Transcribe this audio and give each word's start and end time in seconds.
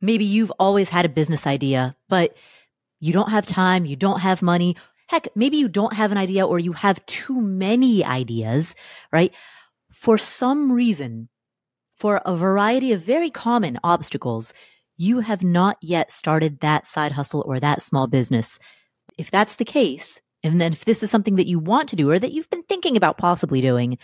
Maybe 0.00 0.24
you've 0.24 0.52
always 0.58 0.88
had 0.88 1.04
a 1.04 1.10
business 1.10 1.46
idea, 1.46 1.96
but 2.08 2.36
you 3.00 3.12
don't 3.12 3.30
have 3.30 3.46
time, 3.46 3.84
you 3.84 3.96
don't 3.96 4.20
have 4.20 4.42
money. 4.42 4.76
Heck, 5.08 5.28
maybe 5.34 5.56
you 5.56 5.68
don't 5.68 5.94
have 5.94 6.12
an 6.12 6.18
idea 6.18 6.46
or 6.46 6.58
you 6.58 6.72
have 6.72 7.04
too 7.06 7.40
many 7.40 8.04
ideas, 8.04 8.74
right? 9.12 9.34
For 9.92 10.18
some 10.18 10.70
reason, 10.70 11.28
for 11.96 12.22
a 12.24 12.36
variety 12.36 12.92
of 12.92 13.02
very 13.02 13.30
common 13.30 13.78
obstacles, 13.84 14.54
you 14.96 15.20
have 15.20 15.42
not 15.42 15.76
yet 15.80 16.12
started 16.12 16.60
that 16.60 16.86
side 16.86 17.12
hustle 17.12 17.42
or 17.46 17.58
that 17.58 17.82
small 17.82 18.06
business. 18.06 18.58
If 19.18 19.30
that's 19.30 19.56
the 19.56 19.64
case, 19.64 20.20
and 20.42 20.60
then 20.60 20.72
if 20.72 20.84
this 20.84 21.02
is 21.02 21.10
something 21.10 21.36
that 21.36 21.46
you 21.46 21.58
want 21.58 21.88
to 21.90 21.96
do 21.96 22.10
or 22.10 22.18
that 22.18 22.32
you've 22.32 22.50
been 22.50 22.62
thinking 22.62 22.96
about 22.96 23.18
possibly 23.18 23.60
doing, 23.60 23.98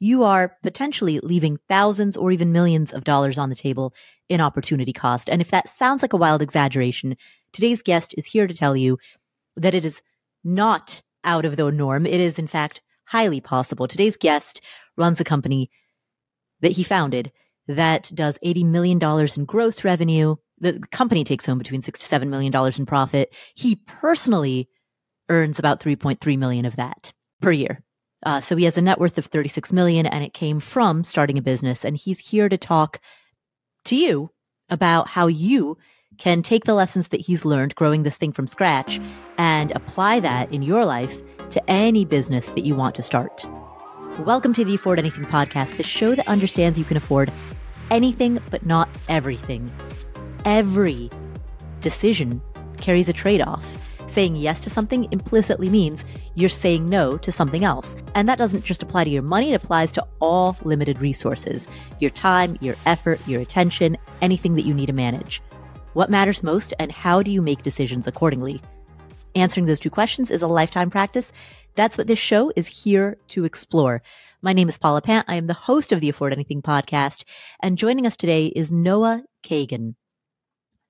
you 0.00 0.24
are 0.24 0.56
potentially 0.62 1.20
leaving 1.20 1.58
thousands 1.68 2.16
or 2.16 2.32
even 2.32 2.52
millions 2.52 2.92
of 2.92 3.04
dollars 3.04 3.38
on 3.38 3.48
the 3.48 3.54
table 3.54 3.94
in 4.28 4.40
opportunity 4.40 4.92
cost. 4.92 5.30
And 5.30 5.40
if 5.40 5.50
that 5.50 5.68
sounds 5.68 6.02
like 6.02 6.12
a 6.12 6.18
wild 6.18 6.42
exaggeration, 6.42 7.16
today's 7.52 7.82
guest 7.82 8.14
is 8.16 8.26
here 8.26 8.46
to 8.46 8.54
tell 8.54 8.76
you 8.76 8.98
that 9.56 9.74
it 9.74 9.84
is 9.84 10.02
not 10.42 11.02
out 11.24 11.44
of 11.44 11.56
the 11.56 11.70
norm. 11.70 12.06
It 12.06 12.20
is, 12.20 12.38
in 12.38 12.46
fact, 12.46 12.82
highly 13.06 13.40
possible. 13.40 13.86
Today's 13.86 14.16
guest 14.16 14.60
runs 14.96 15.20
a 15.20 15.24
company 15.24 15.70
that 16.60 16.72
he 16.72 16.82
founded 16.82 17.32
that 17.68 18.10
does 18.14 18.38
$80 18.44 18.64
million 18.66 19.28
in 19.36 19.44
gross 19.44 19.84
revenue. 19.84 20.36
The 20.58 20.80
company 20.90 21.24
takes 21.24 21.46
home 21.46 21.58
between 21.58 21.82
six 21.82 22.00
to 22.00 22.14
$7 22.14 22.28
million 22.28 22.52
in 22.76 22.86
profit. 22.86 23.34
He 23.54 23.76
personally 23.86 24.68
earns 25.28 25.58
about 25.58 25.80
3.3 25.80 26.38
million 26.38 26.64
of 26.64 26.76
that 26.76 27.12
per 27.40 27.52
year. 27.52 27.83
Uh, 28.24 28.40
so 28.40 28.56
he 28.56 28.64
has 28.64 28.78
a 28.78 28.82
net 28.82 28.98
worth 28.98 29.18
of 29.18 29.26
36 29.26 29.72
million 29.72 30.06
and 30.06 30.24
it 30.24 30.32
came 30.32 30.60
from 30.60 31.04
starting 31.04 31.38
a 31.38 31.42
business. 31.42 31.84
And 31.84 31.96
he's 31.96 32.18
here 32.18 32.48
to 32.48 32.56
talk 32.56 33.00
to 33.86 33.96
you 33.96 34.30
about 34.70 35.08
how 35.08 35.26
you 35.26 35.76
can 36.16 36.42
take 36.42 36.64
the 36.64 36.74
lessons 36.74 37.08
that 37.08 37.20
he's 37.20 37.44
learned 37.44 37.74
growing 37.74 38.02
this 38.02 38.16
thing 38.16 38.32
from 38.32 38.46
scratch 38.46 39.00
and 39.36 39.72
apply 39.72 40.20
that 40.20 40.52
in 40.52 40.62
your 40.62 40.84
life 40.84 41.20
to 41.50 41.70
any 41.70 42.04
business 42.04 42.50
that 42.50 42.64
you 42.64 42.74
want 42.74 42.94
to 42.94 43.02
start. 43.02 43.44
Welcome 44.20 44.54
to 44.54 44.64
the 44.64 44.76
Afford 44.76 44.98
Anything 44.98 45.24
podcast, 45.24 45.76
the 45.76 45.82
show 45.82 46.14
that 46.14 46.28
understands 46.28 46.78
you 46.78 46.84
can 46.84 46.96
afford 46.96 47.32
anything 47.90 48.40
but 48.50 48.64
not 48.64 48.88
everything. 49.08 49.68
Every 50.44 51.10
decision 51.80 52.40
carries 52.78 53.08
a 53.08 53.12
trade 53.12 53.40
off. 53.40 53.83
Saying 54.14 54.36
yes 54.36 54.60
to 54.60 54.70
something 54.70 55.08
implicitly 55.10 55.68
means 55.68 56.04
you're 56.36 56.48
saying 56.48 56.88
no 56.88 57.16
to 57.16 57.32
something 57.32 57.64
else. 57.64 57.96
And 58.14 58.28
that 58.28 58.38
doesn't 58.38 58.64
just 58.64 58.80
apply 58.80 59.02
to 59.02 59.10
your 59.10 59.24
money, 59.24 59.52
it 59.52 59.60
applies 59.60 59.90
to 59.90 60.06
all 60.20 60.56
limited 60.62 61.00
resources 61.00 61.66
your 61.98 62.12
time, 62.12 62.56
your 62.60 62.76
effort, 62.86 63.18
your 63.26 63.40
attention, 63.40 63.96
anything 64.22 64.54
that 64.54 64.66
you 64.66 64.72
need 64.72 64.86
to 64.86 64.92
manage. 64.92 65.42
What 65.94 66.10
matters 66.10 66.44
most, 66.44 66.72
and 66.78 66.92
how 66.92 67.24
do 67.24 67.32
you 67.32 67.42
make 67.42 67.64
decisions 67.64 68.06
accordingly? 68.06 68.62
Answering 69.34 69.66
those 69.66 69.80
two 69.80 69.90
questions 69.90 70.30
is 70.30 70.42
a 70.42 70.46
lifetime 70.46 70.90
practice. 70.90 71.32
That's 71.74 71.98
what 71.98 72.06
this 72.06 72.20
show 72.20 72.52
is 72.54 72.68
here 72.68 73.18
to 73.30 73.44
explore. 73.44 74.00
My 74.42 74.52
name 74.52 74.68
is 74.68 74.78
Paula 74.78 75.02
Pant. 75.02 75.24
I 75.28 75.34
am 75.34 75.48
the 75.48 75.54
host 75.54 75.90
of 75.90 76.00
the 76.00 76.08
Afford 76.08 76.32
Anything 76.32 76.62
podcast, 76.62 77.24
and 77.58 77.76
joining 77.76 78.06
us 78.06 78.16
today 78.16 78.46
is 78.46 78.70
Noah 78.70 79.24
Kagan. 79.42 79.96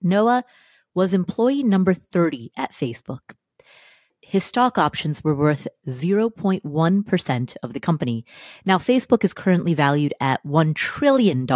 Noah 0.02 0.44
was 0.94 1.12
employee 1.12 1.62
number 1.62 1.94
30 1.94 2.52
at 2.56 2.72
Facebook. 2.72 3.34
His 4.20 4.44
stock 4.44 4.78
options 4.78 5.22
were 5.22 5.34
worth 5.34 5.68
0.1% 5.86 7.56
of 7.62 7.72
the 7.72 7.80
company. 7.80 8.24
Now, 8.64 8.78
Facebook 8.78 9.22
is 9.22 9.34
currently 9.34 9.74
valued 9.74 10.14
at 10.18 10.44
$1 10.44 10.74
trillion. 10.74 11.46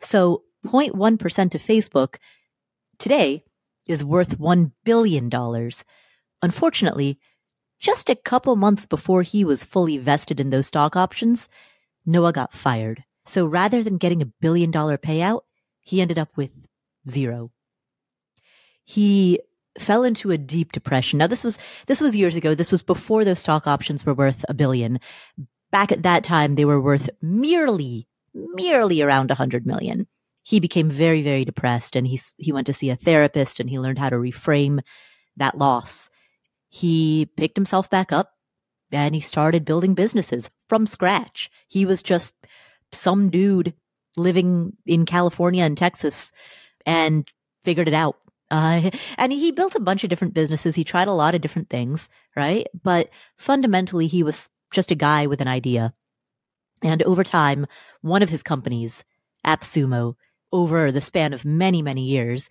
So 0.00 0.42
0.1% 0.66 1.54
of 1.54 1.62
Facebook 1.62 2.16
today 2.98 3.44
is 3.86 4.04
worth 4.04 4.38
$1 4.38 4.72
billion. 4.84 5.30
Unfortunately, 6.42 7.18
just 7.78 8.10
a 8.10 8.16
couple 8.16 8.56
months 8.56 8.86
before 8.86 9.22
he 9.22 9.44
was 9.44 9.62
fully 9.62 9.98
vested 9.98 10.40
in 10.40 10.50
those 10.50 10.66
stock 10.66 10.96
options, 10.96 11.48
Noah 12.04 12.32
got 12.32 12.52
fired. 12.52 13.04
So 13.24 13.46
rather 13.46 13.84
than 13.84 13.98
getting 13.98 14.20
a 14.20 14.32
billion 14.40 14.70
dollar 14.70 14.98
payout, 14.98 15.42
he 15.80 16.00
ended 16.00 16.18
up 16.18 16.36
with 16.36 16.52
zero. 17.08 17.52
He 18.88 19.38
fell 19.78 20.02
into 20.02 20.30
a 20.30 20.38
deep 20.38 20.72
depression. 20.72 21.18
Now 21.18 21.26
this 21.26 21.44
was 21.44 21.58
this 21.88 22.00
was 22.00 22.16
years 22.16 22.36
ago. 22.36 22.54
This 22.54 22.72
was 22.72 22.82
before 22.82 23.22
those 23.22 23.38
stock 23.38 23.66
options 23.66 24.06
were 24.06 24.14
worth 24.14 24.46
a 24.48 24.54
billion. 24.54 24.98
Back 25.70 25.92
at 25.92 26.04
that 26.04 26.24
time 26.24 26.54
they 26.54 26.64
were 26.64 26.80
worth 26.80 27.10
merely 27.20 28.08
merely 28.32 29.02
around 29.02 29.30
a 29.30 29.34
100 29.34 29.66
million. 29.66 30.06
He 30.42 30.58
became 30.58 30.88
very 30.88 31.20
very 31.20 31.44
depressed 31.44 31.96
and 31.96 32.06
he 32.06 32.18
he 32.38 32.50
went 32.50 32.66
to 32.66 32.72
see 32.72 32.88
a 32.88 32.96
therapist 32.96 33.60
and 33.60 33.68
he 33.68 33.78
learned 33.78 33.98
how 33.98 34.08
to 34.08 34.16
reframe 34.16 34.80
that 35.36 35.58
loss. 35.58 36.08
He 36.70 37.28
picked 37.36 37.58
himself 37.58 37.90
back 37.90 38.10
up 38.10 38.32
and 38.90 39.14
he 39.14 39.20
started 39.20 39.66
building 39.66 39.92
businesses 39.92 40.48
from 40.66 40.86
scratch. 40.86 41.50
He 41.68 41.84
was 41.84 42.02
just 42.02 42.34
some 42.92 43.28
dude 43.28 43.74
living 44.16 44.78
in 44.86 45.04
California 45.04 45.62
and 45.62 45.76
Texas 45.76 46.32
and 46.86 47.28
figured 47.64 47.86
it 47.86 47.92
out 47.92 48.16
uh, 48.50 48.90
and 49.16 49.32
he 49.32 49.52
built 49.52 49.74
a 49.74 49.80
bunch 49.80 50.04
of 50.04 50.10
different 50.10 50.34
businesses. 50.34 50.74
He 50.74 50.84
tried 50.84 51.08
a 51.08 51.12
lot 51.12 51.34
of 51.34 51.40
different 51.40 51.68
things, 51.68 52.08
right? 52.36 52.66
But 52.82 53.10
fundamentally, 53.36 54.06
he 54.06 54.22
was 54.22 54.48
just 54.72 54.90
a 54.90 54.96
guy 54.96 55.26
with 55.26 55.40
an 55.40 55.48
idea. 55.48 55.94
And 56.82 57.02
over 57.02 57.24
time, 57.24 57.66
one 58.02 58.22
of 58.22 58.28
his 58.28 58.42
companies, 58.42 59.04
AppSumo, 59.46 60.14
over 60.52 60.90
the 60.90 61.00
span 61.00 61.32
of 61.32 61.44
many, 61.44 61.82
many 61.82 62.02
years, 62.02 62.48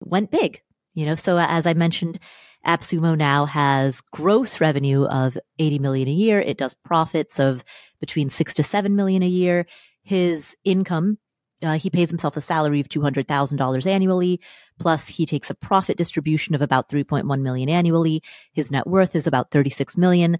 went 0.00 0.30
big. 0.30 0.62
You 0.94 1.06
know, 1.06 1.14
so 1.14 1.38
as 1.38 1.66
I 1.66 1.74
mentioned, 1.74 2.18
AppSumo 2.66 3.16
now 3.16 3.46
has 3.46 4.00
gross 4.00 4.60
revenue 4.60 5.04
of 5.04 5.38
80 5.58 5.78
million 5.78 6.08
a 6.08 6.12
year. 6.12 6.40
It 6.40 6.58
does 6.58 6.74
profits 6.74 7.40
of 7.40 7.64
between 7.98 8.28
six 8.28 8.54
to 8.54 8.62
seven 8.62 8.94
million 8.94 9.22
a 9.22 9.28
year. 9.28 9.66
His 10.02 10.56
income 10.64 11.18
uh, 11.62 11.78
he 11.78 11.90
pays 11.90 12.10
himself 12.10 12.36
a 12.36 12.40
salary 12.40 12.80
of 12.80 12.88
$200,000 12.88 13.86
annually. 13.86 14.40
Plus 14.78 15.06
he 15.06 15.26
takes 15.26 15.50
a 15.50 15.54
profit 15.54 15.96
distribution 15.96 16.54
of 16.54 16.62
about 16.62 16.88
3.1 16.88 17.40
million 17.40 17.68
annually. 17.68 18.22
His 18.52 18.70
net 18.70 18.86
worth 18.86 19.14
is 19.14 19.26
about 19.26 19.50
36 19.50 19.96
million. 19.96 20.38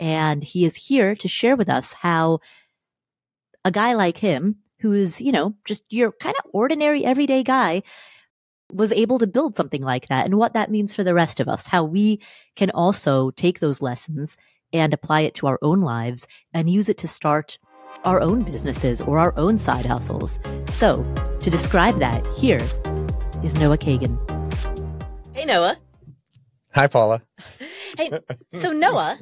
And 0.00 0.42
he 0.42 0.64
is 0.64 0.74
here 0.74 1.14
to 1.16 1.28
share 1.28 1.56
with 1.56 1.68
us 1.68 1.92
how 1.92 2.40
a 3.64 3.70
guy 3.70 3.94
like 3.94 4.18
him, 4.18 4.56
who 4.80 4.92
is, 4.92 5.20
you 5.20 5.32
know, 5.32 5.54
just 5.64 5.82
your 5.88 6.12
kind 6.12 6.34
of 6.38 6.50
ordinary 6.52 7.04
everyday 7.04 7.42
guy, 7.42 7.82
was 8.72 8.92
able 8.92 9.18
to 9.18 9.26
build 9.26 9.54
something 9.54 9.82
like 9.82 10.08
that 10.08 10.24
and 10.24 10.36
what 10.36 10.54
that 10.54 10.70
means 10.70 10.92
for 10.92 11.04
the 11.04 11.14
rest 11.14 11.38
of 11.38 11.48
us, 11.48 11.66
how 11.66 11.84
we 11.84 12.20
can 12.56 12.70
also 12.70 13.30
take 13.30 13.60
those 13.60 13.80
lessons 13.80 14.36
and 14.72 14.92
apply 14.92 15.20
it 15.20 15.34
to 15.34 15.46
our 15.46 15.58
own 15.62 15.80
lives 15.80 16.26
and 16.52 16.68
use 16.68 16.88
it 16.88 16.98
to 16.98 17.06
start 17.06 17.58
our 18.04 18.20
own 18.20 18.42
businesses 18.42 19.00
or 19.00 19.18
our 19.18 19.32
own 19.36 19.58
side 19.58 19.86
hustles. 19.86 20.38
So, 20.70 21.02
to 21.40 21.50
describe 21.50 21.98
that, 21.98 22.26
here 22.36 22.62
is 23.42 23.56
Noah 23.56 23.78
Kagan. 23.78 24.18
Hey, 25.32 25.44
Noah. 25.44 25.76
Hi, 26.74 26.86
Paula. 26.86 27.22
hey, 27.96 28.10
so 28.52 28.72
Noah. 28.72 29.18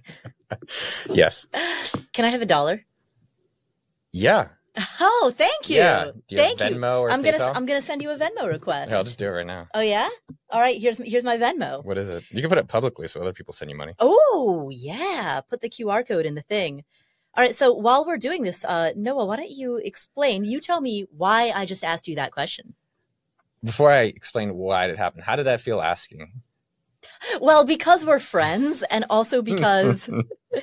yes. 1.10 1.46
Can 2.12 2.24
I 2.24 2.28
have 2.28 2.42
a 2.42 2.46
dollar? 2.46 2.84
Yeah. 4.12 4.48
Oh, 5.00 5.32
thank 5.34 5.68
you. 5.68 5.76
Yeah. 5.76 6.12
thank 6.30 6.60
you. 6.60 6.66
Venmo 6.66 7.00
or 7.00 7.10
I'm 7.10 7.22
PayPal? 7.22 7.38
gonna 7.38 7.52
I'm 7.54 7.66
gonna 7.66 7.82
send 7.82 8.02
you 8.02 8.10
a 8.10 8.16
Venmo 8.16 8.48
request. 8.48 8.88
Here, 8.88 8.96
I'll 8.96 9.04
just 9.04 9.18
do 9.18 9.26
it 9.26 9.30
right 9.30 9.46
now. 9.46 9.68
Oh 9.74 9.80
yeah. 9.80 10.08
All 10.50 10.60
right. 10.60 10.80
Here's 10.80 10.98
here's 10.98 11.24
my 11.24 11.36
Venmo. 11.36 11.84
What 11.84 11.98
is 11.98 12.08
it? 12.08 12.24
You 12.30 12.40
can 12.40 12.48
put 12.48 12.58
it 12.58 12.68
publicly 12.68 13.06
so 13.08 13.20
other 13.20 13.34
people 13.34 13.52
send 13.52 13.70
you 13.70 13.76
money. 13.76 13.92
Oh 13.98 14.70
yeah. 14.72 15.40
Put 15.48 15.60
the 15.60 15.68
QR 15.68 16.06
code 16.06 16.24
in 16.24 16.34
the 16.34 16.42
thing. 16.42 16.84
All 17.34 17.42
right. 17.42 17.54
So 17.54 17.72
while 17.72 18.04
we're 18.04 18.18
doing 18.18 18.42
this, 18.42 18.64
uh, 18.64 18.92
Noah, 18.94 19.24
why 19.24 19.36
don't 19.36 19.50
you 19.50 19.76
explain? 19.76 20.44
You 20.44 20.60
tell 20.60 20.80
me 20.80 21.06
why 21.16 21.50
I 21.54 21.64
just 21.64 21.84
asked 21.84 22.06
you 22.06 22.16
that 22.16 22.32
question. 22.32 22.74
Before 23.64 23.90
I 23.90 24.02
explain 24.02 24.54
why 24.54 24.86
it 24.86 24.98
happened, 24.98 25.24
how 25.24 25.36
did 25.36 25.44
that 25.44 25.60
feel 25.60 25.80
asking? 25.80 26.42
Well, 27.40 27.64
because 27.64 28.04
we're 28.04 28.18
friends, 28.18 28.82
and 28.90 29.04
also 29.08 29.42
because 29.52 30.10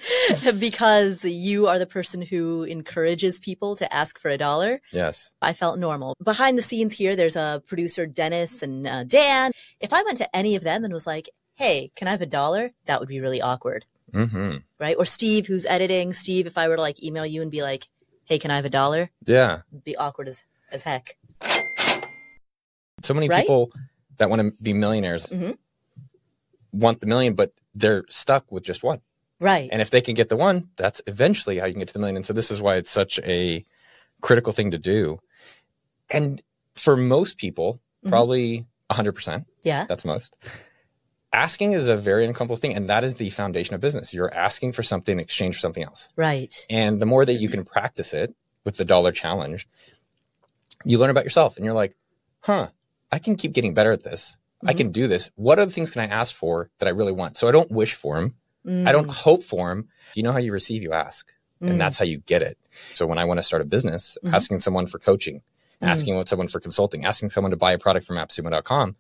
because 0.60 1.24
you 1.24 1.68
are 1.68 1.80
the 1.80 1.86
person 1.86 2.22
who 2.22 2.64
encourages 2.64 3.40
people 3.40 3.76
to 3.78 3.92
ask 3.94 4.20
for 4.20 4.30
a 4.30 4.38
dollar. 4.38 4.82
Yes, 4.92 5.34
I 5.42 5.54
felt 5.54 5.80
normal. 5.80 6.16
Behind 6.24 6.58
the 6.58 6.64
scenes 6.64 6.94
here, 6.94 7.16
there's 7.16 7.36
a 7.36 7.64
producer 7.66 8.06
Dennis 8.06 8.62
and 8.62 8.88
uh, 8.88 9.04
Dan. 9.04 9.52
If 9.80 9.94
I 9.94 10.04
went 10.04 10.18
to 10.18 10.36
any 10.36 10.56
of 10.56 10.64
them 10.64 10.84
and 10.84 10.94
was 10.94 11.08
like, 11.08 11.30
"Hey, 11.56 11.92
can 11.96 12.08
I 12.08 12.12
have 12.12 12.22
a 12.22 12.26
dollar?" 12.26 12.72
That 12.86 13.00
would 13.00 13.10
be 13.10 13.22
really 13.22 13.42
awkward. 13.42 13.86
Mm-hmm. 14.12 14.58
Right. 14.80 14.96
Or 14.98 15.06
Steve, 15.06 15.48
who's 15.48 15.66
editing. 15.66 16.14
Steve, 16.14 16.48
if 16.48 16.58
I 16.58 16.68
were 16.68 16.76
to 16.76 16.82
like 16.82 17.02
email 17.04 17.26
you 17.26 17.42
and 17.42 17.52
be 17.52 17.62
like, 17.62 17.88
hey, 18.26 18.40
can 18.40 18.52
I 18.52 18.56
have 18.56 18.66
a 18.66 18.70
dollar? 18.70 19.10
Yeah. 19.26 19.62
It'd 19.72 19.84
be 19.84 19.96
awkward 19.96 20.28
as, 20.28 20.44
as 20.72 20.84
heck. 20.84 21.18
So 23.02 23.14
many 23.14 23.30
Right? 23.30 23.42
people 23.42 23.72
that 24.18 24.30
want 24.30 24.42
to 24.42 24.52
be 24.62 24.74
millionaires 24.74 25.26
Mhm. 25.28 25.58
want 26.74 27.00
the 27.00 27.08
million, 27.08 27.34
but 27.34 27.54
they're 27.74 28.04
stuck 28.10 28.52
with 28.52 28.64
just 28.64 28.84
one. 28.84 29.02
Right. 29.40 29.70
And 29.72 29.82
if 29.82 29.90
they 29.90 30.02
can 30.02 30.16
get 30.16 30.28
the 30.30 30.36
one, 30.36 30.70
that's 30.76 31.02
eventually 31.08 31.58
how 31.60 31.66
you 31.66 31.74
can 31.74 31.80
get 31.80 31.88
to 31.88 31.94
the 31.94 32.00
million. 32.00 32.18
And 32.18 32.26
so 32.26 32.34
this 32.34 32.52
is 32.52 32.62
why 32.62 32.76
it's 32.76 32.92
such 32.92 33.20
a 33.20 33.66
critical 34.22 34.52
thing 34.54 34.72
to 34.72 34.78
do. 34.78 35.20
And 36.10 36.42
for 36.74 36.98
most 36.98 37.38
people, 37.38 37.80
Mhm. 38.06 38.10
probably 38.10 38.66
100%, 38.90 39.46
Yeah. 39.64 39.86
that's 39.86 40.04
most. 40.04 40.36
Asking 41.32 41.74
is 41.74 41.88
a 41.88 41.96
very 41.96 42.26
uncomfortable 42.26 42.58
thing. 42.58 42.76
And 42.76 42.90
that 42.90 43.04
is 43.04 43.16
the 43.16 43.30
foundation 43.30 43.76
of 43.76 43.82
business. 43.82 44.14
You're 44.14 44.34
asking 44.34 44.72
for 44.72 44.82
something 44.84 45.14
in 45.14 45.20
exchange 45.20 45.56
for 45.56 45.60
something 45.62 45.84
else. 45.84 46.12
Right. 46.16 46.66
And 46.70 47.02
the 47.02 47.06
more 47.06 47.24
that 47.26 47.34
you 47.36 47.50
can 47.50 47.64
practice 47.66 48.14
it 48.14 48.34
with 48.66 48.78
the 48.78 48.86
dollar 48.86 49.12
challenge, 49.12 49.68
you 50.86 50.98
learn 50.98 51.10
about 51.12 51.24
yourself 51.24 51.56
and 51.58 51.66
you're 51.66 51.74
like, 51.74 51.96
huh, 52.42 52.70
I 53.12 53.20
can 53.20 53.36
keep 53.36 53.54
getting 53.54 53.74
better 53.74 53.92
at 53.92 54.04
this. 54.04 54.38
I 54.66 54.74
Mhm. 54.74 54.78
can 54.78 54.92
do 54.92 55.08
this. 55.08 55.30
What 55.36 55.60
other 55.60 55.72
things 55.72 55.92
can 55.92 56.02
I 56.02 56.08
ask 56.08 56.34
for 56.36 56.70
that 56.80 56.88
I 56.88 56.92
really 56.92 57.12
want? 57.12 57.38
So 57.38 57.48
I 57.48 57.52
don't 57.52 57.72
wish 57.72 57.94
for 57.94 58.18
them. 58.18 58.36
I 58.66 58.70
Mm. 58.70 58.92
don't 58.92 59.10
hope 59.10 59.44
for 59.44 59.70
them. 59.70 59.88
You 60.16 60.24
know 60.24 60.32
how 60.32 60.38
you 60.40 60.52
receive, 60.52 60.84
you 60.84 60.92
ask. 60.94 61.32
Mm. 61.62 61.72
And 61.72 61.82
that's 61.82 61.98
how 61.98 62.06
you 62.06 62.18
get 62.20 62.42
it. 62.42 62.58
So 62.94 63.06
when 63.08 63.18
I 63.18 63.26
want 63.26 63.38
to 63.38 63.44
start 63.44 63.62
a 63.62 63.66
business, 63.66 64.18
Mhm. 64.24 64.34
asking 64.34 64.60
someone 64.60 64.88
for 64.88 65.00
coaching, 65.00 65.42
Mm. 65.82 65.88
asking 65.88 66.26
someone 66.26 66.48
for 66.50 66.60
consulting, 66.60 67.06
asking 67.06 67.30
someone 67.30 67.52
to 67.52 67.58
buy 67.58 67.72
a 67.72 67.78
product 67.78 68.06
from 68.06 68.18
appsumo.com, 68.18 68.96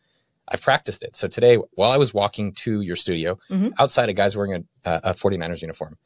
I've 0.49 0.61
practiced 0.61 1.03
it. 1.03 1.15
So 1.15 1.27
today, 1.27 1.57
while 1.73 1.91
I 1.91 1.97
was 1.97 2.13
walking 2.13 2.53
to 2.53 2.81
your 2.81 2.95
studio, 2.95 3.37
Mhm. 3.49 3.73
outside 3.79 4.09
a 4.09 4.13
guy's 4.13 4.35
wearing 4.35 4.65
a, 4.85 5.01
a 5.03 5.13
49ers 5.13 5.61
uniform. 5.61 5.97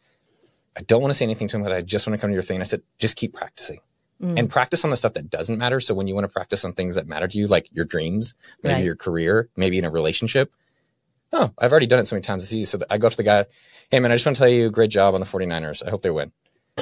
I 0.77 0.81
don't 0.81 1.01
want 1.01 1.11
to 1.11 1.17
say 1.17 1.23
anything 1.25 1.47
to 1.49 1.57
him, 1.57 1.63
but 1.63 1.71
I 1.71 1.81
just 1.81 2.05
want 2.07 2.17
to 2.17 2.21
come 2.21 2.29
to 2.29 2.33
your 2.33 2.43
thing. 2.43 2.55
And 2.57 2.63
I 2.63 2.65
said, 2.65 2.81
just 2.99 3.15
keep 3.15 3.33
practicing 3.33 3.79
Mm. 4.21 4.37
and 4.39 4.49
practice 4.49 4.83
on 4.85 4.91
the 4.91 4.95
stuff 4.97 5.13
that 5.13 5.29
doesn't 5.29 5.57
matter. 5.57 5.79
So 5.79 5.93
when 5.95 6.07
you 6.07 6.13
want 6.13 6.23
to 6.25 6.29
practice 6.31 6.63
on 6.63 6.73
things 6.73 6.95
that 6.95 7.07
matter 7.07 7.27
to 7.27 7.37
you, 7.37 7.47
like 7.47 7.67
your 7.71 7.83
dreams, 7.85 8.35
maybe 8.63 8.75
Right. 8.75 8.83
your 8.85 8.95
career, 8.95 9.49
maybe 9.57 9.77
in 9.79 9.85
a 9.85 9.89
relationship. 9.91 10.51
Oh, 11.33 11.49
I've 11.57 11.71
already 11.71 11.87
done 11.87 11.99
it 11.99 12.07
so 12.07 12.15
many 12.15 12.21
times. 12.23 12.43
It's 12.43 12.53
easy. 12.53 12.65
So 12.65 12.79
I 12.89 12.97
go 12.99 13.09
to 13.09 13.17
the 13.17 13.23
guy, 13.23 13.45
hey 13.91 13.99
man, 13.99 14.11
I 14.11 14.15
just 14.15 14.25
want 14.25 14.35
to 14.37 14.39
tell 14.39 14.49
you, 14.49 14.69
great 14.69 14.91
job 14.91 15.13
on 15.15 15.19
the 15.19 15.25
49ers. 15.25 15.81
I 15.85 15.89
hope 15.89 16.03
they 16.03 16.11
win. 16.11 16.31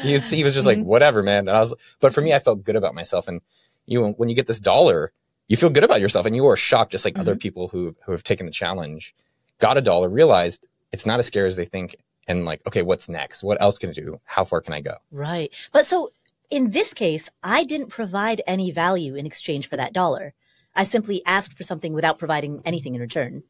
He, 0.01 0.19
he 0.19 0.43
was 0.43 0.53
just 0.53 0.67
like, 0.67 0.77
Mhm. 0.77 0.83
whatever, 0.85 1.23
man. 1.23 1.47
And 1.47 1.57
I 1.57 1.61
was, 1.61 1.73
but 1.99 2.13
for 2.13 2.21
me, 2.21 2.33
I 2.33 2.39
felt 2.39 2.63
good 2.63 2.75
about 2.75 2.93
myself. 2.95 3.27
And 3.27 3.41
you, 3.85 4.03
when 4.05 4.29
you 4.29 4.35
get 4.35 4.47
this 4.47 4.59
dollar, 4.59 5.11
you 5.47 5.57
feel 5.57 5.69
good 5.69 5.83
about 5.83 6.01
yourself 6.01 6.25
and 6.25 6.35
you 6.35 6.45
are 6.47 6.55
shocked, 6.55 6.91
just 6.91 7.05
like 7.05 7.17
other 7.19 7.35
people 7.35 7.67
who, 7.67 7.95
who 8.05 8.11
have 8.13 8.23
taken 8.23 8.45
the 8.45 8.51
challenge, 8.51 9.13
got 9.59 9.77
a 9.77 9.81
dollar, 9.81 10.07
realized 10.09 10.67
it's 10.91 11.05
not 11.05 11.19
as 11.19 11.25
scary 11.27 11.47
as 11.47 11.55
they 11.55 11.65
think. 11.65 11.95
And 12.27 12.45
like, 12.45 12.65
okay, 12.67 12.83
what's 12.83 13.09
next? 13.09 13.43
What 13.43 13.59
else 13.61 13.77
can 13.77 13.89
I 13.89 13.93
do? 13.93 14.21
How 14.25 14.45
far 14.45 14.61
can 14.61 14.73
I 14.73 14.81
go? 14.81 14.95
Right. 15.11 15.51
But 15.73 15.85
so 15.85 16.11
in 16.49 16.69
this 16.71 16.93
case, 16.93 17.29
I 17.43 17.63
didn't 17.63 17.87
provide 17.87 18.41
any 18.45 18.71
value 18.71 19.15
in 19.15 19.25
exchange 19.25 19.67
for 19.67 19.75
that 19.77 19.91
dollar. 19.91 20.33
I 20.75 20.83
simply 20.83 21.21
asked 21.25 21.57
for 21.57 21.63
something 21.63 21.91
without 21.93 22.19
providing 22.19 22.61
anything 22.63 22.95
in 22.95 23.01
return. 23.01 23.43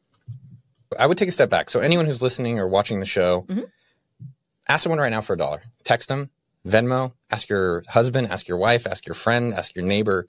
I 0.98 1.06
would 1.06 1.18
take 1.18 1.28
a 1.28 1.32
step 1.32 1.50
back. 1.50 1.70
So 1.70 1.80
anyone 1.80 2.06
who's 2.06 2.22
listening 2.22 2.58
or 2.58 2.66
watching 2.66 2.98
the 3.00 3.06
show, 3.06 3.42
Mhm. 3.48 3.70
ask 4.68 4.82
someone 4.82 4.98
right 4.98 5.10
now 5.10 5.20
for 5.20 5.34
a 5.34 5.38
dollar. 5.38 5.62
Text 5.84 6.08
them, 6.08 6.30
Venmo, 6.66 7.12
ask 7.30 7.48
your 7.48 7.84
husband, 7.88 8.28
ask 8.28 8.48
your 8.48 8.58
wife, 8.58 8.86
ask 8.86 9.06
your 9.06 9.14
friend, 9.14 9.52
ask 9.54 9.74
your 9.74 9.84
neighbor, 9.84 10.28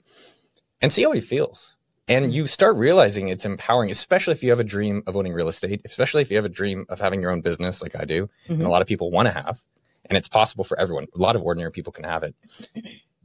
and 0.84 0.92
see 0.92 1.02
how 1.02 1.12
he 1.12 1.20
feels. 1.22 1.78
And 2.08 2.34
you 2.34 2.46
start 2.46 2.76
realizing 2.76 3.28
it's 3.28 3.46
empowering, 3.46 3.90
especially 3.90 4.32
if 4.34 4.42
you 4.42 4.50
have 4.50 4.60
a 4.60 4.64
dream 4.64 5.02
of 5.06 5.16
owning 5.16 5.32
real 5.32 5.48
estate, 5.48 5.80
especially 5.86 6.20
if 6.20 6.30
you 6.30 6.36
have 6.36 6.44
a 6.44 6.50
dream 6.50 6.84
of 6.90 7.00
having 7.00 7.22
your 7.22 7.30
own 7.30 7.40
business 7.40 7.80
like 7.80 7.96
I 7.98 8.04
do, 8.04 8.28
and 8.48 8.60
a 8.60 8.68
lot 8.68 8.82
of 8.82 8.86
people 8.88 9.10
want 9.10 9.26
to 9.26 9.32
have. 9.32 9.64
And 10.04 10.18
it's 10.18 10.28
possible 10.28 10.64
for 10.64 10.78
everyone. 10.78 11.06
A 11.14 11.18
lot 11.18 11.36
of 11.36 11.42
ordinary 11.42 11.72
people 11.72 11.90
can 11.94 12.04
have 12.04 12.22
it. 12.22 12.34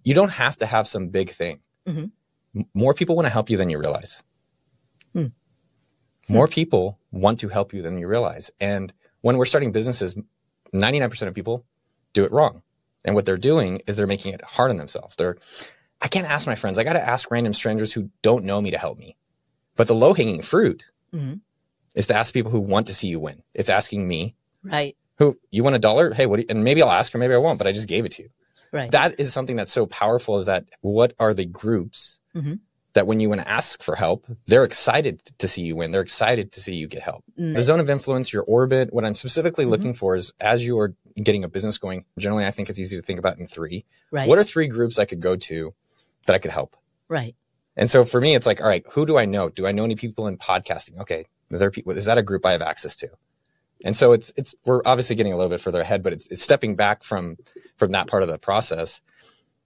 You 0.06 0.14
don't 0.14 0.30
have 0.32 0.56
to 0.60 0.66
have 0.66 0.88
some 0.88 1.10
big 1.10 1.32
thing. 1.32 1.60
Mhm. 1.86 2.12
More 2.74 2.94
people 2.94 3.18
want 3.18 3.26
to 3.26 3.30
help 3.30 3.50
you 3.50 3.58
than 3.58 3.70
you 3.70 3.78
realize. 3.78 4.24
Hmm. 5.12 5.28
More 6.30 6.48
people 6.48 6.98
want 7.12 7.42
to 7.42 7.50
help 7.50 7.74
you 7.74 7.82
than 7.82 7.98
you 7.98 8.08
realize. 8.08 8.50
And 8.62 8.94
when 9.20 9.36
we're 9.36 9.44
starting 9.44 9.74
businesses, 9.74 10.16
99% 10.72 11.28
of 11.28 11.36
people 11.36 11.66
do 12.14 12.24
it 12.24 12.32
wrong. 12.32 12.62
And 13.04 13.14
what 13.14 13.26
they're 13.26 13.38
doing 13.38 13.82
is 13.88 13.98
they're 13.98 14.08
making 14.08 14.34
it 14.34 14.42
hard 14.42 14.72
on 14.72 14.78
themselves. 14.78 15.18
They're, 15.18 15.36
I 16.02 16.08
can't 16.08 16.28
ask 16.30 16.48
my 16.48 16.56
friends. 16.56 16.78
I 16.78 16.84
got 16.84 16.94
to 16.94 17.02
ask 17.02 17.30
random 17.32 17.54
strangers 17.54 17.94
who 17.94 18.10
don't 18.22 18.46
know 18.46 18.62
me 18.62 18.72
to 18.72 18.78
help 18.78 18.98
me. 18.98 19.16
But 19.76 19.88
the 19.88 19.96
low 19.96 20.14
hanging 20.14 20.42
fruit 20.42 20.84
Mhm. 21.14 21.42
is 21.96 22.08
to 22.08 22.16
ask 22.16 22.34
people 22.34 22.52
who 22.52 22.60
want 22.60 22.88
to 22.88 22.94
see 22.94 23.08
you 23.08 23.20
win. 23.20 23.44
It's 23.54 23.70
asking 23.70 24.08
me, 24.08 24.36
Right. 24.64 24.96
who 25.18 25.38
you 25.52 25.64
want 25.64 25.76
a 25.76 25.80
dollar? 25.80 26.14
Hey, 26.14 26.26
what? 26.26 26.38
Do 26.38 26.42
you, 26.44 26.48
and 26.50 26.64
maybe 26.64 26.82
I'll 26.82 26.90
ask 26.92 27.14
or 27.14 27.18
maybe 27.18 27.34
I 27.34 27.38
won't, 27.38 27.58
but 27.58 27.68
I 27.68 27.72
just 27.72 27.88
gave 27.88 28.06
it 28.06 28.12
to 28.14 28.24
you. 28.24 28.30
Right. 28.72 28.92
That 28.92 29.20
is 29.20 29.34
something 29.34 29.56
that's 29.56 29.72
so 29.72 29.86
powerful. 29.88 30.38
Is 30.38 30.46
that 30.46 30.66
what 30.82 31.14
are 31.20 31.34
the 31.34 31.46
groups 31.46 32.20
Mhm. 32.36 32.60
that 32.94 33.08
when 33.08 33.20
you 33.20 33.28
want 33.30 33.42
to 33.42 33.48
ask 33.50 33.82
for 33.82 33.96
help, 33.96 34.26
they're 34.48 34.64
excited 34.64 35.22
to 35.40 35.48
see 35.48 35.64
you 35.64 35.76
win. 35.76 35.92
They're 35.92 36.02
excited 36.02 36.52
to 36.54 36.62
see 36.62 36.76
you 36.76 36.88
get 36.88 37.02
help. 37.02 37.24
Mm. 37.40 37.56
The 37.56 37.64
zone 37.64 37.80
of 37.80 37.90
influence, 37.90 38.32
your 38.32 38.44
orbit. 38.44 38.94
What 38.94 39.06
I'm 39.06 39.16
specifically 39.16 39.66
Mhm. 39.66 39.70
looking 39.70 39.94
for 39.94 40.16
is 40.16 40.34
as 40.40 40.66
you 40.66 40.78
are 40.80 40.94
getting 41.22 41.44
a 41.44 41.48
business 41.50 41.78
going. 41.78 42.06
Generally, 42.18 42.46
I 42.46 42.52
think 42.52 42.70
it's 42.70 42.80
easy 42.80 42.96
to 42.96 43.02
think 43.02 43.20
about 43.20 43.38
in 43.40 43.48
three. 43.48 43.86
Right. 44.12 44.28
What 44.28 44.38
are 44.38 44.44
three 44.44 44.68
groups 44.68 44.98
I 45.00 45.06
could 45.06 45.20
go 45.20 45.36
to 45.36 45.74
that 46.28 46.34
I 46.34 46.40
could 46.40 46.52
help? 46.52 46.76
right. 47.08 47.36
And 47.78 47.90
so 47.90 48.04
for 48.04 48.20
me, 48.20 48.36
it's 48.36 48.46
like, 48.46 48.60
all 48.62 48.68
right, 48.68 48.84
who 48.92 49.06
do 49.06 49.18
I 49.18 49.24
know? 49.24 49.48
Do 49.48 49.66
I 49.66 49.72
know 49.72 49.86
any 49.86 49.96
people 49.96 50.28
in 50.28 50.38
podcasting? 50.38 51.00
Okay, 51.00 51.26
is 51.50 51.62
there 51.62 51.72
people? 51.72 51.94
Is 51.98 52.06
that 52.06 52.18
a 52.18 52.22
group 52.24 52.46
I 52.46 52.52
have 52.52 52.62
access 52.62 52.94
to? 52.98 53.10
And 53.86 53.96
so 53.96 54.12
it's 54.12 54.34
it's 54.36 54.54
we're 54.66 54.82
obviously 54.86 55.16
getting 55.16 55.32
a 55.32 55.38
little 55.38 55.50
bit 55.50 55.62
further 55.62 55.80
ahead, 55.80 56.04
but 56.04 56.12
it's 56.12 56.28
it's 56.28 56.44
stepping 56.44 56.76
back 56.76 57.04
from 57.06 57.38
from 57.78 57.94
that 57.94 58.08
part 58.08 58.22
of 58.22 58.28
the 58.28 58.38
process. 58.38 59.02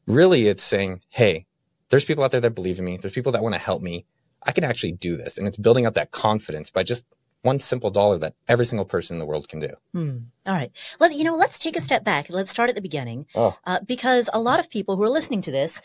Really, 0.05 0.47
it's 0.47 0.61
saying, 0.63 1.01
hey, 1.09 1.47
there's 1.89 2.05
people 2.05 2.23
out 2.23 2.29
there 2.31 2.41
that 2.41 2.51
believe 2.53 2.77
in 2.77 2.85
me. 2.85 2.97
There's 3.01 3.13
people 3.13 3.31
that 3.31 3.41
want 3.41 3.55
to 3.55 3.59
help 3.59 3.81
me. 3.81 4.05
I 4.43 4.51
can 4.51 4.63
actually 4.63 4.91
do 4.91 5.15
this, 5.15 5.37
and 5.39 5.47
it's 5.47 5.57
building 5.57 5.87
up 5.87 5.95
that 5.95 6.11
confidence 6.11 6.69
by 6.69 6.83
just 6.83 7.05
one 7.41 7.57
simple 7.59 7.89
dollar 7.89 8.19
that 8.19 8.35
every 8.47 8.65
single 8.65 8.85
person 8.85 9.15
in 9.15 9.19
the 9.19 9.25
world 9.25 9.49
can 9.49 9.59
do. 9.59 9.69
Hmm. 9.93 10.17
All 10.45 10.53
right. 10.53 10.71
Let 10.99 11.13
you 11.15 11.23
know. 11.23 11.35
Let's 11.35 11.57
take 11.57 11.75
a 11.75 11.81
step 11.81 12.03
back. 12.03 12.29
Let's 12.29 12.51
start 12.51 12.69
at 12.69 12.75
the 12.75 12.81
beginning, 12.81 13.25
Oh. 13.33 13.57
uh, 13.65 13.79
because 13.87 14.29
a 14.33 14.39
lot 14.39 14.59
of 14.59 14.69
people 14.69 14.97
who 14.97 15.03
are 15.03 15.09
listening 15.09 15.41
to 15.41 15.51
this 15.51 15.81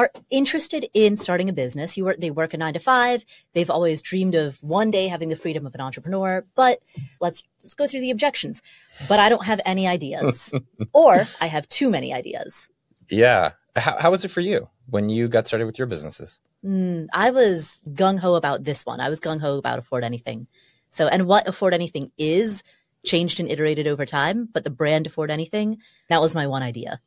are 0.00 0.10
interested 0.30 0.86
in 0.94 1.18
starting 1.18 1.50
a 1.50 1.52
business. 1.52 1.96
You 1.96 2.06
work, 2.06 2.18
they 2.18 2.30
work 2.30 2.54
a 2.54 2.56
nine 2.56 2.72
to 2.72 2.80
five. 2.80 3.24
They've 3.52 3.68
always 3.68 4.00
dreamed 4.00 4.34
of 4.34 4.62
one 4.62 4.90
day 4.90 5.08
having 5.08 5.28
the 5.28 5.36
freedom 5.36 5.66
of 5.66 5.74
an 5.74 5.82
entrepreneur. 5.82 6.46
But 6.54 6.80
let's 7.20 7.42
just 7.60 7.76
go 7.76 7.86
through 7.86 8.00
the 8.00 8.10
objections. 8.10 8.62
But 9.08 9.20
I 9.20 9.28
don't 9.28 9.44
have 9.44 9.60
any 9.66 9.86
ideas, 9.86 10.50
or 10.94 11.26
I 11.40 11.46
have 11.46 11.68
too 11.68 11.90
many 11.90 12.14
ideas. 12.14 12.68
Yeah. 13.10 13.52
How, 13.76 13.98
how 14.00 14.10
was 14.10 14.24
it 14.24 14.30
for 14.30 14.40
you 14.40 14.68
when 14.88 15.10
you 15.10 15.28
got 15.28 15.46
started 15.46 15.66
with 15.66 15.78
your 15.78 15.86
businesses? 15.86 16.40
Mm, 16.64 17.08
I 17.12 17.30
was 17.30 17.80
gung 17.90 18.18
ho 18.18 18.34
about 18.34 18.64
this 18.64 18.86
one. 18.86 19.00
I 19.00 19.10
was 19.10 19.20
gung 19.20 19.40
ho 19.40 19.58
about 19.58 19.78
afford 19.78 20.02
anything. 20.02 20.46
So, 20.88 21.08
and 21.08 21.26
what 21.26 21.46
afford 21.46 21.74
anything 21.74 22.10
is 22.16 22.62
changed 23.04 23.38
and 23.38 23.50
iterated 23.50 23.86
over 23.86 24.06
time, 24.06 24.48
but 24.52 24.64
the 24.64 24.70
brand 24.70 25.06
afford 25.06 25.30
anything, 25.30 25.78
that 26.08 26.20
was 26.20 26.34
my 26.34 26.46
one 26.46 26.62
idea. 26.62 27.00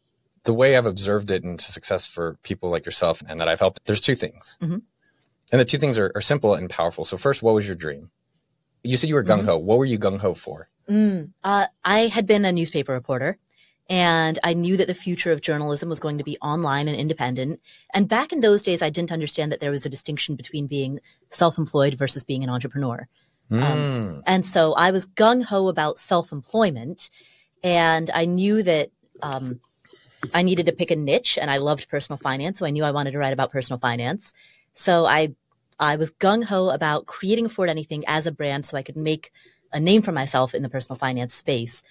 The 0.44 0.54
way 0.54 0.76
I've 0.76 0.86
observed 0.86 1.32
it 1.32 1.44
into 1.44 1.72
success 1.72 2.06
for 2.06 2.38
people 2.44 2.70
like 2.70 2.86
yourself 2.86 3.24
and 3.28 3.40
that 3.40 3.48
I've 3.48 3.60
helped, 3.60 3.82
there's 3.86 4.02
two 4.02 4.16
things. 4.16 4.58
Mhm. 4.62 4.82
And 5.52 5.62
the 5.62 5.66
two 5.66 5.78
things 5.78 5.98
are, 5.98 6.12
are 6.16 6.22
simple 6.22 6.54
and 6.54 6.70
powerful. 6.70 7.06
So 7.06 7.18
first, 7.18 7.44
what 7.44 7.54
was 7.54 7.68
your 7.68 7.76
dream? 7.76 8.12
You 8.84 8.98
said 8.98 9.08
you 9.08 9.16
were 9.16 9.24
gung 9.24 9.46
ho. 9.46 9.58
What 9.58 9.80
were 9.80 9.86
you 9.86 9.98
gung 9.98 10.20
ho 10.20 10.34
for? 10.34 10.70
Mm, 10.90 11.32
uh, 11.44 11.68
I 11.86 12.08
had 12.08 12.26
been 12.26 12.44
a 12.44 12.52
newspaper 12.52 12.92
reporter 12.92 13.38
and 13.90 14.40
I 14.44 14.54
knew 14.54 14.76
that 14.78 14.88
the 14.88 14.94
future 14.94 15.32
of 15.32 15.42
journalism 15.42 15.90
was 15.90 16.00
going 16.00 16.18
to 16.18 16.24
be 16.24 16.38
online 16.42 16.88
and 16.88 16.98
independent. 16.98 17.62
And 17.94 18.10
back 18.10 18.34
in 18.34 18.42
those 18.42 18.62
days, 18.62 18.82
I 18.82 18.90
didn't 18.90 19.12
understand 19.12 19.52
that 19.52 19.60
there 19.60 19.72
was 19.72 19.86
a 19.86 19.90
distinction 19.90 20.36
between 20.36 20.68
being 20.68 21.00
self-employed 21.30 21.94
versus 21.96 22.24
being 22.24 22.44
an 22.44 22.50
entrepreneur. 22.50 23.08
Mm. 23.52 24.24
And 24.26 24.46
so 24.46 24.74
I 24.74 24.92
was 24.92 25.06
gung 25.06 25.44
ho 25.44 25.68
about 25.68 26.00
self 26.00 26.32
employment. 26.32 27.10
And 27.64 28.10
I 28.14 28.26
knew 28.26 28.64
that 28.64 28.90
um, 29.22 29.60
I 30.34 30.44
needed 30.44 30.66
to 30.68 30.72
pick 30.72 30.92
a 30.92 30.96
niche 30.96 31.38
and 31.42 31.50
I 31.50 31.58
loved 31.58 31.90
personal 31.90 32.18
finance. 32.18 32.60
So 32.60 32.66
I 32.66 32.70
knew 32.70 32.84
I 32.84 32.92
wanted 32.92 33.12
to 33.12 33.18
write 33.18 33.34
about 33.34 33.52
personal 33.52 33.80
finance. 33.80 34.34
So 34.74 35.06
I, 35.06 35.36
I 35.80 35.96
was 35.96 36.12
gung 36.12 36.44
ho 36.44 36.70
about 36.70 37.06
creating 37.06 37.46
Afford 37.46 37.70
Anything 37.70 38.04
as 38.08 38.26
a 38.26 38.32
brand 38.32 38.66
so 38.66 38.78
I 38.78 38.84
could 38.84 38.98
make 38.98 39.32
a 39.72 39.80
name 39.80 40.02
for 40.02 40.12
myself 40.12 40.54
in 40.54 40.62
the 40.62 40.70
personal 40.70 40.98
finance 40.98 41.34
space. 41.34 41.84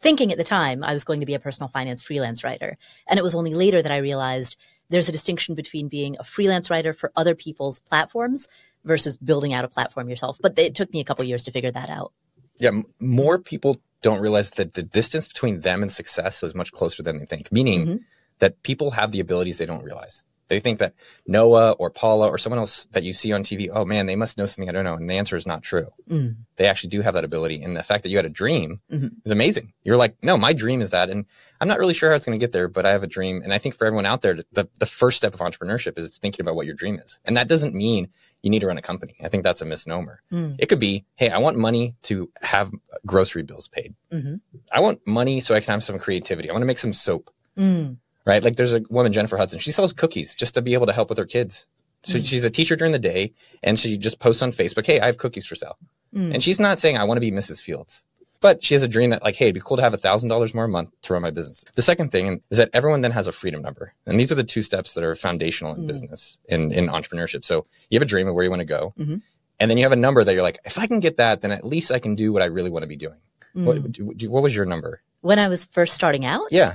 Thinking 0.00 0.32
at 0.32 0.38
the 0.38 0.44
time 0.44 0.82
I 0.84 0.92
was 0.92 1.04
going 1.04 1.20
to 1.20 1.26
be 1.26 1.34
a 1.34 1.40
personal 1.40 1.68
finance 1.68 2.02
freelance 2.02 2.42
writer. 2.44 2.76
And 3.06 3.18
it 3.18 3.22
was 3.22 3.34
only 3.34 3.54
later 3.54 3.82
that 3.82 3.92
I 3.92 3.98
realized 3.98 4.56
there's 4.88 5.08
a 5.08 5.12
distinction 5.12 5.54
between 5.54 5.88
being 5.88 6.16
a 6.18 6.24
freelance 6.24 6.70
writer 6.70 6.92
for 6.92 7.12
other 7.16 7.34
people's 7.34 7.80
platforms 7.80 8.48
versus 8.84 9.16
building 9.16 9.52
out 9.52 9.64
a 9.64 9.68
platform 9.68 10.08
yourself. 10.08 10.38
But 10.40 10.58
it 10.58 10.74
took 10.74 10.92
me 10.92 11.00
a 11.00 11.04
couple 11.04 11.24
years 11.24 11.44
to 11.44 11.50
figure 11.50 11.72
that 11.72 11.88
out. 11.88 12.12
Yeah. 12.58 12.82
More 13.00 13.38
people 13.38 13.80
don't 14.02 14.20
realize 14.20 14.50
that 14.50 14.74
the 14.74 14.82
distance 14.82 15.26
between 15.28 15.60
them 15.60 15.82
and 15.82 15.90
success 15.90 16.42
is 16.42 16.54
much 16.54 16.72
closer 16.72 17.02
than 17.02 17.18
they 17.18 17.26
think, 17.26 17.50
meaning 17.50 17.86
Mhm. 17.86 18.00
that 18.38 18.62
people 18.62 18.92
have 18.92 19.12
the 19.12 19.20
abilities 19.20 19.58
they 19.58 19.66
don't 19.66 19.84
realize. 19.84 20.22
They 20.48 20.60
think 20.60 20.78
that 20.78 20.94
Noah 21.26 21.72
or 21.72 21.90
Paula 21.90 22.28
or 22.28 22.38
someone 22.38 22.60
else 22.60 22.86
that 22.92 23.02
you 23.02 23.12
see 23.12 23.32
on 23.32 23.42
TV, 23.42 23.68
oh 23.68 23.84
man, 23.84 24.06
they 24.06 24.14
must 24.14 24.38
know 24.38 24.46
something 24.46 24.68
I 24.68 24.72
don't 24.72 24.84
know. 24.84 24.94
And 24.94 25.10
the 25.10 25.14
answer 25.14 25.34
is 25.36 25.44
not 25.44 25.64
true. 25.64 25.88
Mm. 26.08 26.36
They 26.54 26.66
actually 26.66 26.90
do 26.90 27.00
have 27.00 27.14
that 27.14 27.24
ability. 27.24 27.60
And 27.62 27.76
the 27.76 27.82
fact 27.82 28.04
that 28.04 28.10
you 28.10 28.16
had 28.16 28.26
a 28.26 28.30
dream 28.30 28.80
Mhm. 28.92 29.10
is 29.24 29.32
amazing. 29.32 29.72
You're 29.82 29.96
like, 29.96 30.14
no, 30.22 30.36
my 30.36 30.52
dream 30.52 30.82
is 30.82 30.90
that. 30.90 31.10
And 31.10 31.24
I'm 31.60 31.66
not 31.66 31.80
really 31.80 31.94
sure 31.94 32.10
how 32.10 32.16
it's 32.16 32.26
going 32.26 32.38
to 32.38 32.42
get 32.42 32.52
there, 32.52 32.68
but 32.68 32.86
I 32.86 32.90
have 32.90 33.02
a 33.02 33.08
dream. 33.08 33.40
And 33.42 33.52
I 33.52 33.58
think 33.58 33.74
for 33.74 33.86
everyone 33.86 34.06
out 34.06 34.22
there, 34.22 34.36
the, 34.52 34.68
the 34.78 34.86
first 34.86 35.16
step 35.16 35.34
of 35.34 35.40
entrepreneurship 35.40 35.98
is 35.98 36.16
thinking 36.16 36.44
about 36.44 36.54
what 36.54 36.66
your 36.66 36.76
dream 36.76 37.00
is. 37.02 37.18
And 37.24 37.36
that 37.36 37.48
doesn't 37.48 37.74
mean 37.74 38.06
you 38.46 38.50
need 38.50 38.60
to 38.60 38.68
run 38.68 38.78
a 38.78 38.82
company. 38.82 39.16
I 39.22 39.28
think 39.28 39.42
that's 39.42 39.60
a 39.60 39.64
misnomer. 39.64 40.22
Mm. 40.32 40.54
It 40.60 40.66
could 40.68 40.78
be, 40.78 41.04
hey, 41.16 41.30
I 41.30 41.38
want 41.38 41.56
money 41.58 41.96
to 42.04 42.30
have 42.42 42.70
grocery 43.04 43.42
bills 43.42 43.66
paid. 43.66 43.94
Mhm. 44.12 44.40
I 44.70 44.78
want 44.80 45.04
money 45.04 45.40
so 45.40 45.52
I 45.56 45.60
can 45.60 45.72
have 45.72 45.82
some 45.82 45.98
creativity. 45.98 46.48
I 46.48 46.52
want 46.52 46.62
to 46.62 46.66
make 46.66 46.78
some 46.78 46.92
soap, 46.92 47.30
Mm. 47.58 47.96
right? 48.24 48.44
Like 48.44 48.54
there's 48.56 48.72
a 48.72 48.82
woman, 48.88 49.12
Jennifer 49.12 49.36
Hudson. 49.36 49.58
She 49.58 49.72
sells 49.72 49.92
cookies 49.92 50.32
just 50.32 50.54
to 50.54 50.62
be 50.62 50.74
able 50.74 50.86
to 50.86 50.92
help 50.92 51.08
with 51.08 51.18
her 51.18 51.26
kids. 51.26 51.66
So 52.04 52.18
Mm. 52.20 52.24
she's 52.24 52.44
a 52.44 52.50
teacher 52.50 52.76
during 52.76 52.92
the 52.92 53.00
day 53.00 53.32
and 53.64 53.80
she 53.80 53.96
just 53.98 54.20
posts 54.20 54.42
on 54.42 54.52
Facebook, 54.52 54.86
Hey, 54.86 55.00
I 55.00 55.06
have 55.06 55.18
cookies 55.18 55.44
for 55.46 55.56
sale. 55.56 55.76
Mm. 56.14 56.34
And 56.34 56.42
she's 56.42 56.60
not 56.60 56.78
saying 56.78 56.96
I 56.96 57.04
want 57.04 57.16
to 57.16 57.20
be 57.20 57.32
Mrs. 57.32 57.60
Fields, 57.60 58.04
but 58.46 58.62
she 58.64 58.74
has 58.74 58.82
a 58.82 58.88
dream 58.96 59.10
that 59.10 59.22
like, 59.22 59.34
Hey, 59.36 59.46
it'd 59.46 59.54
be 59.54 59.60
cool 59.66 59.76
to 59.76 59.82
have 59.82 59.94
a 59.94 60.02
thousand 60.06 60.28
dollars 60.28 60.54
more 60.54 60.64
a 60.64 60.68
month 60.78 60.90
to 61.02 61.12
run 61.12 61.22
my 61.22 61.30
business. 61.38 61.64
The 61.74 61.82
second 61.90 62.08
thing 62.12 62.24
is 62.52 62.58
that 62.58 62.70
everyone 62.78 63.00
then 63.04 63.10
has 63.12 63.26
a 63.26 63.32
freedom 63.40 63.60
number. 63.62 63.92
And 64.06 64.18
these 64.20 64.30
are 64.32 64.36
the 64.42 64.44
two 64.54 64.62
steps 64.62 64.94
that 64.94 65.02
are 65.04 65.14
foundational 65.16 65.74
in 65.74 65.80
Mm. 65.82 65.86
business 65.92 66.38
in, 66.54 66.60
in 66.78 66.86
entrepreneurship. 66.96 67.44
So 67.44 67.66
you 67.90 67.96
have 67.98 68.06
a 68.08 68.12
dream 68.14 68.28
of 68.28 68.34
where 68.34 68.44
you 68.44 68.50
want 68.50 68.60
to 68.66 68.72
go. 68.78 68.94
Mhm. 68.98 69.20
And 69.58 69.66
then 69.70 69.78
you 69.78 69.84
have 69.84 69.92
a 70.00 70.02
number 70.06 70.22
that 70.22 70.32
you're 70.34 70.42
like, 70.50 70.58
if 70.64 70.78
I 70.78 70.86
can 70.86 71.00
get 71.00 71.16
that, 71.16 71.40
then 71.42 71.50
at 71.50 71.64
least 71.64 71.90
I 71.90 71.98
can 71.98 72.14
do 72.14 72.32
what 72.32 72.42
I 72.42 72.46
really 72.56 72.70
want 72.70 72.82
to 72.84 72.86
be 72.96 73.00
doing. 73.06 73.18
Mm. 73.56 73.64
What, 73.66 74.30
what 74.34 74.42
was 74.42 74.54
your 74.54 74.66
number? 74.74 74.92
when 75.22 75.38
I 75.40 75.48
was 75.48 75.64
first 75.76 75.92
starting 75.94 76.24
out? 76.24 76.46
Yeah. 76.52 76.72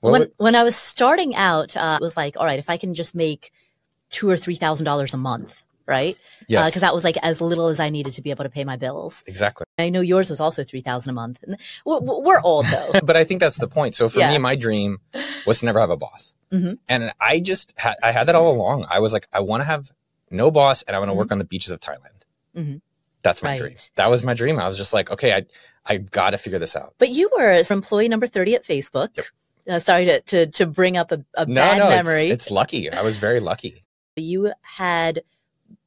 What 0.00 0.12
when 0.12 0.20
would- 0.20 0.32
when 0.36 0.54
I 0.54 0.62
was 0.62 0.76
starting 0.76 1.34
out, 1.34 1.76
uh, 1.76 1.98
it 2.00 2.04
was 2.04 2.16
like, 2.16 2.36
all 2.36 2.44
right, 2.44 2.60
if 2.64 2.70
I 2.70 2.76
can 2.76 2.94
just 2.94 3.12
make 3.14 3.50
two 4.16 4.28
or 4.30 4.36
three 4.36 4.54
thousand 4.54 4.84
dollars 4.84 5.12
a 5.14 5.16
month, 5.16 5.64
right? 5.88 6.16
yes. 6.46 6.68
Because 6.68 6.82
that 6.82 6.94
was 6.94 7.02
like 7.04 7.16
as 7.22 7.40
little 7.40 7.66
as 7.68 7.80
I 7.80 7.88
needed 7.90 8.12
to 8.14 8.22
be 8.22 8.30
able 8.30 8.44
to 8.44 8.50
pay 8.50 8.64
my 8.64 8.76
bills. 8.76 9.22
exactly. 9.26 9.64
I 9.78 9.88
know 9.90 10.00
yours 10.00 10.30
was 10.30 10.40
also 10.40 10.62
three 10.64 10.80
thousand 10.82 11.10
a 11.10 11.12
month. 11.14 11.42
We're, 11.84 12.00
we're 12.00 12.40
old 12.42 12.66
though. 12.66 12.92
but 13.04 13.16
I 13.16 13.24
think 13.24 13.40
that's 13.40 13.56
the 13.58 13.68
point. 13.68 13.94
So 13.94 14.08
for 14.08 14.20
Yeah. 14.20 14.30
me, 14.32 14.38
my 14.38 14.54
dream 14.56 14.98
was 15.46 15.60
to 15.60 15.66
never 15.66 15.80
have 15.80 15.90
a 15.90 15.96
boss. 15.96 16.34
Mhm. 16.52 16.78
And 16.88 17.12
I 17.20 17.40
just 17.40 17.72
had, 17.76 17.96
I 18.02 18.12
had 18.12 18.28
that 18.28 18.34
all 18.34 18.50
along. 18.54 18.86
I 18.88 19.00
was 19.00 19.12
like, 19.12 19.26
I 19.32 19.40
want 19.40 19.60
to 19.62 19.64
have 19.64 19.90
no 20.30 20.50
boss 20.50 20.82
and 20.82 20.94
I 20.94 20.98
want 20.98 21.10
to 21.10 21.14
work 21.14 21.32
on 21.32 21.38
the 21.38 21.44
beaches 21.44 21.70
of 21.70 21.80
Thailand. 21.80 22.22
Mhm. 22.56 22.80
That's 23.22 23.42
my 23.42 23.50
Right. 23.52 23.60
dream. 23.60 23.76
That 23.96 24.10
was 24.10 24.22
my 24.22 24.34
dream. 24.34 24.58
I 24.58 24.68
was 24.68 24.76
just 24.76 24.92
like, 24.94 25.10
okay, 25.10 25.32
I, 25.34 25.44
I 25.84 25.96
got 25.98 26.30
to 26.30 26.38
figure 26.38 26.58
this 26.58 26.76
out. 26.76 26.94
but 26.98 27.08
you 27.10 27.28
were 27.36 27.62
employee 27.70 28.08
number 28.08 28.26
thirty 28.26 28.54
at 28.54 28.64
Facebook. 28.64 29.08
Yep. 29.16 29.24
Uh, 29.68 29.78
sorry 29.80 30.06
to, 30.06 30.20
to 30.22 30.46
to 30.46 30.66
bring 30.66 30.96
up 30.96 31.12
a, 31.12 31.22
a 31.36 31.44
No, 31.44 31.54
bad 31.60 31.78
no, 31.78 31.84
it's- 31.86 31.96
memory. 32.04 32.30
It's, 32.30 32.50
lucky. 32.50 32.90
I 32.90 33.02
was 33.02 33.18
very 33.18 33.40
lucky. 33.40 33.84
you 34.16 34.52
had 34.62 35.20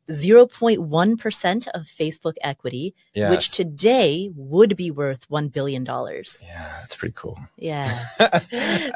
0.1% 0.09 1.67
of 1.73 1.81
Facebook 1.83 2.33
equity, 2.43 2.93
Yeah. 3.13 3.29
which 3.29 3.51
today 3.51 4.29
would 4.35 4.75
be 4.75 4.91
worth 4.91 5.27
$1 5.29 5.51
billion. 5.51 5.85
Yeah. 5.85 6.21
yeah, 6.43 6.77
that's 6.81 6.95
pretty 6.95 7.13
cool. 7.15 7.39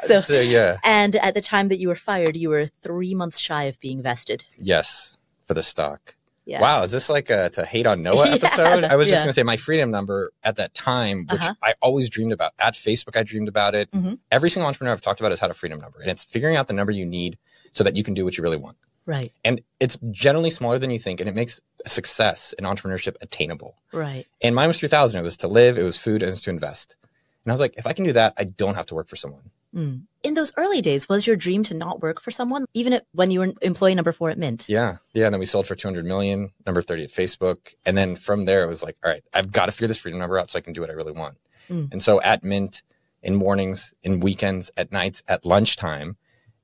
So- 0.06 0.20
so 0.20 0.40
yeah, 0.40 0.78
And 0.84 1.16
at 1.16 1.34
the 1.34 1.40
time 1.40 1.68
that 1.68 1.78
you 1.78 1.88
were 1.88 1.94
fired, 1.96 2.36
you 2.36 2.48
were 2.50 2.66
three 2.66 3.14
months 3.14 3.38
shy 3.38 3.64
of 3.64 3.78
being 3.80 4.02
vested. 4.02 4.44
yes, 4.58 5.18
for 5.46 5.54
the 5.54 5.62
stock. 5.62 6.14
Yeah. 6.44 6.60
Wow, 6.60 6.84
is 6.84 6.92
this 6.92 7.08
like 7.10 7.28
a 7.28 7.50
to 7.50 7.64
hate 7.64 7.86
on 7.86 8.02
Noah 8.04 8.26
Yeah, 8.28 8.34
episode? 8.36 8.84
I 8.84 8.94
was 8.94 9.08
just 9.08 9.16
yeah. 9.18 9.24
going 9.24 9.28
to 9.30 9.32
say 9.32 9.42
my 9.42 9.56
freedom 9.56 9.90
number 9.90 10.30
at 10.44 10.56
that 10.56 10.74
time, 10.74 11.26
which 11.28 11.40
Uh-huh. 11.40 11.54
I 11.60 11.74
always 11.82 12.08
dreamed 12.08 12.32
about. 12.32 12.52
At 12.60 12.74
Facebook, 12.74 13.16
I 13.16 13.24
dreamed 13.24 13.48
about 13.48 13.74
it. 13.74 13.90
Mhm. 13.90 14.20
Every 14.30 14.48
single 14.48 14.68
entrepreneur 14.68 14.92
I've 14.92 15.00
talked 15.00 15.18
about 15.20 15.32
has 15.32 15.40
had 15.40 15.50
a 15.50 15.54
freedom 15.54 15.80
number, 15.80 15.98
and 16.00 16.08
it's 16.08 16.22
figuring 16.22 16.54
out 16.54 16.68
the 16.68 16.72
number 16.72 16.92
you 16.92 17.04
need 17.04 17.36
so 17.72 17.82
that 17.82 17.96
you 17.96 18.04
can 18.04 18.14
do 18.14 18.24
what 18.24 18.38
you 18.38 18.44
really 18.44 18.56
want. 18.58 18.76
Right. 19.06 19.32
And 19.44 19.60
it's 19.80 19.96
generally 20.10 20.50
smaller 20.50 20.78
than 20.78 20.90
you 20.90 20.98
think, 20.98 21.20
and 21.20 21.28
it 21.28 21.34
makes 21.34 21.60
success 21.86 22.52
in 22.58 22.64
entrepreneurship 22.64 23.14
attainable. 23.20 23.76
Right. 23.92 24.26
And 24.42 24.54
mine 24.54 24.68
was 24.68 24.80
3000. 24.80 25.18
It 25.18 25.22
was 25.22 25.36
to 25.38 25.48
live, 25.48 25.78
it 25.78 25.84
was 25.84 25.96
food, 25.96 26.22
and 26.22 26.28
it 26.28 26.32
was 26.32 26.42
to 26.42 26.50
invest. 26.50 26.96
And 27.44 27.52
I 27.52 27.54
was 27.54 27.60
like, 27.60 27.74
if 27.78 27.86
I 27.86 27.92
can 27.92 28.04
do 28.04 28.12
that, 28.12 28.34
I 28.36 28.44
don't 28.44 28.74
have 28.74 28.86
to 28.86 28.96
work 28.96 29.08
for 29.08 29.14
someone. 29.14 29.50
Mm. 29.74 30.02
In 30.24 30.34
those 30.34 30.52
early 30.56 30.82
days, 30.82 31.08
was 31.08 31.26
your 31.26 31.36
dream 31.36 31.62
to 31.64 31.74
not 31.74 32.02
work 32.02 32.20
for 32.20 32.32
someone, 32.32 32.64
even 32.74 32.92
at, 32.92 33.06
when 33.12 33.30
you 33.30 33.40
were 33.40 33.52
employee 33.62 33.94
number 33.94 34.10
four 34.10 34.30
at 34.30 34.38
Mint? 34.38 34.68
Yeah. 34.68 34.96
Yeah. 35.12 35.26
And 35.26 35.34
then 35.34 35.38
we 35.38 35.46
sold 35.46 35.66
for 35.66 35.76
200 35.76 36.04
million, 36.04 36.50
number 36.66 36.82
30 36.82 37.04
at 37.04 37.10
Facebook. 37.10 37.74
And 37.84 37.96
then 37.96 38.16
from 38.16 38.46
there, 38.46 38.64
it 38.64 38.68
was 38.68 38.82
like, 38.82 38.96
all 39.04 39.10
right, 39.10 39.22
I've 39.32 39.52
got 39.52 39.66
to 39.66 39.72
figure 39.72 39.86
this 39.86 39.98
freedom 39.98 40.18
number 40.18 40.38
out 40.38 40.50
so 40.50 40.58
I 40.58 40.62
can 40.62 40.72
do 40.72 40.80
what 40.80 40.90
I 40.90 40.94
really 40.94 41.12
want. 41.12 41.36
Mm. 41.68 41.92
And 41.92 42.02
so 42.02 42.20
at 42.22 42.42
Mint, 42.42 42.82
in 43.22 43.36
mornings, 43.36 43.94
in 44.02 44.18
weekends, 44.18 44.70
at 44.76 44.90
nights, 44.90 45.22
at 45.28 45.44
lunchtime, 45.44 46.16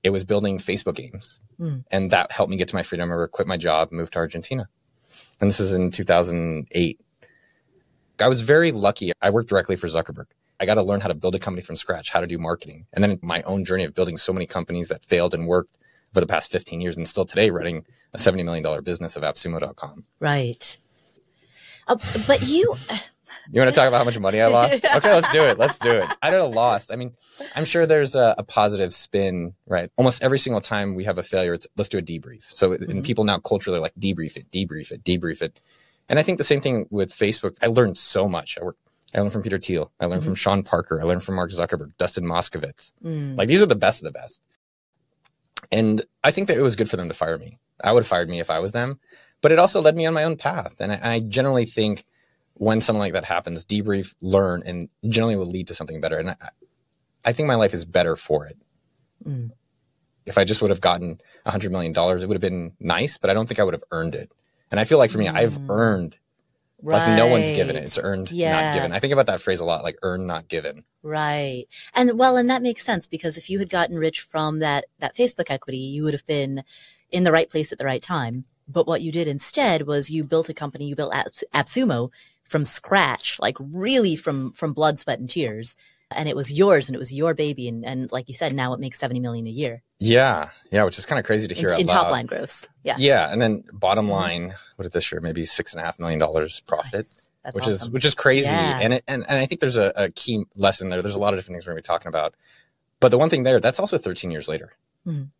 it 0.02 0.10
was 0.10 0.24
building 0.24 0.58
Facebook 0.58 0.96
games. 0.96 1.40
Mm. 1.62 1.84
And 1.90 2.10
that 2.10 2.32
helped 2.32 2.50
me 2.50 2.56
get 2.56 2.68
to 2.68 2.74
my 2.74 2.82
freedom 2.82 3.08
number, 3.08 3.26
quit 3.28 3.46
my 3.46 3.56
job, 3.56 3.92
move 3.92 4.10
to 4.10 4.18
Argentina. 4.18 4.68
And 5.40 5.48
this 5.48 5.60
is 5.60 5.72
in 5.72 5.90
2008. 5.90 7.00
I 8.18 8.28
was 8.28 8.40
very 8.40 8.72
lucky. 8.72 9.12
I 9.22 9.30
worked 9.30 9.48
directly 9.48 9.76
for 9.76 9.86
Zuckerberg. 9.86 10.26
I 10.60 10.66
got 10.66 10.74
to 10.74 10.82
learn 10.82 11.00
how 11.00 11.08
to 11.08 11.14
build 11.14 11.34
a 11.34 11.38
company 11.38 11.62
from 11.62 11.76
scratch, 11.76 12.10
how 12.10 12.20
to 12.20 12.26
do 12.26 12.38
marketing. 12.38 12.86
And 12.92 13.02
then 13.02 13.18
my 13.22 13.42
own 13.42 13.64
journey 13.64 13.84
of 13.84 13.94
building 13.94 14.16
so 14.16 14.32
many 14.32 14.46
companies 14.46 14.88
that 14.88 15.04
failed 15.04 15.34
and 15.34 15.46
worked 15.46 15.78
for 16.12 16.20
the 16.20 16.26
past 16.26 16.50
15 16.50 16.80
years 16.80 16.96
and 16.96 17.08
still 17.08 17.24
today 17.24 17.50
running 17.50 17.84
a 18.12 18.18
$70 18.18 18.44
million 18.44 18.82
business 18.82 19.16
of 19.16 19.22
appsumo.com. 19.22 20.04
Right. 20.20 20.78
Uh, 21.88 21.96
but 22.26 22.42
you, 22.42 22.76
You 23.50 23.60
want 23.60 23.74
to 23.74 23.78
talk 23.78 23.88
about 23.88 23.98
how 23.98 24.04
much 24.04 24.18
money 24.18 24.40
I 24.40 24.46
lost? 24.46 24.84
Okay, 24.96 25.12
let's 25.12 25.32
do 25.32 25.42
it. 25.42 25.58
Let's 25.58 25.78
do 25.78 25.90
it. 25.90 26.06
I 26.22 26.30
don't 26.30 26.38
know, 26.40 26.48
lost. 26.60 26.92
I 26.92 26.96
mean, 26.96 27.12
I'm 27.56 27.64
sure 27.64 27.86
there's 27.86 28.14
a, 28.14 28.34
a 28.38 28.44
positive 28.44 28.94
spin, 28.94 29.54
right? 29.66 29.90
Almost 29.96 30.22
every 30.22 30.38
single 30.38 30.60
time 30.60 30.94
we 30.94 31.04
have 31.04 31.18
a 31.18 31.22
failure, 31.22 31.54
it's 31.54 31.66
let's 31.76 31.88
do 31.88 31.98
a 31.98 32.02
debrief. 32.02 32.44
So, 32.54 32.72
and 32.72 32.82
Mhm. 32.86 33.04
people 33.04 33.24
now 33.24 33.38
culturally 33.38 33.80
like 33.80 33.94
debrief 33.96 34.36
it, 34.36 34.50
debrief 34.50 34.92
it, 34.92 35.02
debrief 35.04 35.42
it. 35.42 35.60
And 36.08 36.18
I 36.18 36.22
think 36.22 36.38
the 36.38 36.44
same 36.44 36.60
thing 36.60 36.86
with 36.90 37.10
Facebook. 37.12 37.56
I 37.62 37.66
learned 37.66 37.96
so 37.98 38.28
much. 38.28 38.58
I 38.60 38.64
work. 38.64 38.76
I 39.14 39.20
learned 39.20 39.32
from 39.32 39.42
Peter 39.42 39.58
Thiel. 39.58 39.90
I 40.00 40.06
learned 40.06 40.24
from 40.24 40.34
Sean 40.34 40.62
Parker. 40.62 41.00
I 41.00 41.04
learned 41.04 41.22
from 41.24 41.34
Mark 41.34 41.50
Zuckerberg, 41.50 41.96
Dustin 41.98 42.24
Moskovitz. 42.24 42.92
Mm. 43.04 43.36
Like 43.36 43.48
these 43.48 43.60
are 43.62 43.66
the 43.66 43.74
best 43.76 44.00
of 44.00 44.04
the 44.04 44.12
best. 44.18 44.40
And 45.70 46.04
I 46.24 46.30
think 46.30 46.48
that 46.48 46.56
it 46.56 46.62
was 46.62 46.76
good 46.76 46.90
for 46.90 46.96
them 46.96 47.08
to 47.08 47.14
fire 47.14 47.38
me. 47.38 47.58
I 47.82 47.92
would 47.92 48.00
have 48.00 48.06
fired 48.08 48.28
me 48.28 48.40
if 48.40 48.50
I 48.50 48.58
was 48.58 48.72
them, 48.72 49.00
but 49.40 49.52
it 49.52 49.58
also 49.58 49.80
led 49.80 49.96
me 49.96 50.06
on 50.06 50.14
my 50.14 50.24
own 50.24 50.36
path. 50.36 50.76
And 50.80 50.92
I, 50.92 51.00
I 51.14 51.20
generally 51.20 51.66
think 51.66 52.04
when 52.54 52.80
something 52.80 53.00
like 53.00 53.12
that 53.14 53.24
happens, 53.24 53.64
debrief, 53.64 54.14
learn, 54.20 54.62
and 54.66 54.88
generally 55.08 55.36
will 55.36 55.46
lead 55.46 55.66
to 55.68 55.74
something 55.74 56.00
better. 56.00 56.18
And 56.18 56.30
I, 56.30 56.36
I 57.24 57.32
think 57.32 57.46
my 57.46 57.54
life 57.54 57.74
is 57.74 57.84
better 57.84 58.16
for 58.16 58.46
it. 58.46 58.56
Mm. 59.26 59.50
If 60.26 60.38
I 60.38 60.44
just 60.44 60.60
would 60.62 60.70
have 60.70 60.80
gotten 60.80 61.20
a 61.44 61.50
hundred 61.50 61.72
million 61.72 61.92
dollars, 61.92 62.22
it 62.22 62.28
would 62.28 62.34
have 62.36 62.40
been 62.40 62.72
nice, 62.78 63.18
but 63.18 63.30
I 63.30 63.34
don't 63.34 63.46
think 63.48 63.58
I 63.60 63.64
would 63.64 63.74
have 63.74 63.84
earned 63.90 64.14
it. 64.14 64.30
And 64.70 64.78
I 64.78 64.84
feel 64.84 64.98
like 64.98 65.10
for 65.10 65.18
me, 65.18 65.28
I've 65.28 65.58
Mm. 65.58 65.66
earned 65.68 66.18
like 66.84 67.16
no 67.16 67.26
one's 67.28 67.50
given 67.50 67.76
it. 67.76 67.84
It's 67.84 67.98
earned, 67.98 68.30
Yeah. 68.32 68.52
not 68.52 68.74
given. 68.74 68.92
I 68.92 68.98
think 68.98 69.12
about 69.12 69.26
that 69.28 69.40
phrase 69.40 69.60
a 69.60 69.64
lot, 69.64 69.84
like 69.84 69.96
earn, 70.02 70.26
not 70.26 70.48
given. 70.48 70.84
Right. 71.02 71.66
And 71.94 72.18
well, 72.18 72.36
and 72.36 72.50
that 72.50 72.62
makes 72.62 72.84
sense 72.84 73.06
because 73.06 73.36
if 73.36 73.48
you 73.48 73.58
had 73.60 73.70
gotten 73.70 73.98
rich 73.98 74.20
from 74.20 74.58
that, 74.60 74.86
that 74.98 75.16
Facebook 75.16 75.48
equity, 75.50 75.78
you 75.78 76.02
would 76.04 76.14
have 76.14 76.26
been 76.26 76.64
in 77.10 77.24
the 77.24 77.32
right 77.32 77.48
place 77.48 77.70
at 77.72 77.78
the 77.78 77.84
right 77.84 78.02
time. 78.02 78.44
But 78.68 78.86
what 78.86 79.02
you 79.02 79.12
did 79.12 79.28
instead 79.28 79.82
was 79.86 80.10
you 80.10 80.24
built 80.24 80.48
a 80.48 80.54
company, 80.54 80.86
you 80.86 80.96
built 80.96 81.14
Abs- 81.14 81.44
AppSumo 81.52 82.10
from 82.52 82.64
scratch, 82.64 83.38
like 83.40 83.56
really 83.58 84.14
from, 84.14 84.52
from 84.52 84.72
blood, 84.74 84.98
sweat 85.00 85.18
and 85.18 85.28
tears. 85.28 85.74
And 86.14 86.28
it 86.28 86.36
was 86.36 86.52
yours 86.52 86.88
and 86.90 86.94
it 86.94 86.98
was 86.98 87.10
your 87.10 87.32
baby. 87.32 87.66
And, 87.68 87.86
and 87.86 88.12
like 88.12 88.28
you 88.28 88.34
said, 88.34 88.54
now 88.54 88.74
it 88.74 88.80
makes 88.80 88.98
70 88.98 89.18
million 89.20 89.46
a 89.46 89.50
year 89.50 89.82
Yeah. 89.98 90.50
Yeah. 90.70 90.84
Which 90.84 90.98
is 90.98 91.06
kind 91.06 91.18
of 91.18 91.24
crazy 91.24 91.48
to 91.48 91.54
hear 91.54 91.70
in, 91.72 91.80
in 91.80 91.86
top 91.86 92.10
line 92.10 92.26
gross. 92.26 92.66
Yeah. 92.84 92.96
Yeah, 92.98 93.32
and 93.32 93.40
then 93.40 93.64
bottom 93.72 94.06
Mhm. 94.08 94.10
line, 94.10 94.54
what 94.76 94.82
did 94.82 94.92
this 94.92 95.10
year? 95.10 95.22
Maybe 95.22 95.46
six 95.46 95.72
and 95.72 95.80
a 95.80 95.84
half 95.84 95.98
million 95.98 96.18
dollars 96.20 96.60
profit, 96.60 97.06
Nice. 97.44 97.54
Which 97.54 97.66
is 97.66 97.88
which 97.88 98.04
is 98.04 98.14
crazy. 98.14 98.48
Yeah. 98.50 98.78
And 98.82 98.92
it, 98.94 99.04
and 99.08 99.24
and 99.26 99.38
I 99.38 99.46
think 99.46 99.62
there's 99.62 99.78
a, 99.78 99.90
a 99.96 100.10
key 100.10 100.44
lesson 100.54 100.90
there. 100.90 101.00
There's 101.00 101.16
a 101.16 101.20
lot 101.20 101.32
of 101.32 101.38
different 101.38 101.54
things 101.56 101.66
we're 101.66 101.72
going 101.72 101.82
to 101.82 101.88
be 101.88 101.92
talking 101.94 102.08
about, 102.08 102.34
but 103.00 103.08
the 103.08 103.16
one 103.18 103.30
thing 103.30 103.42
there, 103.44 103.58
that's 103.58 103.80
also 103.80 103.96
13 103.96 104.30
years 104.30 104.48
later. 104.48 104.72
Mhm. 105.06 105.30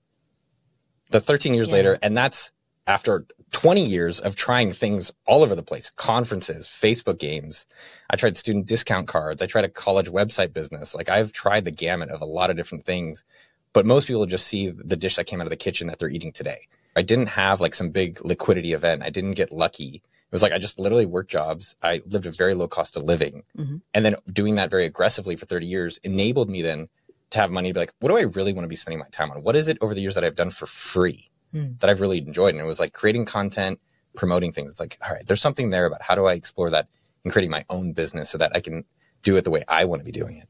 The 1.11 1.21
13 1.21 1.53
years 1.53 1.69
Yeah. 1.69 1.75
later, 1.75 1.99
and 2.03 2.17
that's 2.17 2.51
after 2.87 3.27
20 3.53 3.85
years 3.85 4.19
of 4.21 4.35
trying 4.35 4.73
things 4.73 5.13
all 5.27 5.43
over 5.43 5.55
the 5.55 5.63
place, 5.63 5.91
conferences, 5.97 6.67
Facebook 6.67 7.19
games. 7.19 7.67
I 8.11 8.17
tried 8.17 8.37
student 8.37 8.67
discount 8.67 9.09
cards. 9.09 9.43
I 9.43 9.47
tried 9.47 9.65
a 9.65 9.69
college 9.69 10.09
website 10.11 10.53
business. 10.53 10.95
Like 10.95 11.09
I've 11.09 11.33
tried 11.33 11.65
the 11.65 11.71
gamut 11.71 12.11
of 12.11 12.21
a 12.21 12.27
lot 12.27 12.51
of 12.51 12.57
different 12.57 12.87
things, 12.87 13.25
but 13.73 13.87
most 13.87 14.07
people 14.07 14.27
just 14.27 14.47
see 14.47 14.71
the 14.71 14.97
dish 14.97 15.17
that 15.17 15.27
came 15.27 15.41
out 15.41 15.47
of 15.47 15.51
the 15.51 15.57
kitchen 15.57 15.87
that 15.87 15.99
they're 15.99 16.09
eating 16.09 16.33
today. 16.33 16.67
I 16.97 17.03
didn't 17.03 17.29
have 17.29 17.61
like 17.61 17.75
some 17.75 17.91
big 17.91 18.25
liquidity 18.25 18.73
event. 18.73 19.03
I 19.03 19.11
didn't 19.11 19.33
get 19.35 19.53
lucky. 19.53 19.97
It 19.97 20.33
was 20.33 20.43
like 20.43 20.53
I 20.53 20.59
just 20.59 20.79
literally 20.79 21.07
worked 21.07 21.31
jobs. 21.31 21.77
I 21.83 22.01
lived 22.07 22.27
a 22.27 22.33
very 22.33 22.55
low 22.55 22.69
cost 22.69 22.97
of 22.97 23.05
living. 23.05 23.45
Mhm. 23.57 23.83
And 23.93 24.05
then 24.05 24.17
doing 24.33 24.55
that 24.57 24.71
very 24.71 24.87
aggressively 24.87 25.37
for 25.37 25.47
30 25.47 25.67
years 25.67 25.99
enabled 26.03 26.49
me 26.49 26.63
then 26.63 26.89
to 27.31 27.39
have 27.39 27.51
money 27.51 27.69
to 27.71 27.75
be 27.75 27.81
like, 27.81 27.93
what 28.01 28.09
do 28.09 28.17
I 28.17 28.23
really 28.23 28.53
want 28.53 28.65
to 28.65 28.69
be 28.69 28.77
spending 28.77 28.99
my 28.99 29.09
time 29.11 29.31
on? 29.31 29.43
What 29.43 29.57
is 29.57 29.69
it 29.69 29.79
over 29.81 29.95
the 29.95 30.01
years 30.01 30.15
that 30.15 30.25
I've 30.25 30.37
done 30.37 30.51
for 30.51 30.67
free 30.67 31.31
Hmm. 31.53 31.73
that 31.81 31.91
I've 31.91 32.01
really 32.01 32.19
enjoyed? 32.19 32.55
And 32.55 32.63
it 32.63 32.67
was 32.67 32.81
like 32.81 32.93
creating 32.95 33.27
content, 33.27 33.79
promoting 34.17 34.53
things. 34.53 34.71
It's 34.71 34.81
like, 34.81 34.99
all 35.07 35.13
right, 35.13 35.27
there's 35.27 35.41
something 35.43 35.71
there 35.71 35.87
about 35.87 36.01
how 36.03 36.15
do 36.15 36.25
I 36.25 36.33
explore 36.35 36.71
that 36.71 36.89
and 37.25 37.33
creating 37.33 37.51
my 37.51 37.65
own 37.69 37.93
business 37.93 38.31
so 38.31 38.39
that 38.39 38.53
I 38.57 38.61
can 38.61 38.85
do 39.23 39.37
it 39.37 39.45
the 39.45 39.51
way 39.51 39.63
I 39.69 39.85
want 39.85 40.01
to 40.01 40.05
be 40.05 40.13
doing 40.13 40.39
it. 40.39 40.49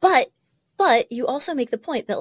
But 0.00 0.28
but 0.76 1.10
you 1.10 1.26
also 1.26 1.54
make 1.54 1.70
the 1.70 1.78
point 1.78 2.08
that 2.08 2.20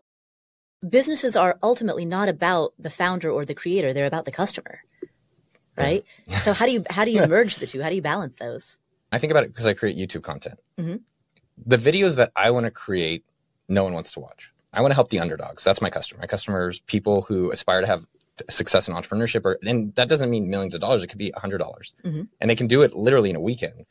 businesses 0.87 1.35
are 1.35 1.57
ultimately 1.63 2.05
not 2.05 2.29
about 2.29 2.73
the 2.79 2.89
founder 2.89 3.29
or 3.29 3.45
the 3.45 3.53
creator; 3.55 3.93
they're 3.93 4.05
about 4.05 4.25
the 4.25 4.31
customer, 4.31 4.79
right? 5.77 6.03
so 6.29 6.53
how 6.53 6.65
do 6.65 6.71
you 6.71 6.83
how 6.89 7.05
do 7.05 7.11
you 7.11 7.27
merge 7.35 7.57
the 7.57 7.67
two? 7.67 7.81
How 7.81 7.89
do 7.89 7.95
you 7.95 8.01
balance 8.01 8.35
those? 8.37 8.79
I 9.11 9.19
think 9.19 9.31
about 9.31 9.43
it 9.43 9.47
because 9.47 9.67
I 9.67 9.73
create 9.73 9.97
YouTube 9.97 10.23
content. 10.23 10.59
Mhm. 10.79 11.01
The 11.65 11.77
videos 11.77 12.15
that 12.15 12.31
I 12.35 12.51
want 12.51 12.65
to 12.65 12.71
create, 12.71 13.23
no 13.69 13.83
one 13.83 13.93
wants 13.93 14.11
to 14.13 14.19
watch. 14.19 14.51
I 14.73 14.81
want 14.81 14.91
to 14.91 14.95
help 14.95 15.09
the 15.09 15.19
underdogs. 15.19 15.63
That's 15.63 15.81
my 15.81 15.89
customer. 15.89 16.21
My 16.21 16.27
customers, 16.27 16.79
people 16.81 17.21
who 17.23 17.51
aspire 17.51 17.81
to 17.81 17.87
have 17.87 18.05
success 18.49 18.87
in 18.87 18.95
entrepreneurship, 18.95 19.45
or, 19.45 19.59
and 19.63 19.93
that 19.95 20.09
doesn't 20.09 20.29
mean 20.29 20.49
millions 20.49 20.73
of 20.73 20.81
dollars. 20.81 21.03
It 21.03 21.07
could 21.07 21.19
be 21.19 21.31
a 21.35 21.39
hundred 21.39 21.59
dollars, 21.59 21.93
Mhm. 22.03 22.27
and 22.41 22.49
they 22.49 22.55
can 22.55 22.67
do 22.67 22.81
it 22.81 22.93
literally 22.95 23.29
in 23.29 23.35
a 23.35 23.39
weekend. 23.39 23.85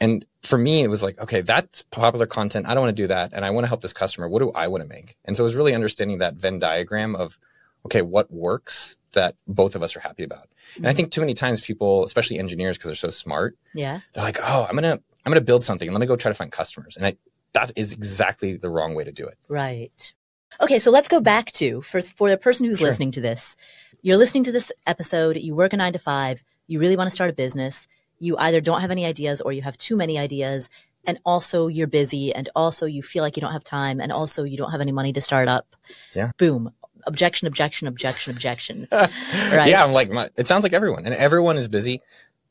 And 0.00 0.24
for 0.42 0.58
me, 0.58 0.82
it 0.82 0.88
was 0.88 1.02
like, 1.02 1.20
okay, 1.20 1.42
that's 1.42 1.82
popular 1.82 2.26
content. 2.26 2.66
I 2.66 2.74
don't 2.74 2.82
want 2.82 2.96
to 2.96 3.02
do 3.02 3.06
that, 3.06 3.30
and 3.32 3.44
I 3.44 3.50
want 3.50 3.64
to 3.64 3.68
help 3.68 3.82
this 3.82 3.92
customer. 3.92 4.28
What 4.28 4.40
do 4.40 4.50
I 4.52 4.66
want 4.66 4.82
to 4.82 4.88
make? 4.88 5.16
And 5.24 5.36
so 5.36 5.44
it 5.44 5.46
was 5.46 5.54
really 5.54 5.74
understanding 5.74 6.18
that 6.18 6.34
Venn 6.34 6.58
diagram 6.58 7.14
of 7.14 7.38
okay, 7.84 8.00
what 8.02 8.32
works 8.32 8.96
that 9.10 9.34
both 9.48 9.74
of 9.74 9.82
us 9.82 9.96
are 9.96 10.00
happy 10.00 10.22
about? 10.22 10.48
And 10.76 10.86
I 10.86 10.94
think 10.94 11.10
too 11.10 11.20
many 11.20 11.34
times 11.34 11.60
people, 11.60 12.04
especially 12.04 12.38
engineers, 12.38 12.76
because 12.78 12.88
they're 12.90 12.94
so 12.96 13.10
smart, 13.10 13.56
Yeah. 13.74 14.00
they're 14.12 14.22
like, 14.22 14.38
oh, 14.40 14.66
I'm 14.68 14.74
gonna 14.76 15.00
I'm 15.24 15.30
gonna 15.32 15.40
build 15.40 15.62
something 15.64 15.86
and 15.88 15.94
let 15.94 16.00
me 16.00 16.06
go 16.06 16.14
try 16.16 16.30
to 16.30 16.34
find 16.34 16.50
customers. 16.50 16.96
And 16.96 17.06
I, 17.06 17.16
that 17.54 17.72
is 17.76 17.92
exactly 17.92 18.56
the 18.56 18.70
wrong 18.70 18.94
way 18.94 19.04
to 19.04 19.12
do 19.12 19.26
it. 19.26 19.38
Right. 19.48 20.14
Okay, 20.60 20.78
so 20.78 20.90
let's 20.90 21.08
go 21.08 21.20
back 21.20 21.52
to 21.52 21.82
for 21.82 22.00
for 22.00 22.28
the 22.30 22.36
person 22.36 22.66
who's 22.66 22.78
Sure. 22.78 22.88
listening 22.88 23.12
to 23.12 23.20
this. 23.20 23.56
You're 24.02 24.16
listening 24.16 24.44
to 24.44 24.52
this 24.52 24.72
episode, 24.86 25.36
you 25.36 25.54
work 25.54 25.72
a 25.72 25.76
9 25.76 25.92
to 25.92 25.98
5, 25.98 26.42
you 26.66 26.80
really 26.80 26.96
want 26.96 27.06
to 27.08 27.14
start 27.14 27.30
a 27.30 27.32
business, 27.32 27.86
you 28.18 28.36
either 28.36 28.60
don't 28.60 28.80
have 28.80 28.90
any 28.90 29.06
ideas 29.06 29.40
or 29.40 29.52
you 29.52 29.62
have 29.62 29.78
too 29.78 29.96
many 29.96 30.18
ideas 30.18 30.68
and 31.04 31.18
also 31.24 31.68
you're 31.68 31.86
busy 31.86 32.34
and 32.34 32.48
also 32.56 32.86
you 32.86 33.02
feel 33.02 33.22
like 33.22 33.36
you 33.36 33.40
don't 33.40 33.52
have 33.52 33.64
time 33.64 34.00
and 34.00 34.12
also 34.12 34.42
you 34.44 34.56
don't 34.56 34.70
have 34.72 34.80
any 34.80 34.92
money 34.92 35.12
to 35.12 35.20
start 35.20 35.48
up. 35.48 35.74
Yeah. 36.14 36.32
Boom. 36.36 36.72
Objection, 37.06 37.46
objection, 37.48 37.88
objection, 37.88 38.32
objection. 38.32 38.88
Right. 38.92 39.68
Yeah, 39.68 39.84
I'm 39.84 39.92
like, 39.92 40.10
my, 40.10 40.30
it 40.36 40.46
sounds 40.46 40.62
like 40.62 40.72
everyone, 40.72 41.04
and 41.04 41.14
everyone 41.14 41.56
is 41.56 41.66
busy. 41.68 42.00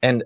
And 0.02 0.24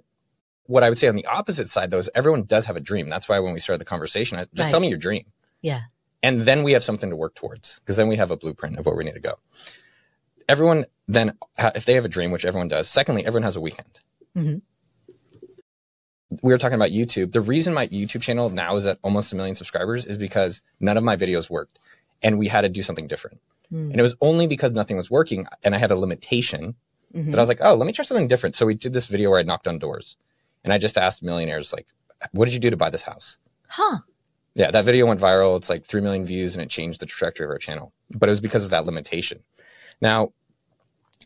what 0.67 0.83
I 0.83 0.89
would 0.89 0.97
say 0.97 1.07
on 1.07 1.15
the 1.15 1.25
opposite 1.25 1.69
side, 1.69 1.91
though, 1.91 1.99
is 1.99 2.09
everyone 2.15 2.43
does 2.43 2.65
have 2.65 2.75
a 2.75 2.79
dream. 2.79 3.09
That's 3.09 3.29
why 3.29 3.39
when 3.39 3.53
we 3.53 3.59
started 3.59 3.79
the 3.81 3.85
conversation, 3.85 4.37
I, 4.37 4.41
just 4.53 4.65
Right. 4.65 4.71
tell 4.71 4.79
me 4.79 4.89
your 4.89 4.97
dream. 4.97 5.25
Yeah. 5.61 5.81
And 6.23 6.41
then 6.41 6.63
we 6.63 6.71
have 6.71 6.83
something 6.83 7.09
to 7.09 7.15
work 7.15 7.35
towards 7.35 7.79
because 7.79 7.95
then 7.97 8.07
we 8.07 8.15
have 8.15 8.31
a 8.31 8.37
blueprint 8.37 8.77
of 8.79 8.85
where 8.85 8.95
we 8.95 9.03
need 9.03 9.13
to 9.13 9.19
go. 9.19 9.35
Everyone 10.49 10.85
then, 11.07 11.37
if 11.75 11.85
they 11.85 11.93
have 11.93 12.05
a 12.05 12.09
dream, 12.09 12.31
which 12.31 12.45
everyone 12.45 12.67
does, 12.67 12.89
secondly, 12.89 13.25
everyone 13.25 13.43
has 13.43 13.55
a 13.55 13.61
weekend. 13.61 13.99
Mhm. 14.35 14.61
We 16.41 16.51
were 16.51 16.57
talking 16.57 16.75
about 16.75 16.89
YouTube. 16.89 17.31
The 17.31 17.41
reason 17.41 17.73
my 17.73 17.87
YouTube 17.87 18.21
channel 18.21 18.49
now 18.49 18.75
is 18.75 18.85
at 18.85 18.97
almost 19.03 19.31
a 19.31 19.35
million 19.35 19.55
subscribers 19.55 20.05
is 20.05 20.17
because 20.17 20.61
none 20.79 20.97
of 20.97 21.03
my 21.03 21.15
videos 21.15 21.49
worked 21.49 21.79
and 22.23 22.37
we 22.39 22.47
had 22.47 22.61
to 22.61 22.69
do 22.69 22.81
something 22.81 23.07
different. 23.07 23.39
Mm. 23.71 23.91
And 23.91 23.99
it 23.99 24.01
was 24.01 24.15
only 24.21 24.47
because 24.47 24.71
nothing 24.71 24.97
was 24.97 25.09
working 25.11 25.45
and 25.63 25.73
I 25.75 25.77
had 25.77 25.91
a 25.91 25.95
limitation 25.95 26.75
Mhm. 27.13 27.31
that 27.31 27.39
I 27.39 27.41
was 27.41 27.47
like, 27.47 27.59
oh, 27.61 27.75
let 27.75 27.85
me 27.85 27.93
try 27.93 28.03
something 28.03 28.27
different. 28.27 28.55
So 28.55 28.65
we 28.65 28.73
did 28.73 28.93
this 28.93 29.05
video 29.05 29.29
where 29.29 29.39
I 29.39 29.43
knocked 29.43 29.67
on 29.67 29.77
doors 29.79 30.17
and 30.65 30.73
I 30.73 30.77
just 30.77 30.97
asked 30.97 31.23
millionaires, 31.23 31.71
like, 31.71 31.87
what 32.33 32.45
did 32.45 32.53
you 32.53 32.59
do 32.59 32.69
to 32.69 32.77
buy 32.77 32.89
this 32.89 33.03
house? 33.03 33.37
Huh. 33.67 33.99
Yeah, 34.55 34.71
that 34.71 34.85
video 34.85 35.05
went 35.05 35.21
viral. 35.21 35.55
It's 35.57 35.69
like 35.69 35.85
3 35.85 36.01
million 36.01 36.25
views 36.25 36.55
and 36.55 36.63
it 36.63 36.69
changed 36.69 36.99
the 36.99 37.05
trajectory 37.05 37.45
of 37.45 37.51
our 37.51 37.57
channel. 37.57 37.93
But 38.11 38.27
it 38.27 38.31
was 38.31 38.41
because 38.41 38.63
of 38.63 38.71
that 38.71 38.85
limitation. 38.85 39.43
Now, 40.01 40.33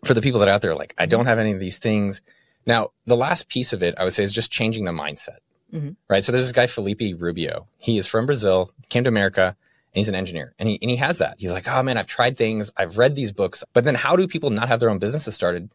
for 0.03 0.13
the 0.13 0.22
people 0.22 0.39
that 0.39 0.50
are 0.50 0.51
out 0.51 0.62
there, 0.62 0.75
like, 0.75 0.93
I 0.98 1.05
don't 1.05 1.25
have 1.25 1.39
any 1.39 1.51
of 1.51 1.60
these 1.60 1.77
things. 1.77 2.22
Now, 2.65 2.89
the 3.05 3.15
last 3.17 3.50
piece 3.50 3.74
of 3.74 3.81
it, 3.81 3.96
I 3.98 4.03
would 4.03 4.13
say, 4.13 4.24
is 4.24 4.34
just 4.34 4.51
changing 4.51 4.86
the 4.86 4.91
mindset. 4.91 5.38
Mhm. 5.74 5.96
Right. 6.10 6.24
So 6.24 6.31
there's 6.31 6.46
this 6.46 6.51
guy, 6.51 6.67
Felipe 6.67 7.19
Rubio. 7.19 7.67
He 7.77 7.98
is 7.98 8.08
from 8.08 8.25
Brazil, 8.25 8.72
came 8.89 9.03
to 9.03 9.10
America, 9.10 9.55
and 9.93 10.00
he's 10.00 10.10
an 10.10 10.15
engineer. 10.15 10.53
And 10.58 10.67
he, 10.69 10.79
and 10.81 10.89
he 10.89 10.98
has 10.98 11.19
that. 11.19 11.36
He's 11.38 11.51
like, 11.51 11.67
oh 11.67 11.84
man, 11.84 11.98
I've 11.98 12.08
tried 12.08 12.38
things, 12.38 12.72
I've 12.77 12.98
read 12.98 13.15
these 13.15 13.31
books. 13.31 13.63
But 13.74 13.86
then 13.86 13.96
how 13.96 14.15
do 14.15 14.27
people 14.27 14.50
not 14.50 14.67
have 14.67 14.79
their 14.79 14.89
own 14.89 15.00
businesses 15.00 15.36
started 15.36 15.69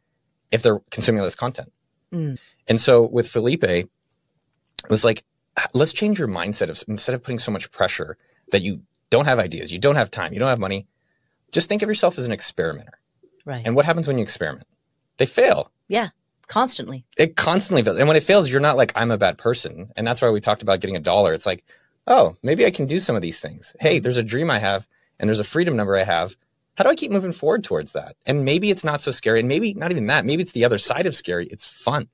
if 0.51 0.63
they're 0.63 0.81
consuming 0.91 1.23
this 1.23 1.35
content? 1.37 1.73
Mm. 2.15 2.39
And 2.69 2.81
so 2.81 3.03
with 3.03 3.29
Felipe, 3.29 3.65
it 3.65 3.89
was 4.89 5.05
like, 5.05 5.25
let's 5.73 5.93
change 5.93 6.19
your 6.19 6.29
mindset 6.29 6.71
of 6.71 6.83
instead 6.89 7.15
of 7.15 7.23
putting 7.23 7.39
so 7.39 7.53
much 7.53 7.71
pressure 7.71 8.17
that 8.53 8.63
you 8.63 8.81
don't 9.11 9.27
have 9.27 9.39
ideas, 9.39 9.73
you 9.73 9.79
don't 9.79 9.97
have 9.97 10.11
time, 10.11 10.33
you 10.33 10.39
don't 10.39 10.49
have 10.49 10.59
money, 10.59 10.87
just 11.53 11.69
think 11.69 11.83
of 11.83 11.89
yourself 11.89 12.19
as 12.19 12.27
an 12.27 12.33
experimenter. 12.33 12.99
Right. 13.45 13.63
And 13.65 13.77
what 13.77 13.85
happens 13.85 14.09
when 14.09 14.19
you 14.19 14.23
experiment? 14.23 14.67
They 15.19 15.27
fail. 15.27 15.71
yeah. 15.89 16.09
Constantly. 16.47 17.07
It 17.17 17.37
constantly 17.37 17.83
fails. 17.83 17.97
And 17.99 18.07
when 18.07 18.19
it 18.19 18.23
fails, 18.23 18.51
you're 18.51 18.61
not 18.61 18.77
like, 18.77 18.93
I'm 18.95 19.11
a 19.11 19.17
bad 19.17 19.39
person. 19.39 19.91
And 19.97 20.07
that's 20.07 20.21
why 20.21 20.31
we 20.31 20.43
talked 20.43 20.61
about 20.61 20.81
getting 20.81 20.95
a 20.95 21.01
dollar. 21.01 21.33
It's 21.33 21.47
like, 21.47 21.65
oh, 22.07 22.37
maybe 22.43 22.67
I 22.67 22.71
can 22.71 22.87
do 22.87 23.01
some 23.01 23.17
of 23.17 23.23
these 23.23 23.41
things. 23.41 23.75
Hey, 23.81 23.99
there's 23.99 24.19
a 24.19 24.23
dream 24.23 24.51
I 24.51 24.59
have 24.59 24.87
and 25.19 25.27
there's 25.27 25.41
a 25.41 25.45
freedom 25.45 25.75
number 25.75 25.97
I 25.97 26.05
have. 26.05 26.37
How 26.77 26.85
do 26.85 26.91
I 26.91 26.95
keep 26.95 27.11
moving 27.13 27.33
forward 27.33 27.63
towards 27.65 27.93
that? 27.93 28.17
And 28.27 28.45
maybe 28.45 28.71
it's 28.71 28.85
not 28.85 29.01
so 29.01 29.11
scary. 29.13 29.41
And 29.41 29.49
maybe 29.49 29.75
not 29.75 29.91
even 29.91 30.07
that. 30.07 30.25
Maybe 30.25 30.43
it's 30.43 30.53
the 30.53 30.65
other 30.65 30.79
side 30.79 31.07
of 31.07 31.15
scary. 31.15 31.47
It's 31.47 31.67
fun. 31.67 32.09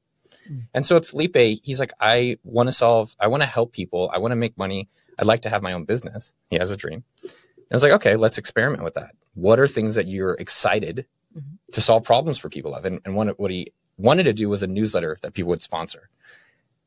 Mm. 0.51 0.67
And 0.75 0.87
so 0.87 0.97
with 0.97 1.09
Felipe, 1.09 1.37
he's 1.63 1.81
like, 1.81 1.93
I 2.01 2.37
want 2.45 2.69
to 2.69 2.73
solve, 2.73 3.17
I 3.19 3.29
want 3.29 3.43
to 3.43 3.49
help 3.49 3.73
people. 3.73 4.11
I 4.15 4.19
want 4.19 4.33
to 4.33 4.37
make 4.37 4.57
money. 4.59 4.89
I'd 5.19 5.27
like 5.27 5.41
to 5.43 5.51
have 5.51 5.63
my 5.63 5.73
own 5.73 5.85
business. 5.85 6.35
He 6.51 6.57
has 6.59 6.71
a 6.71 6.77
dream. 6.77 7.05
And 7.23 7.33
I 7.71 7.77
was 7.77 7.83
like, 7.83 7.93
okay, 7.93 8.17
let's 8.17 8.37
experiment 8.39 8.83
with 8.85 8.95
that. 8.95 9.15
What 9.35 9.59
are 9.59 9.69
things 9.69 9.95
that 9.95 10.09
you're 10.09 10.35
excited 10.35 11.07
Mhm. 11.37 11.59
to 11.73 11.81
solve 11.81 12.03
problems 12.03 12.39
for 12.39 12.49
people 12.49 12.75
of? 12.75 12.85
And, 12.85 13.01
and 13.05 13.15
one, 13.15 13.29
what 13.29 13.51
he 13.53 13.69
wanted 13.97 14.25
to 14.25 14.33
do 14.33 14.49
was 14.49 14.63
a 14.63 14.67
newsletter 14.67 15.19
that 15.23 15.33
people 15.35 15.51
would 15.51 15.63
sponsor. 15.63 16.09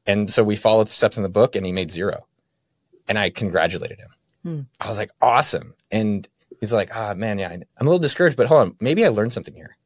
And 0.06 0.30
so 0.32 0.44
we 0.44 0.58
followed 0.58 0.88
the 0.88 0.92
steps 0.92 1.16
in 1.16 1.24
the 1.24 1.30
book 1.30 1.56
and 1.56 1.66
he 1.66 1.72
made 1.72 1.92
zero. 1.92 2.28
And 3.08 3.18
I 3.18 3.30
congratulated 3.30 4.00
him. 4.00 4.10
Hmm. 4.44 4.62
I 4.82 4.90
was 4.90 4.98
like, 4.98 5.12
awesome. 5.22 5.74
And 5.92 6.28
he's 6.64 6.74
like, 6.74 6.96
ah, 6.96 7.14
man, 7.14 7.40
yeah, 7.40 7.50
I'm 7.50 7.64
a 7.80 7.84
little 7.84 8.00
discouraged, 8.00 8.38
but 8.38 8.48
hold 8.48 8.62
on, 8.62 8.76
maybe 8.80 9.06
I 9.06 9.10
learned 9.10 9.34
something 9.34 9.54
here. 9.54 9.78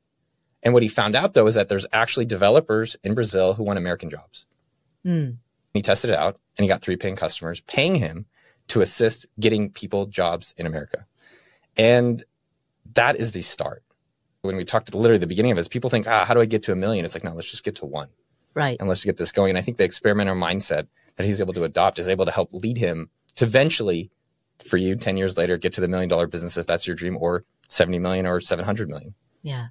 And 0.61 0.73
what 0.73 0.83
he 0.83 0.89
found 0.89 1.15
out 1.15 1.33
though 1.33 1.47
is 1.47 1.55
that 1.55 1.69
there's 1.69 1.87
actually 1.91 2.25
developers 2.25 2.95
in 3.03 3.15
Brazil 3.15 3.53
who 3.53 3.63
want 3.63 3.79
American 3.79 4.09
jobs. 4.09 4.45
Mm. 5.05 5.37
He 5.73 5.81
tested 5.81 6.11
it 6.11 6.17
out 6.17 6.39
and 6.57 6.63
he 6.63 6.67
got 6.67 6.81
three 6.81 6.95
paying 6.95 7.15
customers 7.15 7.61
paying 7.61 7.95
him 7.95 8.25
to 8.67 8.81
assist 8.81 9.25
getting 9.39 9.69
people 9.69 10.05
jobs 10.07 10.53
in 10.57 10.65
America. 10.65 11.05
And 11.77 12.23
that 12.93 13.15
is 13.15 13.31
the 13.31 13.41
start. 13.41 13.83
When 14.41 14.55
we 14.55 14.65
talked 14.65 14.93
literally 14.93 15.19
the 15.19 15.27
beginning 15.27 15.51
of 15.51 15.57
this, 15.57 15.67
people 15.67 15.89
think, 15.89 16.07
ah, 16.07 16.25
how 16.25 16.33
do 16.33 16.41
I 16.41 16.45
get 16.45 16.63
to 16.63 16.71
a 16.71 16.75
million? 16.75 17.05
It's 17.05 17.15
like, 17.15 17.23
no, 17.23 17.33
let's 17.33 17.49
just 17.49 17.63
get 17.63 17.75
to 17.77 17.85
one 17.85 18.09
Right. 18.53 18.77
and 18.79 18.87
let's 18.89 19.03
get 19.03 19.17
this 19.17 19.31
going. 19.31 19.49
And 19.51 19.57
I 19.57 19.61
think 19.61 19.77
the 19.77 19.83
experimenter 19.83 20.35
mindset 20.35 20.87
that 21.15 21.25
he's 21.25 21.41
able 21.41 21.53
to 21.53 21.63
adopt 21.63 21.99
is 21.99 22.07
able 22.07 22.25
to 22.25 22.31
help 22.31 22.53
lead 22.53 22.77
him 22.77 23.09
to 23.35 23.45
eventually, 23.45 24.11
for 24.65 24.77
you, 24.77 24.95
10 24.95 25.17
years 25.17 25.37
later, 25.37 25.57
get 25.57 25.73
to 25.73 25.81
the 25.81 25.87
million 25.87 26.09
dollar 26.09 26.27
business 26.27 26.57
if 26.57 26.67
that's 26.67 26.87
your 26.87 26.95
dream, 26.95 27.17
or 27.19 27.43
70 27.67 27.99
million 27.99 28.25
or 28.25 28.39
700 28.41 28.89
million. 28.89 29.13
Yeah. 29.41 29.67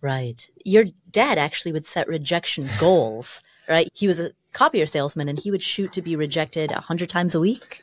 Right. 0.00 0.48
Your 0.64 0.84
dad 1.10 1.38
actually 1.38 1.72
would 1.72 1.86
set 1.86 2.06
rejection 2.08 2.68
goals, 2.78 3.42
right? 3.68 3.88
He 3.94 4.06
was 4.06 4.20
a 4.20 4.30
copier 4.52 4.86
salesman 4.86 5.28
and 5.28 5.38
he 5.38 5.50
would 5.50 5.62
shoot 5.62 5.92
to 5.92 6.02
be 6.02 6.16
rejected 6.16 6.70
a 6.72 6.80
hundred 6.80 7.08
times 7.10 7.34
a 7.34 7.40
week. 7.40 7.82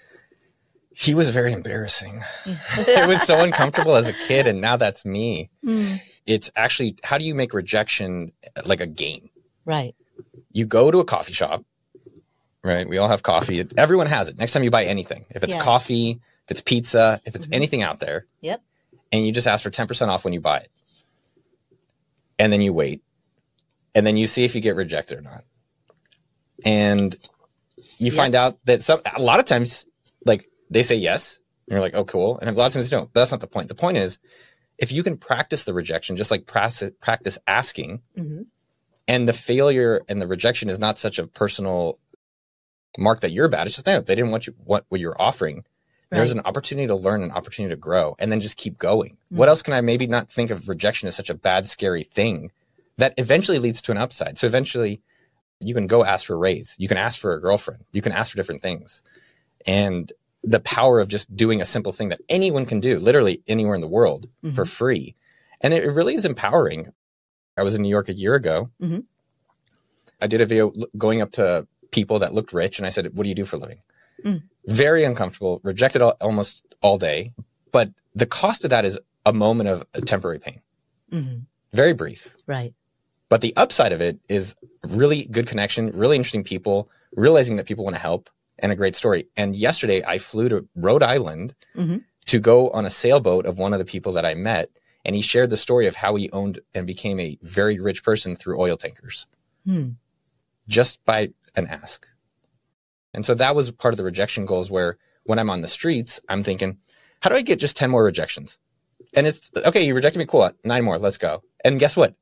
He 0.96 1.16
was 1.16 1.30
very 1.32 1.52
embarrassing. 1.54 2.22
it 2.46 3.08
was 3.08 3.22
so 3.24 3.44
uncomfortable 3.44 3.96
as 3.96 4.08
a 4.08 4.14
kid. 4.14 4.46
And 4.48 4.62
now 4.62 4.78
that's 4.78 5.04
me. 5.06 5.50
Mm. 5.66 6.00
It's 6.28 6.52
actually, 6.56 6.98
how 7.04 7.18
do 7.18 7.26
you 7.26 7.34
make 7.36 7.54
rejection 7.54 8.32
like 8.66 8.80
a 8.80 8.86
game? 8.88 9.30
Right. 9.66 9.96
You 10.52 10.66
go 10.68 10.92
to 10.92 11.00
a 11.00 11.06
coffee 11.06 11.34
shop, 11.34 11.66
right? 12.64 12.88
We 12.88 13.00
all 13.00 13.08
have 13.10 13.24
coffee. 13.24 13.66
Everyone 13.76 14.06
has 14.08 14.30
it. 14.30 14.38
Next 14.38 14.52
time 14.54 14.64
you 14.64 14.70
buy 14.72 14.86
anything, 14.86 15.26
if 15.32 15.44
it's 15.44 15.56
Yeah. 15.56 15.62
coffee, 15.64 16.20
it's 16.54 16.62
pizza, 16.62 17.20
if 17.26 17.36
it's 17.36 17.48
Mhm. 17.48 17.56
anything 17.56 17.82
out 17.82 18.00
there, 18.00 18.28
Yep. 18.42 18.62
and 19.12 19.26
you 19.26 19.32
just 19.32 19.48
ask 19.48 19.64
for 19.64 19.70
10% 19.72 20.10
off 20.12 20.24
when 20.24 20.34
you 20.34 20.40
buy 20.42 20.60
it. 20.60 20.72
And 22.40 22.54
then 22.54 22.62
you 22.62 22.74
wait. 22.74 23.02
And 23.96 24.06
then 24.06 24.18
you 24.18 24.28
see 24.28 24.44
if 24.46 24.54
you 24.56 24.62
get 24.62 24.76
rejected 24.76 25.18
or 25.18 25.22
not. 25.22 25.44
And 26.66 27.16
you 27.98 28.12
Yeah. 28.12 28.18
find 28.18 28.36
out 28.36 28.60
that 28.66 28.82
some 28.84 29.02
a 29.16 29.22
lot 29.22 29.40
of 29.40 29.46
times 29.46 29.86
like 30.26 30.48
they 30.70 30.84
say 30.84 30.96
yes, 30.96 31.40
and 31.68 31.74
you're 31.74 31.82
like, 31.82 31.96
"Oh, 31.96 32.06
cool." 32.06 32.40
And 32.40 32.50
a 32.50 32.54
lot 32.54 32.68
of 32.68 32.74
times 32.74 32.90
they 32.90 32.96
don't. 32.96 33.12
But 33.12 33.22
that's 33.22 33.32
not 33.32 33.42
the 33.42 33.48
point. 33.48 33.68
The 33.68 33.76
point 33.76 33.98
is 33.98 34.18
if 34.78 34.92
you 34.92 35.04
can 35.04 35.18
practice 35.18 35.64
the 35.66 35.74
rejection 35.74 36.16
just 36.18 36.32
like 36.32 36.46
practice 36.46 36.92
practice 37.02 37.38
asking 37.48 38.02
hmm 38.16 38.44
and 39.08 39.28
the 39.28 39.34
failure 39.34 40.02
and 40.08 40.22
the 40.22 40.28
rejection 40.28 40.70
is 40.70 40.80
not 40.80 40.98
such 40.98 41.20
a 41.20 41.28
personal 41.28 42.00
mark 42.98 43.20
that 43.22 43.32
you're 43.34 43.50
bad. 43.50 43.68
It's 43.68 43.76
just 43.76 43.86
no, 43.86 44.00
they 44.00 44.16
didn't 44.16 44.32
want 44.32 44.48
you 44.48 44.54
what 44.64 44.86
what 44.90 45.02
you're 45.02 45.20
offering. 45.22 45.66
There's 46.10 46.32
an 46.32 46.42
opportunity 46.46 46.86
to 46.88 46.96
learn, 46.96 47.24
an 47.24 47.32
opportunity 47.32 47.74
to 47.74 47.80
grow, 47.80 48.16
and 48.20 48.32
then 48.32 48.40
just 48.40 48.56
keep 48.58 48.78
going. 48.78 49.18
Mm. 49.32 49.38
What 49.38 49.50
else 49.50 49.62
can 49.64 49.74
I 49.74 49.82
maybe 49.82 50.06
not 50.06 50.30
think 50.32 50.52
of 50.52 50.70
rejection 50.70 51.08
as 51.08 51.16
such 51.16 51.30
a 51.30 51.34
bad, 51.34 51.68
scary 51.68 52.04
thing 52.04 52.52
that 52.98 53.16
eventually 53.18 53.58
leads 53.58 53.82
to 53.84 53.92
an 53.92 53.98
upside? 53.98 54.38
So 54.38 54.46
eventually 54.46 55.02
you 55.60 55.74
can 55.74 55.88
go 55.88 56.04
ask 56.06 56.28
for 56.28 56.34
a 56.34 56.38
raise. 56.38 56.76
You 56.78 56.88
can 56.88 56.98
ask 56.98 57.20
for 57.20 57.34
a 57.34 57.42
girlfriend. 57.42 57.86
You 57.92 58.02
can 58.04 58.12
ask 58.12 58.32
for 58.32 58.38
different 58.38 58.62
things. 58.62 59.02
And 59.66 60.12
the 60.44 60.60
power 60.60 61.00
of 61.00 61.08
just 61.08 61.36
doing 61.36 61.62
a 61.62 61.66
simple 61.66 61.92
thing 61.94 62.10
that 62.10 62.22
anyone 62.30 62.66
can 62.68 62.80
do, 62.80 63.00
literally 63.00 63.42
anywhere 63.48 63.76
in 63.76 63.82
the 63.82 63.88
world 63.88 64.28
for 64.54 64.66
Mhm. 64.66 64.68
free. 64.68 65.16
And 65.62 65.74
it, 65.74 65.86
really 65.90 66.14
is 66.16 66.26
empowering. 66.26 66.92
I 67.58 67.64
was 67.64 67.74
in 67.74 67.82
New 67.82 67.90
York 67.90 68.10
a 68.10 68.14
year 68.14 68.36
ago. 68.36 68.70
Mhm. 68.82 69.06
I 70.22 70.28
did 70.28 70.42
a 70.42 70.46
video 70.46 70.74
going 70.98 71.22
up 71.22 71.32
to 71.34 71.66
people 71.92 72.20
that 72.20 72.34
looked 72.34 72.54
rich 72.54 72.78
and 72.78 72.86
I 72.86 72.90
said, 72.90 73.16
What 73.16 73.24
do 73.24 73.30
you 73.30 73.36
do 73.36 73.46
for 73.46 73.56
a 73.56 73.60
living? 73.60 73.80
Mm. 74.24 74.44
Very 74.66 75.04
uncomfortable, 75.04 75.60
rejected 75.64 76.02
all, 76.02 76.16
almost 76.22 76.66
all 76.82 76.98
day. 76.98 77.34
But 77.72 77.92
the 78.16 78.26
cost 78.26 78.64
of 78.64 78.70
that 78.70 78.86
is 78.86 78.98
a 79.26 79.34
moment 79.34 79.70
of 79.70 79.86
temporary 80.06 80.40
pain, 80.40 80.62
hmm 81.12 81.40
very 81.74 81.94
brief. 81.94 82.36
Right. 82.46 82.74
But 83.30 83.42
the 83.42 83.52
upside 83.58 83.92
of 83.94 84.00
it 84.00 84.20
is 84.30 84.56
really 84.88 85.26
good 85.26 85.48
connection, 85.48 85.90
really 85.92 86.16
interesting 86.18 86.44
people, 86.44 86.88
realizing 87.16 87.56
that 87.56 87.66
people 87.66 87.84
want 87.84 87.96
to 87.96 88.02
help, 88.02 88.30
and 88.60 88.72
a 88.72 88.76
great 88.76 88.96
story. 88.96 89.28
And 89.36 89.56
yesterday 89.56 90.04
I 90.06 90.20
flew 90.20 90.50
to 90.50 90.68
Rhode 90.76 91.02
Island 91.02 91.56
Mhm. 91.76 92.04
to 92.28 92.40
go 92.40 92.70
on 92.70 92.86
a 92.86 92.92
sailboat 92.92 93.48
of 93.48 93.58
one 93.58 93.74
of 93.74 93.80
the 93.80 93.86
people 93.86 94.12
that 94.12 94.24
I 94.26 94.36
met. 94.36 94.70
And 95.04 95.16
he 95.16 95.22
shared 95.24 95.50
the 95.50 95.58
story 95.58 95.88
of 95.88 95.96
how 95.96 96.14
he 96.16 96.30
owned 96.32 96.60
and 96.76 96.86
became 96.86 97.20
a 97.20 97.38
very 97.42 97.80
rich 97.80 98.04
person 98.04 98.36
through 98.36 98.62
oil 98.62 98.78
tankers 98.78 99.26
Hmm. 99.66 99.90
just 100.68 101.04
by 101.06 101.34
an 101.56 101.66
ask. 101.68 102.08
And 103.14 103.26
so 103.26 103.34
that 103.36 103.56
was 103.56 103.72
part 103.72 103.94
of 103.94 103.98
the 103.98 104.04
rejection 104.04 104.46
goals 104.46 104.72
where 104.72 104.98
when 105.24 105.40
I'm 105.40 105.50
on 105.50 105.62
the 105.62 105.68
streets, 105.68 106.20
I'm 106.30 106.44
thinking, 106.44 106.78
how 107.22 107.30
do 107.30 107.36
I 107.36 107.42
get 107.42 107.60
just 107.60 107.78
10 107.78 107.90
more 107.90 108.04
rejections? 108.04 108.60
And 109.14 109.28
it's 109.28 109.52
okay, 109.56 109.84
you 109.84 109.94
rejected 109.94 110.20
me, 110.20 110.26
cool. 110.26 110.50
Nine 110.64 110.84
more, 110.84 110.98
let's 110.98 111.18
go. 111.18 111.44
And 111.64 111.80
guess 111.80 111.96
what? 111.96 112.16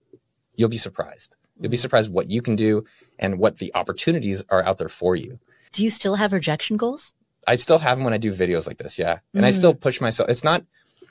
You'll 0.55 0.69
be 0.69 0.77
surprised. 0.77 1.35
You'll 1.59 1.71
be 1.71 1.77
surprised 1.77 2.11
what 2.11 2.29
you 2.29 2.41
can 2.41 2.55
do 2.55 2.83
and 3.17 3.39
what 3.39 3.59
the 3.59 3.73
opportunities 3.73 4.43
are 4.49 4.63
out 4.63 4.77
there 4.77 4.89
for 4.89 5.15
you. 5.15 5.39
Do 5.71 5.83
you 5.83 5.89
still 5.89 6.15
have 6.15 6.33
rejection 6.33 6.75
goals? 6.75 7.13
I 7.47 7.55
still 7.55 7.79
have 7.79 7.97
them 7.97 8.05
when 8.05 8.13
I 8.13 8.17
do 8.17 8.33
videos 8.33 8.67
like 8.67 8.77
this, 8.77 8.99
yeah. 8.99 9.19
And 9.33 9.45
I 9.45 9.51
still 9.51 9.73
push 9.73 10.01
myself. 10.01 10.29
It's 10.29 10.43
not 10.43 10.63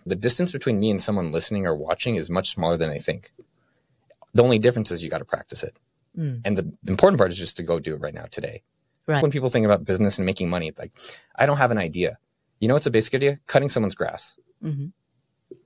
the 0.07 0.17
distance 0.17 0.53
between 0.53 0.79
me 0.79 0.91
and 0.91 1.03
someone 1.03 1.33
listening 1.33 1.67
or 1.67 1.75
watching 1.75 2.17
is 2.17 2.31
much 2.31 2.51
smaller 2.51 2.77
than 2.77 2.91
they 2.91 2.99
think. 2.99 3.33
The 4.35 4.43
only 4.43 4.59
difference 4.59 4.91
is 4.91 5.03
you 5.03 5.11
got 5.11 5.19
to 5.19 5.25
practice 5.25 5.63
it. 5.63 5.77
Mm. 6.17 6.43
And 6.45 6.57
the 6.57 6.73
important 6.87 7.19
part 7.19 7.31
is 7.31 7.39
just 7.39 7.57
to 7.57 7.63
go 7.63 7.81
do 7.81 7.95
it 7.95 8.01
right 8.01 8.15
now 8.15 8.27
today. 8.31 8.63
Right. 9.11 9.23
When 9.23 9.31
people 9.31 9.51
think 9.51 9.65
about 9.67 9.85
business 9.85 10.19
and 10.19 10.27
making 10.27 10.49
money, 10.51 10.69
it's 10.69 10.79
like, 10.79 10.93
I 11.37 11.47
don't 11.47 11.57
have 11.59 11.71
an 11.71 11.79
idea. 11.79 12.19
You 12.61 12.69
know 12.69 12.75
what's 12.75 12.87
a 12.87 12.91
basic 12.91 13.15
idea? 13.15 13.39
Cutting 13.47 13.69
someone's 13.69 13.95
grass. 13.95 14.37
hmm 14.63 14.87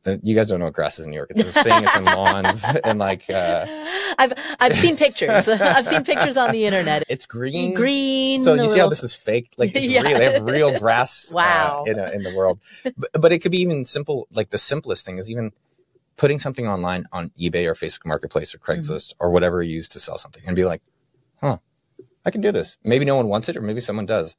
Uh, 0.07 0.17
You 0.23 0.35
guys 0.35 0.47
don't 0.49 0.59
know 0.61 0.67
what 0.71 0.75
grass 0.75 0.99
is 0.99 1.05
in 1.07 1.11
New 1.11 1.17
York. 1.23 1.31
It's 1.33 1.43
this 1.43 1.63
thing. 1.67 1.83
It's 1.85 1.97
in 1.97 2.05
lawns 2.19 2.65
and 2.85 2.99
like 2.99 3.29
uh, 3.29 3.67
I've 4.19 4.33
I've 4.61 4.77
seen 4.77 4.97
pictures. 4.97 5.49
I've 5.77 5.87
seen 5.87 6.05
pictures 6.05 6.37
on 6.37 6.53
the 6.53 6.65
internet. 6.69 7.03
it's 7.09 7.27
green. 7.27 7.75
Green. 7.75 8.41
So 8.41 8.55
you 8.55 8.69
see 8.69 8.79
how 8.79 8.89
this 8.89 9.03
is 9.03 9.15
fake? 9.15 9.49
Like 9.57 9.73
it's 9.75 9.87
Yeah. 9.87 10.03
real. 10.07 10.19
They 10.19 10.33
have 10.33 10.43
real 10.45 10.79
grass. 10.79 11.31
uh, 11.33 11.35
Wow. 11.37 11.85
in 11.87 11.99
a, 11.99 12.07
in 12.17 12.23
the 12.23 12.33
world, 12.39 12.61
but, 12.97 13.11
but 13.23 13.31
it 13.33 13.39
could 13.41 13.53
be 13.53 13.61
even 13.67 13.85
simple. 13.85 14.27
Like 14.31 14.51
the 14.51 14.59
simplest 14.73 15.05
thing 15.07 15.19
is 15.19 15.29
even 15.29 15.53
putting 16.17 16.39
something 16.39 16.69
online 16.69 17.07
on 17.13 17.33
eBay 17.41 17.65
or 17.67 17.75
Facebook 17.75 18.07
Marketplace 18.07 18.55
or 18.55 18.59
Craigslist 18.59 19.15
or 19.19 19.31
whatever 19.31 19.63
you 19.63 19.75
use 19.75 19.89
to 19.89 19.99
sell 20.01 20.17
something, 20.17 20.43
and 20.47 20.55
be 20.55 20.65
like, 20.65 20.81
"Huh, 21.41 21.59
I 22.25 22.31
can 22.31 22.41
do 22.41 22.53
this." 22.53 22.77
Maybe 22.85 23.05
no 23.05 23.17
one 23.17 23.29
wants 23.29 23.49
it, 23.49 23.57
or 23.57 23.63
maybe 23.63 23.81
someone 23.81 24.07
does. 24.07 24.37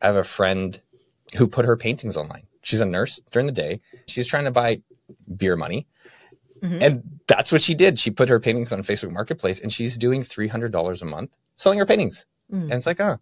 I 0.00 0.06
have 0.06 0.16
a 0.16 0.24
friend 0.24 0.80
who 1.36 1.46
put 1.48 1.64
her 1.64 1.76
paintings 1.76 2.16
online. 2.16 2.46
She's 2.62 2.80
a 2.80 2.86
nurse 2.86 3.20
during 3.32 3.46
the 3.46 3.52
day. 3.52 3.80
She's 4.06 4.26
trying 4.26 4.44
to 4.44 4.50
buy 4.50 4.82
beer 5.36 5.56
money. 5.56 5.86
Mhm. 6.62 6.80
And 6.80 7.20
that's 7.26 7.52
what 7.52 7.62
she 7.62 7.74
did. 7.74 7.98
She 7.98 8.10
put 8.10 8.28
her 8.28 8.40
paintings 8.40 8.72
on 8.72 8.82
Facebook 8.82 9.12
Marketplace 9.12 9.60
and 9.60 9.72
she's 9.72 9.96
doing 9.96 10.22
$300 10.22 11.02
a 11.02 11.04
month 11.04 11.36
selling 11.56 11.78
her 11.78 11.86
paintings. 11.86 12.26
Mm. 12.52 12.62
And 12.62 12.72
it's 12.72 12.86
like, 12.86 13.00
oh. 13.00 13.18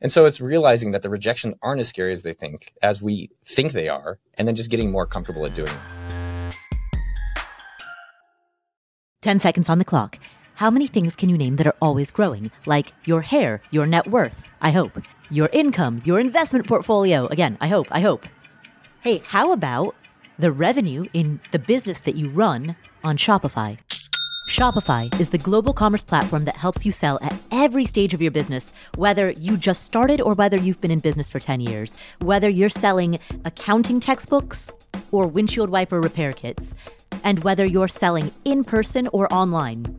And 0.00 0.10
so 0.10 0.26
it's 0.26 0.40
realizing 0.40 0.90
that 0.90 1.02
the 1.02 1.10
rejections 1.10 1.54
aren't 1.62 1.80
as 1.80 1.88
scary 1.88 2.12
as 2.12 2.22
they 2.22 2.32
think, 2.32 2.72
as 2.82 3.00
we 3.00 3.30
think 3.46 3.72
they 3.72 3.88
are, 3.88 4.18
and 4.34 4.48
then 4.48 4.56
just 4.56 4.68
getting 4.68 4.90
more 4.90 5.06
comfortable 5.06 5.46
at 5.46 5.54
doing 5.54 5.70
it. 5.70 6.56
10 9.20 9.38
seconds 9.38 9.68
on 9.68 9.78
the 9.78 9.84
clock. 9.84 10.18
How 10.62 10.70
many 10.70 10.86
things 10.86 11.16
can 11.16 11.28
you 11.28 11.36
name 11.36 11.56
that 11.56 11.66
are 11.66 11.74
always 11.82 12.12
growing? 12.12 12.52
Like 12.66 12.92
your 13.04 13.22
hair, 13.22 13.60
your 13.72 13.84
net 13.84 14.06
worth, 14.06 14.48
I 14.60 14.70
hope. 14.70 14.92
Your 15.28 15.48
income, 15.52 16.00
your 16.04 16.20
investment 16.20 16.68
portfolio. 16.68 17.26
Again, 17.26 17.58
I 17.60 17.66
hope, 17.66 17.88
I 17.90 17.98
hope. 17.98 18.26
Hey, 19.00 19.22
how 19.26 19.50
about 19.50 19.96
the 20.38 20.52
revenue 20.52 21.04
in 21.14 21.40
the 21.50 21.58
business 21.58 21.98
that 22.02 22.14
you 22.14 22.30
run 22.30 22.76
on 23.02 23.16
Shopify? 23.16 23.76
Shopify 24.48 25.12
is 25.20 25.30
the 25.30 25.38
global 25.38 25.72
commerce 25.72 26.04
platform 26.04 26.44
that 26.44 26.54
helps 26.54 26.86
you 26.86 26.92
sell 26.92 27.18
at 27.22 27.36
every 27.50 27.84
stage 27.84 28.14
of 28.14 28.22
your 28.22 28.30
business, 28.30 28.72
whether 28.94 29.32
you 29.32 29.56
just 29.56 29.82
started 29.82 30.20
or 30.20 30.32
whether 30.34 30.56
you've 30.56 30.80
been 30.80 30.92
in 30.92 31.00
business 31.00 31.28
for 31.28 31.40
10 31.40 31.60
years, 31.60 31.96
whether 32.20 32.48
you're 32.48 32.68
selling 32.68 33.18
accounting 33.44 33.98
textbooks 33.98 34.70
or 35.10 35.26
windshield 35.26 35.70
wiper 35.70 36.00
repair 36.00 36.32
kits, 36.32 36.76
and 37.24 37.42
whether 37.42 37.66
you're 37.66 37.88
selling 37.88 38.30
in 38.44 38.62
person 38.62 39.08
or 39.08 39.26
online. 39.34 39.98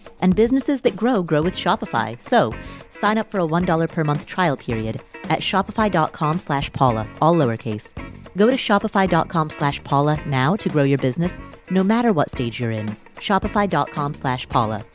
And 0.21 0.35
businesses 0.35 0.81
that 0.81 0.95
grow 0.95 1.23
grow 1.23 1.41
with 1.41 1.55
Shopify. 1.55 2.21
So 2.21 2.53
sign 2.89 3.17
up 3.17 3.31
for 3.31 3.39
a 3.39 3.47
$1 3.47 3.89
per 3.89 4.03
month 4.03 4.25
trial 4.25 4.57
period 4.57 5.01
at 5.29 5.39
shopify.com 5.39 6.39
slash 6.39 6.71
Paula, 6.73 7.07
all 7.21 7.35
lowercase. 7.35 7.93
Go 8.35 8.47
to 8.47 8.55
shopify.com 8.55 9.49
slash 9.49 9.83
Paula 9.83 10.19
now 10.25 10.55
to 10.57 10.69
grow 10.69 10.83
your 10.83 10.97
business, 10.97 11.37
no 11.69 11.83
matter 11.83 12.11
what 12.11 12.29
stage 12.29 12.59
you're 12.59 12.71
in. 12.71 12.95
Shopify.com 13.17 14.13
slash 14.13 14.47
Paula. 14.49 14.85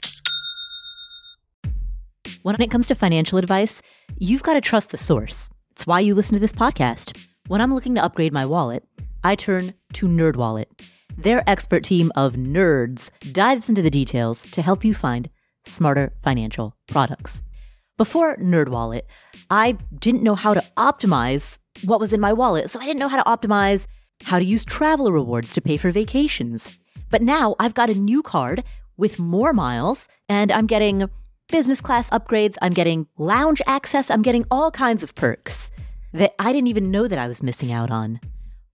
When 2.42 2.60
it 2.60 2.70
comes 2.70 2.86
to 2.88 2.94
financial 2.94 3.38
advice, 3.38 3.82
you've 4.18 4.42
got 4.42 4.54
to 4.54 4.60
trust 4.60 4.90
the 4.90 4.98
source. 4.98 5.48
It's 5.72 5.86
why 5.86 6.00
you 6.00 6.14
listen 6.14 6.34
to 6.34 6.40
this 6.40 6.52
podcast. 6.52 7.26
When 7.48 7.60
I'm 7.60 7.74
looking 7.74 7.94
to 7.96 8.02
upgrade 8.04 8.32
my 8.32 8.46
wallet, 8.46 8.84
I 9.24 9.34
turn 9.34 9.74
to 9.94 10.06
NerdWallet. 10.06 10.66
Their 11.16 11.42
expert 11.48 11.82
team 11.82 12.12
of 12.14 12.34
nerds 12.34 13.10
dives 13.32 13.68
into 13.68 13.80
the 13.80 13.90
details 13.90 14.42
to 14.50 14.60
help 14.60 14.84
you 14.84 14.94
find 14.94 15.30
smarter 15.64 16.12
financial 16.22 16.76
products. 16.86 17.42
Before 17.96 18.36
NerdWallet, 18.36 19.02
I 19.48 19.78
didn't 19.98 20.22
know 20.22 20.34
how 20.34 20.52
to 20.52 20.62
optimize 20.76 21.58
what 21.84 22.00
was 22.00 22.12
in 22.12 22.20
my 22.20 22.34
wallet, 22.34 22.70
so 22.70 22.78
I 22.78 22.84
didn't 22.84 23.00
know 23.00 23.08
how 23.08 23.22
to 23.22 23.30
optimize 23.30 23.86
how 24.24 24.38
to 24.38 24.44
use 24.44 24.64
travel 24.64 25.10
rewards 25.10 25.54
to 25.54 25.62
pay 25.62 25.78
for 25.78 25.90
vacations. 25.90 26.78
But 27.10 27.22
now 27.22 27.54
I've 27.58 27.74
got 27.74 27.88
a 27.88 27.94
new 27.94 28.22
card 28.22 28.62
with 28.98 29.18
more 29.18 29.54
miles, 29.54 30.08
and 30.28 30.52
I'm 30.52 30.66
getting 30.66 31.08
business 31.48 31.80
class 31.80 32.10
upgrades, 32.10 32.56
I'm 32.60 32.72
getting 32.72 33.06
lounge 33.16 33.62
access, 33.66 34.10
I'm 34.10 34.22
getting 34.22 34.44
all 34.50 34.70
kinds 34.70 35.02
of 35.02 35.14
perks 35.14 35.70
that 36.12 36.34
I 36.38 36.52
didn't 36.52 36.68
even 36.68 36.90
know 36.90 37.08
that 37.08 37.18
I 37.18 37.28
was 37.28 37.42
missing 37.42 37.72
out 37.72 37.90
on. 37.90 38.20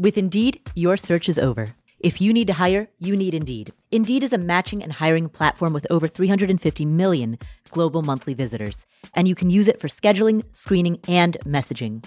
With 0.00 0.16
Indeed, 0.16 0.62
your 0.74 0.96
search 0.96 1.28
is 1.28 1.38
over. 1.38 1.76
If 1.98 2.22
you 2.22 2.32
need 2.32 2.46
to 2.46 2.54
hire, 2.54 2.88
you 2.98 3.14
need 3.14 3.34
Indeed. 3.34 3.72
Indeed 3.92 4.22
is 4.22 4.32
a 4.32 4.38
matching 4.38 4.82
and 4.82 4.94
hiring 4.94 5.28
platform 5.28 5.74
with 5.74 5.86
over 5.90 6.08
350 6.08 6.86
million 6.86 7.38
global 7.68 8.00
monthly 8.00 8.32
visitors, 8.32 8.86
and 9.12 9.28
you 9.28 9.34
can 9.34 9.50
use 9.50 9.68
it 9.68 9.78
for 9.78 9.88
scheduling, 9.88 10.42
screening, 10.56 11.00
and 11.06 11.36
messaging. 11.44 12.02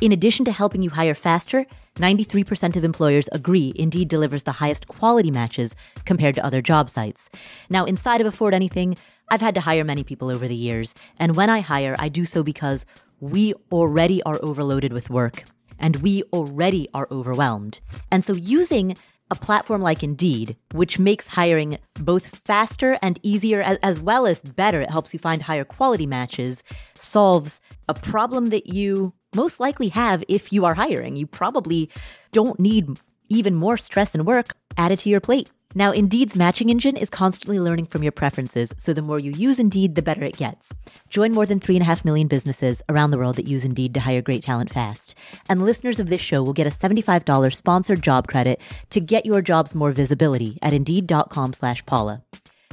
In 0.00 0.10
addition 0.10 0.44
to 0.46 0.50
helping 0.50 0.82
you 0.82 0.90
hire 0.90 1.14
faster, 1.14 1.66
93% 1.94 2.74
of 2.74 2.82
employers 2.82 3.28
agree 3.30 3.74
Indeed 3.76 4.08
delivers 4.08 4.42
the 4.42 4.58
highest 4.58 4.88
quality 4.88 5.30
matches 5.30 5.76
compared 6.04 6.34
to 6.34 6.44
other 6.44 6.60
job 6.60 6.90
sites. 6.90 7.30
Now, 7.68 7.84
inside 7.84 8.20
of 8.20 8.26
Afford 8.26 8.54
Anything, 8.54 8.96
I've 9.30 9.40
had 9.40 9.54
to 9.54 9.60
hire 9.60 9.84
many 9.84 10.02
people 10.02 10.30
over 10.30 10.48
the 10.48 10.56
years, 10.56 10.96
and 11.20 11.36
when 11.36 11.48
I 11.48 11.60
hire, 11.60 11.94
I 11.96 12.08
do 12.08 12.24
so 12.24 12.42
because 12.42 12.84
we 13.20 13.54
already 13.70 14.20
are 14.24 14.40
overloaded 14.42 14.92
with 14.92 15.10
work 15.10 15.44
and 15.80 15.96
we 15.96 16.22
already 16.32 16.88
are 16.94 17.08
overwhelmed. 17.10 17.80
And 18.10 18.24
so 18.24 18.34
using 18.34 18.96
a 19.30 19.36
platform 19.36 19.80
like 19.80 20.02
Indeed, 20.02 20.56
which 20.72 20.98
makes 20.98 21.28
hiring 21.28 21.78
both 21.94 22.36
faster 22.44 22.98
and 23.00 23.18
easier 23.22 23.62
as, 23.82 24.00
well 24.00 24.26
as 24.26 24.42
better, 24.42 24.80
it 24.80 24.90
helps 24.90 25.12
you 25.12 25.20
find 25.20 25.42
higher 25.42 25.64
quality 25.64 26.06
matches, 26.06 26.64
solves 26.94 27.60
a 27.88 27.94
problem 27.94 28.48
that 28.50 28.66
you 28.66 29.12
most 29.34 29.60
likely 29.60 29.88
have 29.88 30.24
if 30.28 30.52
you 30.52 30.64
are 30.64 30.74
hiring. 30.74 31.16
You 31.16 31.26
probably 31.26 31.88
don't 32.32 32.58
need 32.58 33.00
even 33.28 33.54
more 33.54 33.76
stress 33.76 34.14
and 34.14 34.26
work 34.26 34.56
added 34.76 34.98
to 35.00 35.08
your 35.08 35.20
plate. 35.20 35.52
Now, 35.76 35.92
Indeed's 35.92 36.34
matching 36.34 36.68
engine 36.68 36.96
is 36.96 37.08
constantly 37.08 37.60
learning 37.60 37.86
from 37.86 38.02
your 38.02 38.10
preferences, 38.10 38.74
so 38.76 38.92
the 38.92 39.02
more 39.02 39.20
you 39.20 39.30
use 39.30 39.60
Indeed, 39.60 39.94
the 39.94 40.02
better 40.02 40.24
it 40.24 40.36
gets. 40.36 40.74
Join 41.08 41.30
more 41.30 41.46
than 41.46 41.60
3.5 41.60 42.04
million 42.04 42.26
businesses 42.26 42.82
around 42.88 43.12
the 43.12 43.18
world 43.18 43.36
that 43.36 43.46
use 43.46 43.64
Indeed 43.64 43.94
to 43.94 44.00
hire 44.00 44.20
great 44.20 44.42
talent 44.42 44.70
fast. 44.70 45.14
And 45.48 45.64
listeners 45.64 46.00
of 46.00 46.08
this 46.08 46.20
show 46.20 46.42
will 46.42 46.52
get 46.52 46.66
a 46.66 46.70
$75 46.70 47.54
sponsored 47.54 48.02
job 48.02 48.26
credit 48.26 48.60
to 48.90 49.00
get 49.00 49.24
your 49.24 49.42
jobs 49.42 49.72
more 49.72 49.92
visibility 49.92 50.58
at 50.60 50.72
Indeed.com 50.74 51.52
slash 51.52 51.86
Paula. 51.86 52.24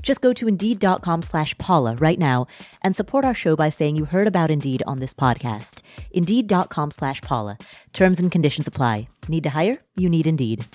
Just 0.02 0.22
go 0.22 0.34
to 0.34 0.48
Indeed.com 0.48 1.22
slash 1.22 1.56
Paula 1.60 1.96
right 1.98 2.18
now 2.18 2.48
and 2.82 2.96
support 2.96 3.26
our 3.26 3.36
show 3.36 3.56
by 3.56 3.70
saying 3.70 3.96
you 3.96 4.06
heard 4.06 4.26
about 4.26 4.50
Indeed 4.50 4.82
on 4.88 4.98
this 4.98 5.14
podcast. 5.14 5.82
Indeed.com 6.12 6.92
slash 6.92 7.22
Paula. 7.22 7.60
Terms 7.94 8.20
and 8.20 8.32
conditions 8.32 8.68
apply. 8.68 9.08
Need 9.28 9.44
to 9.44 9.50
hire? 9.52 9.84
You 9.96 10.10
need 10.10 10.26
Indeed. 10.26 10.66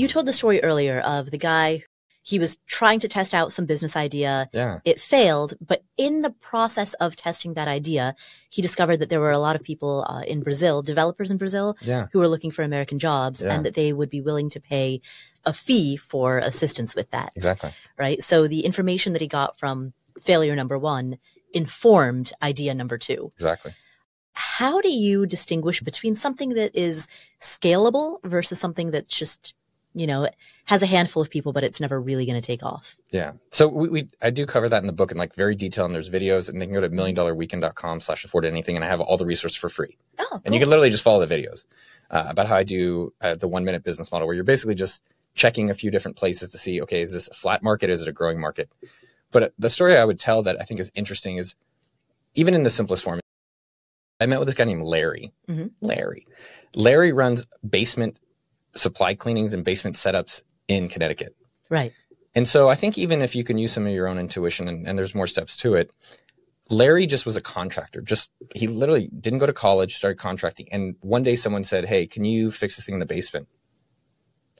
You 0.00 0.08
told 0.08 0.26
the 0.26 0.32
story 0.32 0.62
earlier 0.62 1.00
of 1.00 1.30
the 1.30 1.38
guy 1.38 1.84
he 2.22 2.38
was 2.38 2.58
trying 2.66 3.00
to 3.00 3.08
test 3.08 3.32
out 3.34 3.52
some 3.52 3.66
business 3.66 3.96
idea. 3.96 4.48
Yeah. 4.52 4.78
It 4.84 5.00
failed, 5.00 5.54
but 5.60 5.82
in 5.96 6.22
the 6.22 6.30
process 6.30 6.92
of 6.94 7.16
testing 7.16 7.54
that 7.54 7.66
idea, 7.66 8.14
he 8.50 8.60
discovered 8.62 8.98
that 8.98 9.08
there 9.10 9.20
were 9.20 9.30
a 9.30 9.38
lot 9.38 9.56
of 9.56 9.62
people 9.62 10.04
uh, 10.08 10.20
in 10.22 10.42
Brazil, 10.42 10.82
developers 10.82 11.30
in 11.30 11.38
Brazil, 11.38 11.76
Yeah. 11.80 12.06
who 12.12 12.18
were 12.18 12.28
looking 12.28 12.50
for 12.50 12.62
American 12.62 12.98
jobs 12.98 13.40
Yeah. 13.40 13.54
and 13.54 13.64
that 13.64 13.74
they 13.74 13.92
would 13.92 14.10
be 14.10 14.20
willing 14.20 14.48
to 14.50 14.60
pay 14.60 15.00
a 15.44 15.52
fee 15.52 15.96
for 15.96 16.38
assistance 16.38 16.94
with 16.94 17.10
that. 17.10 17.32
Exactly. 17.36 17.74
Right. 17.98 18.22
So 18.22 18.46
the 18.46 18.64
information 18.66 19.12
that 19.14 19.22
he 19.22 19.28
got 19.28 19.58
from 19.58 19.92
failure 20.20 20.54
number 20.56 20.78
one 20.78 21.18
informed 21.54 22.32
idea 22.42 22.74
number 22.74 22.98
two. 22.98 23.32
Exactly. 23.34 23.74
How 24.34 24.80
do 24.80 24.90
you 24.90 25.26
distinguish 25.26 25.80
between 25.80 26.14
something 26.14 26.50
that 26.50 26.70
is 26.74 27.08
scalable 27.40 28.18
versus 28.24 28.60
something 28.60 28.90
that's 28.90 29.14
just, 29.14 29.54
you 29.94 30.06
know, 30.06 30.24
it 30.24 30.34
has 30.66 30.82
a 30.82 30.86
handful 30.86 31.20
of 31.22 31.30
people, 31.30 31.52
but 31.52 31.64
it's 31.64 31.80
never 31.80 32.00
really 32.00 32.24
going 32.26 32.40
to 32.40 32.46
take 32.46 32.62
off? 32.62 32.96
Yeah. 33.10 33.32
So 33.50 33.66
we, 33.68 33.88
we 33.88 34.08
I 34.22 34.30
do 34.30 34.46
cover 34.46 34.68
that 34.68 34.82
in 34.82 34.86
the 34.86 34.92
book 34.92 35.10
in 35.10 35.18
like 35.18 35.34
very 35.34 35.54
detail 35.54 35.84
and 35.84 35.94
there's 35.94 36.08
videos 36.10 36.48
and 36.48 36.60
they 36.60 36.66
can 36.66 36.74
go 36.74 36.80
to 36.80 36.88
milliondollarweekend.com 36.88 38.00
slash 38.00 38.24
afford 38.24 38.44
anything 38.44 38.76
and 38.76 38.84
I 38.84 38.88
have 38.88 39.00
all 39.00 39.16
the 39.16 39.26
resources 39.26 39.56
for 39.56 39.68
free. 39.68 39.96
Oh, 40.18 40.40
And 40.44 40.54
you 40.54 40.60
can 40.60 40.68
literally 40.70 40.90
just 40.90 41.02
follow 41.02 41.24
the 41.24 41.34
videos 41.34 41.64
uh, 42.10 42.26
about 42.28 42.46
how 42.46 42.56
I 42.56 42.64
do 42.64 43.12
uh, 43.20 43.34
the 43.34 43.48
one 43.48 43.64
minute 43.64 43.82
business 43.84 44.12
model 44.12 44.26
where 44.26 44.34
you're 44.34 44.44
basically 44.44 44.74
just 44.74 45.02
checking 45.34 45.70
a 45.70 45.74
few 45.74 45.90
different 45.90 46.16
places 46.16 46.50
to 46.50 46.58
see, 46.58 46.80
okay, 46.82 47.02
is 47.02 47.12
this 47.12 47.28
a 47.28 47.34
flat 47.34 47.62
market? 47.62 47.90
Is 47.90 48.02
it 48.02 48.08
a 48.08 48.12
growing 48.12 48.40
market? 48.40 48.68
But 49.32 49.42
uh, 49.42 49.48
the 49.58 49.70
story 49.70 49.96
I 49.96 50.04
would 50.04 50.18
tell 50.20 50.42
that 50.42 50.60
I 50.60 50.64
think 50.64 50.80
is 50.80 50.90
interesting 50.94 51.36
is 51.36 51.54
even 52.34 52.54
in 52.54 52.62
the 52.62 52.70
simplest 52.70 53.02
form, 53.04 53.20
I 54.20 54.26
met 54.26 54.38
with 54.38 54.46
this 54.46 54.54
guy 54.56 54.64
named 54.64 54.84
Larry. 54.84 55.32
Mhm. 55.48 55.70
Larry. 55.80 56.26
Larry 56.74 57.10
runs 57.12 57.46
basement 57.68 58.18
supply 58.74 59.14
cleanings 59.14 59.52
and 59.54 59.64
basement 59.64 59.96
setups 59.96 60.42
in 60.68 60.88
Connecticut. 60.88 61.34
right. 61.68 61.92
And 62.32 62.46
so 62.46 62.68
I 62.68 62.76
think 62.76 62.96
even 62.96 63.22
if 63.22 63.34
you 63.34 63.42
can 63.42 63.58
use 63.58 63.72
some 63.72 63.86
of 63.86 63.92
your 63.92 64.06
own 64.06 64.16
intuition 64.16 64.68
and, 64.68 64.86
and 64.86 64.96
there's 64.96 65.16
more 65.16 65.26
steps 65.26 65.56
to 65.56 65.74
it, 65.74 65.90
Larry 66.68 67.06
just 67.06 67.26
was 67.26 67.34
a 67.34 67.40
contractor. 67.40 68.00
Just 68.00 68.30
he 68.54 68.68
literally 68.68 69.08
didn't 69.08 69.40
go 69.40 69.46
to 69.46 69.52
college, 69.52 69.96
started 69.96 70.16
contracting. 70.20 70.68
And 70.70 70.94
one 71.00 71.24
day 71.24 71.34
someone 71.34 71.64
said, 71.64 71.86
Hey, 71.86 72.06
can 72.06 72.24
you 72.24 72.52
fix 72.52 72.76
this 72.76 72.86
thing 72.86 72.94
in 72.94 73.00
the 73.00 73.06
basement? 73.06 73.48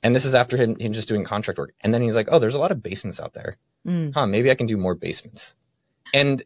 And 0.02 0.16
this 0.16 0.24
is 0.24 0.34
after 0.34 0.56
him, 0.56 0.76
him 0.80 0.92
just 0.92 1.06
doing 1.08 1.22
contract 1.24 1.58
work. 1.60 1.72
And 1.82 1.94
then 1.94 2.02
he's 2.02 2.16
like, 2.16 2.26
Oh, 2.32 2.40
there's 2.40 2.56
a 2.56 2.58
lot 2.58 2.72
of 2.72 2.82
basements 2.82 3.20
out 3.20 3.34
there. 3.34 3.56
Mm. 3.86 4.14
Huh, 4.14 4.26
maybe 4.26 4.50
I 4.50 4.56
can 4.56 4.66
do 4.66 4.76
more 4.76 4.96
basements. 4.96 5.54
And 6.12 6.42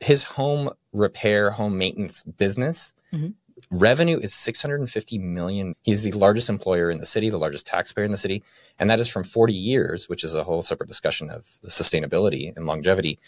his 0.00 0.24
home 0.24 0.70
repair, 0.92 1.52
home 1.52 1.78
maintenance 1.78 2.24
business 2.24 2.94
Mhm. 3.12 3.34
Revenue 3.70 4.18
is 4.18 4.34
650 4.34 5.18
million. 5.18 5.74
He's 5.82 6.02
the 6.02 6.12
largest 6.12 6.48
employer 6.48 6.90
in 6.90 6.98
the 6.98 7.06
city, 7.06 7.30
the 7.30 7.38
largest 7.38 7.66
taxpayer 7.66 8.04
in 8.04 8.10
the 8.10 8.16
city. 8.16 8.42
And 8.78 8.90
that 8.90 9.00
is 9.00 9.08
from 9.08 9.24
40 9.24 9.52
years, 9.52 10.08
which 10.08 10.24
is 10.24 10.34
a 10.34 10.44
whole 10.44 10.62
separate 10.62 10.88
discussion 10.88 11.30
of 11.30 11.46
sustainability 11.66 12.54
and 12.56 12.66
longevity, 12.66 13.18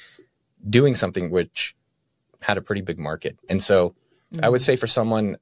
doing 0.68 0.94
something 0.94 1.30
which 1.30 1.76
had 2.40 2.58
a 2.58 2.62
pretty 2.62 2.82
big 2.82 2.98
market. 2.98 3.38
And 3.48 3.62
so 3.62 3.94
I 4.42 4.48
would 4.48 4.60
mm-hmm. 4.60 4.64
say 4.64 4.76
for 4.76 4.86
someone, 4.86 5.36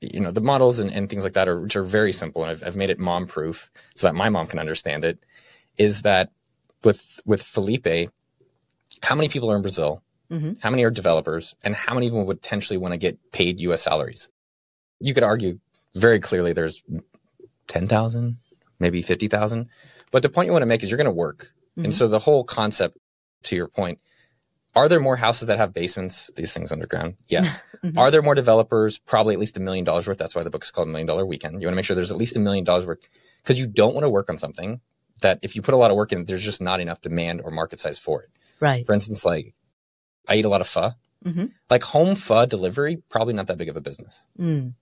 you 0.00 0.20
know, 0.20 0.30
the 0.30 0.40
models 0.40 0.78
and, 0.78 0.90
and 0.90 1.08
things 1.08 1.24
like 1.24 1.34
that 1.34 1.48
are, 1.48 1.60
which 1.60 1.76
are 1.76 1.84
very 1.84 2.12
simple. 2.12 2.42
And 2.42 2.50
I've, 2.50 2.62
I've 2.66 2.76
made 2.76 2.90
it 2.90 2.98
mom 2.98 3.26
proof 3.26 3.70
so 3.94 4.06
that 4.06 4.14
my 4.14 4.28
mom 4.28 4.46
can 4.46 4.58
understand 4.58 5.04
it 5.04 5.18
is 5.78 6.02
that 6.02 6.30
with, 6.82 7.20
with 7.24 7.42
Felipe, 7.42 8.10
how 9.02 9.14
many 9.14 9.28
people 9.28 9.50
are 9.50 9.56
in 9.56 9.62
Brazil? 9.62 10.02
Mhm. 10.30 10.60
How 10.60 10.70
many 10.70 10.84
are 10.84 10.90
developers? 10.90 11.54
And 11.64 11.74
how 11.74 11.94
many 11.94 12.06
of 12.06 12.12
them 12.12 12.24
would 12.26 12.40
potentially 12.42 12.76
want 12.78 12.92
to 12.92 12.98
get 12.98 13.18
paid 13.32 13.60
US 13.60 13.82
salaries? 13.82 14.28
You 15.00 15.12
could 15.14 15.22
argue 15.24 15.58
very 15.94 16.20
clearly 16.20 16.52
there's 16.52 16.82
10,000, 17.66 18.38
maybe 18.78 19.02
50,000. 19.02 19.68
But 20.10 20.22
the 20.22 20.28
point 20.28 20.46
you 20.46 20.52
want 20.52 20.62
to 20.62 20.66
make 20.66 20.82
is 20.82 20.90
you're 20.90 20.96
going 20.96 21.04
to 21.06 21.10
work. 21.10 21.52
Mhm. 21.78 21.84
And 21.84 21.94
so 21.94 22.08
the 22.08 22.18
whole 22.18 22.44
concept, 22.44 22.98
to 23.44 23.56
your 23.56 23.68
point, 23.68 23.98
are 24.76 24.88
there 24.88 25.00
more 25.00 25.16
houses 25.16 25.48
that 25.48 25.58
have 25.58 25.72
basements? 25.74 26.30
These 26.36 26.52
things 26.52 26.70
underground? 26.72 27.16
Yes. 27.28 27.62
Mhm. 27.84 27.96
Are 27.98 28.10
there 28.10 28.22
more 28.22 28.34
developers? 28.34 28.98
Probably 28.98 29.34
at 29.34 29.40
least 29.40 29.56
a 29.56 29.60
million 29.60 29.84
dollars 29.84 30.06
worth. 30.06 30.18
That's 30.18 30.34
why 30.34 30.42
the 30.42 30.50
book 30.50 30.64
is 30.64 30.70
called 30.70 30.88
Million 30.88 31.06
Dollar 31.06 31.24
Weekend. 31.26 31.60
You 31.60 31.66
want 31.66 31.74
to 31.74 31.76
make 31.76 31.84
sure 31.84 31.96
there's 31.96 32.10
at 32.12 32.16
least 32.18 32.36
a 32.36 32.40
million 32.40 32.64
dollars 32.64 32.86
worth 32.86 32.98
because 33.42 33.58
you 33.58 33.66
don't 33.66 33.94
want 33.94 34.04
to 34.04 34.10
work 34.10 34.28
on 34.28 34.36
something 34.38 34.80
that 35.22 35.38
if 35.42 35.54
you 35.56 35.62
put 35.62 35.74
a 35.74 35.76
lot 35.76 35.90
of 35.90 35.96
work 35.96 36.12
in, 36.12 36.24
there's 36.24 36.44
just 36.44 36.60
not 36.60 36.80
enough 36.80 37.00
demand 37.02 37.40
or 37.44 37.50
market 37.50 37.80
size 37.80 37.98
for 37.98 38.22
it. 38.22 38.30
Right. 38.60 38.84
For 38.86 38.92
instance, 38.94 39.24
like 39.24 39.54
I 40.28 40.36
eat 40.36 40.44
a 40.44 40.48
lot 40.48 40.60
of 40.60 40.68
pho. 40.68 40.92
Mhm. 41.24 41.52
Like 41.68 41.82
home 41.82 42.14
pho 42.14 42.46
delivery, 42.46 43.02
probably 43.08 43.34
not 43.34 43.46
that 43.48 43.58
big 43.58 43.68
of 43.68 43.76
a 43.76 43.80
business, 43.80 44.26
Mm. 44.38 44.74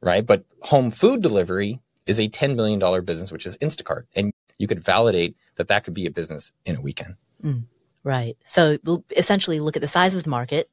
right? 0.00 0.24
But 0.24 0.44
home 0.62 0.90
food 0.90 1.22
delivery 1.22 1.80
is 2.06 2.20
a 2.20 2.28
$10 2.28 2.54
million 2.54 2.78
business, 3.04 3.32
which 3.32 3.46
is 3.46 3.56
Instacart. 3.58 4.04
And 4.14 4.32
you 4.58 4.68
could 4.68 4.82
validate 4.84 5.36
that 5.56 5.68
that 5.68 5.82
could 5.84 5.94
be 5.94 6.06
a 6.06 6.10
business 6.10 6.52
in 6.64 6.76
a 6.76 6.80
weekend. 6.80 7.16
Right. 8.04 8.36
So 8.44 8.78
we'll 8.84 9.04
essentially 9.16 9.58
look 9.58 9.74
at 9.76 9.82
the 9.82 9.88
size 9.88 10.14
of 10.14 10.22
the 10.22 10.30
market, 10.30 10.70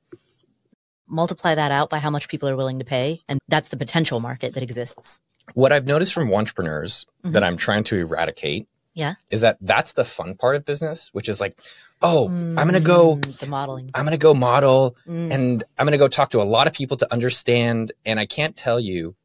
multiply 1.08 1.56
that 1.56 1.72
out 1.72 1.90
by 1.90 1.98
how 2.00 2.10
much 2.10 2.28
people 2.28 2.48
are 2.50 2.56
willing 2.56 2.80
to 2.80 2.86
pay, 2.86 3.20
and 3.28 3.40
that's 3.48 3.70
the 3.70 3.78
potential 3.78 4.20
market 4.20 4.54
that 4.54 4.64
exists. 4.64 5.20
What 5.54 5.72
I've 5.72 5.86
noticed 5.86 6.14
from 6.14 6.34
entrepreneurs 6.34 7.06
Mhm. 7.26 7.34
that 7.34 7.44
I'm 7.44 7.58
trying 7.58 7.84
to 7.86 7.98
eradicate 7.98 8.68
Yeah. 8.94 9.16
is 9.30 9.42
that 9.42 9.58
that's 9.60 9.94
the 9.94 10.06
fun 10.06 10.36
part 10.36 10.56
of 10.56 10.66
business, 10.66 11.10
which 11.12 11.28
is 11.28 11.42
like, 11.42 11.60
oh, 12.04 12.28
I'm 12.28 12.68
going 12.68 12.74
to 12.74 12.80
go, 12.82 13.16
Mm, 13.16 13.40
the 13.40 13.48
modeling. 13.48 13.90
I'm 13.96 14.04
going 14.06 14.12
to 14.12 14.22
go 14.22 14.34
model 14.34 14.96
Mm. 15.08 15.34
and 15.34 15.64
I'm 15.78 15.86
going 15.86 15.94
to 15.94 15.98
go 15.98 16.08
talk 16.08 16.30
to 16.32 16.42
a 16.42 16.44
lot 16.44 16.68
of 16.68 16.74
people 16.74 16.98
to 16.98 17.12
understand. 17.12 17.92
And 18.06 18.20
I 18.20 18.26
can't 18.26 18.56
tell 18.56 18.80
you 18.80 19.16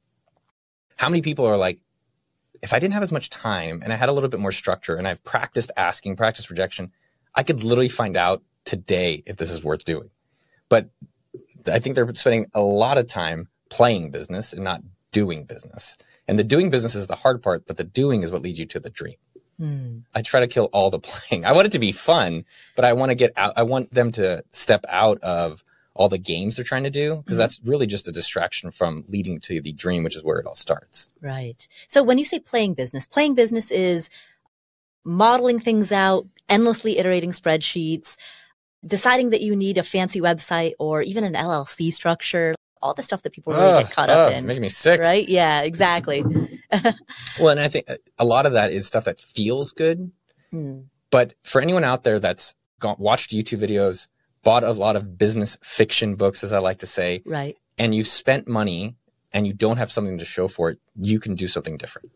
how 0.96 1.08
many 1.08 1.20
people 1.20 1.44
are 1.46 1.56
like, 1.56 1.80
if 2.62 2.72
I 2.72 2.78
didn't 2.78 2.94
have 2.94 3.02
as 3.02 3.12
much 3.12 3.30
time 3.30 3.82
and 3.84 3.92
I 3.92 3.96
had 3.96 4.08
a 4.08 4.12
little 4.12 4.28
bit 4.28 4.40
more 4.40 4.52
structure 4.52 4.96
and 4.96 5.06
I've 5.06 5.22
practiced 5.22 5.70
asking, 5.76 6.16
practiced 6.16 6.50
rejection, 6.50 6.92
I 7.34 7.42
could 7.42 7.62
literally 7.62 7.88
find 7.88 8.16
out 8.16 8.42
today 8.64 9.22
if 9.26 9.36
this 9.36 9.50
is 9.50 9.62
worth 9.62 9.84
doing. 9.84 10.10
But 10.68 10.90
I 11.66 11.78
think 11.78 11.94
they're 11.94 12.12
spending 12.14 12.46
a 12.54 12.60
lot 12.60 12.98
of 12.98 13.06
time 13.06 13.48
playing 13.70 14.10
business 14.10 14.52
and 14.52 14.64
not 14.64 14.82
doing 15.12 15.44
business. 15.44 15.96
And 16.26 16.38
the 16.38 16.44
doing 16.44 16.68
business 16.70 16.94
is 16.94 17.06
the 17.06 17.14
hard 17.16 17.42
part, 17.42 17.66
but 17.66 17.76
the 17.76 17.84
doing 17.84 18.22
is 18.22 18.30
what 18.30 18.42
leads 18.42 18.58
you 18.58 18.66
to 18.66 18.80
the 18.80 18.90
dream. 18.90 19.16
Mm. 19.60 20.04
I 20.14 20.22
try 20.22 20.40
to 20.40 20.46
kill 20.46 20.66
all 20.72 20.90
the 20.90 20.98
playing. 21.10 21.44
I 21.44 21.52
want 21.52 21.66
it 21.66 21.72
to 21.72 21.78
be 21.78 21.92
fun, 21.92 22.44
but 22.76 22.84
I 22.84 22.92
want 22.92 23.10
to 23.10 23.14
get 23.16 23.32
out. 23.36 23.52
I 23.56 23.62
want 23.64 23.92
them 23.92 24.12
to 24.12 24.44
step 24.52 24.84
out 24.88 25.18
of 25.22 25.64
all 25.94 26.08
the 26.08 26.18
games 26.18 26.54
they're 26.56 26.64
trying 26.64 26.84
to 26.84 26.90
do 26.90 27.16
because 27.16 27.36
Mhm. 27.36 27.40
that's 27.40 27.60
really 27.64 27.86
just 27.86 28.06
a 28.06 28.12
distraction 28.12 28.70
from 28.70 29.04
leading 29.08 29.40
to 29.40 29.60
the 29.60 29.72
dream, 29.72 30.04
which 30.04 30.14
is 30.14 30.22
where 30.22 30.38
it 30.38 30.46
all 30.46 30.54
starts. 30.54 31.08
Right. 31.20 31.66
So 31.88 32.04
when 32.04 32.18
you 32.18 32.24
say 32.24 32.38
playing 32.38 32.74
business, 32.74 33.04
playing 33.04 33.34
business 33.34 33.72
is 33.72 34.08
modeling 35.04 35.58
things 35.58 35.90
out, 35.90 36.26
endlessly 36.48 36.98
iterating 36.98 37.30
spreadsheets, 37.30 38.16
deciding 38.86 39.30
that 39.30 39.40
you 39.40 39.56
need 39.56 39.76
a 39.78 39.82
fancy 39.82 40.20
website 40.20 40.74
or 40.78 41.02
even 41.02 41.24
an 41.24 41.34
LLC 41.34 41.90
structure, 41.92 42.54
all 42.80 42.94
the 42.94 43.02
stuff 43.02 43.22
that 43.22 43.32
people 43.32 43.52
really 43.52 43.64
Ugh, 43.66 43.82
get 43.84 43.92
caught 43.92 44.10
up 44.10 44.28
ugh, 44.28 44.32
in. 44.34 44.46
making 44.46 44.62
me 44.62 44.68
sick. 44.68 45.00
Right? 45.00 45.28
Yeah, 45.28 45.62
exactly. 45.62 46.22
Well, 47.40 47.48
and 47.50 47.60
I 47.60 47.68
think 47.68 47.86
a 48.18 48.24
lot 48.24 48.46
of 48.46 48.52
that 48.52 48.72
is 48.72 48.86
stuff 48.86 49.04
that 49.04 49.20
feels 49.20 49.72
good. 49.72 50.10
Hmm. 50.50 50.80
But 51.10 51.34
for 51.42 51.60
anyone 51.60 51.84
out 51.84 52.02
there 52.04 52.18
that's 52.20 52.54
gone, 52.80 52.96
watched 52.98 53.30
YouTube 53.30 53.60
videos, 53.60 54.06
bought 54.42 54.64
a 54.64 54.72
lot 54.72 54.96
of 54.96 55.16
business 55.18 55.56
fiction 55.62 56.14
books, 56.14 56.44
as 56.44 56.52
I 56.52 56.58
like 56.58 56.78
to 56.78 56.86
say, 56.86 57.22
Right. 57.24 57.56
and 57.78 57.94
you've 57.94 58.06
spent 58.08 58.46
money 58.48 58.96
and 59.32 59.46
you 59.46 59.52
don't 59.52 59.76
have 59.78 59.90
something 59.92 60.18
to 60.18 60.24
show 60.24 60.48
for 60.48 60.70
it, 60.70 60.78
you 60.96 61.18
can 61.20 61.34
do 61.34 61.46
something 61.46 61.76
different. 61.76 62.10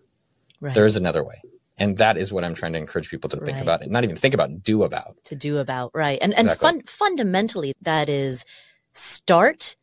Right. 0.61 0.75
There 0.75 0.87
is 0.87 0.97
another 0.97 1.25
way. 1.25 1.41
And 1.79 1.99
that 1.99 2.17
is 2.17 2.33
what 2.33 2.45
I'm 2.45 2.55
trying 2.55 2.73
to 2.75 2.79
encourage 2.79 3.11
people 3.11 3.29
to 3.31 3.37
think 3.38 3.57
Right. 3.57 3.62
about. 3.62 3.87
Not 3.88 4.05
even 4.05 4.17
think 4.17 4.35
about, 4.35 4.62
do 4.62 4.83
about. 4.83 5.17
to 5.25 5.35
do 5.35 5.59
about 5.59 5.91
right 5.95 6.19
and 6.23 6.33
and 6.35 6.51
fun, 6.53 6.83
fundamentally 6.87 7.73
that 7.83 8.09
is 8.09 8.45
start 8.93 9.77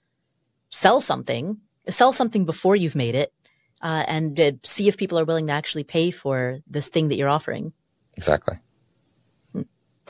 sell 0.69 1.01
something 1.01 1.59
sell 1.89 2.13
something 2.13 2.45
before 2.45 2.75
you've 2.75 2.95
made 2.95 3.15
it 3.15 3.33
uh, 3.81 4.03
and 4.07 4.39
uh, 4.39 4.51
see 4.63 4.87
if 4.87 4.97
people 4.97 5.17
are 5.19 5.25
willing 5.25 5.47
to 5.47 5.53
actually 5.53 5.83
pay 5.83 6.11
for 6.11 6.59
this 6.67 6.89
thing 6.89 7.09
that 7.09 7.17
you're 7.17 7.29
offering 7.29 7.73
Exactly. 8.17 8.55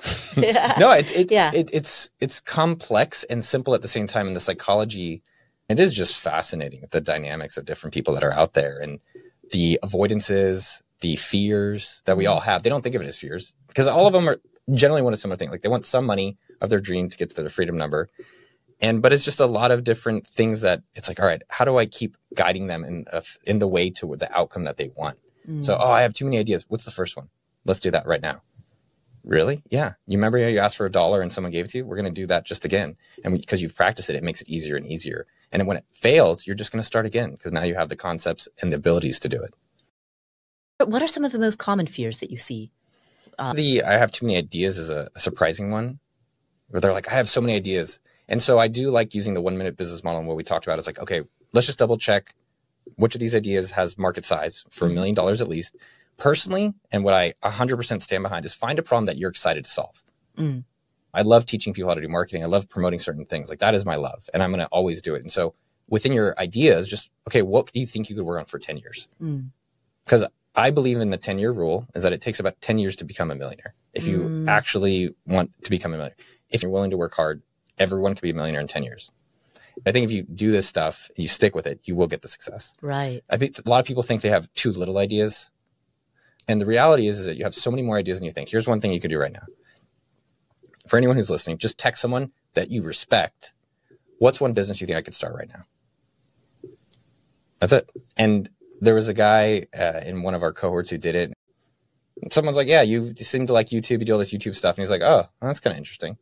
No, 0.38 0.92
it, 0.92 1.12
it, 1.12 1.32
Yeah. 1.40 1.52
it, 1.54 1.70
it's 1.74 2.10
it's 2.20 2.40
complex 2.40 3.24
and 3.26 3.44
simple 3.44 3.76
at 3.76 3.82
the 3.82 3.88
same 3.88 4.08
time. 4.08 4.28
In 4.28 4.34
the 4.34 4.40
psychology, 4.40 5.22
it 5.68 5.80
is 5.80 5.94
just 5.94 6.16
fascinating 6.20 6.86
the 6.92 7.02
dynamics 7.02 7.58
of 7.58 7.66
different 7.66 7.94
people 7.94 8.14
that 8.14 8.24
are 8.24 8.32
out 8.32 8.54
there 8.54 8.80
and 8.80 9.00
the 9.52 9.80
avoidances, 9.84 10.82
the 11.02 11.16
fears 11.18 12.02
that 12.06 12.18
we 12.18 12.26
all 12.26 12.40
have. 12.40 12.64
They 12.64 12.70
don't 12.70 12.82
think 12.82 12.96
of 12.96 13.02
it 13.02 13.08
as 13.08 13.18
fears 13.18 13.54
because 13.68 13.88
all 13.88 14.08
of 14.08 14.14
them 14.14 14.30
are 14.30 14.40
generally 14.74 15.02
want 15.02 15.14
a 15.16 15.18
similar 15.18 15.38
thing. 15.38 15.50
Like 15.52 15.62
they 15.62 15.70
want 15.70 15.86
some 15.86 16.06
money 16.06 16.38
of 16.62 16.70
their 16.70 16.80
dream 16.80 17.10
to 17.10 17.18
get 17.18 17.32
to 17.32 17.42
their 17.42 17.50
freedom 17.50 17.78
number. 17.78 18.10
And 18.82 19.02
but 19.02 19.12
it's 19.12 19.26
just 19.26 19.40
a 19.40 19.46
lot 19.46 19.72
of 19.72 19.84
different 19.84 20.28
things 20.28 20.62
that 20.62 20.84
it's 20.96 21.08
like, 21.08 21.20
all 21.20 21.26
right, 21.26 21.42
how 21.50 21.66
do 21.66 21.78
I 21.78 21.86
keep 21.86 22.16
guiding 22.34 22.68
them 22.68 22.84
in 22.84 23.06
a, 23.12 23.24
in 23.44 23.60
the 23.60 23.68
way 23.68 23.90
to 23.92 24.16
the 24.16 24.36
outcome 24.38 24.64
that 24.64 24.78
they 24.78 24.90
want? 24.96 25.18
Mm. 25.48 25.64
So, 25.64 25.78
oh, 25.80 25.92
I 25.92 26.02
have 26.02 26.14
too 26.14 26.26
many 26.26 26.38
ideas. 26.38 26.66
What's 26.68 26.86
the 26.86 26.92
first 26.92 27.18
one? 27.18 27.30
Let's 27.66 27.80
do 27.80 27.92
that 27.92 28.08
right 28.08 28.22
now. 28.22 28.42
Really? 29.24 29.62
Yeah. 29.70 29.94
You 30.08 30.18
remember 30.18 30.38
you 30.38 30.60
asked 30.60 30.78
for 30.78 30.86
a 30.86 30.92
dollar 30.92 31.22
and 31.22 31.32
someone 31.32 31.52
gave 31.52 31.66
it 31.66 31.72
to 31.72 31.80
you? 31.80 31.86
We're 31.86 31.98
going 31.98 32.06
to 32.06 32.22
do 32.22 32.28
that 32.28 32.46
just 32.46 32.64
again. 32.64 32.96
And 33.24 33.34
because 33.34 33.62
you've 33.62 33.76
practiced 33.76 34.10
it, 34.10 34.16
it 34.16 34.24
makes 34.24 34.42
it 34.42 34.48
easier 34.48 34.78
and 34.78 34.88
easier. 34.88 35.28
And 35.52 35.68
when 35.68 35.78
it 35.78 35.86
fails, 35.92 36.48
you're 36.48 36.56
just 36.56 36.72
going 36.72 36.82
to 36.82 36.86
start 36.86 37.06
again 37.06 37.32
because 37.32 37.52
now 37.52 37.64
you 37.64 37.76
have 37.76 37.90
the 37.90 37.96
concepts 37.96 38.48
and 38.62 38.72
the 38.72 38.78
abilities 38.78 39.20
to 39.20 39.30
do 39.30 39.42
it. 39.42 39.54
But 40.78 40.90
what 40.90 41.02
are 41.02 41.08
some 41.08 41.26
of 41.26 41.34
the 41.34 41.40
most 41.40 41.60
common 41.60 41.88
fears 41.88 42.20
that 42.20 42.32
you 42.32 42.38
see? 42.38 42.72
Uh, 43.38 43.54
the 43.54 43.84
I 43.84 43.94
have 43.94 44.12
too 44.12 44.26
many 44.26 44.38
ideas 44.38 44.78
is 44.78 44.90
a, 44.90 45.10
a 45.16 45.20
surprising 45.20 45.72
one. 45.72 46.00
Where 46.70 46.80
they're 46.80 46.94
like, 46.94 47.12
I 47.12 47.16
have 47.16 47.28
so 47.28 47.42
many 47.42 47.56
ideas. 47.56 48.00
And 48.30 48.42
so 48.42 48.60
I 48.60 48.68
do 48.70 48.92
like 48.92 49.14
using 49.14 49.34
the 49.34 49.42
one 49.42 49.58
minute 49.58 49.76
business 49.76 50.04
model 50.04 50.20
and 50.20 50.28
what 50.28 50.38
we 50.38 50.44
talked 50.44 50.66
about. 50.66 50.78
It's 50.78 50.88
like, 50.88 51.00
okay, 51.00 51.24
let's 51.52 51.68
just 51.68 51.80
double 51.80 51.98
check 51.98 52.34
which 52.96 53.16
of 53.16 53.20
these 53.20 53.36
ideas 53.36 53.72
has 53.72 53.98
market 53.98 54.26
size 54.26 54.66
for 54.70 54.86
a 54.86 54.88
mm-hmm. 54.88 54.96
million 54.96 55.16
dollars 55.16 55.42
at 55.42 55.48
least. 55.48 55.76
Personally, 56.18 56.74
and 56.92 57.04
what 57.04 57.14
I 57.14 57.34
100% 57.44 58.02
stand 58.02 58.24
behind 58.24 58.46
is 58.46 58.54
find 58.54 58.78
a 58.78 58.84
problem 58.84 59.06
that 59.06 59.18
you're 59.18 59.30
excited 59.30 59.66
to 59.66 59.72
solve. 59.72 60.04
Mm. 60.38 60.66
I 61.14 61.22
love 61.22 61.46
teaching 61.46 61.74
people 61.74 61.90
how 61.90 61.96
to 61.96 62.02
do 62.02 62.10
marketing. 62.10 62.44
I 62.44 62.48
love 62.48 62.70
promoting 62.70 63.00
certain 63.00 63.26
things. 63.26 63.50
Like 63.50 63.60
that 63.60 63.74
is 63.74 63.86
my 63.86 63.96
love, 63.96 64.30
and 64.34 64.44
I'm 64.44 64.52
going 64.52 64.60
to 64.60 64.68
always 64.68 65.02
do 65.02 65.16
it. 65.16 65.22
And 65.22 65.32
so 65.32 65.56
within 65.88 66.12
your 66.12 66.36
ideas, 66.38 66.88
just 66.88 67.10
okay, 67.28 67.42
what 67.42 67.72
do 67.72 67.80
you 67.80 67.88
think 67.88 68.10
you 68.10 68.16
could 68.16 68.26
work 68.26 68.40
on 68.40 68.46
for 68.46 68.60
10 68.60 68.78
years? 68.78 69.08
Because 70.06 70.24
mm. 70.24 70.30
I 70.56 70.72
believe 70.72 71.00
in 71.00 71.10
the 71.10 71.18
10 71.18 71.40
year 71.40 71.52
rule 71.52 71.88
is 71.96 72.04
that 72.04 72.14
it 72.14 72.22
takes 72.22 72.40
about 72.40 72.60
10 72.62 72.80
years 72.80 72.96
to 72.98 73.06
become 73.06 73.32
a 73.32 73.36
millionaire. 73.36 73.74
If 73.94 74.06
you 74.06 74.20
mm. 74.20 74.48
actually 74.50 75.16
want 75.26 75.52
to 75.64 75.70
become 75.70 75.94
a 75.94 75.98
millionaire, 75.98 76.18
if 76.50 76.62
you're 76.62 76.72
willing 76.72 76.92
to 76.92 76.98
work 76.98 77.16
hard, 77.16 77.42
everyone 77.80 78.16
can 78.16 78.22
be 78.22 78.32
a 78.32 78.34
millionaire 78.34 78.62
in 78.62 78.68
10 78.68 78.84
years. 78.84 79.12
I 79.86 79.92
think 79.92 80.06
if 80.06 80.12
you 80.12 80.24
do 80.24 80.52
this 80.52 80.68
stuff 80.68 81.10
and 81.16 81.24
you 81.24 81.28
stick 81.28 81.56
with 81.56 81.66
it, 81.66 81.80
you 81.86 81.96
will 81.96 82.08
get 82.08 82.22
the 82.22 82.28
success. 82.28 82.74
Right. 82.82 83.24
I 83.30 83.38
think 83.38 83.58
a 83.58 83.70
lot 83.70 83.80
of 83.80 83.86
people 83.86 84.04
think 84.04 84.22
they 84.22 84.30
have 84.30 84.52
too 84.54 84.72
little 84.72 84.98
ideas. 84.98 85.52
And 86.48 86.60
the 86.60 86.66
reality 86.66 87.08
is, 87.08 87.20
is 87.20 87.28
that 87.28 87.38
you 87.38 87.44
have 87.44 87.56
so 87.56 87.72
many 87.72 87.84
more 87.84 87.98
ideas 87.98 88.20
than 88.20 88.26
you 88.26 88.32
think. 88.32 88.50
Here's 88.50 88.68
one 88.68 88.82
thing 88.82 88.92
you 88.92 89.00
could 89.00 89.12
do 89.12 89.20
right 89.20 89.32
now. 89.32 89.46
For 90.88 90.98
anyone 90.98 91.16
who's 91.16 91.30
listening, 91.30 91.60
just 91.60 91.78
text 91.78 92.02
someone 92.02 92.32
that 92.56 92.72
you 92.72 92.82
respect. 92.82 93.54
What's 94.18 94.42
one 94.42 94.54
business 94.54 94.82
you 94.82 94.88
think 94.88 94.98
I 94.98 95.02
could 95.02 95.16
start 95.16 95.36
right 95.36 95.48
now? 95.48 96.72
That's 97.60 97.72
it. 97.72 97.90
And 98.18 98.50
there 98.82 98.96
was 98.96 99.08
a 99.08 99.14
guy 99.14 99.68
uh, 99.78 100.02
in 100.06 100.24
one 100.24 100.34
of 100.34 100.44
our 100.44 100.52
cohorts 100.52 100.90
who 100.90 100.98
did 100.98 101.16
it. 101.16 101.34
Someone's 102.32 102.58
like, 102.58 102.68
"Yeah, 102.68 102.82
you 102.82 103.14
seem 103.16 103.48
to 103.48 103.54
like 103.54 103.70
YouTube. 103.70 104.00
You 104.00 104.06
do 104.06 104.14
all 104.14 104.20
this 104.20 104.34
YouTube 104.34 104.56
stuff." 104.56 104.78
And 104.78 104.82
he's 104.82 104.90
like, 104.90 105.02
"Oh, 105.02 105.28
well, 105.28 105.30
that's 105.42 105.60
kind 105.60 105.74
of 105.74 105.78
interesting." 105.78 106.18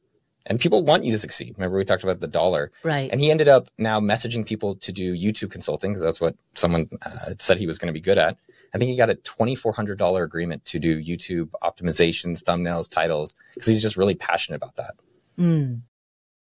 And 0.48 0.60
people 0.60 0.84
want 0.84 1.04
you 1.04 1.12
to 1.12 1.20
succeed. 1.20 1.56
Remember, 1.58 1.78
we 1.78 1.86
talked 1.86 2.04
about 2.04 2.22
the 2.22 2.28
dollar. 2.28 2.72
Right. 2.84 3.10
And 3.12 3.22
he 3.22 3.30
ended 3.30 3.50
up 3.50 3.68
now 3.78 4.00
messaging 4.00 4.46
people 4.46 4.76
to 4.76 4.92
do 4.92 5.16
YouTube 5.16 5.52
consulting 5.52 5.92
because 5.92 6.02
that's 6.02 6.22
what 6.22 6.36
someone 6.56 6.90
uh, 7.06 7.34
said 7.38 7.60
he 7.60 7.68
was 7.68 7.78
going 7.78 7.88
to 7.88 7.94
be 7.94 8.02
good 8.02 8.18
at. 8.18 8.38
I 8.74 8.78
think 8.78 8.90
he 8.90 8.98
got 8.98 9.10
a 9.10 9.16
$2,400 9.16 10.24
agreement 10.24 10.66
to 10.66 10.80
do 10.80 11.02
YouTube 11.02 11.50
optimizations, 11.64 12.44
thumbnails, 12.44 12.90
titles, 12.90 13.36
because 13.54 13.68
he's 13.68 13.82
just 13.82 13.98
really 13.98 14.16
passionate 14.16 14.58
about 14.58 14.76
that. 14.76 14.96
Mm. 15.38 15.82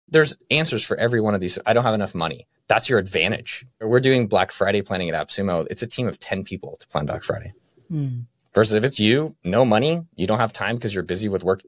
There's 0.10 0.38
answers 0.52 0.84
for 0.84 0.98
every 0.98 1.22
one 1.22 1.34
of 1.34 1.42
these. 1.42 1.58
I 1.66 1.74
don't 1.74 1.84
have 1.84 1.94
enough 1.94 2.16
money. 2.16 2.48
That's 2.68 2.90
your 2.90 3.00
advantage. 3.00 3.66
We're 3.80 4.00
doing 4.00 4.28
Black 4.28 4.52
Friday 4.52 4.82
planning 4.82 5.10
at 5.10 5.28
AppSumo. 5.28 5.68
It's 5.70 5.84
a 5.84 5.88
team 5.88 6.08
of 6.08 6.20
10 6.20 6.44
people 6.44 6.78
to 6.80 6.88
plan 6.88 7.06
Black 7.06 7.24
Friday. 7.24 7.54
Mm. 7.92 8.26
Versus 8.54 8.74
if 8.74 8.84
it's 8.84 9.00
you, 9.00 9.36
no 9.44 9.66
money, 9.66 10.02
you 10.16 10.28
don't 10.28 10.40
have 10.40 10.54
time 10.54 10.76
because 10.76 10.94
you're 10.94 11.04
busy 11.04 11.28
with 11.28 11.44
work, 11.44 11.62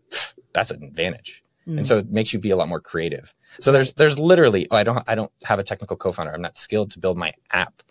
that's 0.54 0.72
an 0.72 0.84
advantage. 0.84 1.44
Mm. 1.68 1.80
And 1.80 1.88
so 1.88 1.98
it 1.98 2.10
makes 2.10 2.32
you 2.32 2.40
be 2.40 2.50
a 2.50 2.56
lot 2.56 2.70
more 2.70 2.80
creative. 2.80 3.34
So 3.60 3.72
there's 3.72 3.94
there's 3.94 4.20
literally 4.20 4.68
oh, 4.72 4.78
I 4.78 4.84
don't 4.84 5.04
I 5.08 5.16
don't 5.16 5.32
have 5.44 5.60
a 5.60 5.64
technical 5.64 5.98
co-founder. 5.98 6.34
I'm 6.34 6.42
not 6.42 6.58
skilled 6.58 6.92
to 6.92 7.00
build 7.00 7.18
my 7.18 7.34
app. 7.52 7.82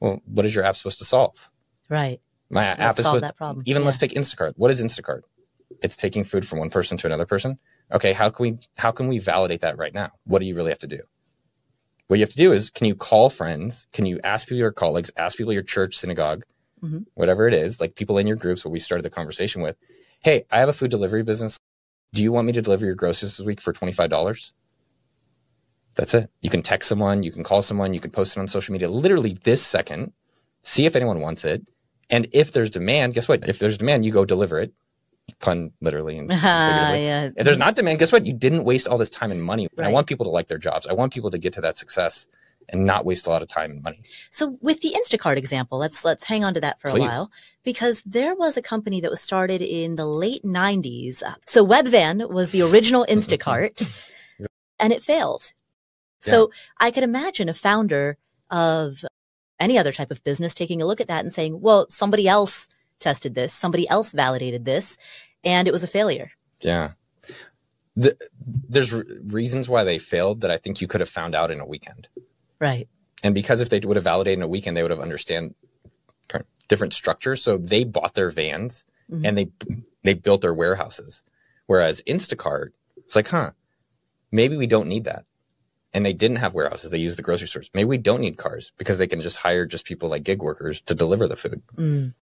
Well, 0.00 0.20
what 0.26 0.44
is 0.44 0.54
your 0.54 0.64
app 0.64 0.76
supposed 0.76 0.98
to 0.98 1.04
solve? 1.04 1.50
Right. 1.88 2.20
My 2.50 2.68
let's, 2.68 2.80
app 2.80 2.98
is 2.98 3.04
supposed, 3.06 3.24
that 3.24 3.36
problem. 3.36 3.62
Even 3.66 3.82
yeah. 3.82 3.86
let's 3.86 3.96
take 3.96 4.12
Instacart. 4.12 4.52
What 4.56 4.70
is 4.70 4.82
Instacart? 4.82 5.22
It's 5.82 5.96
taking 5.96 6.24
food 6.24 6.46
from 6.46 6.58
one 6.58 6.70
person 6.70 6.98
to 6.98 7.06
another 7.06 7.26
person. 7.26 7.58
Okay, 7.92 8.12
how 8.12 8.30
can 8.30 8.42
we 8.42 8.58
how 8.76 8.90
can 8.90 9.08
we 9.08 9.18
validate 9.18 9.62
that 9.62 9.78
right 9.78 9.94
now? 9.94 10.10
What 10.24 10.40
do 10.40 10.46
you 10.46 10.54
really 10.54 10.70
have 10.70 10.78
to 10.80 10.86
do? 10.86 11.00
What 12.06 12.16
you 12.16 12.22
have 12.22 12.30
to 12.30 12.36
do 12.36 12.52
is 12.52 12.68
can 12.68 12.86
you 12.86 12.94
call 12.94 13.30
friends? 13.30 13.86
Can 13.92 14.04
you 14.04 14.20
ask 14.22 14.46
people 14.46 14.58
your 14.58 14.72
colleagues, 14.72 15.10
ask 15.16 15.38
people 15.38 15.52
your 15.52 15.62
church, 15.62 15.96
synagogue, 15.96 16.44
mm-hmm. 16.82 16.98
whatever 17.14 17.48
it 17.48 17.54
is, 17.54 17.80
like 17.80 17.94
people 17.94 18.18
in 18.18 18.26
your 18.26 18.36
groups 18.36 18.64
what 18.64 18.72
we 18.72 18.78
started 18.78 19.04
the 19.04 19.10
conversation 19.10 19.62
with, 19.62 19.76
hey, 20.20 20.44
I 20.50 20.60
have 20.60 20.68
a 20.68 20.74
food 20.74 20.90
delivery 20.90 21.22
business. 21.22 21.58
Do 22.12 22.22
you 22.22 22.32
want 22.32 22.46
me 22.46 22.52
to 22.52 22.62
deliver 22.62 22.86
your 22.86 22.94
groceries 22.94 23.36
this 23.36 23.46
week 23.46 23.60
for 23.60 23.72
$25? 23.72 24.52
That's 25.96 26.14
it. 26.14 26.30
You 26.40 26.50
can 26.50 26.62
text 26.62 26.88
someone, 26.88 27.22
you 27.22 27.32
can 27.32 27.44
call 27.44 27.62
someone, 27.62 27.94
you 27.94 28.00
can 28.00 28.10
post 28.10 28.36
it 28.36 28.40
on 28.40 28.48
social 28.48 28.72
media 28.72 28.88
literally 28.88 29.38
this 29.44 29.64
second, 29.64 30.12
see 30.62 30.86
if 30.86 30.96
anyone 30.96 31.20
wants 31.20 31.44
it. 31.44 31.66
And 32.10 32.26
if 32.32 32.52
there's 32.52 32.70
demand, 32.70 33.14
guess 33.14 33.28
what? 33.28 33.48
If 33.48 33.58
there's 33.58 33.78
demand, 33.78 34.04
you 34.04 34.12
go 34.12 34.24
deliver 34.24 34.60
it. 34.60 34.72
Pun 35.40 35.72
literally 35.80 36.18
and 36.18 36.30
uh, 36.32 36.34
yeah. 36.34 37.30
If 37.36 37.44
there's 37.44 37.58
not 37.58 37.76
demand, 37.76 37.98
guess 37.98 38.12
what? 38.12 38.26
You 38.26 38.34
didn't 38.34 38.64
waste 38.64 38.86
all 38.86 38.98
this 38.98 39.08
time 39.08 39.30
and 39.30 39.42
money. 39.42 39.68
Right. 39.76 39.88
I 39.88 39.90
want 39.90 40.06
people 40.06 40.24
to 40.24 40.30
like 40.30 40.48
their 40.48 40.58
jobs. 40.58 40.86
I 40.86 40.92
want 40.92 41.14
people 41.14 41.30
to 41.30 41.38
get 41.38 41.54
to 41.54 41.60
that 41.62 41.76
success 41.78 42.26
and 42.68 42.84
not 42.84 43.04
waste 43.04 43.26
a 43.26 43.30
lot 43.30 43.42
of 43.42 43.48
time 43.48 43.70
and 43.70 43.82
money. 43.82 44.02
So 44.30 44.58
with 44.60 44.80
the 44.80 44.94
Instacart 44.94 45.36
example, 45.36 45.78
let's 45.78 46.04
let's 46.04 46.24
hang 46.24 46.44
on 46.44 46.54
to 46.54 46.60
that 46.60 46.80
for 46.80 46.90
Please. 46.90 47.00
a 47.00 47.02
while 47.02 47.30
because 47.62 48.02
there 48.04 48.34
was 48.34 48.56
a 48.56 48.62
company 48.62 49.00
that 49.00 49.10
was 49.10 49.20
started 49.20 49.62
in 49.62 49.96
the 49.96 50.06
late 50.06 50.42
90s. 50.42 51.22
So 51.46 51.66
Webvan 51.66 52.30
was 52.30 52.50
the 52.50 52.62
original 52.62 53.06
Instacart 53.08 53.90
and 54.78 54.92
it 54.92 55.02
failed. 55.02 55.52
So 56.20 56.50
yeah. 56.50 56.86
I 56.86 56.90
could 56.90 57.04
imagine 57.04 57.48
a 57.48 57.54
founder 57.54 58.16
of 58.50 59.04
any 59.60 59.78
other 59.78 59.92
type 59.92 60.10
of 60.10 60.24
business 60.24 60.54
taking 60.54 60.80
a 60.82 60.86
look 60.86 61.00
at 61.00 61.08
that 61.08 61.24
and 61.24 61.32
saying, 61.32 61.60
"Well, 61.60 61.86
somebody 61.88 62.26
else 62.26 62.68
tested 62.98 63.34
this, 63.34 63.52
somebody 63.52 63.88
else 63.88 64.12
validated 64.12 64.64
this, 64.64 64.96
and 65.42 65.68
it 65.68 65.72
was 65.72 65.84
a 65.84 65.88
failure." 65.88 66.30
Yeah. 66.60 66.92
The, 67.96 68.16
there's 68.68 68.92
re- 68.92 69.04
reasons 69.24 69.68
why 69.68 69.84
they 69.84 69.98
failed 69.98 70.40
that 70.40 70.50
I 70.50 70.56
think 70.56 70.80
you 70.80 70.88
could 70.88 71.00
have 71.00 71.08
found 71.08 71.34
out 71.34 71.50
in 71.50 71.60
a 71.60 71.66
weekend. 71.66 72.08
Right. 72.60 72.88
And 73.22 73.34
because 73.34 73.60
if 73.60 73.70
they 73.70 73.80
would 73.80 73.96
have 73.96 74.04
validated 74.04 74.38
in 74.38 74.42
a 74.42 74.48
weekend, 74.48 74.76
they 74.76 74.82
would 74.82 74.90
have 74.90 75.00
understand 75.00 75.54
different 76.68 76.92
structures. 76.92 77.42
So 77.42 77.56
they 77.56 77.84
bought 77.84 78.14
their 78.14 78.30
vans 78.30 78.84
mm-hmm. 79.10 79.24
and 79.24 79.38
they 79.38 79.50
they 80.02 80.14
built 80.14 80.42
their 80.42 80.54
warehouses. 80.54 81.22
Whereas 81.66 82.02
Instacart, 82.06 82.70
it's 82.96 83.16
like, 83.16 83.28
huh, 83.28 83.52
maybe 84.30 84.56
we 84.56 84.66
don't 84.66 84.88
need 84.88 85.04
that. 85.04 85.24
And 85.94 86.04
they 86.04 86.12
didn't 86.12 86.38
have 86.38 86.54
warehouses. 86.54 86.90
They 86.90 86.98
used 86.98 87.16
the 87.16 87.22
grocery 87.22 87.46
stores. 87.46 87.70
Maybe 87.72 87.88
we 87.88 87.98
don't 87.98 88.20
need 88.20 88.36
cars 88.36 88.72
because 88.76 88.98
they 88.98 89.06
can 89.06 89.20
just 89.20 89.36
hire 89.36 89.64
just 89.64 89.84
people 89.86 90.08
like 90.08 90.24
gig 90.24 90.42
workers 90.42 90.80
to 90.82 90.94
deliver 90.94 91.28
the 91.28 91.36
food. 91.36 91.62
Mm. 91.76 92.14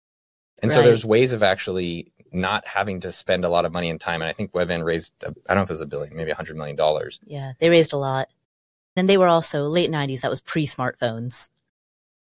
And 0.61 0.69
right. 0.69 0.71
so 0.71 0.83
there's 0.83 1.05
ways 1.05 1.31
of 1.31 1.41
actually 1.41 2.11
not 2.33 2.67
having 2.67 2.99
to 2.99 3.11
spend 3.11 3.45
a 3.45 3.49
lot 3.49 3.65
of 3.65 3.71
money 3.71 3.89
and 3.89 3.99
time. 3.99 4.21
And 4.21 4.29
I 4.29 4.33
think 4.33 4.51
Webvan 4.51 4.83
raised, 4.83 5.13
I 5.23 5.31
don't 5.47 5.55
know 5.55 5.61
if 5.61 5.69
it 5.69 5.73
was 5.73 5.81
a 5.81 5.85
billion, 5.85 6.15
maybe 6.15 6.31
a 6.31 6.35
hundred 6.35 6.57
million 6.57 6.75
dollars. 6.75 7.19
Yeah, 7.25 7.53
they 7.59 7.69
raised 7.69 7.93
a 7.93 7.97
lot. 7.97 8.27
And 9.01 9.09
they 9.09 9.17
were 9.17 9.27
also 9.27 9.67
late 9.67 9.89
90s. 9.89 10.21
That 10.21 10.29
was 10.29 10.41
pre 10.41 10.67
smartphones. 10.67 11.49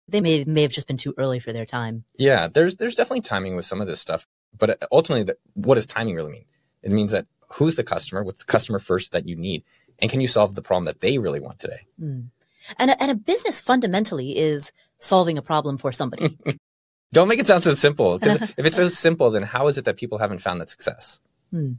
They 0.08 0.22
may, 0.22 0.44
may 0.44 0.62
have 0.62 0.72
just 0.72 0.86
been 0.86 0.96
too 0.96 1.12
early 1.18 1.38
for 1.38 1.52
their 1.52 1.66
time. 1.66 2.04
Yeah, 2.16 2.48
there's, 2.48 2.76
there's 2.76 2.94
definitely 2.94 3.20
timing 3.20 3.54
with 3.54 3.66
some 3.66 3.82
of 3.82 3.86
this 3.86 4.00
stuff. 4.00 4.26
But 4.58 4.82
ultimately, 4.90 5.24
the, 5.24 5.36
what 5.52 5.74
does 5.74 5.84
timing 5.84 6.14
really 6.14 6.32
mean? 6.32 6.46
It 6.82 6.90
means 6.90 7.10
that 7.10 7.26
who's 7.52 7.76
the 7.76 7.84
customer? 7.84 8.24
What's 8.24 8.38
the 8.38 8.50
customer 8.50 8.78
first 8.78 9.12
that 9.12 9.28
you 9.28 9.36
need? 9.36 9.62
And 9.98 10.10
can 10.10 10.22
you 10.22 10.26
solve 10.26 10.54
the 10.54 10.62
problem 10.62 10.86
that 10.86 11.02
they 11.02 11.18
really 11.18 11.38
want 11.38 11.58
today? 11.58 11.80
Mm. 12.00 12.30
And, 12.78 12.90
a, 12.90 13.02
and 13.02 13.10
a 13.10 13.14
business 13.14 13.60
fundamentally 13.60 14.38
is 14.38 14.72
solving 14.96 15.36
a 15.36 15.42
problem 15.42 15.76
for 15.76 15.92
somebody. 15.92 16.38
Don't 17.12 17.28
make 17.28 17.40
it 17.40 17.46
sound 17.46 17.62
so 17.62 17.74
simple. 17.74 18.18
Because 18.18 18.40
if 18.56 18.64
it's 18.64 18.76
so 18.76 18.88
simple, 18.88 19.30
then 19.30 19.42
how 19.42 19.66
is 19.66 19.76
it 19.76 19.84
that 19.84 19.98
people 19.98 20.16
haven't 20.16 20.40
found 20.40 20.62
that 20.62 20.70
success? 20.70 21.20
Hmm. 21.50 21.72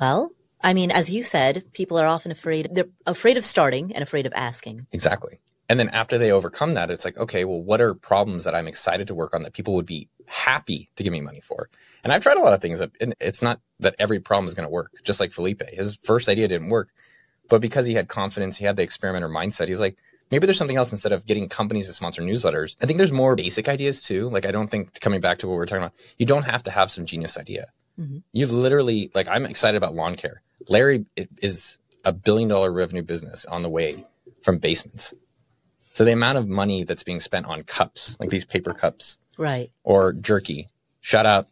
Well, 0.00 0.30
I 0.62 0.74
mean, 0.74 0.90
as 0.90 1.10
you 1.10 1.22
said, 1.22 1.64
people 1.72 1.98
are 1.98 2.06
often 2.06 2.32
afraid. 2.32 2.68
They're 2.72 2.88
afraid 3.06 3.36
of 3.36 3.44
starting 3.44 3.94
and 3.94 4.02
afraid 4.02 4.26
of 4.26 4.32
asking. 4.34 4.86
Exactly. 4.92 5.38
And 5.68 5.80
then 5.80 5.88
after 5.90 6.16
they 6.16 6.30
overcome 6.30 6.74
that, 6.74 6.90
it's 6.90 7.04
like, 7.04 7.18
okay, 7.18 7.44
well, 7.44 7.62
what 7.62 7.80
are 7.80 7.94
problems 7.94 8.44
that 8.44 8.54
I'm 8.54 8.68
excited 8.68 9.08
to 9.08 9.14
work 9.14 9.34
on 9.34 9.42
that 9.42 9.52
people 9.52 9.74
would 9.74 9.86
be 9.86 10.08
happy 10.26 10.88
to 10.96 11.02
give 11.02 11.12
me 11.12 11.20
money 11.20 11.40
for? 11.40 11.68
And 12.04 12.12
I've 12.12 12.22
tried 12.22 12.38
a 12.38 12.42
lot 12.42 12.52
of 12.52 12.60
things. 12.60 12.80
And 12.80 13.14
it's 13.20 13.42
not 13.42 13.60
that 13.80 13.96
every 13.98 14.20
problem 14.20 14.46
is 14.46 14.54
going 14.54 14.66
to 14.66 14.72
work. 14.72 14.92
Just 15.02 15.18
like 15.18 15.32
Felipe, 15.32 15.62
his 15.70 15.96
first 15.96 16.28
idea 16.28 16.48
didn't 16.48 16.70
work, 16.70 16.90
but 17.48 17.60
because 17.60 17.86
he 17.86 17.94
had 17.94 18.08
confidence, 18.08 18.56
he 18.56 18.64
had 18.64 18.76
the 18.76 18.82
experimenter 18.82 19.28
mindset. 19.28 19.66
He 19.66 19.72
was 19.72 19.80
like, 19.80 19.96
maybe 20.30 20.46
there's 20.46 20.58
something 20.58 20.76
else 20.76 20.92
instead 20.92 21.12
of 21.12 21.26
getting 21.26 21.48
companies 21.48 21.86
to 21.88 21.92
sponsor 21.92 22.22
newsletters. 22.22 22.76
I 22.80 22.86
think 22.86 22.98
there's 22.98 23.12
more 23.12 23.34
basic 23.34 23.68
ideas 23.68 24.00
too. 24.00 24.30
Like 24.30 24.46
I 24.46 24.52
don't 24.52 24.70
think 24.70 25.00
coming 25.00 25.20
back 25.20 25.38
to 25.38 25.48
what 25.48 25.56
we 25.56 25.62
are 25.62 25.66
talking 25.66 25.82
about, 25.82 25.94
you 26.18 26.26
don't 26.26 26.44
have 26.44 26.62
to 26.64 26.70
have 26.70 26.90
some 26.90 27.06
genius 27.06 27.36
idea. 27.36 27.66
Mm-hmm. 27.98 28.18
You 28.32 28.46
literally 28.46 29.10
like 29.14 29.28
I'm 29.28 29.46
excited 29.46 29.76
about 29.76 29.94
lawn 29.94 30.16
care. 30.16 30.42
Larry 30.68 31.06
is 31.42 31.78
a 32.04 32.12
billion 32.12 32.48
dollar 32.48 32.72
revenue 32.72 33.02
business 33.02 33.44
on 33.44 33.62
the 33.62 33.68
way 33.68 34.04
from 34.42 34.58
basements. 34.58 35.14
So 35.94 36.04
the 36.04 36.12
amount 36.12 36.38
of 36.38 36.46
money 36.46 36.84
that's 36.84 37.02
being 37.02 37.20
spent 37.20 37.46
on 37.46 37.62
cups, 37.62 38.16
like 38.20 38.28
these 38.30 38.44
paper 38.44 38.74
cups, 38.74 39.18
right, 39.38 39.70
or 39.82 40.12
jerky. 40.12 40.68
Shout 41.00 41.24
out 41.26 41.46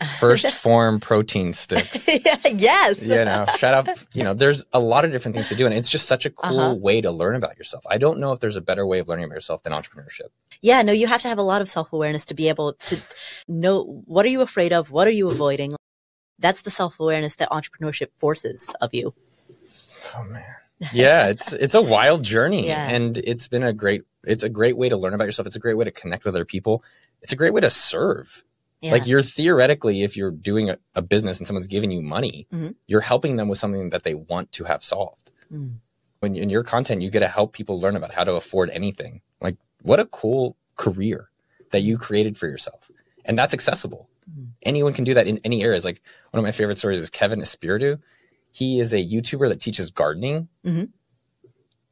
1st 0.00 0.50
Phorm 0.62 1.00
protein 1.00 1.52
sticks. 1.52 2.08
yes. 2.44 3.02
You 3.02 3.24
know, 3.24 3.46
shout 3.56 3.74
out. 3.74 4.04
You 4.12 4.24
know, 4.24 4.34
there's 4.34 4.64
a 4.72 4.80
lot 4.80 5.04
of 5.04 5.12
different 5.12 5.34
things 5.34 5.48
to 5.50 5.54
do, 5.54 5.66
and 5.66 5.74
it's 5.74 5.90
just 5.90 6.06
such 6.06 6.26
a 6.26 6.30
cool 6.30 6.60
uh-huh. 6.60 6.74
way 6.74 7.00
to 7.00 7.10
learn 7.10 7.36
about 7.36 7.56
yourself. 7.58 7.84
I 7.88 7.98
don't 7.98 8.18
know 8.18 8.32
if 8.32 8.40
there's 8.40 8.56
a 8.56 8.60
better 8.60 8.86
way 8.86 8.98
of 8.98 9.08
learning 9.08 9.26
about 9.26 9.34
yourself 9.34 9.62
than 9.62 9.72
entrepreneurship. 9.72 10.28
Yeah, 10.62 10.82
no, 10.82 10.92
you 10.92 11.06
have 11.06 11.22
to 11.22 11.28
have 11.28 11.38
a 11.38 11.42
lot 11.42 11.60
of 11.60 11.70
self 11.70 11.92
awareness 11.92 12.26
to 12.26 12.34
be 12.34 12.48
able 12.48 12.74
to 12.74 12.96
know 13.48 14.02
what 14.06 14.24
are 14.24 14.30
you 14.30 14.40
afraid 14.40 14.72
of, 14.72 14.90
what 14.90 15.06
are 15.06 15.12
you 15.12 15.28
avoiding. 15.28 15.76
That's 16.38 16.62
the 16.62 16.70
self 16.70 16.98
awareness 16.98 17.36
that 17.36 17.50
entrepreneurship 17.50 18.08
forces 18.18 18.72
of 18.80 18.94
you. 18.94 19.14
Oh 20.16 20.24
man. 20.24 20.44
Yeah, 20.92 21.28
it's 21.28 21.52
it's 21.52 21.74
a 21.74 21.82
wild 21.82 22.24
journey, 22.24 22.66
yeah. 22.68 22.88
and 22.88 23.18
it's 23.18 23.48
been 23.48 23.62
a 23.62 23.72
great 23.72 24.02
It's 24.24 24.42
a 24.42 24.48
great 24.48 24.76
way 24.76 24.88
to 24.88 24.96
learn 24.96 25.14
about 25.14 25.24
yourself. 25.24 25.46
It's 25.46 25.56
a 25.56 25.60
great 25.60 25.76
way 25.76 25.84
to 25.84 25.90
connect 25.90 26.24
with 26.24 26.34
other 26.34 26.44
people. 26.44 26.82
It's 27.22 27.32
a 27.32 27.36
great 27.36 27.52
way 27.52 27.60
to 27.60 27.70
serve. 27.70 28.44
Yeah. 28.80 28.92
Like 28.92 29.06
you're 29.06 29.22
theoretically, 29.22 30.02
if 30.02 30.16
you're 30.16 30.30
doing 30.30 30.70
a, 30.70 30.78
a 30.94 31.02
business 31.02 31.38
and 31.38 31.46
someone's 31.46 31.66
giving 31.66 31.90
you 31.90 32.00
money, 32.00 32.46
Mhm. 32.52 32.74
you're 32.86 33.02
helping 33.02 33.36
them 33.36 33.48
with 33.48 33.58
something 33.58 33.90
that 33.90 34.04
they 34.04 34.14
want 34.14 34.52
to 34.52 34.64
have 34.64 34.82
solved. 34.82 35.30
Mm. 35.52 35.80
When 36.20 36.34
in 36.36 36.48
your 36.50 36.62
content, 36.64 37.02
you 37.02 37.10
get 37.10 37.20
to 37.20 37.28
help 37.28 37.52
people 37.52 37.78
learn 37.80 37.94
about 37.96 38.14
how 38.14 38.24
to 38.24 38.34
afford 38.34 38.70
anything. 38.70 39.20
Like 39.40 39.56
what 39.82 40.00
a 40.00 40.06
cool 40.06 40.56
career 40.76 41.30
that 41.72 41.80
you 41.80 41.98
created 41.98 42.38
for 42.38 42.46
yourself. 42.46 42.90
And 43.26 43.38
that's 43.38 43.52
accessible. 43.54 44.08
Mhm. 44.30 44.48
Anyone 44.62 44.92
can 44.94 45.04
do 45.04 45.12
that 45.14 45.26
in 45.26 45.38
any 45.44 45.62
areas. 45.62 45.84
Like 45.84 46.00
one 46.30 46.38
of 46.38 46.44
my 46.44 46.52
favorite 46.52 46.78
stories 46.78 47.00
is 47.00 47.10
Kevin 47.10 47.40
Espiritu. 47.42 47.98
He 48.52 48.80
is 48.80 48.92
a 48.94 49.04
YouTuber 49.04 49.48
that 49.50 49.60
teaches 49.60 49.90
gardening. 49.90 50.48
Mhm. 50.64 50.88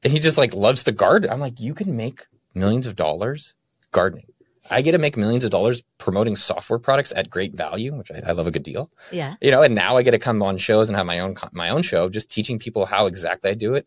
And 0.04 0.12
he 0.12 0.18
just 0.20 0.38
like 0.38 0.54
loves 0.54 0.84
to 0.84 0.92
garden. 0.92 1.30
I'm 1.30 1.40
like, 1.40 1.60
you 1.60 1.74
can 1.74 1.96
make 1.96 2.26
millions 2.54 2.86
of 2.86 2.96
dollars 2.96 3.54
gardening. 3.92 4.26
I 4.70 4.82
get 4.82 4.92
to 4.92 4.98
make 4.98 5.16
millions 5.16 5.44
of 5.44 5.50
dollars 5.50 5.82
promoting 5.98 6.36
software 6.36 6.78
products 6.78 7.12
at 7.16 7.30
great 7.30 7.54
value, 7.54 7.94
which 7.94 8.10
I, 8.10 8.22
I 8.28 8.32
love 8.32 8.46
a 8.46 8.50
good 8.50 8.62
deal. 8.62 8.90
Yeah. 9.10 9.34
You 9.40 9.50
know, 9.50 9.62
and 9.62 9.74
now 9.74 9.96
I 9.96 10.02
get 10.02 10.12
to 10.12 10.18
come 10.18 10.42
on 10.42 10.58
shows 10.58 10.88
and 10.88 10.96
have 10.96 11.06
my 11.06 11.18
own 11.20 11.36
my 11.52 11.70
own 11.70 11.82
show, 11.82 12.08
just 12.08 12.30
teaching 12.30 12.58
people 12.58 12.86
how 12.86 13.06
exactly 13.06 13.50
I 13.50 13.54
do 13.54 13.74
it. 13.74 13.86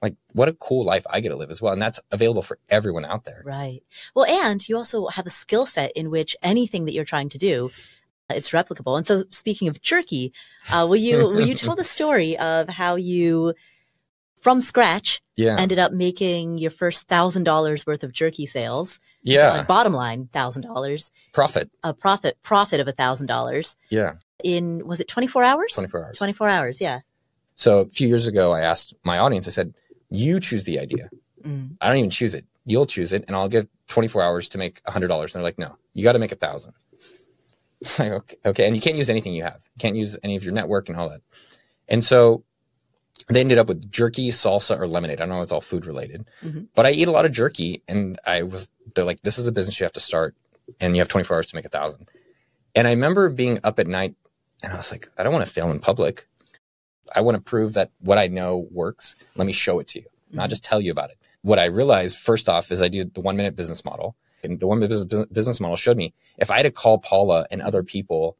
Like, 0.00 0.14
what 0.32 0.48
a 0.48 0.52
cool 0.54 0.84
life 0.84 1.06
I 1.08 1.20
get 1.20 1.28
to 1.28 1.36
live 1.36 1.50
as 1.50 1.62
well, 1.62 1.72
and 1.72 1.80
that's 1.80 2.00
available 2.10 2.42
for 2.42 2.58
everyone 2.68 3.04
out 3.04 3.24
there. 3.24 3.42
Right. 3.44 3.84
Well, 4.16 4.24
and 4.24 4.68
you 4.68 4.76
also 4.76 5.06
have 5.08 5.26
a 5.26 5.30
skill 5.30 5.64
set 5.64 5.92
in 5.92 6.10
which 6.10 6.34
anything 6.42 6.86
that 6.86 6.92
you're 6.92 7.04
trying 7.04 7.28
to 7.28 7.38
do, 7.38 7.70
uh, 8.28 8.34
it's 8.34 8.50
replicable. 8.50 8.96
And 8.96 9.06
so, 9.06 9.24
speaking 9.30 9.68
of 9.68 9.80
jerky, 9.80 10.32
uh, 10.72 10.86
will 10.88 10.96
you 10.96 11.18
will 11.28 11.46
you 11.46 11.54
tell 11.54 11.76
the 11.76 11.84
story 11.84 12.36
of 12.36 12.68
how 12.68 12.96
you, 12.96 13.54
from 14.40 14.60
scratch, 14.60 15.22
Yeah, 15.36 15.56
ended 15.56 15.78
up 15.78 15.92
making 15.92 16.58
your 16.58 16.72
first 16.72 17.06
thousand 17.06 17.44
dollars 17.44 17.86
worth 17.86 18.02
of 18.02 18.12
jerky 18.12 18.46
sales? 18.46 18.98
Yeah, 19.22 19.52
Uh, 19.52 19.64
bottom 19.64 19.92
line, 19.92 20.28
thousand 20.32 20.62
dollars, 20.62 21.10
profit. 21.32 21.70
a 21.82 21.92
profit 21.94 22.36
profit 22.42 22.80
of 22.80 22.88
a 22.88 22.92
thousand 22.92 23.26
dollars 23.26 23.76
Yeah, 23.90 24.14
in 24.42 24.86
was 24.86 25.00
it 25.00 25.08
twenty 25.08 25.26
four 25.26 25.44
hours? 25.44 25.72
twenty 25.74 25.88
four 25.88 26.04
hours. 26.04 26.18
Twenty 26.18 26.32
four 26.32 26.48
hours. 26.48 26.80
Yeah. 26.80 27.00
So 27.54 27.80
a 27.80 27.86
few 27.86 28.08
years 28.08 28.26
ago, 28.26 28.52
I 28.52 28.60
asked 28.60 28.94
my 29.04 29.18
audience. 29.18 29.46
I 29.46 29.50
said, 29.52 29.74
"You 30.10 30.40
choose 30.40 30.64
the 30.64 30.78
idea. 30.78 31.10
Mm. 31.42 31.76
I 31.80 31.88
don't 31.88 31.98
even 31.98 32.10
choose 32.10 32.34
it. 32.34 32.46
You'll 32.64 32.86
choose 32.86 33.12
it, 33.12 33.24
and 33.26 33.34
I'll 33.36 33.48
give 33.48 33.66
24 33.88 34.22
hours 34.22 34.48
to 34.50 34.58
make 34.58 34.80
$100." 34.84 34.94
And 35.10 35.28
they're 35.34 35.42
like, 35.42 35.58
"No, 35.58 35.76
you 35.94 36.02
got 36.04 36.12
to 36.12 36.18
make 36.18 36.32
a 36.32 36.36
thousand. 36.36 36.72
Like, 37.98 38.12
okay, 38.12 38.36
okay, 38.46 38.66
and 38.66 38.76
you 38.76 38.80
can't 38.82 38.96
use 38.96 39.10
anything 39.10 39.32
you 39.34 39.42
have. 39.42 39.60
You 39.74 39.80
can't 39.80 39.96
use 39.96 40.16
any 40.22 40.36
of 40.36 40.44
your 40.44 40.52
network 40.52 40.88
and 40.88 40.96
all 40.96 41.08
that. 41.08 41.20
And 41.88 42.04
so 42.04 42.44
they 43.28 43.40
ended 43.40 43.58
up 43.58 43.68
with 43.68 43.90
jerky, 43.90 44.30
salsa, 44.30 44.78
or 44.78 44.86
lemonade. 44.86 45.20
I 45.20 45.26
don't 45.26 45.36
know 45.36 45.42
it's 45.42 45.52
all 45.52 45.60
food 45.60 45.86
related, 45.86 46.24
Mhm. 46.42 46.68
but 46.74 46.86
I 46.86 46.90
eat 46.92 47.08
a 47.08 47.12
lot 47.12 47.24
of 47.24 47.32
jerky, 47.32 47.82
and 47.88 48.18
I 48.26 48.42
was 48.42 48.68
they're 48.94 49.04
like, 49.04 49.22
"This 49.22 49.38
is 49.38 49.44
the 49.44 49.52
business 49.52 49.78
you 49.80 49.84
have 49.84 49.92
to 49.92 50.00
start, 50.00 50.34
and 50.80 50.94
you 50.96 51.00
have 51.00 51.08
24 51.08 51.36
hours 51.36 51.46
to 51.48 51.56
make 51.56 51.64
a 51.64 51.68
thousand. 51.70 52.08
And 52.74 52.86
I 52.88 52.90
remember 52.90 53.28
being 53.28 53.58
up 53.64 53.78
at 53.78 53.86
night, 53.86 54.14
and 54.62 54.72
I 54.72 54.76
was 54.76 54.90
like, 54.90 55.08
"I 55.16 55.22
don't 55.22 55.32
want 55.32 55.44
to 55.46 55.52
fail 55.52 55.70
in 55.70 55.78
public. 55.78 56.26
I 57.14 57.20
want 57.20 57.36
to 57.36 57.40
prove 57.42 57.74
that 57.74 57.90
what 58.00 58.18
I 58.18 58.26
know 58.28 58.66
works. 58.70 59.14
Let 59.36 59.46
me 59.46 59.52
show 59.52 59.78
it 59.78 59.88
to 59.88 60.00
you, 60.00 60.06
not 60.30 60.50
just 60.50 60.64
tell 60.64 60.80
you 60.80 60.90
about 60.90 61.10
it." 61.10 61.18
What 61.42 61.58
I 61.58 61.64
realized 61.66 62.18
first 62.18 62.48
off 62.48 62.70
is 62.72 62.80
I 62.82 62.88
do 62.88 63.04
the 63.04 63.20
one 63.20 63.36
minute 63.36 63.56
business 63.56 63.84
model, 63.84 64.16
and 64.42 64.58
the 64.60 64.66
one 64.66 64.78
minute 64.80 65.32
business 65.32 65.60
model 65.60 65.76
showed 65.76 65.96
me 65.96 66.12
if 66.38 66.50
I 66.50 66.56
had 66.56 66.62
to 66.64 66.70
call 66.70 66.98
Paula 66.98 67.46
and 67.50 67.60
other 67.62 67.82
people, 67.82 68.36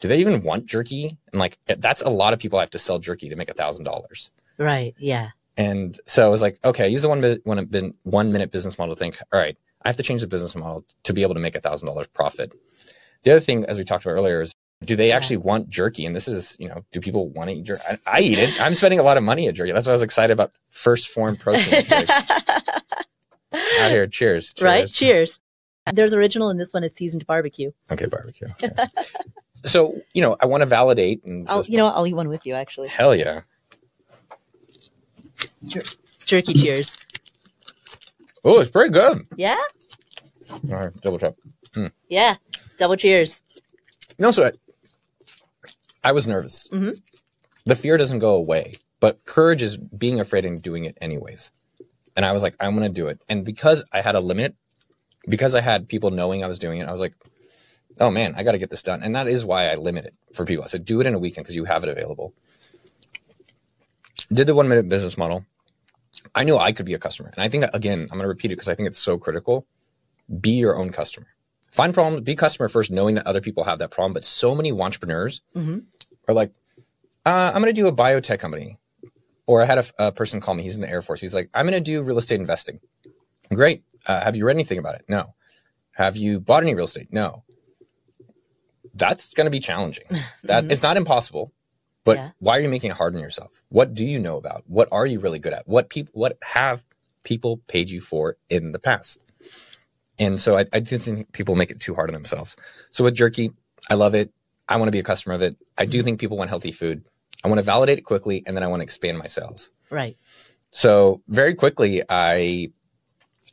do 0.00 0.08
they 0.08 0.18
even 0.18 0.42
want 0.42 0.66
jerky? 0.66 1.16
And 1.32 1.40
like 1.40 1.58
that's 1.66 2.02
a 2.02 2.10
lot 2.10 2.32
of 2.32 2.38
people 2.38 2.58
I 2.58 2.62
have 2.62 2.70
to 2.70 2.78
sell 2.78 2.98
jerky 2.98 3.28
to 3.28 3.36
make 3.36 3.50
a 3.50 3.54
thousand 3.54 3.84
dollars. 3.84 4.30
Right. 4.58 4.94
Yeah. 4.98 5.30
And 5.56 5.98
so 6.06 6.24
I 6.24 6.28
was 6.28 6.40
like, 6.42 6.58
okay, 6.64 6.84
I 6.84 6.86
use 6.88 7.02
the 7.02 7.08
one 7.08 7.20
minute, 7.20 7.40
one, 7.44 7.94
one 8.04 8.32
minute 8.32 8.50
business 8.52 8.78
model 8.78 8.94
to 8.94 8.98
think, 8.98 9.18
all 9.32 9.40
right, 9.40 9.56
I 9.82 9.88
have 9.88 9.96
to 9.96 10.02
change 10.04 10.20
the 10.20 10.26
business 10.28 10.54
model 10.54 10.84
to 11.04 11.12
be 11.12 11.22
able 11.22 11.34
to 11.34 11.40
make 11.40 11.56
a 11.56 11.60
thousand 11.60 11.86
dollars 11.86 12.06
profit. 12.08 12.52
The 13.24 13.32
other 13.32 13.40
thing, 13.40 13.64
as 13.66 13.76
we 13.78 13.84
talked 13.84 14.04
about 14.04 14.12
earlier, 14.14 14.40
is 14.42 14.54
do 14.84 14.94
they 14.94 15.08
Yeah. 15.08 15.16
actually 15.16 15.38
want 15.38 15.68
jerky? 15.68 16.06
And 16.06 16.14
this 16.14 16.28
is, 16.28 16.56
you 16.60 16.68
know, 16.68 16.84
do 16.92 17.00
people 17.00 17.28
want 17.30 17.50
to 17.50 17.56
eat 17.56 17.64
jerky? 17.64 17.82
I, 17.88 17.98
I 18.06 18.20
eat 18.20 18.38
it. 18.38 18.60
I'm 18.60 18.74
spending 18.76 19.00
a 19.00 19.02
lot 19.02 19.16
of 19.16 19.24
money 19.24 19.48
at 19.48 19.54
jerky. 19.56 19.72
That's 19.72 19.86
why 19.86 19.92
I 19.92 19.94
was 19.94 20.04
excited 20.04 20.32
about 20.32 20.52
first 20.70 21.08
Phorm 21.08 21.36
protein 21.36 21.82
out 23.80 23.90
here. 23.90 24.06
Cheers. 24.06 24.54
right. 24.60 24.88
Cheers. 24.88 25.40
There's 25.92 26.12
original, 26.14 26.50
and 26.50 26.60
this 26.60 26.72
one 26.72 26.84
is 26.84 26.92
seasoned 26.94 27.26
barbecue. 27.26 27.70
Okay, 27.90 28.06
barbecue. 28.06 28.46
Okay. 28.62 28.68
so, 29.64 30.00
you 30.12 30.22
know, 30.22 30.36
I 30.40 30.46
want 30.46 30.62
to 30.62 30.66
validate 30.66 31.24
and 31.24 31.48
I'll, 31.48 31.64
you 31.64 31.76
know, 31.76 31.86
what? 31.86 31.96
I'll 31.96 32.06
eat 32.06 32.14
one 32.14 32.28
with 32.28 32.46
you. 32.46 32.54
Actually, 32.54 32.88
hell 32.88 33.14
yeah. 33.14 33.40
jerky. 36.24 36.54
Cheers. 36.54 36.96
Oh, 38.44 38.60
it's 38.60 38.70
pretty 38.70 38.90
good. 38.90 39.26
Yeah. 39.36 39.58
All 40.70 40.76
right, 40.76 41.00
double 41.00 41.18
check. 41.18 41.34
Yeah. 42.08 42.36
Double 42.78 42.96
cheers. 42.96 43.42
No 44.18 44.30
sweat. 44.30 44.56
I 46.02 46.12
was 46.12 46.26
nervous. 46.26 46.68
Mhm. 46.72 47.00
The 47.66 47.76
fear 47.76 47.96
doesn't 47.96 48.20
go 48.20 48.34
away, 48.34 48.76
but 49.00 49.24
courage 49.24 49.62
is 49.62 49.76
being 49.76 50.20
afraid 50.20 50.44
and 50.44 50.62
doing 50.62 50.84
it 50.84 50.96
anyways. 51.00 51.50
And 52.16 52.24
I 52.24 52.32
was 52.32 52.42
like, 52.42 52.56
I'm 52.60 52.74
going 52.74 52.88
to 52.88 52.92
do 52.92 53.08
it. 53.08 53.24
And 53.28 53.44
because 53.44 53.84
I 53.92 54.00
had 54.00 54.14
a 54.14 54.20
limit, 54.20 54.54
because 55.28 55.54
I 55.54 55.60
had 55.60 55.88
people 55.88 56.10
knowing 56.10 56.42
I 56.42 56.48
was 56.48 56.58
doing 56.58 56.80
it, 56.80 56.88
I 56.88 56.92
was 56.92 57.00
like, 57.00 57.14
oh 58.00 58.10
man, 58.10 58.34
I 58.36 58.42
got 58.42 58.52
to 58.52 58.58
get 58.58 58.70
this 58.70 58.82
done. 58.82 59.02
And 59.02 59.14
that 59.16 59.28
is 59.28 59.44
why 59.44 59.68
I 59.70 59.74
limit 59.76 60.04
it 60.04 60.14
for 60.32 60.44
people. 60.44 60.64
I 60.64 60.68
said, 60.68 60.84
do 60.84 61.00
it 61.00 61.06
in 61.06 61.14
a 61.14 61.18
weekend 61.18 61.44
because 61.44 61.56
you 61.56 61.64
have 61.64 61.82
it 61.84 61.88
available. 61.90 62.34
Did 64.32 64.46
the 64.46 64.54
one 64.54 64.68
minute 64.68 64.88
business 64.88 65.16
model. 65.16 65.44
I 66.34 66.44
knew 66.44 66.56
I 66.56 66.72
could 66.72 66.86
be 66.86 66.94
a 66.94 66.98
customer. 66.98 67.30
And 67.34 67.42
I 67.42 67.48
think 67.48 67.62
that, 67.62 67.74
again, 67.74 68.00
I'm 68.02 68.18
going 68.18 68.22
to 68.22 68.28
repeat 68.28 68.50
it 68.50 68.56
because 68.56 68.68
I 68.68 68.74
think 68.74 68.88
it's 68.88 68.98
so 68.98 69.18
critical. 69.18 69.66
Be 70.40 70.50
your 70.50 70.76
own 70.76 70.90
customer. 70.90 71.26
Find 71.70 71.94
problems, 71.94 72.22
be 72.24 72.34
customer 72.34 72.68
first, 72.68 72.90
knowing 72.90 73.14
that 73.14 73.26
other 73.26 73.40
people 73.40 73.64
have 73.64 73.78
that 73.78 73.90
problem. 73.90 74.12
But 74.12 74.24
so 74.24 74.54
many 74.54 74.72
entrepreneurs 74.72 75.40
Mhm. 75.54 75.84
are 76.26 76.34
like, 76.34 76.52
uh, 77.24 77.52
I'm 77.54 77.62
going 77.62 77.74
to 77.74 77.80
do 77.80 77.86
a 77.86 77.92
biotech 77.92 78.38
company. 78.40 78.78
Or 79.46 79.62
I 79.62 79.64
had 79.64 79.78
a, 79.78 80.06
a 80.08 80.12
person 80.12 80.40
call 80.40 80.54
me. 80.54 80.62
He's 80.62 80.74
in 80.76 80.82
the 80.82 80.90
Air 80.90 81.00
Force. 81.02 81.20
He's 81.20 81.34
like, 81.34 81.48
I'm 81.54 81.64
going 81.66 81.72
to 81.72 81.80
do 81.80 82.02
real 82.02 82.18
estate 82.18 82.40
investing. 82.40 82.80
Great. 83.52 83.82
Uh, 84.06 84.20
have 84.20 84.36
you 84.36 84.44
read 84.44 84.56
anything 84.56 84.78
about 84.78 84.96
it? 84.96 85.04
No. 85.08 85.34
Have 85.92 86.16
you 86.16 86.38
bought 86.40 86.62
any 86.62 86.74
real 86.74 86.84
estate? 86.84 87.08
No. 87.12 87.44
That's 88.98 89.32
going 89.34 89.46
to 89.46 89.50
be 89.50 89.60
challenging. 89.60 90.04
That 90.44 90.64
Mhm. 90.64 90.72
it's 90.72 90.82
not 90.82 90.96
impossible, 90.96 91.52
but 92.04 92.16
Yeah. 92.16 92.30
why 92.38 92.58
are 92.58 92.60
you 92.60 92.68
making 92.68 92.90
it 92.90 92.96
hard 92.96 93.14
on 93.14 93.20
yourself? 93.20 93.50
What 93.68 93.94
do 93.94 94.04
you 94.04 94.18
know 94.18 94.36
about? 94.36 94.64
What 94.66 94.88
are 94.92 95.06
you 95.06 95.20
really 95.20 95.38
good 95.38 95.52
at? 95.52 95.66
What 95.68 95.88
people? 95.90 96.10
What 96.14 96.38
have 96.42 96.84
people 97.24 97.58
paid 97.66 97.90
you 97.90 98.00
for 98.00 98.36
in 98.48 98.72
the 98.72 98.78
past? 98.78 99.24
And 100.18 100.40
so 100.40 100.56
I, 100.56 100.66
I 100.72 100.80
do 100.80 100.98
think 100.98 101.32
people 101.32 101.54
make 101.54 101.70
it 101.70 101.80
too 101.80 101.94
hard 101.94 102.10
on 102.10 102.14
themselves. 102.14 102.56
So 102.90 103.04
with 103.04 103.14
jerky, 103.14 103.52
I 103.88 103.94
love 103.94 104.14
it. 104.14 104.32
I 104.68 104.76
want 104.76 104.88
to 104.88 104.92
be 104.92 104.98
a 104.98 105.04
customer 105.04 105.34
of 105.34 105.42
it. 105.42 105.56
I 105.76 105.86
do 105.86 106.02
think 106.02 106.18
people 106.20 106.36
want 106.36 106.50
healthy 106.50 106.72
food. 106.72 107.04
I 107.44 107.48
want 107.48 107.58
to 107.58 107.62
validate 107.62 107.98
it 107.98 108.02
quickly, 108.02 108.42
and 108.46 108.56
then 108.56 108.64
I 108.64 108.66
want 108.66 108.80
to 108.80 108.84
expand 108.84 109.16
my 109.18 109.26
sales. 109.26 109.70
Right. 109.90 110.16
So 110.72 111.22
very 111.28 111.54
quickly, 111.54 112.02
I 112.08 112.72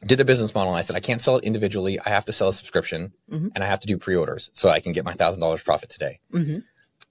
did 0.06 0.18
the 0.18 0.26
business 0.26 0.54
model. 0.54 0.72
And 0.74 0.78
I 0.78 0.82
said, 0.82 0.96
I 0.96 1.00
can't 1.00 1.22
sell 1.22 1.38
it 1.38 1.44
individually. 1.44 2.00
I 2.00 2.10
have 2.10 2.26
to 2.26 2.34
sell 2.34 2.50
a 2.50 2.54
subscription 2.54 3.14
Mhm. 3.32 3.52
and 3.56 3.64
I 3.64 3.68
have 3.68 3.80
to 3.82 3.88
do 3.88 3.98
pre-orders 3.98 4.50
so 4.54 4.70
I 4.70 4.80
can 4.80 4.92
get 4.92 5.06
my 5.06 5.14
thousand 5.14 5.42
dollars 5.42 5.62
profit 5.62 5.90
today. 5.90 6.20
hmm 6.32 6.60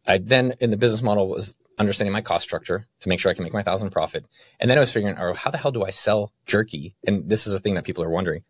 I 0.07 0.19
then 0.19 0.55
in 0.61 0.71
the 0.71 0.77
business 0.77 1.01
model 1.01 1.29
was 1.29 1.57
understanding 1.79 2.13
my 2.13 2.21
cost 2.21 2.45
structure 2.45 2.87
to 3.01 3.09
make 3.09 3.19
sure 3.19 3.31
I 3.31 3.35
can 3.35 3.43
make 3.43 3.55
my 3.55 3.63
thousand 3.63 3.91
profit. 3.91 4.27
And 4.61 4.71
then 4.71 4.77
I 4.77 4.81
was 4.81 4.93
figuring 4.93 5.17
out 5.17 5.37
how 5.39 5.51
the 5.51 5.57
hell 5.57 5.73
do 5.73 5.83
I 5.83 5.91
sell 5.91 6.31
jerky? 6.47 6.95
And 7.07 7.29
this 7.29 7.47
is 7.47 7.55
a 7.55 7.59
thing 7.59 7.75
that 7.75 7.85
people 7.85 8.05
are 8.05 8.11
wondering. 8.11 8.45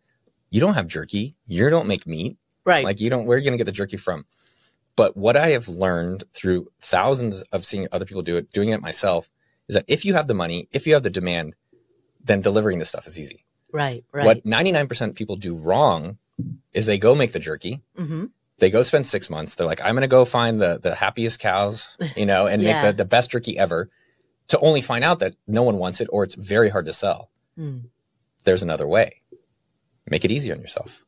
You 0.49 0.59
don't 0.59 0.73
have 0.73 0.87
jerky. 0.87 1.35
You 1.47 1.69
don't 1.69 1.87
make 1.87 2.05
meat. 2.05 2.37
Right. 2.65 2.83
Like 2.83 2.99
you 2.99 3.09
don't, 3.09 3.25
where 3.25 3.35
are 3.35 3.39
you 3.39 3.45
going 3.45 3.53
to 3.53 3.57
get 3.57 3.65
the 3.65 3.71
jerky 3.71 3.95
from? 3.97 4.25
But 4.97 5.15
what 5.17 5.35
I 5.37 5.49
have 5.49 5.67
learned 5.69 6.25
through 6.33 6.67
thousands 6.81 7.41
of 7.51 7.65
seeing 7.65 7.87
other 7.91 8.05
people 8.05 8.21
do 8.21 8.35
it, 8.37 8.51
doing 8.51 8.69
it 8.69 8.81
myself, 8.81 9.29
is 9.67 9.75
that 9.75 9.85
if 9.87 10.05
you 10.05 10.13
have 10.13 10.27
the 10.27 10.33
money, 10.33 10.67
if 10.71 10.85
you 10.85 10.93
have 10.93 11.03
the 11.03 11.09
demand, 11.09 11.55
then 12.23 12.41
delivering 12.41 12.79
this 12.79 12.89
stuff 12.89 13.07
is 13.07 13.17
easy. 13.17 13.45
Right. 13.71 14.03
Right. 14.11 14.25
What 14.25 14.45
99% 14.45 15.09
of 15.09 15.15
people 15.15 15.35
do 15.35 15.55
wrong 15.55 16.17
is 16.73 16.85
they 16.85 16.97
go 16.97 17.15
make 17.15 17.31
the 17.33 17.39
jerky. 17.39 17.81
hmm 17.95 18.25
They 18.59 18.69
go 18.69 18.81
spend 18.81 19.05
six 19.05 19.29
months. 19.29 19.55
They're 19.55 19.67
like, 19.67 19.81
I'm 19.83 19.95
going 19.95 20.01
to 20.01 20.07
go 20.07 20.25
find 20.25 20.61
the, 20.61 20.79
the 20.81 20.95
happiest 20.95 21.39
cows, 21.39 21.97
you 22.15 22.25
know, 22.25 22.47
and 22.47 22.61
Yeah. 22.61 22.81
make 22.83 22.91
the, 22.91 23.03
the 23.03 23.07
best 23.07 23.31
jerky 23.31 23.57
ever 23.57 23.89
to 24.49 24.59
only 24.59 24.81
find 24.81 25.03
out 25.03 25.19
that 25.19 25.35
no 25.47 25.63
one 25.63 25.77
wants 25.77 26.01
it 26.01 26.07
or 26.11 26.23
it's 26.23 26.35
very 26.35 26.69
hard 26.69 26.85
to 26.85 26.93
sell. 26.93 27.29
Mm. 27.57 27.85
There's 28.45 28.63
another 28.63 28.87
way. 28.87 29.21
Make 30.09 30.23
it 30.23 30.31
easy 30.31 30.51
on 30.51 30.59
yourself. 30.61 31.01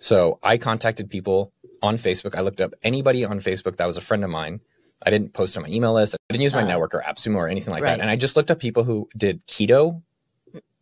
So 0.00 0.38
I 0.42 0.58
contacted 0.58 1.08
people 1.10 1.52
on 1.82 1.96
Facebook. 1.96 2.34
I 2.34 2.40
looked 2.42 2.60
up 2.60 2.74
anybody 2.82 3.24
on 3.24 3.40
Facebook 3.40 3.76
that 3.76 3.86
was 3.86 3.96
a 3.96 4.00
friend 4.02 4.24
of 4.24 4.30
mine. 4.30 4.60
I 5.04 5.10
didn't 5.10 5.32
post 5.32 5.56
on 5.56 5.62
my 5.64 5.68
email 5.68 5.92
list. 5.94 6.14
I 6.14 6.32
didn't 6.32 6.42
use 6.44 6.54
my 6.54 6.62
Uh, 6.62 6.66
network 6.66 6.94
or 6.94 7.00
AppSumo 7.00 7.36
or 7.36 7.48
anything 7.48 7.72
like 7.72 7.82
right. 7.82 7.90
that. 7.90 8.00
And 8.00 8.08
I 8.10 8.16
just 8.16 8.36
looked 8.36 8.50
up 8.50 8.58
people 8.58 8.84
who 8.84 9.08
did 9.16 9.44
keto 9.46 10.02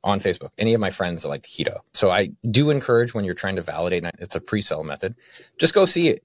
on 0.03 0.21
Facebook. 0.21 0.51
Any 0.59 0.75
of 0.75 0.81
my 0.81 0.91
friends 0.91 1.23
that 1.23 1.29
liked 1.29 1.47
keto. 1.47 1.81
So 1.93 2.11
I 2.11 2.31
do 2.51 2.71
encourage 2.71 3.13
when 3.15 3.25
you're 3.25 3.35
trying 3.35 3.57
to 3.57 3.63
validate, 3.63 4.05
and 4.05 4.13
it's 4.19 4.37
a 4.37 4.41
pre-sale 4.41 4.83
method, 4.85 5.15
just 5.59 5.75
go 5.75 5.87
see 5.87 6.09
it. 6.09 6.25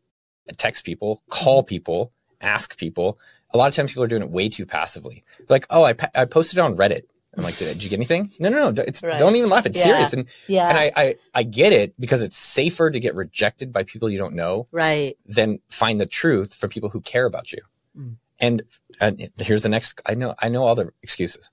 Text 0.57 0.85
people, 0.85 1.23
call 1.29 1.63
people, 1.63 2.11
ask 2.39 2.77
people. 2.77 3.19
A 3.53 3.57
lot 3.57 3.67
of 3.67 3.73
times 3.73 3.91
people 3.91 4.03
are 4.03 4.07
doing 4.07 4.21
it 4.21 4.29
way 4.29 4.47
too 4.47 4.65
passively. 4.65 5.23
Like, 5.49 5.65
oh, 5.69 5.83
I, 5.83 5.93
pa- 5.93 6.09
I 6.13 6.25
posted 6.25 6.59
it 6.59 6.61
on 6.61 6.75
Reddit. 6.77 7.01
I'm 7.37 7.43
like, 7.43 7.57
did, 7.57 7.73
did 7.73 7.83
you 7.83 7.89
get 7.89 7.97
anything? 7.97 8.29
No, 8.39 8.47
no, 8.49 8.71
no. 8.71 8.83
It's 8.87 9.03
Right. 9.03 9.19
don't 9.19 9.35
even 9.35 9.49
laugh. 9.49 9.65
It's 9.65 9.77
Yeah. 9.77 9.83
serious. 9.83 10.13
And 10.13 10.25
Yeah. 10.47 10.69
and 10.69 10.77
I, 10.77 10.91
I 10.95 11.15
I 11.33 11.43
get 11.43 11.73
it 11.73 11.93
because 11.99 12.21
it's 12.21 12.37
safer 12.37 12.89
to 12.89 12.99
get 12.99 13.13
rejected 13.13 13.73
by 13.73 13.83
people 13.83 14.09
you 14.09 14.17
don't 14.17 14.35
know 14.35 14.67
right. 14.71 15.17
than 15.25 15.59
find 15.69 15.99
the 15.99 16.05
truth 16.05 16.53
from 16.55 16.69
people 16.69 16.89
who 16.89 17.01
care 17.01 17.25
about 17.25 17.51
you. 17.51 17.59
Mm. 17.99 18.15
And 18.39 18.61
and 19.01 19.29
here's 19.39 19.63
the 19.63 19.69
next. 19.69 19.99
I 20.05 20.13
know 20.15 20.33
I 20.39 20.47
know 20.47 20.63
all 20.63 20.75
the 20.75 20.91
excuses. 21.03 21.51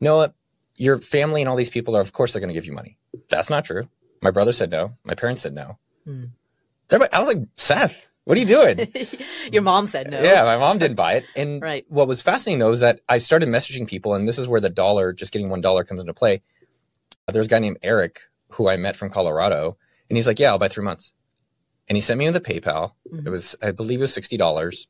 Noah, 0.00 0.34
your 0.76 0.98
family 0.98 1.40
and 1.42 1.48
all 1.48 1.56
these 1.56 1.70
people 1.70 1.96
are 1.96 2.00
of 2.00 2.12
course 2.12 2.32
they're 2.32 2.40
going 2.40 2.48
to 2.48 2.54
give 2.54 2.66
you 2.66 2.72
money. 2.72 2.96
That's 3.30 3.50
not 3.50 3.64
true. 3.64 3.88
My 4.22 4.30
brother 4.30 4.52
said 4.52 4.70
no. 4.70 4.92
My 5.04 5.14
parents 5.14 5.42
said 5.42 5.54
no. 5.54 5.78
Mm. 6.06 6.30
I 6.90 7.18
was 7.18 7.28
like, 7.28 7.46
Seth, 7.56 8.08
what 8.24 8.36
are 8.36 8.40
you 8.40 8.46
doing? 8.46 8.92
Your 9.52 9.62
mom 9.62 9.86
said 9.86 10.10
no. 10.10 10.22
Yeah, 10.22 10.44
my 10.44 10.56
mom 10.58 10.78
didn't 10.78 10.96
buy 10.96 11.14
it. 11.14 11.24
And 11.36 11.60
Right. 11.62 11.84
what 11.88 12.08
was 12.08 12.22
fascinating 12.22 12.58
though 12.60 12.70
is 12.72 12.80
that 12.80 13.00
I 13.08 13.18
started 13.18 13.48
messaging 13.48 13.86
people, 13.86 14.14
and 14.14 14.26
this 14.28 14.38
is 14.38 14.48
where 14.48 14.60
the 14.60 14.70
dollar, 14.70 15.12
just 15.12 15.32
getting 15.32 15.48
one 15.50 15.60
dollar, 15.60 15.84
comes 15.84 16.00
into 16.02 16.14
play. 16.14 16.42
There's 17.32 17.46
a 17.46 17.48
guy 17.48 17.58
named 17.58 17.78
Eric 17.82 18.20
who 18.50 18.68
I 18.68 18.76
met 18.76 18.96
from 18.96 19.10
Colorado, 19.10 19.76
and 20.08 20.16
he's 20.16 20.26
like, 20.26 20.38
"Yeah, 20.38 20.50
I'll 20.50 20.58
buy 20.58 20.68
three 20.68 20.84
months," 20.84 21.12
and 21.88 21.96
he 21.96 22.00
sent 22.00 22.18
me 22.18 22.26
in 22.26 22.32
the 22.34 22.40
PayPal. 22.40 22.92
Mhm. 23.12 23.26
It 23.26 23.30
was, 23.30 23.56
I 23.62 23.72
believe, 23.72 23.98
it 24.00 24.02
was 24.02 24.12
sixty 24.14 24.36
dollars, 24.36 24.86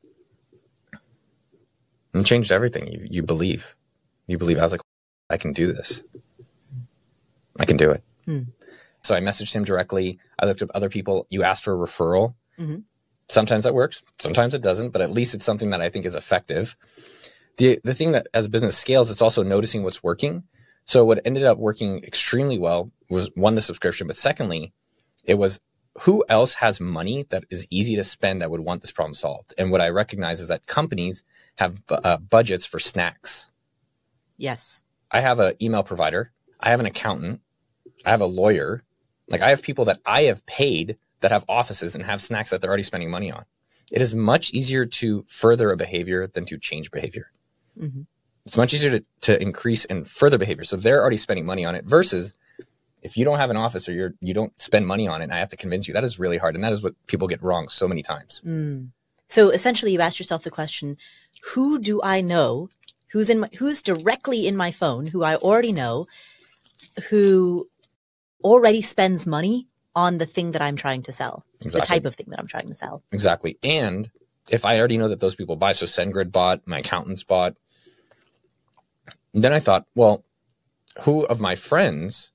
and 2.13 2.21
it 2.21 2.25
changed 2.25 2.51
everything. 2.51 2.87
You 2.87 3.07
you 3.09 3.23
believe, 3.23 3.75
you 4.27 4.37
believe. 4.37 4.59
I 4.59 4.63
was 4.63 4.71
like, 4.73 4.81
I 5.35 5.37
can 5.37 5.51
do 5.51 5.73
this. 5.73 6.01
I 7.59 7.65
can 7.65 7.75
do 7.75 7.91
it. 7.91 8.01
Hmm. 8.23 8.43
So 9.03 9.13
I 9.13 9.19
messaged 9.19 9.53
him 9.53 9.65
directly. 9.65 10.17
I 10.39 10.45
looked 10.45 10.61
up 10.61 10.69
other 10.73 10.87
people. 10.87 11.27
You 11.29 11.43
asked 11.43 11.65
for 11.65 11.73
a 11.73 11.87
referral. 11.87 12.35
Mhm. 12.57 12.83
Sometimes 13.27 13.65
that 13.65 13.73
works. 13.73 14.01
Sometimes 14.17 14.53
it 14.53 14.61
doesn't. 14.61 14.91
But 14.91 15.01
at 15.01 15.11
least 15.11 15.35
it's 15.35 15.43
something 15.45 15.71
that 15.71 15.81
I 15.81 15.89
think 15.89 16.05
is 16.05 16.15
effective. 16.15 16.77
The 17.57 17.81
the 17.83 17.93
thing 17.93 18.13
that 18.13 18.27
as 18.33 18.47
business 18.47 18.77
scales, 18.77 19.11
it's 19.11 19.21
also 19.21 19.43
noticing 19.43 19.83
what's 19.83 20.01
working. 20.01 20.43
So 20.85 21.03
what 21.03 21.19
ended 21.25 21.43
up 21.43 21.57
working 21.57 22.01
extremely 22.05 22.57
well 22.57 22.91
was 23.09 23.29
one 23.35 23.55
the 23.55 23.61
subscription, 23.61 24.07
but 24.07 24.15
secondly, 24.15 24.71
it 25.25 25.35
was 25.35 25.59
who 26.03 26.23
else 26.29 26.55
has 26.55 26.79
money 26.79 27.25
that 27.29 27.43
is 27.49 27.67
easy 27.69 27.95
to 27.97 28.03
spend 28.05 28.41
that 28.41 28.51
would 28.51 28.61
want 28.61 28.81
this 28.81 28.91
problem 28.93 29.13
solved. 29.13 29.53
And 29.57 29.69
what 29.69 29.81
I 29.81 29.89
recognize 29.89 30.39
is 30.39 30.47
that 30.47 30.65
companies 30.65 31.23
have 31.55 31.83
uh, 31.89 32.17
budgets 32.17 32.65
for 32.65 32.79
snacks. 32.79 33.51
Yes. 34.37 34.83
I 35.11 35.21
have 35.21 35.39
an 35.39 35.53
email 35.61 35.83
provider. 35.83 36.31
I 36.59 36.69
have 36.69 36.79
an 36.79 36.85
accountant. 36.85 37.41
I 38.05 38.11
have 38.11 38.21
a 38.21 38.25
lawyer. 38.25 38.83
Like 39.29 39.41
I 39.41 39.49
have 39.49 39.61
people 39.61 39.85
that 39.85 39.99
I 40.05 40.23
have 40.23 40.45
paid 40.45 40.97
that 41.21 41.31
have 41.31 41.45
offices 41.49 41.95
and 41.95 42.03
have 42.05 42.21
snacks 42.21 42.49
that 42.49 42.61
they're 42.61 42.69
already 42.69 42.83
spending 42.83 43.09
money 43.09 43.31
on. 43.31 43.45
It 43.91 44.01
is 44.01 44.15
much 44.15 44.51
easier 44.51 44.85
to 44.85 45.25
further 45.27 45.71
a 45.71 45.77
behavior 45.77 46.27
than 46.27 46.45
to 46.45 46.57
change 46.57 46.91
behavior. 46.91 47.31
hmm 47.79 48.01
It's 48.45 48.57
much 48.57 48.73
easier 48.73 48.99
to, 48.99 49.05
to 49.21 49.41
increase 49.41 49.85
and 49.85 50.07
further 50.07 50.37
behavior. 50.37 50.63
So 50.63 50.75
they're 50.75 51.01
already 51.01 51.17
spending 51.17 51.45
money 51.45 51.65
on 51.65 51.75
it 51.75 51.85
versus 51.85 52.33
if 53.01 53.15
you 53.15 53.23
don't 53.23 53.37
have 53.37 53.51
an 53.51 53.57
office 53.57 53.87
or 53.87 53.93
you're 53.93 54.13
you 54.19 54.33
don't 54.33 54.59
spend 54.59 54.87
money 54.87 55.07
on 55.07 55.21
it 55.21 55.25
and 55.25 55.33
I 55.33 55.37
have 55.37 55.49
to 55.49 55.57
convince 55.57 55.87
you, 55.87 55.93
that 55.93 56.03
is 56.03 56.19
really 56.19 56.37
hard. 56.37 56.55
And 56.55 56.63
that 56.63 56.73
is 56.73 56.83
what 56.83 56.95
people 57.07 57.27
get 57.27 57.41
wrong 57.43 57.69
so 57.69 57.87
many 57.87 58.01
times. 58.01 58.41
Mm. 58.45 58.89
So 59.27 59.49
essentially, 59.49 59.91
you 59.93 60.01
asked 60.01 60.19
yourself 60.19 60.43
the 60.43 60.51
question: 60.51 60.97
Who 61.53 61.79
do 61.79 62.01
I 62.03 62.21
know? 62.21 62.69
Who's 63.15 63.29
in? 63.29 63.39
My, 63.39 63.49
who's 63.57 63.81
directly 63.81 64.45
in 64.45 64.57
my 64.57 64.71
phone? 64.71 65.07
Who 65.07 65.23
I 65.23 65.35
already 65.35 65.71
know? 65.71 66.05
Who 67.09 67.69
already 68.43 68.81
spends 68.81 69.25
money 69.25 69.67
on 69.95 70.17
the 70.17 70.25
thing 70.25 70.51
that 70.51 70.61
I'm 70.61 70.75
trying 70.75 71.01
to 71.03 71.13
sell? 71.13 71.45
The 71.61 71.79
type 71.79 72.03
of 72.03 72.15
thing 72.15 72.25
that 72.31 72.39
I'm 72.39 72.47
trying 72.47 72.67
to 72.67 72.75
sell. 72.75 73.03
Exactly. 73.13 73.57
And 73.63 74.11
if 74.49 74.65
I 74.65 74.77
already 74.77 74.97
know 74.97 75.07
that 75.07 75.21
those 75.21 75.33
people 75.33 75.55
buy, 75.55 75.71
so 75.71 75.85
SendGrid 75.85 76.33
bought, 76.33 76.67
my 76.67 76.79
accountants 76.79 77.23
bought, 77.23 77.55
then 79.33 79.53
I 79.53 79.61
thought, 79.61 79.85
well, 79.95 80.25
who 81.03 81.25
of 81.27 81.39
my 81.39 81.55
friends 81.55 82.31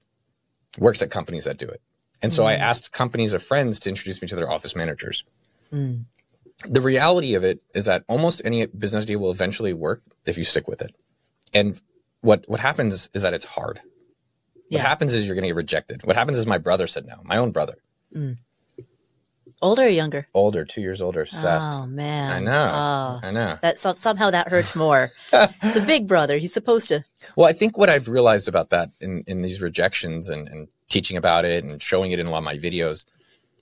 works 0.78 1.03
at 1.03 1.11
companies 1.11 1.45
that 1.45 1.59
do 1.59 1.68
it? 1.68 1.83
And 2.22 2.33
so 2.33 2.47
I 2.47 2.55
Mm. 2.55 2.61
asked 2.61 2.91
companies 2.91 3.35
of 3.35 3.43
friends 3.43 3.81
to 3.81 3.91
introduce 3.91 4.22
me 4.22 4.28
to 4.28 4.37
their 4.37 4.51
office 4.51 4.74
managers. 4.74 5.24
Mm. 5.70 6.07
The 6.68 6.80
reality 6.80 7.34
of 7.34 7.44
it 7.44 7.62
is 7.74 7.86
that 7.86 8.04
almost 8.08 8.42
any 8.44 8.66
business 8.66 9.04
deal 9.06 9.20
will 9.20 9.30
eventually 9.30 9.72
work 9.72 10.02
if 10.26 10.36
you 10.36 10.44
stick 10.44 10.68
with 10.68 10.82
it. 10.82 10.94
And 11.54 11.80
what 12.20 12.44
what 12.48 12.61
happens 12.61 13.08
is 13.14 13.22
that 13.22 13.34
it's 13.34 13.44
hard. 13.44 13.80
What 14.68 14.82
happens 14.82 15.14
is 15.14 15.26
you're 15.26 15.34
going 15.34 15.42
to 15.42 15.48
get 15.48 15.56
rejected. 15.56 16.04
What 16.04 16.14
happens 16.14 16.38
is 16.38 16.46
my 16.46 16.58
brother 16.58 16.86
said 16.86 17.04
no. 17.04 17.20
My 17.24 17.38
own 17.38 17.50
brother, 17.50 17.78
mm. 18.14 18.38
Older 19.62 19.82
or 19.82 19.88
younger? 19.88 20.26
older, 20.32 20.64
two 20.64 20.80
years 20.80 21.02
older, 21.02 21.26
Seth. 21.26 21.61
Oh 21.61 21.86
man, 21.86 22.32
I 22.32 22.40
know. 22.40 22.52
Oh, 22.72 23.26
I 23.26 23.30
know. 23.30 23.58
that 23.61 23.78
some, 23.78 23.94
somehow 23.94 24.30
that 24.30 24.48
hurts 24.48 24.74
more. 24.74 25.12
it's 25.32 25.76
a 25.76 25.82
big 25.82 26.08
brother. 26.08 26.38
He's 26.38 26.54
supposed 26.54 26.88
to. 26.88 27.04
Well, 27.36 27.46
I 27.46 27.52
think 27.52 27.76
what 27.76 27.90
I've 27.90 28.08
realized 28.08 28.48
about 28.48 28.70
that 28.70 28.88
in, 29.00 29.22
in 29.26 29.42
these 29.42 29.61
rejections 29.61 30.30
and, 30.30 30.48
and 30.48 30.68
teaching 30.88 31.18
about 31.18 31.44
it 31.44 31.62
and 31.62 31.82
showing 31.82 32.12
it 32.12 32.18
in 32.18 32.26
a 32.26 32.30
lot 32.30 32.38
of 32.38 32.44
my 32.44 32.56
videos, 32.56 33.04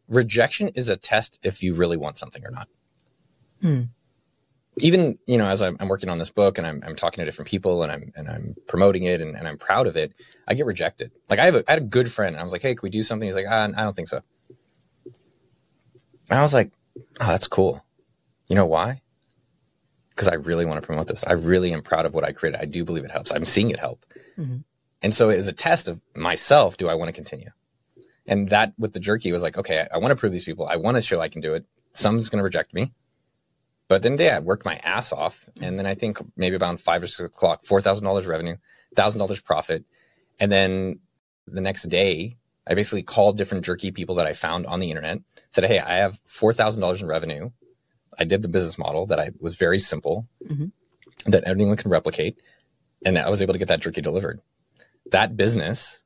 rejection 0.06 0.68
is 0.68 0.88
a 0.88 0.96
test 0.96 1.40
if 1.42 1.64
you 1.64 1.74
really 1.74 1.96
want 1.96 2.16
something 2.16 2.44
or 2.44 2.52
not. 2.52 2.68
Hmm. 3.60 3.82
Even, 4.80 5.18
you 5.26 5.36
know, 5.38 5.46
as 5.46 5.60
I'm, 5.60 5.76
I'm 5.80 5.88
working 5.88 6.08
on 6.08 6.18
this 6.18 6.30
book 6.30 6.56
and 6.56 6.66
I'm, 6.66 6.80
I'm 6.86 6.94
talking 6.94 7.20
to 7.22 7.24
different 7.24 7.48
people 7.48 7.82
and 7.82 7.90
I'm, 7.90 8.12
and 8.14 8.28
I'm 8.28 8.54
promoting 8.68 9.04
it 9.04 9.20
and, 9.20 9.36
and 9.36 9.48
I'm 9.48 9.58
proud 9.58 9.88
of 9.88 9.96
it, 9.96 10.12
I 10.46 10.54
get 10.54 10.66
rejected. 10.66 11.10
Like 11.28 11.40
I 11.40 11.46
have 11.46 11.56
a, 11.56 11.64
I 11.66 11.72
had 11.72 11.82
a 11.82 11.86
good 11.86 12.12
friend 12.12 12.34
and 12.34 12.40
I 12.40 12.44
was 12.44 12.52
like, 12.52 12.62
Hey, 12.62 12.74
can 12.76 12.82
we 12.84 12.90
do 12.90 13.02
something? 13.02 13.26
He's 13.28 13.34
like, 13.34 13.46
ah, 13.48 13.64
I 13.76 13.82
don't 13.82 13.96
think 13.96 14.06
so. 14.08 14.20
And 16.30 16.38
I 16.38 16.42
was 16.42 16.54
like, 16.54 16.70
Oh, 17.20 17.26
that's 17.26 17.48
cool. 17.48 17.84
You 18.48 18.54
know 18.54 18.66
why? 18.66 19.02
Because 20.10 20.28
I 20.28 20.34
really 20.34 20.64
want 20.64 20.80
to 20.80 20.86
promote 20.86 21.08
this. 21.08 21.24
I 21.24 21.32
really 21.32 21.72
am 21.72 21.82
proud 21.82 22.06
of 22.06 22.14
what 22.14 22.24
I 22.24 22.32
created. 22.32 22.60
I 22.60 22.64
do 22.64 22.84
believe 22.84 23.04
it 23.04 23.10
helps. 23.10 23.32
I'm 23.32 23.44
seeing 23.44 23.70
it 23.70 23.78
help. 23.80 24.04
Mhm. 24.38 24.62
And 25.02 25.14
so 25.14 25.30
it 25.30 25.38
is 25.38 25.48
a 25.48 25.52
test 25.52 25.88
of 25.88 26.00
myself. 26.14 26.76
Do 26.76 26.88
I 26.88 26.94
want 26.94 27.08
to 27.08 27.12
continue? 27.12 27.50
And 28.26 28.48
that 28.48 28.74
with 28.78 28.92
the 28.92 29.00
jerky 29.00 29.32
was 29.32 29.42
like, 29.42 29.56
okay, 29.58 29.80
I, 29.90 29.96
I 29.96 29.98
want 29.98 30.12
to 30.12 30.16
prove 30.16 30.32
these 30.32 30.44
people. 30.44 30.66
I 30.66 30.76
want 30.76 30.96
to 30.96 31.00
show 31.00 31.18
I 31.20 31.28
can 31.28 31.40
do 31.40 31.54
it. 31.54 31.64
Someone's 31.94 32.28
going 32.28 32.38
to 32.38 32.44
reject 32.44 32.74
me. 32.74 32.92
But 33.88 34.02
then, 34.02 34.16
yeah, 34.18 34.36
I 34.36 34.40
worked 34.40 34.64
my 34.66 34.76
ass 34.76 35.12
off. 35.12 35.48
And 35.60 35.78
then 35.78 35.86
I 35.86 35.94
think 35.94 36.18
maybe 36.36 36.54
about 36.56 36.78
five 36.80 37.02
or 37.02 37.06
six 37.06 37.20
o'clock, 37.20 37.64
$4,000 37.64 38.26
revenue, 38.26 38.56
$1,000 38.96 39.44
profit. 39.44 39.84
And 40.38 40.52
then 40.52 41.00
the 41.46 41.62
next 41.62 41.84
day, 41.84 42.36
I 42.66 42.74
basically 42.74 43.02
called 43.02 43.38
different 43.38 43.64
jerky 43.64 43.90
people 43.90 44.14
that 44.16 44.26
I 44.26 44.34
found 44.34 44.66
on 44.66 44.80
the 44.80 44.90
internet, 44.90 45.20
said, 45.50 45.64
Hey, 45.64 45.78
I 45.78 45.96
have 45.96 46.22
$4,000 46.26 47.00
in 47.00 47.06
revenue. 47.08 47.50
I 48.18 48.24
did 48.24 48.42
the 48.42 48.48
business 48.48 48.76
model 48.78 49.06
that 49.06 49.18
I 49.18 49.30
was 49.40 49.54
very 49.54 49.78
simple, 49.78 50.26
Mhm. 50.46 50.72
that 51.26 51.46
anyone 51.46 51.76
can 51.76 51.90
replicate. 51.90 52.38
And 53.06 53.16
I 53.18 53.30
was 53.30 53.40
able 53.40 53.54
to 53.54 53.58
get 53.58 53.68
that 53.68 53.80
jerky 53.80 54.02
delivered. 54.02 54.40
That 55.10 55.36
business 55.36 56.04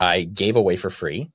I 0.00 0.24
gave 0.24 0.56
away 0.56 0.76
for 0.76 0.90
free. 0.90 1.30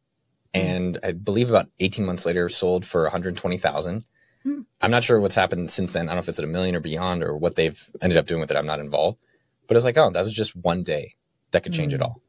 And 0.53 0.99
I 1.03 1.11
believe 1.11 1.49
about 1.49 1.69
18 1.79 2.05
months 2.05 2.25
later 2.25 2.49
sold 2.49 2.85
for 2.85 3.03
120,000. 3.03 4.03
Hmm. 4.45 4.61
I'm 4.79 4.91
not 4.91 5.03
sure 5.03 5.19
what's 5.19 5.35
happened 5.35 5.71
since 5.71 5.91
then. 5.93 6.03
I 6.07 6.11
don't 6.11 6.15
know 6.15 6.19
if 6.19 6.29
it's 6.29 6.39
at 6.39 6.45
a 6.45 6.47
million 6.47 6.75
or 6.75 6.79
beyond 6.79 7.23
or 7.23 7.35
what 7.35 7.55
they've 7.55 7.89
ended 8.01 8.17
up 8.17 8.27
doing 8.27 8.39
with 8.39 8.51
it. 8.51 8.55
I'm 8.57 8.65
not 8.65 8.79
involved. 8.79 9.17
But 9.67 9.75
it's 9.75 9.83
like, 9.83 9.97
oh, 9.97 10.11
that 10.11 10.23
was 10.23 10.33
just 10.33 10.55
one 10.55 10.83
day 10.83 11.15
that 11.51 11.63
could 11.63 11.73
change 11.73 11.93
it 11.93 11.97
Hmm. 11.97 12.03
all. 12.03 12.21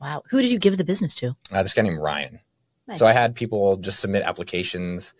Wow. 0.00 0.22
Who 0.30 0.40
did 0.42 0.50
you 0.50 0.58
give 0.58 0.76
the 0.76 0.84
business 0.84 1.14
to? 1.16 1.34
Uh, 1.50 1.62
this 1.62 1.74
guy 1.74 1.82
named 1.82 1.98
Ryan. 2.00 2.38
Nice. 2.86 2.98
So 2.98 3.06
I 3.06 3.12
had 3.12 3.34
people 3.34 3.78
just 3.78 3.98
submit 4.00 4.22
applications 4.24 5.14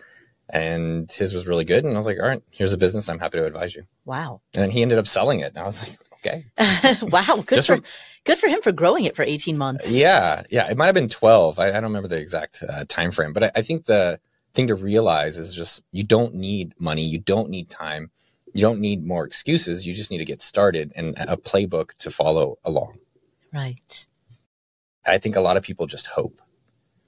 and 0.51 1.11
his 1.11 1.33
was 1.33 1.47
really 1.47 1.65
good. 1.65 1.85
And 1.85 1.95
I 1.95 1.97
was 1.99 2.07
like, 2.07 2.19
all 2.21 2.29
right, 2.29 2.43
here's 2.51 2.73
a 2.73 2.79
business. 2.79 3.09
I'm 3.09 3.19
happy 3.19 3.39
to 3.39 3.47
advise 3.47 3.75
you. 3.75 3.85
Wow. 4.05 4.43
And 4.55 4.63
then 4.63 4.71
he 4.71 4.83
ended 4.83 4.99
up 4.99 5.07
selling 5.09 5.41
it. 5.41 5.49
And 5.55 5.59
I 5.59 5.65
was 5.65 5.81
like, 5.81 5.99
okay. 6.15 6.47
wow. 7.07 7.43
Good 7.47 7.57
Just 7.57 7.69
for 7.69 7.81
good 8.25 8.39
for 8.39 8.49
him 8.49 8.61
for 8.61 8.73
growing 8.73 9.05
it 9.05 9.17
for 9.17 9.23
18 9.23 9.57
months. 9.57 9.91
Yeah. 9.91 10.43
Yeah. 10.51 10.71
It 10.71 10.77
might 10.77 10.87
have 10.87 10.95
been 10.95 11.09
12. 11.09 11.59
I, 11.59 11.69
I 11.69 11.73
don't 11.73 11.85
remember 11.85 12.09
the 12.09 12.19
exact 12.21 12.63
uh, 12.69 12.85
time 12.89 13.13
frame, 13.13 13.33
but 13.33 13.45
I, 13.45 13.51
I 13.57 13.63
think 13.63 13.87
the 13.87 14.21
thing 14.55 14.69
to 14.69 14.75
realize 14.75 15.39
is 15.39 15.55
just 15.55 15.83
you 15.93 16.05
don't 16.05 16.35
need 16.35 16.75
money. 16.79 17.05
You 17.05 17.19
don't 17.19 17.49
need 17.51 17.69
time. 17.71 18.11
You 18.55 18.61
don't 18.61 18.81
need 18.81 19.05
more 19.07 19.25
excuses. 19.25 19.87
You 19.87 19.95
just 19.95 20.11
need 20.11 20.19
to 20.19 20.25
get 20.25 20.43
started 20.43 20.93
and 20.95 21.15
a 21.19 21.37
playbook 21.37 21.91
to 22.01 22.11
follow 22.11 22.59
along. 22.65 22.99
Right. 23.53 24.07
I 25.07 25.19
think 25.19 25.37
a 25.37 25.41
lot 25.41 25.57
of 25.57 25.63
people 25.63 25.87
just 25.87 26.07
hope 26.07 26.41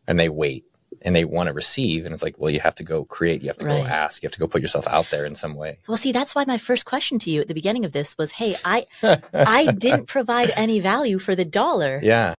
and 0.06 0.18
they 0.18 0.28
wait 0.28 0.64
and 1.02 1.14
they 1.14 1.24
want 1.24 1.48
to 1.48 1.52
receive. 1.52 2.04
And 2.06 2.14
it's 2.14 2.22
like, 2.22 2.36
well, 2.38 2.50
you 2.50 2.60
have 2.60 2.74
to 2.76 2.84
go 2.84 3.04
create, 3.04 3.42
you 3.42 3.48
have 3.48 3.58
to 3.58 3.66
Right. 3.66 3.82
go 3.82 3.86
ask, 3.88 4.22
you 4.22 4.26
have 4.26 4.32
to 4.32 4.38
go 4.40 4.46
put 4.46 4.62
yourself 4.62 4.86
out 4.88 5.10
there 5.10 5.26
in 5.26 5.34
some 5.34 5.54
way. 5.54 5.78
Well, 5.86 5.96
see, 5.98 6.12
that's 6.12 6.34
why 6.34 6.44
my 6.46 6.56
first 6.58 6.86
question 6.86 7.18
to 7.20 7.30
you 7.30 7.42
at 7.42 7.48
the 7.48 7.54
beginning 7.54 7.84
of 7.84 7.92
this 7.92 8.16
was, 8.16 8.32
"Hey, 8.32 8.56
I 8.64 8.86
I 9.34 9.70
didn't 9.72 10.06
provide 10.06 10.50
any 10.56 10.80
value 10.80 11.18
for 11.18 11.34
the 11.34 11.44
dollar." 11.44 12.00
yeah. 12.02 12.34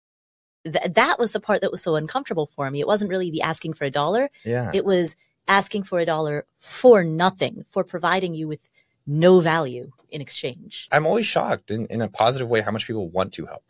Th- 0.66 0.94
that 0.94 1.20
was 1.20 1.32
the 1.32 1.40
part 1.40 1.62
that 1.62 1.72
was 1.72 1.82
so 1.84 1.96
uncomfortable 1.96 2.50
for 2.56 2.70
me. 2.72 2.80
It 2.82 2.88
wasn't 2.88 3.10
really 3.12 3.32
the 3.32 3.42
asking 3.44 3.74
for 3.74 3.86
a 3.86 3.92
dollar. 3.92 4.30
Yeah. 4.44 4.72
It 4.74 4.84
was 4.84 5.16
asking 5.48 5.84
for 5.84 6.00
a 6.00 6.06
dollar 6.06 6.46
for 6.60 7.04
nothing, 7.04 7.64
for 7.70 7.84
providing 7.84 8.34
you 8.34 8.48
with 8.48 8.70
no 9.06 9.40
value 9.40 9.92
in 10.10 10.22
exchange. 10.22 10.88
I'm 10.92 11.06
always 11.06 11.26
shocked 11.28 11.70
in, 11.70 11.86
in 11.88 12.02
a 12.02 12.08
positive 12.10 12.48
way 12.48 12.62
how 12.62 12.72
much 12.72 12.88
people 12.88 13.08
want 13.10 13.34
to 13.34 13.46
help. 13.46 13.64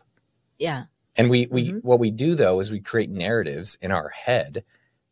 Yeah. 0.58 0.86
And 1.18 1.30
we, 1.30 1.48
we 1.52 1.72
Mhm. 1.72 1.84
what 1.84 2.00
we 2.00 2.12
do 2.12 2.36
though 2.36 2.60
is 2.62 2.72
we 2.72 2.80
create 2.80 3.10
narratives 3.10 3.78
in 3.82 3.92
our 3.92 4.10
head 4.10 4.64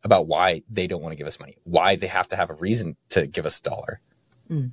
about 0.02 0.26
why 0.26 0.62
they 0.70 0.86
don't 0.86 1.02
want 1.02 1.12
to 1.12 1.16
give 1.16 1.26
us 1.26 1.38
money, 1.40 1.56
why 1.64 1.96
they 1.96 2.06
have 2.06 2.28
to 2.30 2.36
have 2.36 2.50
a 2.50 2.54
reason 2.54 2.96
to 3.10 3.26
give 3.26 3.44
us 3.46 3.58
a 3.58 3.62
dollar. 3.62 4.00
Mm. 4.50 4.72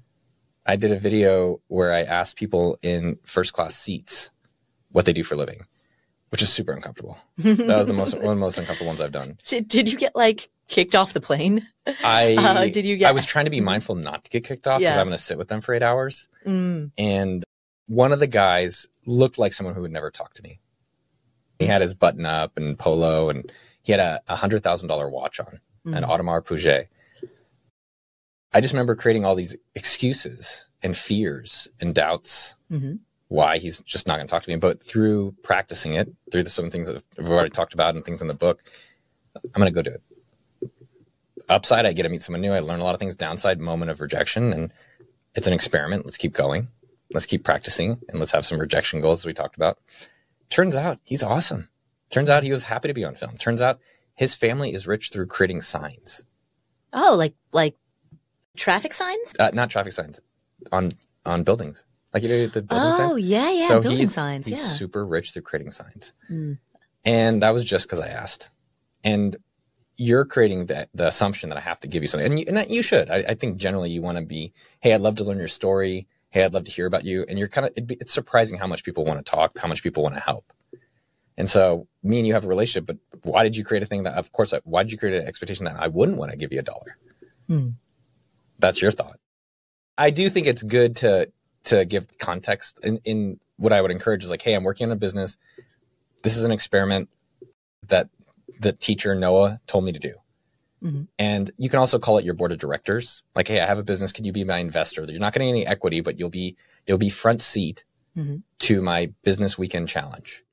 I 0.65 0.75
did 0.75 0.91
a 0.91 0.99
video 0.99 1.61
where 1.67 1.91
I 1.93 2.03
asked 2.03 2.35
people 2.37 2.77
in 2.81 3.17
first 3.25 3.51
class 3.53 3.75
seats 3.75 4.31
what 4.91 5.05
they 5.05 5.13
do 5.13 5.23
for 5.23 5.33
a 5.35 5.37
living, 5.37 5.65
which 6.31 6.41
is 6.41 6.51
super 6.51 6.71
uncomfortable. 6.73 7.17
That 7.37 7.57
was 7.67 7.87
the 7.87 7.93
most 7.93 8.13
one 8.15 8.23
of 8.23 8.29
the 8.29 8.35
most 8.35 8.57
uncomfortable 8.57 8.87
ones 8.87 8.99
I've 9.01 9.11
done. 9.11 9.37
Did, 9.47 9.67
did 9.67 9.91
you 9.91 9.97
get 9.97 10.15
like 10.15 10.49
kicked 10.67 10.95
off 10.95 11.13
the 11.13 11.21
plane? 11.21 11.67
I 12.03 12.35
Uh, 12.39 12.65
did 12.67 12.85
you 12.85 12.97
get- 12.97 13.09
I 13.09 13.11
was 13.11 13.25
trying 13.25 13.45
to 13.45 13.51
be 13.51 13.61
mindful 13.61 13.95
not 13.95 14.23
to 14.25 14.29
get 14.31 14.43
kicked 14.43 14.65
off 14.67 14.79
because 14.79 14.95
Yeah. 14.95 15.01
I'm 15.01 15.07
going 15.07 15.17
to 15.17 15.23
sit 15.23 15.37
with 15.37 15.49
them 15.49 15.61
for 15.61 15.73
eight 15.73 15.83
hours. 15.83 16.27
Mm. 16.45 16.91
And 16.97 17.43
one 17.87 18.11
of 18.13 18.19
the 18.19 18.27
guys 18.27 18.87
looked 19.05 19.37
like 19.37 19.53
someone 19.53 19.75
who 19.75 19.81
would 19.81 19.91
never 19.91 20.09
talk 20.11 20.33
to 20.35 20.43
me. 20.43 20.59
He 21.59 21.65
had 21.67 21.81
his 21.81 21.93
button 21.93 22.25
up 22.25 22.57
and 22.57 22.79
polo, 22.79 23.29
and 23.29 23.51
he 23.83 23.91
had 23.91 23.99
a 23.99 24.19
a 24.27 24.35
hundred 24.35 24.63
thousand 24.63 24.87
dollar 24.87 25.09
watch 25.09 25.39
on, 25.39 25.59
an 25.85 26.03
Mm. 26.03 26.07
Audemars 26.07 26.45
Piguet. 26.45 26.87
I 28.53 28.61
just 28.61 28.73
remember 28.73 28.95
creating 28.95 29.25
all 29.25 29.35
these 29.35 29.55
excuses 29.75 30.67
and 30.83 30.95
fears 30.95 31.67
and 31.79 31.93
doubts 31.95 32.57
Mhm. 32.71 32.99
Why 33.31 33.57
he's 33.59 33.79
just 33.81 34.07
not 34.07 34.17
going 34.17 34.27
to 34.27 34.29
talk 34.31 34.43
to 34.43 34.49
me. 34.49 34.57
But 34.57 34.83
through 34.83 35.33
practicing 35.41 35.93
it, 35.93 36.13
through 36.33 36.43
the, 36.43 36.49
some 36.49 36.69
things 36.69 36.89
that 36.89 37.01
we've 37.17 37.29
already 37.29 37.49
talked 37.49 37.73
about 37.73 37.95
and 37.95 38.03
things 38.03 38.21
in 38.21 38.27
the 38.27 38.33
book, 38.33 38.61
I'm 39.35 39.61
going 39.61 39.73
to 39.73 39.75
go 39.75 39.81
do 39.81 39.95
it. 39.95 40.69
Upside, 41.47 41.85
I 41.85 41.93
get 41.93 42.03
to 42.03 42.09
meet 42.09 42.21
someone 42.21 42.41
new. 42.41 42.51
I 42.51 42.59
learn 42.59 42.81
a 42.81 42.83
lot 42.83 42.93
of 42.93 42.99
things. 42.99 43.15
Downside, 43.15 43.59
moment 43.59 43.89
of 43.89 44.01
rejection, 44.01 44.51
and 44.51 44.73
it's 45.33 45.47
an 45.47 45.53
experiment. 45.53 46.05
Let's 46.05 46.17
keep 46.17 46.33
going. 46.33 46.67
Let's 47.13 47.25
keep 47.25 47.43
practicing, 47.45 47.99
and 48.09 48.19
let's 48.19 48.31
have 48.33 48.45
some 48.45 48.59
rejection 48.59 48.99
goals 48.99 49.21
as 49.21 49.25
we 49.25 49.33
talked 49.33 49.55
about. 49.55 49.77
Turns 50.49 50.75
out 50.75 50.99
he's 51.03 51.23
awesome. 51.23 51.69
Turns 52.09 52.29
out 52.29 52.43
he 52.43 52.51
was 52.51 52.63
happy 52.63 52.89
to 52.89 52.93
be 52.93 53.05
on 53.05 53.15
film. 53.15 53.37
Turns 53.37 53.61
out 53.61 53.79
his 54.15 54.35
family 54.35 54.73
is 54.73 54.87
rich 54.87 55.09
through 55.09 55.27
creating 55.27 55.61
signs, 55.61 56.25
Oh, 56.91 57.15
like 57.17 57.33
like 57.53 57.75
traffic 58.57 58.91
signs? 58.93 59.33
uh, 59.39 59.51
not 59.53 59.69
traffic 59.69 59.93
signs, 59.93 60.19
on 60.73 60.91
on 61.25 61.43
buildings. 61.43 61.85
Like 62.13 62.23
you 62.23 62.29
know 62.29 62.47
the 62.47 62.61
building 62.61 62.87
Oh, 62.87 62.97
sign. 63.15 63.19
yeah, 63.19 63.51
yeah, 63.51 63.67
so 63.67 63.81
building 63.81 63.99
he's, 63.99 64.13
signs. 64.13 64.45
He's 64.47 64.57
yeah. 64.57 64.69
super 64.69 65.05
rich 65.05 65.31
through 65.31 65.43
creating 65.43 65.71
signs. 65.71 66.13
Mm. 66.29 66.59
And 67.05 67.41
that 67.41 67.51
was 67.53 67.63
just 67.63 67.87
because 67.87 67.99
I 67.99 68.09
asked. 68.09 68.49
And 69.03 69.37
you're 69.97 70.25
creating 70.25 70.65
that 70.67 70.89
the 70.93 71.07
assumption 71.07 71.49
that 71.49 71.57
I 71.57 71.61
have 71.61 71.79
to 71.81 71.87
give 71.87 72.01
you 72.03 72.07
something, 72.07 72.29
and 72.29 72.39
you, 72.39 72.45
and 72.47 72.57
that 72.57 72.69
you 72.69 72.81
should. 72.81 73.09
I, 73.09 73.17
I 73.17 73.33
think 73.35 73.57
generally 73.57 73.89
you 73.89 74.01
want 74.01 74.17
to 74.17 74.25
be, 74.25 74.51
hey, 74.79 74.93
I'd 74.93 75.01
love 75.01 75.15
to 75.15 75.23
learn 75.23 75.37
your 75.37 75.47
story. 75.47 76.07
Hey, 76.29 76.43
I'd 76.43 76.53
love 76.53 76.63
to 76.65 76.71
hear 76.71 76.85
about 76.85 77.03
you. 77.05 77.25
And 77.27 77.37
you're 77.37 77.47
kind 77.47 77.67
of, 77.67 77.73
it's 77.91 78.13
surprising 78.13 78.57
how 78.57 78.67
much 78.67 78.83
people 78.83 79.05
want 79.05 79.23
to 79.23 79.29
talk, 79.29 79.57
how 79.57 79.67
much 79.67 79.83
people 79.83 80.03
want 80.03 80.15
to 80.15 80.21
help. 80.21 80.53
And 81.37 81.49
so 81.49 81.87
me 82.03 82.19
and 82.19 82.27
you 82.27 82.33
have 82.33 82.45
a 82.45 82.47
relationship, 82.47 82.85
but 82.85 82.97
why 83.23 83.43
did 83.43 83.55
you 83.55 83.63
create 83.63 83.83
a 83.83 83.85
thing 83.85 84.03
that, 84.03 84.15
of 84.15 84.31
course, 84.31 84.53
why 84.63 84.83
did 84.83 84.91
you 84.91 84.97
create 84.97 85.19
an 85.21 85.27
expectation 85.27 85.65
that 85.65 85.75
I 85.77 85.87
wouldn't 85.87 86.17
want 86.17 86.31
to 86.31 86.37
give 86.37 86.51
you 86.51 86.59
a 86.59 86.63
dollar? 86.63 86.97
Hmm. 87.47 87.69
That's 88.59 88.81
your 88.81 88.91
thought. 88.91 89.19
I 89.97 90.09
do 90.09 90.29
think 90.29 90.47
it's 90.47 90.63
good 90.63 90.97
to 90.97 91.31
to 91.65 91.85
give 91.85 92.17
context 92.17 92.79
in, 92.83 92.97
in 93.03 93.39
what 93.57 93.71
I 93.73 93.81
would 93.81 93.91
encourage 93.91 94.23
is 94.23 94.29
like, 94.29 94.41
hey, 94.41 94.53
I'm 94.53 94.63
working 94.63 94.87
on 94.87 94.91
a 94.91 94.95
business. 94.95 95.37
This 96.23 96.37
is 96.37 96.43
an 96.45 96.51
experiment 96.51 97.09
that 97.87 98.09
the 98.59 98.73
teacher 98.73 99.13
Noah 99.15 99.59
told 99.67 99.83
me 99.85 99.91
to 99.91 99.99
do. 99.99 100.13
Mhm. 100.83 101.07
And 101.19 101.51
you 101.57 101.69
can 101.69 101.79
also 101.79 101.99
call 101.99 102.17
it 102.17 102.25
your 102.25 102.33
board 102.33 102.51
of 102.51 102.57
directors. 102.57 103.23
Like, 103.35 103.47
hey, 103.47 103.59
I 103.59 103.65
have 103.67 103.77
a 103.77 103.83
business. 103.83 104.11
Can 104.11 104.25
you 104.25 104.31
be 104.33 104.43
my 104.43 104.57
investor? 104.57 105.03
You're 105.03 105.19
not 105.19 105.33
getting 105.33 105.49
any 105.49 105.65
equity, 105.65 106.01
but 106.01 106.17
you'll 106.19 106.29
be 106.29 106.57
you'll 106.87 106.97
be 106.97 107.11
front 107.11 107.41
seat 107.41 107.83
Mhm. 108.17 108.41
to 108.59 108.81
my 108.81 109.13
business 109.23 109.57
weekend 109.59 109.87
challenge. 109.87 110.43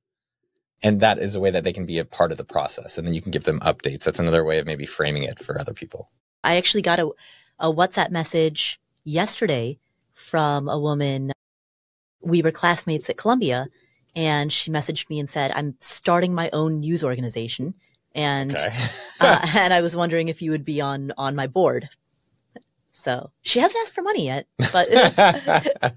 And 0.82 1.00
that 1.00 1.18
is 1.18 1.34
a 1.34 1.40
way 1.40 1.50
that 1.50 1.64
they 1.64 1.72
can 1.72 1.86
be 1.86 1.98
a 1.98 2.04
part 2.04 2.30
of 2.30 2.36
the 2.38 2.44
process. 2.44 2.98
And 2.98 3.06
then 3.06 3.14
you 3.14 3.22
can 3.22 3.30
give 3.32 3.44
them 3.44 3.58
updates. 3.60 4.04
That's 4.04 4.20
another 4.20 4.44
way 4.44 4.58
of 4.58 4.66
maybe 4.66 4.84
framing 4.84 5.22
it 5.22 5.38
for 5.42 5.58
other 5.58 5.72
people. 5.72 6.10
I 6.44 6.56
actually 6.56 6.82
got 6.82 6.98
a, 7.00 7.10
a 7.58 7.72
WhatsApp 7.72 8.10
message 8.10 8.78
yesterday 9.04 9.78
from 10.18 10.68
a 10.68 10.78
woman. 10.78 11.32
We 12.20 12.42
were 12.42 12.50
classmates 12.50 13.08
at 13.08 13.16
Columbia 13.16 13.68
and 14.16 14.52
she 14.52 14.70
messaged 14.70 15.08
me 15.08 15.20
and 15.20 15.30
said, 15.30 15.52
I'm 15.54 15.76
starting 15.80 16.34
my 16.34 16.50
own 16.52 16.80
news 16.80 17.04
organization. 17.04 17.74
And, 18.14 18.50
Okay. 18.56 18.74
uh, 19.20 19.46
and 19.56 19.72
I 19.72 19.80
was 19.80 19.94
wondering 19.96 20.28
if 20.28 20.42
you 20.42 20.50
would 20.50 20.64
be 20.64 20.80
on, 20.80 21.12
on 21.16 21.36
my 21.36 21.46
board. 21.46 21.88
So 22.92 23.30
she 23.42 23.60
hasn't 23.60 23.80
asked 23.84 23.94
for 23.94 24.02
money 24.02 24.26
yet, 24.26 24.46
but 24.72 24.88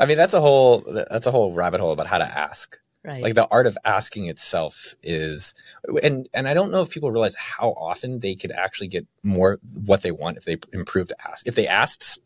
I 0.00 0.06
mean, 0.06 0.16
that's 0.16 0.34
a 0.34 0.40
whole 0.40 0.80
that's 1.08 1.28
a 1.28 1.30
whole 1.30 1.52
rabbit 1.52 1.80
hole 1.80 1.92
about 1.92 2.08
how 2.08 2.18
to 2.18 2.24
ask. 2.24 2.76
right. 3.04 3.22
Like 3.22 3.36
the 3.36 3.46
art 3.48 3.68
of 3.68 3.78
asking 3.84 4.26
itself 4.26 4.96
is, 5.04 5.54
and 6.02 6.28
and 6.34 6.48
I 6.48 6.54
don't 6.54 6.72
know 6.72 6.82
if 6.82 6.90
people 6.90 7.12
realize 7.12 7.36
how 7.36 7.70
often 7.70 8.18
they 8.18 8.34
could 8.34 8.50
actually 8.50 8.88
get 8.88 9.06
more 9.22 9.60
what 9.84 10.02
they 10.02 10.10
want 10.10 10.36
if 10.36 10.44
they 10.44 10.56
improve 10.72 11.06
to 11.08 11.16
ask. 11.28 11.46
If 11.46 11.54
they 11.54 11.68
asked, 11.68 12.18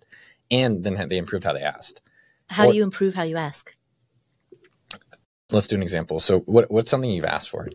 and 0.50 0.84
then 0.84 1.08
they 1.08 1.18
improved 1.18 1.44
how 1.44 1.52
they 1.52 1.62
asked. 1.62 2.00
how 2.48 2.66
or- 2.66 2.72
do 2.72 2.76
you 2.76 2.82
improve 2.84 3.14
how 3.14 3.22
you 3.22 3.36
ask? 3.36 3.76
Let's 5.50 5.66
do 5.68 5.76
an 5.76 5.82
example. 5.82 6.20
So, 6.20 6.40
what 6.40 6.70
what's 6.70 6.90
something 6.90 7.10
you've 7.10 7.24
asked 7.24 7.50
for? 7.50 7.68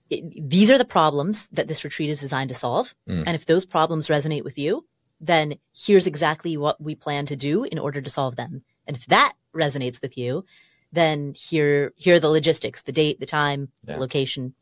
it, 0.10 0.50
these 0.50 0.70
are 0.72 0.78
the 0.78 0.86
problems 0.86 1.48
that 1.50 1.68
this 1.68 1.84
retreat 1.84 2.10
is 2.10 2.20
designed 2.20 2.50
to 2.50 2.56
solve. 2.56 2.94
Mm. 3.08 3.24
And 3.26 3.36
if 3.36 3.46
those 3.46 3.66
problems 3.66 4.08
resonate 4.08 4.44
with 4.44 4.58
you, 4.58 4.86
then 5.22 5.56
here's 5.76 6.08
exactly 6.08 6.58
what 6.58 6.82
we 6.82 6.96
plan 6.96 7.26
to 7.28 7.36
do 7.36 7.64
in 7.64 7.80
order 7.80 8.02
to 8.02 8.10
solve 8.10 8.36
them. 8.36 8.64
And 8.88 8.98
if 8.98 9.06
that 9.08 9.34
resonates 9.56 10.02
with 10.02 10.18
you, 10.18 10.46
then 10.92 11.34
here, 11.34 11.94
here 11.96 12.16
are 12.16 12.20
the 12.20 12.30
logistics, 12.30 12.82
the 12.84 12.92
date, 12.92 13.20
the 13.20 13.26
time, 13.26 13.70
Yeah. 13.88 13.96
the 13.96 14.02
location. 14.02 14.54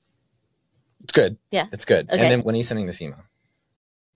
It's 1.02 1.12
good. 1.14 1.38
Yeah. 1.50 1.66
It's 1.72 1.86
good. 1.86 2.10
Okay. 2.10 2.22
And 2.22 2.32
then 2.32 2.42
when 2.42 2.54
are 2.56 2.58
you 2.58 2.64
sending 2.64 2.86
this 2.86 3.02
email? 3.02 3.24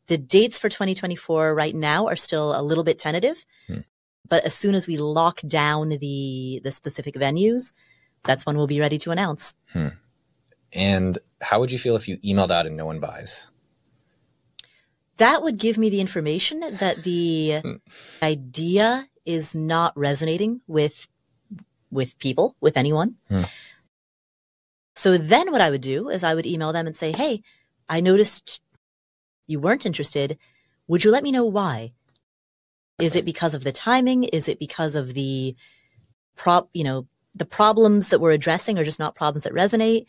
The 0.07 0.17
dates 0.19 0.59
for 0.59 0.69
2024 0.69 1.55
right 1.55 1.73
now 1.75 2.07
are 2.07 2.15
still 2.15 2.57
a 2.57 2.61
little 2.61 2.83
bit 2.83 2.99
tentative, 2.99 3.43
Hmm. 3.67 3.79
but 4.29 4.45
as 4.45 4.53
soon 4.53 4.75
as 4.75 4.85
we 4.87 4.97
lock 4.97 5.41
down 5.47 5.89
the, 5.89 6.61
the 6.63 6.71
specific 6.71 7.15
venues, 7.15 7.73
that's 8.23 8.45
when 8.45 8.55
we'll 8.55 8.67
be 8.67 8.79
ready 8.79 8.99
to 8.99 9.09
announce. 9.11 9.55
And 10.75 11.17
how 11.41 11.59
would 11.59 11.71
you 11.71 11.79
feel 11.79 11.95
if 11.95 12.07
you 12.07 12.17
emailed 12.17 12.51
out 12.51 12.65
and 12.67 12.75
no 12.77 12.85
one 12.85 12.99
buys? 12.99 13.47
that 15.17 15.41
would 15.43 15.57
give 15.57 15.77
me 15.77 15.89
the 15.89 16.01
information 16.01 16.59
that 16.59 17.03
the 17.03 17.59
Hmm. 17.63 17.73
idea 18.21 19.07
is 19.25 19.55
not 19.55 19.97
resonating 19.97 20.59
with 20.67 21.07
with 21.89 22.19
people 22.19 22.57
with 22.59 22.75
anyone 22.75 23.15
Hmm. 23.29 23.43
so 24.93 25.17
then 25.17 25.51
what 25.53 25.61
i 25.61 25.69
would 25.69 25.79
do 25.81 26.09
is 26.09 26.21
i 26.23 26.33
would 26.35 26.45
email 26.45 26.73
them 26.73 26.85
and 26.85 26.95
say 26.97 27.13
hey 27.15 27.41
i 27.87 28.01
noticed 28.01 28.59
you 29.47 29.59
weren't 29.59 29.85
interested 29.85 30.37
would 30.89 31.05
you 31.05 31.11
let 31.11 31.23
me 31.23 31.31
know 31.31 31.45
why 31.45 31.93
is 32.99 33.15
it 33.15 33.23
because 33.23 33.53
of 33.53 33.63
the 33.63 33.71
timing 33.71 34.25
is 34.25 34.49
it 34.49 34.59
because 34.59 34.95
of 34.95 35.13
the 35.13 35.55
prop 36.35 36.69
you 36.73 36.83
know 36.83 37.07
the 37.33 37.45
problems 37.45 38.09
that 38.09 38.19
we're 38.19 38.31
addressing 38.31 38.77
are 38.77 38.83
just 38.83 38.99
not 38.99 39.15
problems 39.15 39.43
that 39.43 39.53
resonate 39.53 40.05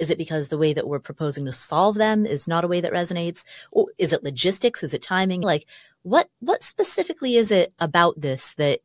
is 0.00 0.10
it 0.10 0.18
because 0.18 0.48
the 0.48 0.58
way 0.58 0.72
that 0.72 0.88
we're 0.88 0.98
proposing 0.98 1.44
to 1.44 1.52
solve 1.52 1.94
them 1.96 2.26
is 2.26 2.48
not 2.48 2.64
a 2.64 2.68
way 2.68 2.80
that 2.80 2.92
resonates 2.92 3.44
or 3.70 3.86
is 3.98 4.12
it 4.12 4.24
logistics 4.24 4.82
is 4.82 4.92
it 4.94 5.02
timing 5.02 5.40
like 5.42 5.64
what 6.02 6.28
what 6.40 6.62
specifically 6.62 7.36
is 7.36 7.50
it 7.50 7.72
about 7.78 8.20
this 8.20 8.54
that 8.54 8.80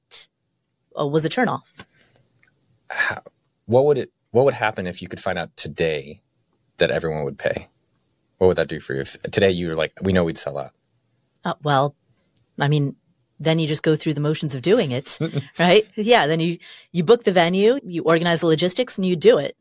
uh, 0.99 1.07
was 1.07 1.25
a 1.25 1.29
turnoff 1.29 1.85
How, 2.89 3.21
what 3.65 3.85
would 3.85 3.97
it? 3.97 4.11
What 4.31 4.45
would 4.45 4.53
happen 4.53 4.85
if 4.85 5.01
you 5.01 5.07
could 5.07 5.19
find 5.21 5.39
out 5.39 5.55
today 5.55 6.21
that 6.77 6.91
everyone 6.91 7.23
would 7.23 7.39
pay? 7.39 7.69
What 8.37 8.47
would 8.47 8.57
that 8.57 8.67
do 8.67 8.79
for 8.79 8.93
you? 8.93 9.01
If 9.01 9.19
today 9.23 9.49
you 9.49 9.69
were 9.69 9.75
like, 9.75 9.93
we 10.01 10.13
know 10.13 10.23
we'd 10.25 10.37
sell 10.37 10.57
out. 10.57 10.71
uh, 11.45 11.53
well 11.63 11.95
i 12.59 12.67
mean 12.67 12.95
then 13.39 13.59
you 13.59 13.67
just 13.67 13.83
go 13.83 13.95
through 13.95 14.13
the 14.13 14.21
motions 14.21 14.55
of 14.55 14.61
doing 14.61 14.91
it 14.91 15.17
right 15.59 15.83
yeah 15.95 16.25
then 16.27 16.39
you 16.39 16.57
you 16.91 17.03
book 17.03 17.23
the 17.23 17.31
venue 17.31 17.79
you 17.83 18.01
organize 18.03 18.39
the 18.41 18.45
logistics 18.47 18.97
and 18.97 19.05
you 19.05 19.15
do 19.15 19.37
it 19.37 19.55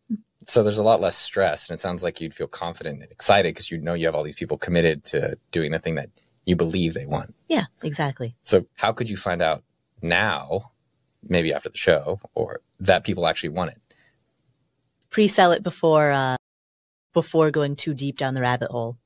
So 0.48 0.62
there's 0.62 0.78
a 0.78 0.82
lot 0.82 1.00
less 1.00 1.16
stress, 1.16 1.68
and 1.68 1.74
it 1.74 1.80
sounds 1.80 2.02
like 2.02 2.20
you'd 2.20 2.34
feel 2.34 2.46
confident 2.46 3.02
and 3.02 3.10
excited 3.10 3.54
because 3.54 3.70
you 3.70 3.78
know 3.78 3.94
you 3.94 4.06
have 4.06 4.14
all 4.14 4.22
these 4.22 4.34
people 4.34 4.58
committed 4.58 5.04
to 5.04 5.38
doing 5.50 5.72
the 5.72 5.78
thing 5.78 5.94
that 5.94 6.10
you 6.44 6.56
believe 6.56 6.92
they 6.94 7.06
want. 7.06 7.34
yeah 7.48 7.64
exactly 7.82 8.34
So 8.42 8.66
how 8.76 8.92
could 8.92 9.08
you 9.08 9.16
find 9.16 9.40
out 9.40 9.62
now, 10.02 10.72
maybe 11.26 11.54
after 11.54 11.70
the 11.70 11.78
show, 11.78 12.20
or 12.34 12.60
that 12.80 13.04
people 13.04 13.26
actually 13.26 13.48
want 13.50 13.70
it? 13.70 13.80
pre-sell 15.10 15.52
it 15.52 15.62
before 15.62 16.10
uh, 16.10 16.36
before 17.12 17.50
going 17.52 17.76
too 17.76 17.94
deep 17.94 18.18
down 18.18 18.34
the 18.34 18.40
rabbit 18.40 18.70
hole. 18.70 18.98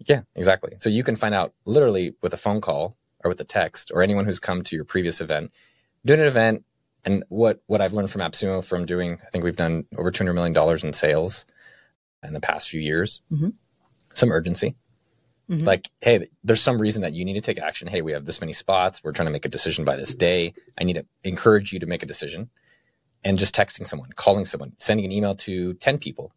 Yeah, 0.00 0.22
exactly. 0.34 0.74
So 0.78 0.90
you 0.90 1.04
can 1.04 1.14
find 1.16 1.32
out 1.34 1.54
literally 1.64 2.16
with 2.20 2.34
a 2.34 2.36
phone 2.36 2.60
call 2.60 2.96
or 3.22 3.28
with 3.28 3.40
a 3.40 3.44
text 3.44 3.92
or 3.94 4.02
anyone 4.02 4.24
who's 4.24 4.40
come 4.40 4.62
to 4.64 4.74
your 4.76 4.84
previous 4.84 5.20
event, 5.20 5.52
doing 6.04 6.20
an 6.20 6.26
event. 6.26 6.64
And 7.04 7.24
what, 7.28 7.60
what 7.66 7.80
I've 7.80 7.92
learned 7.92 8.10
from 8.10 8.22
AppSumo 8.22 8.64
from 8.64 8.86
doing, 8.86 9.20
I 9.26 9.30
think 9.30 9.44
we've 9.44 9.56
done 9.56 9.84
over 9.96 10.10
$200 10.10 10.34
million 10.34 10.86
in 10.86 10.92
sales 10.92 11.44
in 12.22 12.32
the 12.32 12.40
past 12.40 12.68
few 12.68 12.80
years, 12.80 13.20
mm-hmm. 13.30 13.50
some 14.12 14.32
urgency. 14.32 14.76
Mm-hmm. 15.50 15.66
Like, 15.66 15.90
hey, 16.00 16.28
there's 16.42 16.62
some 16.62 16.80
reason 16.80 17.02
that 17.02 17.12
you 17.12 17.24
need 17.24 17.34
to 17.34 17.42
take 17.42 17.60
action. 17.60 17.88
Hey, 17.88 18.00
we 18.00 18.12
have 18.12 18.24
this 18.24 18.40
many 18.40 18.54
spots. 18.54 19.02
We're 19.04 19.12
trying 19.12 19.26
to 19.26 19.32
make 19.32 19.44
a 19.44 19.50
decision 19.50 19.84
by 19.84 19.96
this 19.96 20.14
day. 20.14 20.54
I 20.78 20.84
need 20.84 20.94
to 20.94 21.06
encourage 21.22 21.72
you 21.72 21.80
to 21.80 21.86
make 21.86 22.02
a 22.02 22.06
decision. 22.06 22.48
And 23.22 23.38
just 23.38 23.54
texting 23.54 23.86
someone, 23.86 24.10
calling 24.12 24.44
someone, 24.44 24.72
sending 24.78 25.06
an 25.06 25.12
email 25.12 25.34
to 25.36 25.74
10 25.74 25.98
people 25.98 26.32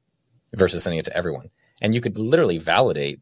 versus 0.54 0.84
sending 0.84 1.00
it 1.00 1.06
to 1.06 1.16
everyone. 1.16 1.50
And 1.82 1.94
you 1.94 2.02
could 2.02 2.18
literally 2.18 2.58
validate 2.58 3.20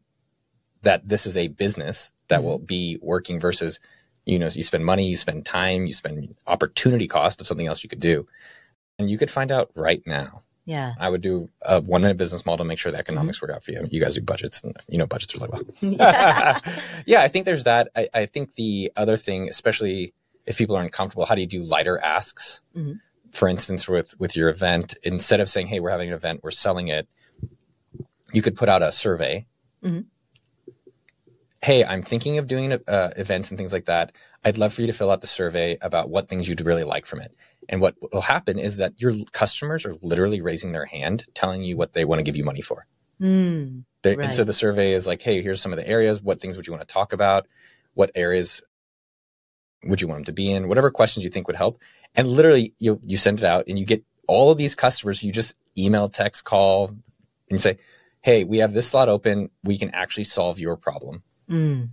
that 0.82 1.08
this 1.08 1.26
is 1.26 1.36
a 1.36 1.48
business 1.48 2.12
that 2.28 2.38
mm-hmm. 2.38 2.46
will 2.46 2.58
be 2.58 2.98
working 3.00 3.40
versus, 3.40 3.80
you 4.26 4.38
know, 4.38 4.46
you 4.46 4.62
spend 4.62 4.84
money, 4.84 5.08
you 5.08 5.16
spend 5.16 5.46
time, 5.46 5.86
you 5.86 5.92
spend 5.92 6.34
opportunity 6.46 7.08
cost 7.08 7.40
of 7.40 7.46
something 7.46 7.66
else 7.66 7.82
you 7.82 7.88
could 7.88 8.00
do. 8.00 8.26
And 8.98 9.10
you 9.10 9.18
could 9.18 9.30
find 9.30 9.50
out 9.50 9.70
right 9.74 10.02
now 10.06 10.42
yeah. 10.66 10.94
I 10.98 11.08
would 11.08 11.22
do 11.22 11.48
a 11.62 11.80
one 11.80 12.02
minute 12.02 12.16
business 12.16 12.44
model 12.44 12.64
to 12.64 12.68
make 12.68 12.78
sure 12.78 12.90
the 12.90 12.98
economics 12.98 13.38
mm-hmm. 13.38 13.46
work 13.46 13.56
out 13.56 13.64
for 13.64 13.70
you. 13.70 13.86
You 13.88 14.00
guys 14.00 14.16
do 14.16 14.20
budgets 14.20 14.60
and 14.62 14.76
you 14.88 14.98
know 14.98 15.06
budgets 15.06 15.34
are 15.34 15.38
like, 15.38 15.52
well. 15.52 15.62
yeah. 15.80 16.60
yeah, 17.06 17.22
I 17.22 17.28
think 17.28 17.44
there's 17.44 17.64
that. 17.64 17.88
I, 17.96 18.08
I, 18.12 18.26
think 18.26 18.54
the 18.56 18.92
other 18.96 19.16
thing, 19.16 19.48
especially 19.48 20.12
if 20.44 20.58
people 20.58 20.76
are 20.76 20.82
uncomfortable, 20.82 21.24
how 21.24 21.36
do 21.36 21.40
you 21.40 21.46
do 21.46 21.62
lighter 21.62 21.98
asks? 21.98 22.62
Mm-hmm. 22.76 22.94
For 23.30 23.48
instance, 23.48 23.88
with 23.88 24.18
with 24.18 24.36
your 24.36 24.48
event, 24.48 24.96
instead 25.04 25.38
of 25.38 25.48
saying, 25.48 25.68
Hey, 25.68 25.78
we're 25.78 25.90
having 25.90 26.08
an 26.08 26.14
event, 26.14 26.40
we're 26.42 26.50
selling 26.50 26.88
it, 26.88 27.06
you 28.32 28.42
could 28.42 28.56
put 28.56 28.68
out 28.68 28.82
a 28.82 28.90
survey. 28.90 29.46
Mm-hmm. 29.84 30.00
Hey, 31.66 31.84
I'm 31.84 32.00
thinking 32.00 32.38
of 32.38 32.46
doing 32.46 32.72
uh, 32.72 33.10
events 33.16 33.50
and 33.50 33.58
things 33.58 33.72
like 33.72 33.86
that. 33.86 34.12
I'd 34.44 34.56
love 34.56 34.72
for 34.72 34.82
you 34.82 34.86
to 34.86 34.92
fill 34.92 35.10
out 35.10 35.20
the 35.20 35.26
survey 35.26 35.76
about 35.82 36.10
what 36.10 36.28
things 36.28 36.48
you'd 36.48 36.60
really 36.60 36.84
like 36.84 37.06
from 37.06 37.20
it. 37.20 37.34
And 37.68 37.80
what 37.80 37.96
will 38.12 38.20
happen 38.20 38.56
is 38.56 38.76
that 38.76 38.92
your 38.98 39.12
customers 39.32 39.84
are 39.84 39.96
literally 40.00 40.40
raising 40.40 40.70
their 40.70 40.84
hand, 40.84 41.26
telling 41.34 41.62
you 41.62 41.76
what 41.76 41.92
they 41.92 42.04
want 42.04 42.20
to 42.20 42.22
give 42.22 42.36
you 42.36 42.44
money 42.44 42.60
for. 42.60 42.86
Mm, 43.20 43.82
right. 44.04 44.26
And 44.26 44.32
so 44.32 44.44
the 44.44 44.52
survey 44.52 44.92
is 44.92 45.08
like, 45.08 45.20
hey, 45.22 45.42
here's 45.42 45.60
some 45.60 45.72
of 45.72 45.76
the 45.76 45.88
areas. 45.88 46.22
What 46.22 46.40
things 46.40 46.56
would 46.56 46.68
you 46.68 46.72
want 46.72 46.86
to 46.86 46.92
talk 46.92 47.12
about? 47.12 47.48
What 47.94 48.12
areas 48.14 48.62
would 49.82 50.00
you 50.00 50.06
want 50.06 50.18
them 50.18 50.26
to 50.26 50.32
be 50.32 50.52
in? 50.52 50.68
Whatever 50.68 50.92
questions 50.92 51.24
you 51.24 51.30
think 51.30 51.48
would 51.48 51.56
help. 51.56 51.80
And 52.14 52.28
literally, 52.28 52.74
you 52.78 53.00
you 53.02 53.16
send 53.16 53.40
it 53.40 53.44
out, 53.44 53.64
and 53.66 53.76
you 53.76 53.84
get 53.84 54.04
all 54.28 54.52
of 54.52 54.56
these 54.58 54.76
customers. 54.76 55.24
You 55.24 55.32
just 55.32 55.56
email, 55.76 56.08
text, 56.08 56.44
call, 56.44 56.90
and 56.90 57.02
you 57.50 57.58
say, 57.58 57.78
hey, 58.22 58.44
we 58.44 58.58
have 58.58 58.72
this 58.72 58.86
slot 58.86 59.08
open. 59.08 59.50
We 59.64 59.78
can 59.78 59.90
actually 59.90 60.24
solve 60.24 60.60
your 60.60 60.76
problem. 60.76 61.24
Mm. 61.50 61.90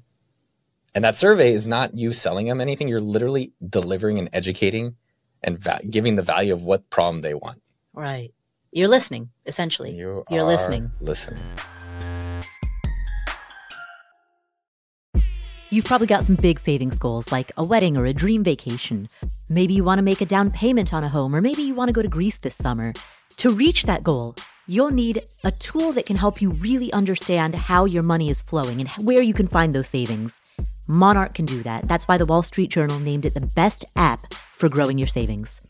And 0.95 1.03
that 1.03 1.15
survey 1.15 1.53
is 1.53 1.65
not 1.65 1.95
you 1.95 2.13
selling 2.13 2.47
them 2.47 2.61
anything. 2.61 2.87
You're 2.87 2.99
literally 2.99 3.53
delivering 3.67 4.19
and 4.19 4.29
educating 4.33 4.95
and 5.43 5.59
va- 5.59 5.81
giving 5.89 6.15
the 6.15 6.21
value 6.21 6.53
of 6.53 6.63
what 6.63 6.89
problem 6.89 7.21
they 7.21 7.33
want. 7.33 7.61
Right. 7.93 8.33
You're 8.71 8.87
listening, 8.87 9.29
essentially. 9.45 9.91
You 9.93 10.23
You're 10.29 10.43
listening. 10.43 10.91
Listening. 10.99 11.39
You've 15.69 15.85
probably 15.85 16.05
got 16.05 16.23
some 16.23 16.35
big 16.35 16.59
savings 16.59 16.99
goals 16.99 17.31
like 17.31 17.51
a 17.57 17.63
wedding 17.63 17.97
or 17.97 18.05
a 18.05 18.13
dream 18.13 18.43
vacation. 18.43 19.09
Maybe 19.49 19.73
you 19.73 19.83
want 19.83 19.97
to 19.97 20.03
make 20.03 20.21
a 20.21 20.25
down 20.25 20.51
payment 20.51 20.93
on 20.93 21.03
a 21.03 21.09
home, 21.09 21.35
or 21.35 21.41
maybe 21.41 21.63
you 21.63 21.73
want 21.73 21.89
to 21.89 21.93
go 21.93 22.03
to 22.03 22.07
Greece 22.07 22.37
this 22.37 22.55
summer. 22.55 22.93
To 23.37 23.49
reach 23.49 23.83
that 23.83 24.03
goal, 24.03 24.35
you'll 24.67 24.91
need 24.91 25.21
a 25.43 25.51
tool 25.51 25.91
that 25.93 26.05
can 26.05 26.15
help 26.15 26.41
you 26.41 26.51
really 26.51 26.91
understand 26.93 27.55
how 27.55 27.85
your 27.85 28.03
money 28.03 28.29
is 28.29 28.41
flowing 28.41 28.79
and 28.79 28.89
where 29.05 29.21
you 29.21 29.33
can 29.33 29.47
find 29.47 29.73
those 29.73 29.87
savings. 29.87 30.41
Monarch 30.87 31.33
can 31.33 31.45
do 31.45 31.63
that. 31.63 31.87
That's 31.87 32.07
why 32.07 32.17
the 32.17 32.25
Wall 32.25 32.43
Street 32.43 32.69
Journal 32.69 32.99
named 32.99 33.25
it 33.25 33.33
the 33.33 33.49
best 33.55 33.85
app 33.95 34.33
for 34.33 34.69
growing 34.69 34.97
your 34.97 35.07
savings. 35.07 35.61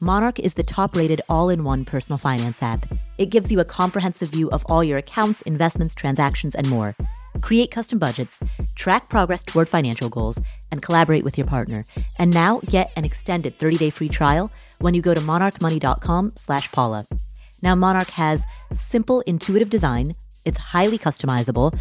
Monarch 0.00 0.40
is 0.40 0.54
the 0.54 0.64
top 0.64 0.96
rated 0.96 1.20
all 1.28 1.48
in 1.48 1.62
one 1.62 1.84
personal 1.84 2.18
finance 2.18 2.60
app. 2.62 2.84
It 3.18 3.30
gives 3.30 3.52
you 3.52 3.60
a 3.60 3.64
comprehensive 3.64 4.30
view 4.30 4.50
of 4.50 4.66
all 4.66 4.82
your 4.82 4.98
accounts, 4.98 5.42
investments, 5.42 5.94
transactions, 5.94 6.56
and 6.56 6.68
more. 6.68 6.96
Create 7.40 7.70
custom 7.70 7.98
budgets, 7.98 8.42
track 8.74 9.08
progress 9.08 9.44
toward 9.44 9.68
financial 9.68 10.08
goals, 10.08 10.40
and 10.72 10.82
collaborate 10.82 11.22
with 11.22 11.38
your 11.38 11.46
partner. 11.46 11.84
And 12.18 12.32
now 12.32 12.60
get 12.66 12.92
an 12.96 13.04
extended 13.04 13.56
30-day 13.58 13.90
free 13.90 14.08
trial 14.08 14.50
when 14.80 14.94
you 14.94 15.02
go 15.02 15.14
to 15.14 15.20
monarchmoney.com 15.20 16.32
slash 16.34 16.70
Paula. 16.72 17.06
Now, 17.62 17.74
Monarch 17.74 18.10
has 18.10 18.44
simple, 18.74 19.20
intuitive 19.20 19.70
design. 19.70 20.14
It's 20.44 20.58
highly 20.58 20.98
customizable. 20.98 21.78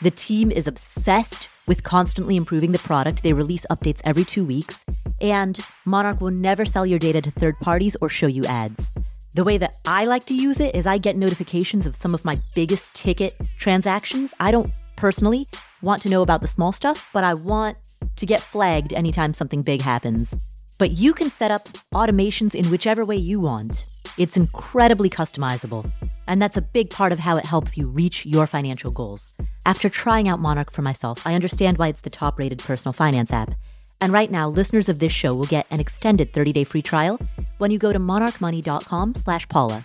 The 0.00 0.10
team 0.10 0.50
is 0.50 0.66
obsessed 0.66 1.48
with 1.66 1.82
constantly 1.82 2.36
improving 2.36 2.72
the 2.72 2.78
product, 2.78 3.22
they 3.22 3.32
release 3.32 3.66
updates 3.70 4.00
every 4.04 4.24
two 4.24 4.44
weeks, 4.44 4.84
and 5.20 5.58
Monarch 5.84 6.20
will 6.20 6.30
never 6.30 6.64
sell 6.64 6.86
your 6.86 6.98
data 6.98 7.20
to 7.20 7.30
third 7.30 7.56
parties 7.56 7.96
or 8.00 8.08
show 8.08 8.26
you 8.28 8.44
ads. 8.44 8.92
The 9.34 9.44
way 9.44 9.58
that 9.58 9.74
I 9.84 10.04
like 10.04 10.24
to 10.26 10.34
use 10.34 10.60
it 10.60 10.74
is 10.74 10.86
I 10.86 10.98
get 10.98 11.16
notifications 11.16 11.84
of 11.84 11.96
some 11.96 12.14
of 12.14 12.24
my 12.24 12.38
biggest 12.54 12.94
ticket 12.94 13.36
transactions. 13.58 14.32
I 14.40 14.50
don't 14.50 14.72
personally 14.96 15.48
want 15.82 16.02
to 16.02 16.08
know 16.08 16.22
about 16.22 16.40
the 16.40 16.46
small 16.46 16.72
stuff, 16.72 17.10
but 17.12 17.24
I 17.24 17.34
want 17.34 17.76
to 18.16 18.26
get 18.26 18.40
flagged 18.40 18.92
anytime 18.92 19.34
something 19.34 19.62
big 19.62 19.82
happens. 19.82 20.34
But 20.78 20.92
you 20.92 21.12
can 21.12 21.30
set 21.30 21.50
up 21.50 21.64
automations 21.92 22.54
in 22.54 22.66
whichever 22.66 23.04
way 23.04 23.16
you 23.16 23.40
want. 23.40 23.86
It's 24.18 24.36
incredibly 24.36 25.10
customizable, 25.10 25.88
and 26.26 26.40
that's 26.40 26.56
a 26.56 26.62
big 26.62 26.90
part 26.90 27.12
of 27.12 27.18
how 27.18 27.36
it 27.36 27.44
helps 27.44 27.76
you 27.76 27.88
reach 27.88 28.24
your 28.26 28.46
financial 28.46 28.90
goals. 28.90 29.34
After 29.64 29.88
trying 29.88 30.28
out 30.28 30.40
Monarch 30.40 30.72
for 30.72 30.82
myself, 30.82 31.26
I 31.26 31.34
understand 31.34 31.78
why 31.78 31.88
it's 31.88 32.00
the 32.00 32.10
top 32.10 32.38
rated 32.38 32.60
personal 32.60 32.92
finance 32.92 33.32
app. 33.32 33.52
And 34.00 34.12
right 34.12 34.30
now, 34.30 34.48
listeners 34.48 34.88
of 34.88 34.98
this 34.98 35.12
show 35.12 35.34
will 35.34 35.46
get 35.46 35.66
an 35.70 35.80
extended 35.80 36.32
30-day 36.32 36.64
free 36.64 36.82
trial 36.82 37.18
when 37.58 37.70
you 37.70 37.78
go 37.78 37.92
to 37.92 37.98
monarchmoney.com 37.98 39.14
slash 39.14 39.48
Paula. 39.48 39.84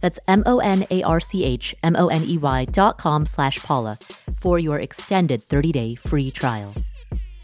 That's 0.00 0.18
M-O-N-A-R-C-H-M-O-N-E-Y 0.28 2.64
dot 2.66 2.98
com 2.98 3.26
slash 3.26 3.58
Paula 3.58 3.98
for 4.40 4.58
your 4.58 4.78
extended 4.78 5.42
30-day 5.42 5.96
free 5.96 6.30
trial. 6.30 6.74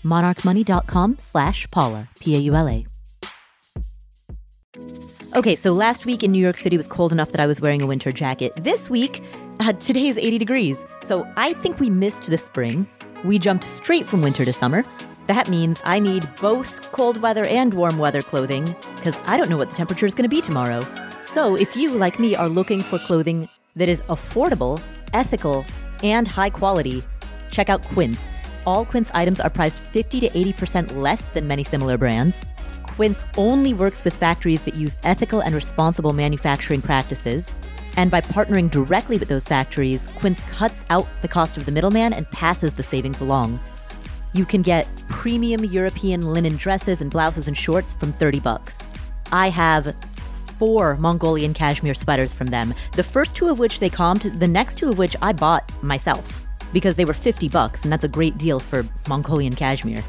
monarchmoney.com 0.05 1.19
slash 1.19 1.69
Paula, 1.71 2.09
P-A-U-L-A. 2.21 2.87
Okay, 5.37 5.55
so 5.55 5.73
last 5.73 6.05
week 6.05 6.23
in 6.23 6.33
New 6.33 6.41
York 6.41 6.57
City 6.57 6.77
was 6.77 6.87
cold 6.87 7.13
enough 7.13 7.31
that 7.31 7.41
I 7.41 7.47
was 7.47 7.61
wearing 7.61 7.83
a 7.83 7.87
winter 7.87 8.11
jacket. 8.11 8.53
This 8.57 8.91
week, 8.91 9.23
uh, 9.61 9.73
today 9.75 10.09
is 10.09 10.19
80 10.19 10.39
degrees. 10.39 10.83
So 11.03 11.29
I 11.37 11.53
think 11.55 11.79
we 11.79 11.91
missed 11.91 12.25
the 12.25 12.39
spring. 12.39 12.87
We 13.25 13.39
jumped 13.39 13.65
straight 13.65 14.07
from 14.07 14.21
winter 14.21 14.45
to 14.45 14.53
summer. 14.53 14.85
That 15.29 15.49
means 15.49 15.81
I 15.85 15.99
need 16.01 16.29
both 16.41 16.93
cold 16.93 17.23
weather 17.23 17.47
and 17.47 17.73
warm 17.73 17.99
weather 17.99 18.21
clothing 18.21 18.65
because 18.97 19.17
I 19.27 19.37
don't 19.37 19.49
know 19.49 19.57
what 19.57 19.71
the 19.71 19.77
temperature 19.77 20.07
is 20.07 20.15
going 20.15 20.29
to 20.29 20.35
be 20.35 20.41
tomorrow. 20.41 20.87
So 21.21 21.55
if 21.55 21.77
you, 21.77 21.95
like 21.95 22.19
me, 22.19 22.35
are 22.35 22.49
looking 22.49 22.81
for 22.81 22.99
clothing 22.99 23.49
that 23.77 23.89
is 23.89 24.03
affordable, 24.03 24.83
ethical, 25.13 25.65
and 26.03 26.27
high 26.27 26.51
quality, 26.51 27.03
check 27.51 27.71
out 27.71 27.83
Quince. 27.83 28.31
All 28.67 28.85
Quince 28.85 29.11
items 29.15 29.41
are 29.41 29.51
priced 29.51 29.79
50 29.79 30.21
to 30.21 30.29
80% 30.31 30.97
less 30.97 31.29
than 31.29 31.47
many 31.47 31.65
similar 31.65 31.97
brands. 31.97 32.45
Quince 32.97 33.25
only 33.37 33.75
works 33.75 34.05
with 34.05 34.15
factories 34.15 34.63
that 34.63 34.75
use 34.75 34.97
ethical 35.03 35.41
and 35.41 35.55
responsible 35.55 36.13
manufacturing 36.13 36.81
practices. 36.81 37.53
And 37.97 38.11
by 38.11 38.21
partnering 38.21 38.71
directly 38.71 39.19
with 39.19 39.29
those 39.29 39.45
factories, 39.45 40.07
Quince 40.19 40.41
cuts 40.51 40.85
out 40.91 41.07
the 41.21 41.29
cost 41.29 41.57
of 41.57 41.67
the 41.67 41.73
middleman 41.73 42.13
and 42.13 42.31
passes 42.31 42.73
the 42.75 42.83
savings 42.83 43.21
along. 43.21 43.59
You 44.33 44.45
can 44.45 44.63
get 44.63 44.87
premium 45.09 45.65
European 45.65 46.23
linen 46.33 46.57
dresses 46.57 47.01
and 47.01 47.11
blouses 47.11 47.49
and 47.49 47.57
shorts 47.57 47.95
from 47.95 48.13
30 48.13 48.41
bucks. 48.41 48.87
I 49.33 49.49
have 49.51 49.95
four 50.59 50.97
Mongolian 50.97 51.53
cashmere 51.53 51.95
sweaters 51.95 52.33
from 52.33 52.49
them, 52.49 52.75
the 52.93 53.03
first 53.03 53.35
two 53.35 53.49
of 53.49 53.59
which 53.59 53.81
they 53.81 53.91
comped, 53.91 54.39
the 54.39 54.49
next 54.49 54.79
two 54.79 54.89
of 54.89 54.99
which 54.99 55.17
I 55.21 55.33
bought 55.33 55.71
myself 55.83 56.45
because 56.73 56.97
they 56.97 57.05
were 57.05 57.15
50 57.15 57.49
bucks, 57.49 57.85
and 57.85 57.93
that's 57.93 58.05
a 58.05 58.09
great 58.09 58.37
deal 58.37 58.61
for 58.61 58.87
Mongolian 59.09 59.55
cashmere. 59.55 60.05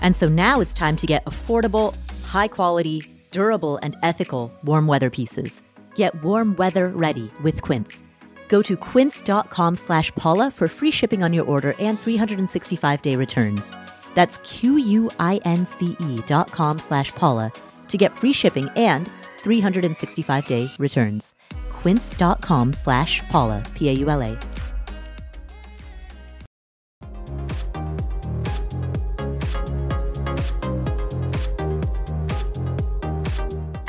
And 0.00 0.16
so 0.16 0.26
now 0.26 0.60
it's 0.60 0.74
time 0.74 0.96
to 0.96 1.06
get 1.06 1.24
affordable, 1.24 1.94
high 2.24 2.48
quality, 2.48 3.02
durable, 3.30 3.78
and 3.82 3.96
ethical 4.02 4.52
warm 4.64 4.86
weather 4.86 5.10
pieces. 5.10 5.62
Get 5.94 6.22
warm 6.22 6.54
weather 6.56 6.88
ready 6.88 7.30
with 7.42 7.62
Quince. 7.62 8.06
Go 8.48 8.62
to 8.62 8.76
quince.com 8.76 9.76
slash 9.76 10.10
Paula 10.16 10.50
for 10.50 10.68
free 10.68 10.90
shipping 10.90 11.22
on 11.22 11.32
your 11.32 11.44
order 11.44 11.74
and 11.78 11.98
365 11.98 13.02
day 13.02 13.16
returns. 13.16 13.74
That's 14.14 14.38
Q-U-I-N-C-E 14.38 16.22
dot 16.26 16.50
com 16.50 16.78
slash 16.78 17.12
Paula 17.12 17.52
to 17.88 17.96
get 17.96 18.16
free 18.18 18.32
shipping 18.32 18.68
and 18.76 19.08
365 19.38 20.46
day 20.46 20.68
returns. 20.78 21.34
Quince.com 21.70 22.72
slash 22.72 23.22
Paula, 23.28 23.62
P-A-U-L-A. 23.74 24.36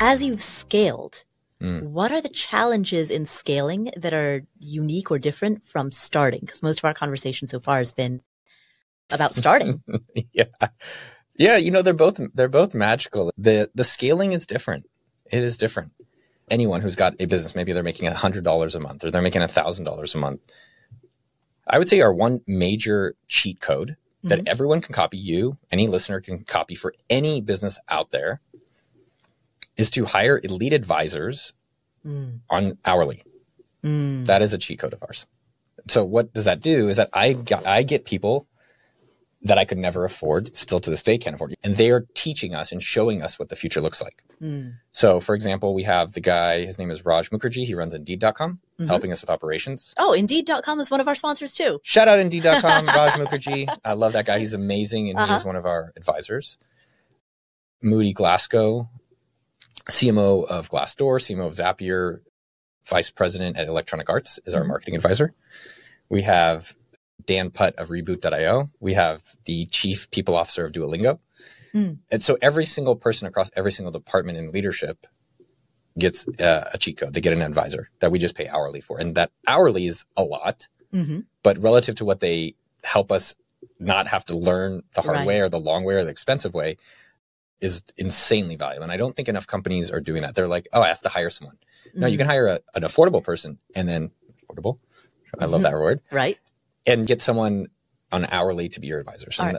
As 0.04 0.20
you've 0.20 0.42
scaled, 0.42 1.24
Mm. 1.60 1.82
What 1.90 2.10
are 2.10 2.20
the 2.20 2.28
challenges 2.28 3.08
in 3.08 3.24
scaling 3.24 3.92
that 3.96 4.12
are 4.12 4.42
unique 4.58 5.12
or 5.12 5.18
different 5.20 5.64
from 5.64 5.92
starting? 5.92 6.40
Because 6.40 6.60
most 6.60 6.80
of 6.80 6.84
our 6.84 6.92
conversation 6.92 7.46
so 7.46 7.60
far 7.60 7.78
has 7.78 7.92
been 7.92 8.20
about 9.10 9.32
starting. 9.32 9.80
yeah. 10.32 10.46
Yeah, 11.36 11.56
you 11.58 11.70
know 11.70 11.82
they're 11.82 11.94
both 11.94 12.18
they're 12.34 12.48
both 12.48 12.74
magical. 12.74 13.30
The 13.38 13.70
the 13.76 13.84
scaling 13.84 14.32
is 14.32 14.44
different. 14.44 14.86
It 15.30 15.44
is 15.44 15.56
different. 15.56 15.92
Anyone 16.50 16.80
who's 16.80 16.96
got 16.96 17.14
a 17.20 17.26
business, 17.26 17.54
maybe 17.54 17.72
they're 17.72 17.84
making 17.84 18.10
hundred 18.10 18.42
dollars 18.42 18.74
a 18.74 18.80
month 18.80 19.04
or 19.04 19.12
they're 19.12 19.22
making 19.22 19.46
thousand 19.46 19.84
dollars 19.84 20.16
a 20.16 20.18
month. 20.18 20.40
I 21.64 21.78
would 21.78 21.88
say 21.88 22.00
our 22.00 22.12
one 22.12 22.40
major 22.48 23.14
cheat 23.28 23.60
code 23.60 23.94
that 24.24 24.40
Mhm. 24.40 24.48
everyone 24.48 24.80
can 24.80 24.94
copy, 24.96 25.18
you, 25.18 25.58
any 25.70 25.86
listener 25.86 26.20
can 26.20 26.42
copy 26.42 26.74
for 26.74 26.92
any 27.08 27.40
business 27.40 27.78
out 27.88 28.10
there, 28.10 28.40
is 29.82 29.90
to 29.90 30.04
hire 30.16 30.40
elite 30.48 30.72
advisors 30.72 31.52
Mm, 32.06 32.40
on 32.50 32.78
hourly. 32.84 33.22
mm, 33.84 34.24
That 34.26 34.42
is 34.42 34.52
a 34.52 34.58
cheat 34.58 34.78
code 34.80 34.92
of 34.96 35.02
ours. 35.06 35.24
So 35.88 36.04
what 36.04 36.32
does 36.34 36.46
that 36.46 36.60
do 36.60 36.88
is 36.88 36.96
that 36.96 37.10
I 37.12 37.32
got, 37.34 37.64
I 37.66 37.82
get 37.84 38.04
people 38.04 38.46
that 39.42 39.58
I 39.58 39.64
could 39.64 39.78
never 39.78 40.04
afford, 40.04 40.56
still 40.56 40.78
to 40.80 40.90
this 40.90 41.02
day 41.02 41.16
can't 41.18 41.34
afford, 41.36 41.54
and 41.64 41.76
they 41.76 41.90
are 41.90 42.06
teaching 42.14 42.54
us 42.54 42.70
and 42.72 42.80
showing 42.82 43.22
us 43.22 43.38
what 43.38 43.48
the 43.50 43.56
future 43.56 43.80
looks 43.80 44.00
like. 44.00 44.22
mm, 44.40 44.74
So, 44.92 45.18
for 45.20 45.34
example, 45.34 45.74
we 45.74 45.82
have 45.84 46.12
the 46.12 46.20
guy, 46.20 46.64
his 46.64 46.78
name 46.78 46.90
is 46.92 47.04
Raj 47.04 47.30
Mukherjee. 47.30 47.66
He 47.66 47.74
runs 47.74 47.94
Indeed.com, 47.94 48.60
Mhm. 48.80 48.86
helping 48.86 49.10
us 49.12 49.20
with 49.20 49.30
operations. 49.30 49.94
Oh, 49.98 50.12
Indeed.com 50.12 50.78
is 50.80 50.90
one 50.92 51.00
of 51.00 51.08
our 51.08 51.16
sponsors 51.16 51.52
too. 51.54 51.80
Shout 51.82 52.06
out 52.08 52.18
Indeed.com, 52.20 52.86
Raj 52.98 53.12
Mukherjee. 53.14 53.68
I 53.84 53.92
love 53.94 54.12
that 54.14 54.26
guy. 54.26 54.38
He's 54.40 54.54
amazing, 54.54 55.10
and 55.10 55.18
Uh-huh. 55.18 55.32
he 55.34 55.38
is 55.40 55.44
one 55.44 55.56
of 55.56 55.66
our 55.66 55.92
advisors. 55.96 56.58
Moody 57.82 58.12
Glasgow, 58.12 58.88
CMO 59.88 60.44
of 60.46 60.70
Glassdoor, 60.70 61.18
CMO 61.20 61.46
of 61.46 61.54
Zapier, 61.54 62.20
Vice 62.86 63.10
President 63.10 63.56
at 63.56 63.68
Electronic 63.68 64.08
Arts, 64.10 64.38
is 64.46 64.54
our 64.54 64.62
Mhm. 64.64 64.68
marketing 64.68 64.96
advisor. 64.96 65.34
We 66.08 66.22
have 66.22 66.76
Dan 67.24 67.50
Putt 67.50 67.74
of 67.76 67.88
Reboot.io. 67.88 68.70
We 68.80 68.94
have 68.94 69.36
the 69.44 69.66
Chief 69.66 70.10
People 70.10 70.34
Officer 70.34 70.64
of 70.66 70.72
Duolingo. 70.72 71.20
Mm. 71.74 71.98
And 72.10 72.22
so 72.22 72.36
every 72.42 72.64
single 72.66 72.96
person 72.96 73.26
across 73.28 73.50
every 73.56 73.72
single 73.72 73.92
department 73.92 74.36
in 74.38 74.50
leadership 74.50 75.06
gets 75.98 76.26
uh, 76.38 76.68
a 76.72 76.78
cheat 76.78 76.96
code. 76.96 77.14
They 77.14 77.20
get 77.20 77.32
an 77.32 77.42
advisor 77.42 77.90
that 78.00 78.10
we 78.10 78.18
just 78.18 78.34
pay 78.34 78.48
hourly 78.48 78.80
for. 78.80 78.98
And 78.98 79.14
that 79.14 79.30
hourly 79.46 79.86
is 79.86 80.04
a 80.16 80.24
lot 80.24 80.68
hmm 80.90 81.20
but 81.42 81.56
relative 81.58 81.96
to 81.96 82.04
what 82.04 82.20
they 82.20 82.54
help 82.84 83.10
us 83.10 83.34
not 83.80 84.06
have 84.06 84.24
to 84.26 84.36
learn 84.36 84.82
the 84.94 85.00
hard 85.02 85.16
Right. 85.18 85.26
way 85.26 85.40
or 85.40 85.48
the 85.48 85.58
long 85.58 85.84
way 85.84 85.94
or 85.94 86.04
the 86.04 86.10
expensive 86.10 86.52
way 86.54 86.76
is 87.62 87.82
insanely 87.96 88.56
valuable. 88.56 88.82
And 88.82 88.92
I 88.92 88.96
don't 88.98 89.14
think 89.16 89.28
enough 89.28 89.46
companies 89.46 89.90
are 89.90 90.00
doing 90.00 90.22
that. 90.22 90.34
They're 90.34 90.48
like, 90.48 90.68
oh, 90.74 90.82
I 90.82 90.88
have 90.88 91.00
to 91.02 91.08
hire 91.08 91.30
someone. 91.30 91.56
No, 91.94 92.06
Mm-hmm. 92.06 92.12
you 92.12 92.18
can 92.18 92.26
hire 92.26 92.46
a, 92.48 92.60
an 92.74 92.82
affordable 92.82 93.22
person 93.24 93.58
and 93.74 93.88
then 93.88 94.10
affordable. 94.50 94.78
I 95.38 95.46
love 95.46 95.62
that 95.62 95.72
word 95.72 96.00
Right. 96.10 96.38
and 96.86 97.06
get 97.06 97.20
someone 97.22 97.68
on 98.10 98.26
hourly 98.26 98.68
to 98.70 98.80
be 98.80 98.86
your 98.88 99.00
advisor. 99.00 99.30
So 99.30 99.44
right. 99.44 99.56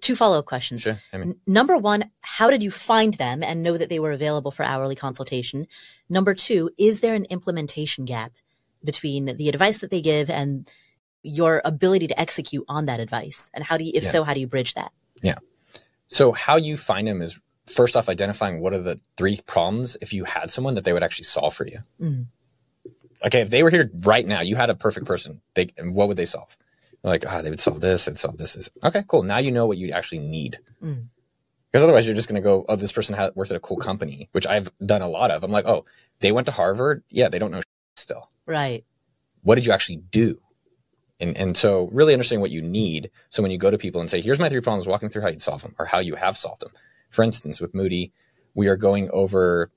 Two 0.00 0.16
follow 0.16 0.38
up 0.38 0.46
questions. 0.46 0.80
sure. 0.80 0.98
I 1.12 1.18
mean, 1.18 1.34
Number 1.46 1.76
one, 1.76 2.10
how 2.22 2.48
did 2.48 2.62
you 2.62 2.70
find 2.70 3.12
them 3.14 3.42
and 3.42 3.62
know 3.62 3.76
that 3.76 3.90
they 3.90 3.98
were 4.00 4.12
available 4.12 4.50
for 4.50 4.62
hourly 4.62 4.94
consultation? 4.96 5.66
Number 6.08 6.32
two, 6.34 6.70
is 6.78 7.00
there 7.00 7.14
an 7.14 7.26
implementation 7.26 8.06
gap 8.06 8.32
between 8.82 9.36
the 9.36 9.50
advice 9.50 9.78
that 9.78 9.90
they 9.90 10.00
give 10.00 10.30
and 10.30 10.70
your 11.22 11.60
ability 11.66 12.06
to 12.08 12.18
execute 12.18 12.64
on 12.66 12.86
that 12.86 12.98
advice? 12.98 13.50
And 13.52 13.62
how 13.62 13.76
do 13.76 13.84
you, 13.84 13.92
if 13.94 14.04
Yeah. 14.04 14.10
so, 14.10 14.24
how 14.24 14.32
do 14.32 14.40
you 14.40 14.46
bridge 14.46 14.72
that? 14.74 14.90
So 16.10 16.32
how 16.32 16.56
you 16.56 16.76
find 16.76 17.06
them 17.06 17.22
is 17.22 17.40
first 17.66 17.96
off 17.96 18.08
identifying 18.08 18.60
what 18.60 18.72
are 18.72 18.78
the 18.78 19.00
three 19.16 19.38
problems 19.46 19.96
if 20.00 20.12
you 20.12 20.24
had 20.24 20.50
someone 20.50 20.74
that 20.74 20.84
they 20.84 20.92
would 20.92 21.02
actually 21.02 21.24
solve 21.24 21.54
for 21.54 21.66
you. 21.66 21.78
Mm. 22.00 22.26
okay, 23.24 23.40
if 23.40 23.50
they 23.50 23.62
were 23.62 23.70
here 23.70 23.90
right 24.02 24.26
now, 24.26 24.40
you 24.40 24.56
had 24.56 24.70
a 24.70 24.74
perfect 24.74 25.06
person. 25.06 25.40
They 25.54 25.70
what 25.82 26.08
would 26.08 26.16
they 26.16 26.26
solve? 26.26 26.56
Like, 27.02 27.24
ah, 27.26 27.40
they 27.40 27.48
would 27.48 27.60
solve 27.60 27.80
this 27.80 28.06
and 28.06 28.18
solve 28.18 28.36
this. 28.36 28.56
Is 28.56 28.70
okay, 28.84 29.04
cool. 29.08 29.22
Now 29.22 29.38
you 29.38 29.52
know 29.52 29.66
what 29.66 29.78
you 29.78 29.92
actually 29.92 30.18
need. 30.18 30.58
Mm. 30.82 31.06
Because 31.70 31.84
otherwise, 31.84 32.04
you're 32.04 32.16
just 32.16 32.28
going 32.28 32.42
to 32.42 32.46
go, 32.46 32.64
oh, 32.68 32.74
this 32.74 32.90
person 32.90 33.14
ha- 33.14 33.30
worked 33.36 33.52
at 33.52 33.56
a 33.56 33.60
cool 33.60 33.76
company, 33.76 34.28
which 34.32 34.44
I've 34.44 34.72
done 34.84 35.02
a 35.02 35.08
lot 35.08 35.30
of. 35.30 35.44
I'm 35.44 35.52
like, 35.52 35.66
oh, 35.66 35.84
they 36.18 36.32
went 36.32 36.46
to 36.46 36.52
Harvard. 36.52 37.04
Yeah, 37.10 37.28
they 37.28 37.38
don't 37.38 37.52
know 37.52 37.60
still. 37.96 38.28
Right. 38.44 38.84
What 39.42 39.54
did 39.54 39.66
you 39.66 39.72
actually 39.72 39.98
do? 39.98 40.40
And 41.20 41.36
and 41.36 41.56
so 41.56 41.88
really 41.92 42.12
understanding 42.12 42.40
what 42.40 42.50
you 42.50 42.62
need. 42.62 43.10
So 43.28 43.42
when 43.42 43.50
you 43.50 43.58
go 43.58 43.70
to 43.70 43.78
people 43.78 44.00
and 44.00 44.10
say, 44.10 44.20
here's 44.20 44.38
my 44.38 44.48
three 44.48 44.60
problems, 44.60 44.86
walking 44.86 45.08
through 45.08 45.22
how 45.22 45.28
you'd 45.28 45.42
solve 45.42 45.62
them 45.62 45.74
or 45.78 45.86
how 45.86 45.98
you 45.98 46.14
have 46.14 46.36
solved 46.36 46.62
them. 46.62 46.72
For 47.10 47.22
instance, 47.22 47.60
with 47.60 47.74
Moody, 47.74 48.12
we 48.54 48.68
are 48.68 48.76
going 48.76 49.10
over 49.10 49.70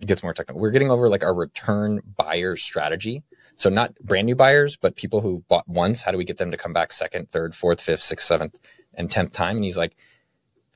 it 0.00 0.06
gets 0.06 0.22
more 0.22 0.34
technical. 0.34 0.60
We're 0.60 0.70
getting 0.70 0.90
over 0.90 1.08
like 1.08 1.24
our 1.24 1.34
return 1.34 2.00
buyer 2.16 2.56
strategy. 2.56 3.22
So 3.54 3.70
not 3.70 3.94
brand 4.00 4.26
new 4.26 4.36
buyers, 4.36 4.76
but 4.76 4.96
people 4.96 5.22
who 5.22 5.42
bought 5.48 5.66
once. 5.66 6.02
How 6.02 6.12
do 6.12 6.18
we 6.18 6.24
get 6.24 6.36
them 6.36 6.50
to 6.50 6.56
come 6.56 6.74
back 6.74 6.92
second, 6.92 7.30
third, 7.32 7.54
fourth, 7.54 7.80
fifth, 7.80 8.00
sixth, 8.00 8.26
seventh, 8.26 8.58
and 8.92 9.10
tenth 9.10 9.32
time? 9.32 9.56
And 9.56 9.64
he's 9.64 9.78
like, 9.78 9.96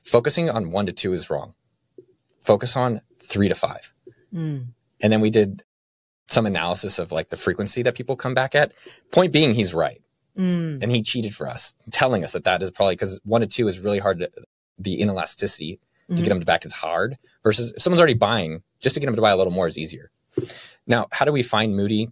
focusing 0.03 0.49
on 0.49 0.71
one 0.71 0.87
to 0.87 0.91
two 0.91 1.13
is 1.13 1.29
wrong. 1.29 1.53
Focus 2.39 2.75
on 2.75 3.01
three 3.19 3.47
to 3.47 3.53
five. 3.53 3.93
Mm. 4.33 4.69
And 4.99 5.13
then 5.13 5.21
we 5.21 5.29
did 5.29 5.63
some 6.31 6.45
analysis 6.45 6.97
of 6.99 7.11
like 7.11 7.29
the 7.29 7.37
frequency 7.37 7.81
that 7.83 7.95
people 7.95 8.15
come 8.15 8.33
back 8.33 8.55
at. 8.55 8.73
Point 9.11 9.31
being, 9.33 9.53
he's 9.53 9.73
right. 9.73 10.01
Mm. 10.37 10.81
And 10.81 10.91
he 10.91 11.01
cheated 11.01 11.35
for 11.35 11.47
us, 11.47 11.73
telling 11.91 12.23
us 12.23 12.31
that 12.31 12.45
that 12.45 12.61
is 12.63 12.71
probably 12.71 12.95
because 12.95 13.19
one 13.25 13.41
to 13.41 13.47
two 13.47 13.67
is 13.67 13.79
really 13.79 13.99
hard 13.99 14.19
to, 14.19 14.31
the 14.79 14.99
inelasticity 15.01 15.79
to 16.09 16.15
Mhm. 16.15 16.17
get 16.17 16.29
them 16.29 16.39
to 16.39 16.45
back 16.45 16.65
is 16.65 16.73
hard 16.73 17.17
versus 17.43 17.73
if 17.75 17.81
someone's 17.81 17.99
already 17.99 18.13
buying, 18.13 18.63
just 18.79 18.95
to 18.95 18.99
get 18.99 19.05
them 19.07 19.15
to 19.15 19.21
buy 19.21 19.31
a 19.31 19.37
little 19.37 19.53
more 19.53 19.67
is 19.67 19.77
easier. 19.77 20.09
Now, 20.87 21.07
how 21.11 21.25
do 21.25 21.31
we 21.31 21.43
find 21.43 21.75
Moody? 21.75 22.09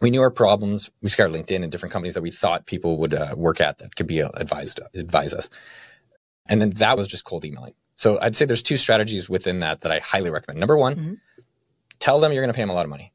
We 0.00 0.10
knew 0.10 0.20
our 0.20 0.30
problems. 0.30 0.90
We 1.02 1.08
scoured 1.10 1.30
LinkedIn 1.30 1.62
and 1.62 1.70
different 1.70 1.92
companies 1.92 2.14
that 2.14 2.22
we 2.22 2.30
thought 2.30 2.66
people 2.66 2.96
would 2.98 3.14
uh, 3.14 3.34
work 3.36 3.60
at 3.60 3.78
that 3.78 3.96
could 3.96 4.06
be 4.06 4.22
uh, 4.22 4.30
advised 4.34 4.80
advise 4.94 5.32
us. 5.34 5.48
And 6.48 6.60
then 6.60 6.70
that 6.70 6.96
was 6.96 7.08
just 7.08 7.24
cold 7.24 7.44
emailing. 7.44 7.74
So 7.94 8.18
I'd 8.20 8.36
say 8.36 8.44
there's 8.44 8.62
two 8.62 8.76
strategies 8.76 9.28
within 9.28 9.60
that 9.60 9.82
that 9.82 9.92
I 9.92 9.98
highly 10.00 10.30
recommend. 10.30 10.58
Number 10.60 10.76
one, 10.76 10.96
Mhm. 10.96 11.44
tell 11.98 12.20
them 12.20 12.32
you're 12.32 12.42
going 12.42 12.52
to 12.52 12.56
pay 12.56 12.62
them 12.62 12.70
a 12.70 12.74
lot 12.74 12.84
of 12.84 12.90
money. 12.90 13.12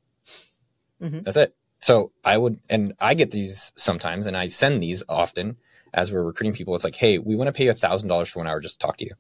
Mhm. 1.01 1.23
That's 1.23 1.37
it. 1.37 1.55
So 1.79 2.11
I 2.23 2.37
would, 2.37 2.59
and 2.69 2.93
I 2.99 3.13
get 3.15 3.31
these 3.31 3.71
sometimes, 3.75 4.25
and 4.27 4.37
I 4.37 4.45
send 4.45 4.83
these 4.83 5.03
often 5.09 5.57
as 5.93 6.11
we're 6.11 6.23
recruiting 6.23 6.53
people. 6.53 6.75
It's 6.75 6.83
like, 6.83 6.95
hey, 6.95 7.17
we 7.17 7.35
want 7.35 7.47
to 7.47 7.51
pay 7.53 7.65
you 7.65 7.71
a 7.71 7.75
thousand 7.75 8.07
dollars 8.07 8.29
for 8.29 8.39
one 8.39 8.47
hour 8.47 8.59
just 8.59 8.79
to 8.79 8.85
talk 8.85 8.97
to 8.97 9.05
you. 9.05 9.15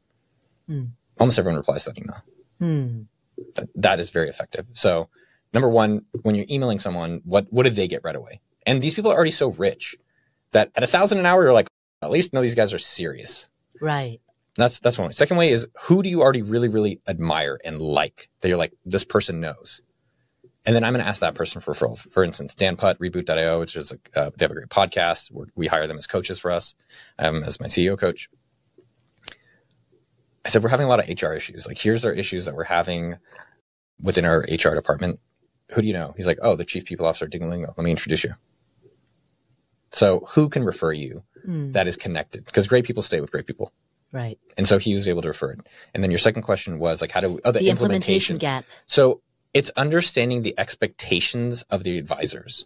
Hmm. 0.67 0.83
Almost 1.19 1.39
everyone 1.39 1.57
replies 1.57 1.83
to 1.85 1.91
that 1.91 1.99
email. 1.99 2.23
Mm. 2.61 3.05
That, 3.55 3.69
that 3.75 3.99
is 3.99 4.09
very 4.11 4.29
effective. 4.29 4.65
So 4.73 5.09
number 5.53 5.69
one, 5.69 6.05
when 6.21 6.35
you're 6.35 6.45
emailing 6.49 6.79
someone, 6.79 7.21
what 7.25 7.47
what 7.51 7.63
did 7.63 7.75
they 7.75 7.87
get 7.87 8.03
right 8.03 8.15
away? 8.15 8.39
And 8.65 8.81
these 8.81 8.93
people 8.93 9.11
are 9.11 9.15
already 9.15 9.31
so 9.31 9.49
rich 9.51 9.95
that 10.51 10.71
at 10.75 10.83
a 10.83 10.87
thousand 10.87 11.17
an 11.19 11.25
hour, 11.25 11.43
you're 11.43 11.53
like, 11.53 11.67
at 12.01 12.11
least 12.11 12.33
know 12.33 12.41
these 12.41 12.55
guys 12.55 12.73
are 12.73 12.79
serious. 12.79 13.49
Right. 13.81 14.21
That's 14.55 14.79
that's 14.79 14.97
one 14.97 15.07
way. 15.07 15.13
Second 15.13 15.37
way 15.37 15.49
is 15.49 15.67
who 15.83 16.03
do 16.03 16.09
you 16.09 16.21
already 16.21 16.41
really 16.41 16.69
really 16.69 17.01
admire 17.07 17.59
and 17.65 17.81
like 17.81 18.29
that 18.41 18.49
you're 18.49 18.57
like 18.57 18.73
this 18.85 19.03
person 19.03 19.39
knows, 19.39 19.81
and 20.65 20.75
then 20.75 20.83
I'm 20.83 20.93
going 20.93 21.03
to 21.03 21.09
ask 21.09 21.19
that 21.21 21.33
person 21.35 21.59
for 21.61 21.73
referral. 21.73 21.97
For 21.97 22.23
instance, 22.23 22.53
Dan 22.55 22.75
Putt, 22.75 22.99
Reboot.io, 22.99 23.59
which 23.59 23.75
is 23.75 23.91
a, 23.91 24.19
uh, 24.19 24.29
they 24.37 24.43
have 24.45 24.51
a 24.51 24.55
great 24.55 24.69
podcast. 24.69 25.31
Where 25.31 25.47
we 25.55 25.67
hire 25.67 25.87
them 25.87 25.97
as 25.97 26.07
coaches 26.07 26.37
for 26.39 26.51
us, 26.51 26.75
um, 27.19 27.43
as 27.43 27.59
my 27.59 27.67
CEO 27.67 27.97
coach. 27.97 28.29
I 30.45 30.49
said 30.49 30.63
we're 30.63 30.69
having 30.69 30.85
a 30.87 30.89
lot 30.89 30.99
of 30.99 31.21
HR 31.21 31.33
issues. 31.33 31.67
Like 31.67 31.77
here's 31.77 32.03
our 32.05 32.13
issues 32.13 32.45
that 32.45 32.55
we're 32.55 32.63
having 32.63 33.17
within 34.01 34.25
our 34.25 34.39
HR 34.51 34.73
department. 34.75 35.19
Who 35.73 35.81
do 35.81 35.87
you 35.87 35.93
know? 35.93 36.13
He's 36.17 36.25
like, 36.27 36.39
oh, 36.41 36.55
the 36.55 36.65
chief 36.65 36.85
people 36.85 37.05
officer 37.05 37.27
Duolingo. 37.27 37.67
Let 37.77 37.83
me 37.83 37.91
introduce 37.91 38.23
you. 38.23 38.33
So 39.91 40.25
who 40.31 40.49
can 40.49 40.63
refer 40.63 40.91
you 40.93 41.23
Mm. 41.47 41.73
that 41.73 41.87
is 41.87 41.97
connected? 41.97 42.45
Because 42.45 42.67
great 42.67 42.85
people 42.85 43.01
stay 43.01 43.19
with 43.19 43.31
great 43.31 43.47
people. 43.47 43.73
Right. 44.11 44.37
And 44.57 44.67
so 44.67 44.77
he 44.77 44.93
was 44.93 45.07
able 45.07 45.23
to 45.23 45.29
refer 45.29 45.53
it. 45.53 45.61
And 45.95 46.03
then 46.03 46.11
your 46.11 46.19
second 46.19 46.43
question 46.43 46.77
was 46.77 47.01
like, 47.01 47.09
how 47.09 47.19
do 47.19 47.31
we, 47.31 47.39
oh, 47.43 47.51
the, 47.51 47.59
The 47.59 47.69
implementation 47.69 48.35
implementation. 48.35 48.37
gap. 48.37 48.65
So 48.85 49.21
it's 49.53 49.71
understanding 49.75 50.41
the 50.41 50.57
expectations 50.57 51.63
of 51.63 51.83
the 51.83 51.97
advisors. 51.97 52.65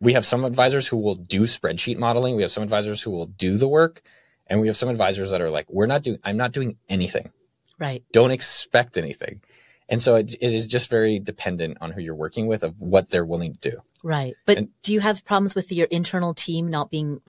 We 0.00 0.14
have 0.14 0.26
some 0.26 0.44
advisors 0.44 0.88
who 0.88 0.96
will 0.96 1.14
do 1.14 1.42
spreadsheet 1.42 1.98
modeling. 1.98 2.34
We 2.34 2.42
have 2.42 2.50
some 2.50 2.64
advisors 2.64 3.02
who 3.02 3.12
will 3.12 3.26
do 3.26 3.56
the 3.56 3.68
work. 3.68 4.02
And 4.48 4.60
we 4.60 4.66
have 4.66 4.76
some 4.76 4.88
advisors 4.88 5.30
that 5.30 5.40
are 5.40 5.50
like, 5.50 5.66
we're 5.70 5.86
not 5.86 6.02
doing, 6.02 6.18
I'm 6.24 6.36
not 6.36 6.52
doing 6.52 6.76
anything. 6.88 7.30
Right. 7.78 8.02
Don't 8.12 8.32
expect 8.32 8.98
anything. 8.98 9.40
And 9.88 10.02
so 10.02 10.16
it, 10.16 10.34
it 10.40 10.52
is 10.52 10.66
just 10.66 10.90
very 10.90 11.18
dependent 11.18 11.78
on 11.80 11.92
who 11.92 12.00
you're 12.00 12.14
working 12.14 12.46
with 12.46 12.64
of 12.64 12.74
what 12.80 13.10
they're 13.10 13.24
willing 13.24 13.54
to 13.54 13.70
do. 13.70 13.82
Right. 14.02 14.34
But 14.44 14.58
And- 14.58 14.68
do 14.82 14.92
you 14.92 15.00
have 15.00 15.24
problems 15.24 15.54
with 15.54 15.70
your 15.70 15.86
internal 15.86 16.34
team 16.34 16.68
not 16.68 16.90
being 16.90 17.20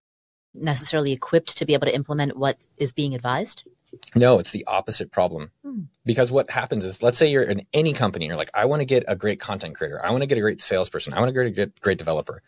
necessarily 0.55 1.11
equipped 1.11 1.57
to 1.57 1.65
be 1.65 1.73
able 1.73 1.87
to 1.87 1.95
implement 1.95 2.37
what 2.37 2.57
is 2.77 2.91
being 2.91 3.13
advised? 3.13 3.67
No, 4.15 4.39
it's 4.39 4.51
the 4.51 4.65
opposite 4.65 5.11
problem. 5.11 5.51
Hmm. 5.63 5.81
Because 6.05 6.31
what 6.31 6.49
happens 6.49 6.83
is, 6.85 7.01
let's 7.03 7.17
say 7.17 7.29
you're 7.29 7.43
in 7.43 7.65
any 7.73 7.93
company 7.93 8.25
and 8.25 8.29
you're 8.29 8.37
like, 8.37 8.51
I 8.53 8.65
want 8.65 8.81
to 8.81 8.85
get 8.85 9.03
a 9.07 9.15
great 9.15 9.39
content 9.39 9.75
creator. 9.75 10.03
I 10.03 10.11
want 10.11 10.21
to 10.21 10.27
get 10.27 10.37
a 10.37 10.41
great 10.41 10.61
salesperson. 10.61 11.13
I 11.13 11.19
want 11.19 11.29
to 11.29 11.33
get 11.33 11.45
a 11.47 11.51
great, 11.51 11.79
great 11.81 11.97
developer. 11.97 12.41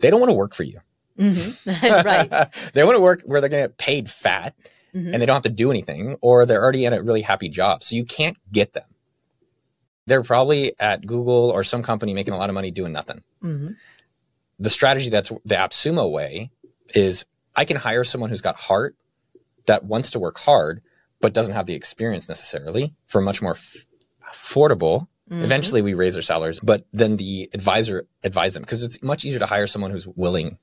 They 0.00 0.10
don't 0.10 0.20
want 0.20 0.30
to 0.30 0.34
work 0.36 0.54
for 0.54 0.62
you. 0.64 0.80
Mm-hmm. 1.18 1.70
right. 2.06 2.48
they 2.72 2.84
want 2.84 2.96
to 2.96 3.00
work 3.02 3.22
where 3.24 3.40
they're 3.40 3.50
going 3.50 3.62
to 3.64 3.68
get 3.68 3.78
paid 3.78 4.10
fat 4.10 4.54
Mhm. 4.94 5.12
and 5.14 5.22
they 5.22 5.26
don't 5.26 5.34
have 5.36 5.42
to 5.44 5.48
do 5.48 5.70
anything 5.70 6.16
or 6.20 6.44
they're 6.44 6.62
already 6.62 6.84
in 6.84 6.92
a 6.92 7.02
really 7.02 7.22
happy 7.22 7.48
job. 7.48 7.82
So 7.82 7.96
you 7.96 8.04
can't 8.04 8.36
get 8.52 8.74
them. 8.74 8.84
they're 10.06 10.22
probably 10.22 10.74
at 10.80 11.06
Google 11.06 11.50
or 11.50 11.64
some 11.64 11.82
company 11.82 12.12
making 12.12 12.34
a 12.34 12.36
lot 12.36 12.50
of 12.50 12.54
money 12.54 12.70
doing 12.70 12.92
nothing. 12.92 13.22
hmm 13.40 13.68
The 14.58 14.68
strategy 14.68 15.08
that's 15.08 15.30
the 15.46 15.54
AppSumo 15.54 16.10
way 16.10 16.50
is 16.94 17.24
I 17.56 17.64
can 17.64 17.76
hire 17.78 18.04
someone 18.04 18.28
who's 18.28 18.40
got 18.42 18.56
heart 18.56 18.94
that 19.66 19.84
wants 19.84 20.10
to 20.12 20.18
work 20.18 20.38
hard, 20.38 20.82
but 21.20 21.32
doesn't 21.34 21.54
have 21.54 21.66
the 21.66 21.74
experience 21.74 22.28
necessarily 22.28 22.94
for 23.06 23.20
much 23.20 23.40
more 23.42 23.52
f- 23.52 23.86
affordable. 24.32 25.06
Mhm. 25.30 25.44
Eventually 25.44 25.82
we 25.82 25.94
raise 25.94 26.14
their 26.14 26.22
salaries, 26.22 26.60
but 26.60 26.84
then 26.92 27.16
the 27.16 27.48
advisor 27.54 28.06
advise 28.24 28.54
them 28.54 28.62
because 28.62 28.82
it's 28.82 29.02
much 29.02 29.24
easier 29.24 29.38
to 29.38 29.46
hire 29.46 29.66
someone 29.66 29.90
who's 29.90 30.06
willing 30.06 30.58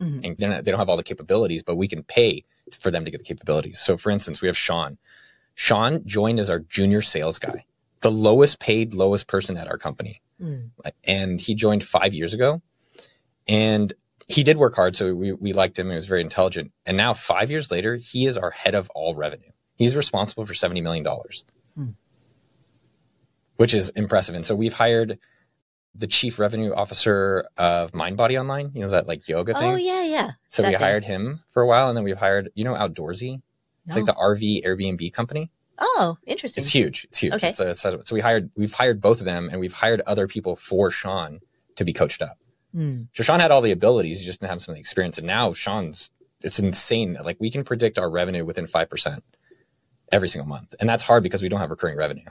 Mhm. 0.00 0.20
and 0.24 0.38
not, 0.40 0.64
they 0.64 0.70
don't 0.70 0.78
have 0.80 0.88
all 0.88 0.96
the 0.96 1.02
capabilities, 1.02 1.62
but 1.62 1.76
we 1.76 1.88
can 1.88 2.02
pay 2.02 2.44
for 2.72 2.90
them 2.90 3.04
to 3.04 3.10
get 3.10 3.18
the 3.18 3.24
capabilities. 3.24 3.80
So 3.80 3.96
for 3.96 4.10
instance, 4.10 4.40
we 4.40 4.48
have 4.48 4.56
Sean. 4.56 4.98
Sean 5.54 6.04
joined 6.06 6.40
as 6.40 6.50
our 6.50 6.60
junior 6.60 7.00
sales 7.00 7.38
guy, 7.38 7.64
the 8.00 8.10
lowest 8.10 8.58
paid, 8.58 8.92
lowest 8.94 9.26
person 9.26 9.56
at 9.56 9.68
our 9.68 9.78
company. 9.78 10.20
Mm. 10.40 10.70
And 11.04 11.40
he 11.40 11.54
joined 11.54 11.84
five 11.84 12.12
years 12.12 12.34
ago 12.34 12.60
and 13.46 13.94
he 14.28 14.42
did 14.42 14.56
work 14.56 14.74
hard. 14.74 14.96
So 14.96 15.14
we, 15.14 15.32
we 15.32 15.52
liked 15.52 15.78
him. 15.78 15.88
He 15.90 15.94
was 15.94 16.06
very 16.06 16.20
intelligent. 16.20 16.72
And 16.86 16.96
now 16.96 17.12
five 17.14 17.50
years 17.50 17.70
later, 17.70 17.96
he 17.96 18.26
is 18.26 18.36
our 18.38 18.50
head 18.50 18.74
of 18.74 18.90
all 18.94 19.14
revenue. 19.14 19.50
He's 19.76 19.94
responsible 19.96 20.46
for 20.46 20.54
$70 20.54 20.82
million, 20.82 21.04
Hmm. 21.74 21.90
which 23.56 23.74
is 23.74 23.90
impressive. 23.90 24.34
And 24.34 24.44
so 24.44 24.54
we've 24.54 24.72
hired 24.72 25.18
the 25.94 26.06
chief 26.06 26.38
revenue 26.38 26.72
officer 26.74 27.46
of 27.56 27.92
MindBody 27.92 28.38
Online, 28.38 28.70
you 28.74 28.80
know, 28.80 28.90
that 28.90 29.06
like 29.06 29.28
yoga 29.28 29.54
thing. 29.54 29.72
Oh 29.72 29.76
yeah, 29.76 30.02
yeah. 30.04 30.30
So 30.48 30.62
That 30.62 30.68
we 30.68 30.74
thing. 30.74 30.82
hired 30.82 31.04
him 31.04 31.40
for 31.50 31.62
a 31.62 31.66
while, 31.66 31.88
and 31.88 31.96
then 31.96 32.02
we've 32.04 32.16
hired, 32.18 32.50
you 32.54 32.64
know, 32.64 32.74
Outdoorsy. 32.74 33.40
It's 33.86 33.96
like 33.96 34.06
the 34.06 34.14
RV 34.14 34.64
Airbnb 34.64 35.12
company. 35.12 35.50
Oh, 35.78 36.16
interesting. 36.26 36.62
It's 36.62 36.72
huge. 36.74 37.04
It's 37.10 37.18
huge. 37.18 37.34
Okay. 37.34 37.50
It's 37.50 37.60
a- 37.60 37.70
it's 37.70 37.84
a- 37.84 38.04
so 38.04 38.14
we 38.14 38.20
hired, 38.20 38.50
we've 38.56 38.72
hired 38.72 39.00
both 39.00 39.18
of 39.20 39.24
them, 39.26 39.48
and 39.50 39.60
we've 39.60 39.72
hired 39.72 40.00
other 40.06 40.26
people 40.26 40.56
for 40.56 40.90
Sean 40.90 41.40
to 41.76 41.84
be 41.84 41.92
coached 41.92 42.22
up. 42.22 42.38
Mm. 42.74 43.08
So 43.12 43.22
Sean 43.22 43.40
had 43.40 43.50
all 43.50 43.60
the 43.60 43.72
abilities, 43.72 44.20
he 44.20 44.26
just 44.26 44.40
didn't 44.40 44.50
have 44.50 44.62
some 44.62 44.72
of 44.72 44.76
the 44.76 44.80
experience, 44.80 45.18
and 45.18 45.26
now 45.26 45.52
Sean's 45.52 46.10
it's 46.42 46.58
insane. 46.58 47.16
Like 47.22 47.36
we 47.40 47.50
can 47.50 47.64
predict 47.64 47.98
our 47.98 48.10
revenue 48.10 48.44
within 48.44 48.66
five 48.66 48.90
percent 48.90 49.22
every 50.12 50.28
single 50.28 50.48
month, 50.48 50.74
and 50.80 50.88
that's 50.88 51.02
hard 51.02 51.22
because 51.22 51.42
we 51.42 51.48
don't 51.48 51.60
have 51.60 51.70
recurring 51.70 51.96
revenue. 51.96 52.24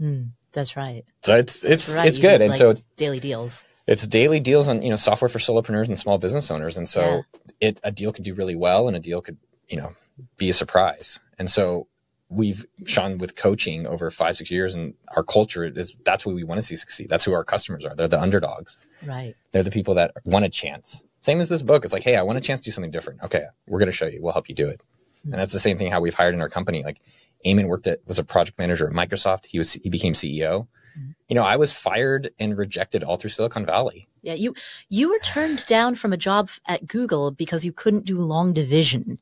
Mm. 0.00 0.30
That's 0.52 0.76
right. 0.76 1.04
So 1.24 1.36
it's 1.36 1.64
it's 1.64 1.86
That's 1.86 1.98
right. 1.98 2.08
it's 2.08 2.18
You 2.18 2.22
good, 2.22 2.40
and 2.40 2.50
like, 2.50 2.58
so 2.58 2.70
it's, 2.70 2.82
daily 2.96 3.20
deals. 3.20 3.64
it's 3.86 4.06
daily 4.06 4.40
deals 4.40 4.66
on 4.68 4.82
you 4.82 4.90
know 4.90 4.96
software 4.96 5.28
for 5.28 5.38
solopreneurs 5.38 5.88
and 5.88 5.98
small 5.98 6.18
business 6.18 6.50
owners 6.50 6.76
and 6.76 6.88
so 6.88 7.22
it 7.60 7.78
a 7.84 7.92
deal 7.92 8.12
could 8.12 8.24
do 8.24 8.34
really 8.34 8.56
well 8.56 8.88
and 8.88 8.96
a 8.96 9.00
deal 9.00 9.20
could 9.20 9.36
you 9.68 9.76
know 9.76 9.92
be 10.36 10.48
a 10.48 10.52
surprise 10.52 11.20
and 11.38 11.50
so 11.50 11.86
we've 12.30 12.66
shone 12.84 13.18
with 13.18 13.34
coaching 13.36 13.86
over 13.86 14.10
five 14.10 14.36
six 14.36 14.50
years 14.50 14.74
and 14.74 14.94
our 15.16 15.22
culture 15.22 15.64
is 15.64 15.96
that's 16.04 16.26
what 16.26 16.34
we 16.34 16.44
want 16.44 16.58
to 16.58 16.62
see 16.62 16.76
succeed 16.76 17.08
that's 17.08 17.24
who 17.24 17.32
our 17.32 17.44
customers 17.44 17.84
are 17.86 17.94
they're 17.94 18.06
the 18.08 18.20
underdogs 18.20 18.76
Right. 19.06 19.34
they're 19.52 19.62
the 19.62 19.70
people 19.70 19.94
that 19.94 20.12
want 20.24 20.44
a 20.44 20.48
chance 20.50 21.02
same 21.20 21.40
as 21.40 21.48
this 21.48 21.62
book 21.62 21.84
it's 21.84 21.92
like 21.94 22.02
hey 22.02 22.16
i 22.16 22.22
want 22.22 22.36
a 22.36 22.40
chance 22.42 22.60
to 22.60 22.64
do 22.64 22.70
something 22.70 22.90
different 22.90 23.22
okay 23.22 23.46
we're 23.66 23.78
going 23.78 23.86
to 23.86 23.92
show 23.92 24.06
you 24.06 24.20
we'll 24.22 24.32
help 24.34 24.48
you 24.48 24.54
do 24.54 24.68
it 24.68 24.80
and 25.24 25.32
that's 25.34 25.52
the 25.52 25.60
same 25.60 25.78
thing 25.78 25.90
how 25.90 26.00
we've 26.00 26.14
hired 26.14 26.34
in 26.34 26.40
our 26.42 26.48
company 26.50 26.82
like 26.82 27.00
Eamon 27.46 27.66
worked 27.68 27.86
at 27.86 28.00
was 28.06 28.18
a 28.18 28.24
project 28.24 28.58
manager 28.58 28.88
at 28.88 28.92
Microsoft. 28.92 29.46
He 29.46 29.58
was 29.58 29.74
he 29.74 29.88
became 29.88 30.12
CEO. 30.14 30.66
Mhm. 30.98 31.14
You 31.28 31.36
know, 31.36 31.44
I 31.44 31.56
was 31.56 31.70
fired 31.70 32.30
and 32.40 32.58
rejected 32.58 33.04
all 33.04 33.16
through 33.16 33.30
Silicon 33.30 33.64
Valley. 33.64 34.08
Yeah, 34.22 34.34
you 34.34 34.56
you 34.88 35.08
were 35.08 35.20
turned 35.20 35.64
down 35.66 35.94
from 35.94 36.12
a 36.12 36.16
job 36.16 36.50
at 36.66 36.88
Google 36.88 37.30
because 37.30 37.64
you 37.64 37.72
couldn't 37.72 38.06
do 38.06 38.18
long 38.18 38.52
division. 38.52 39.20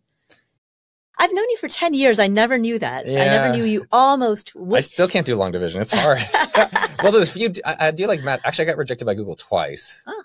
I've 1.19 1.33
known 1.33 1.49
you 1.51 1.57
for 1.57 1.69
10 1.69 1.95
years. 1.95 2.19
I 2.19 2.27
never 2.27 2.59
knew 2.59 2.79
that. 2.79 3.07
I 3.09 3.13
never 3.13 3.57
knew 3.57 3.65
you 3.65 3.87
almost 3.91 4.53
I 4.73 4.81
still 4.81 5.09
can't 5.09 5.25
do 5.25 5.35
long 5.35 5.53
division. 5.53 5.81
It's 5.81 5.93
hard. 5.93 6.19
well, 7.03 7.13
there's 7.13 7.31
a 7.31 7.33
few. 7.33 7.51
I, 7.65 7.89
I 7.89 7.91
do 7.91 8.07
like 8.07 8.23
Matt. 8.23 8.41
Actually, 8.45 8.67
I 8.67 8.69
got 8.69 8.79
rejected 8.79 9.05
by 9.05 9.15
Google 9.15 9.37
twice. 9.37 10.05
Oh. 10.07 10.23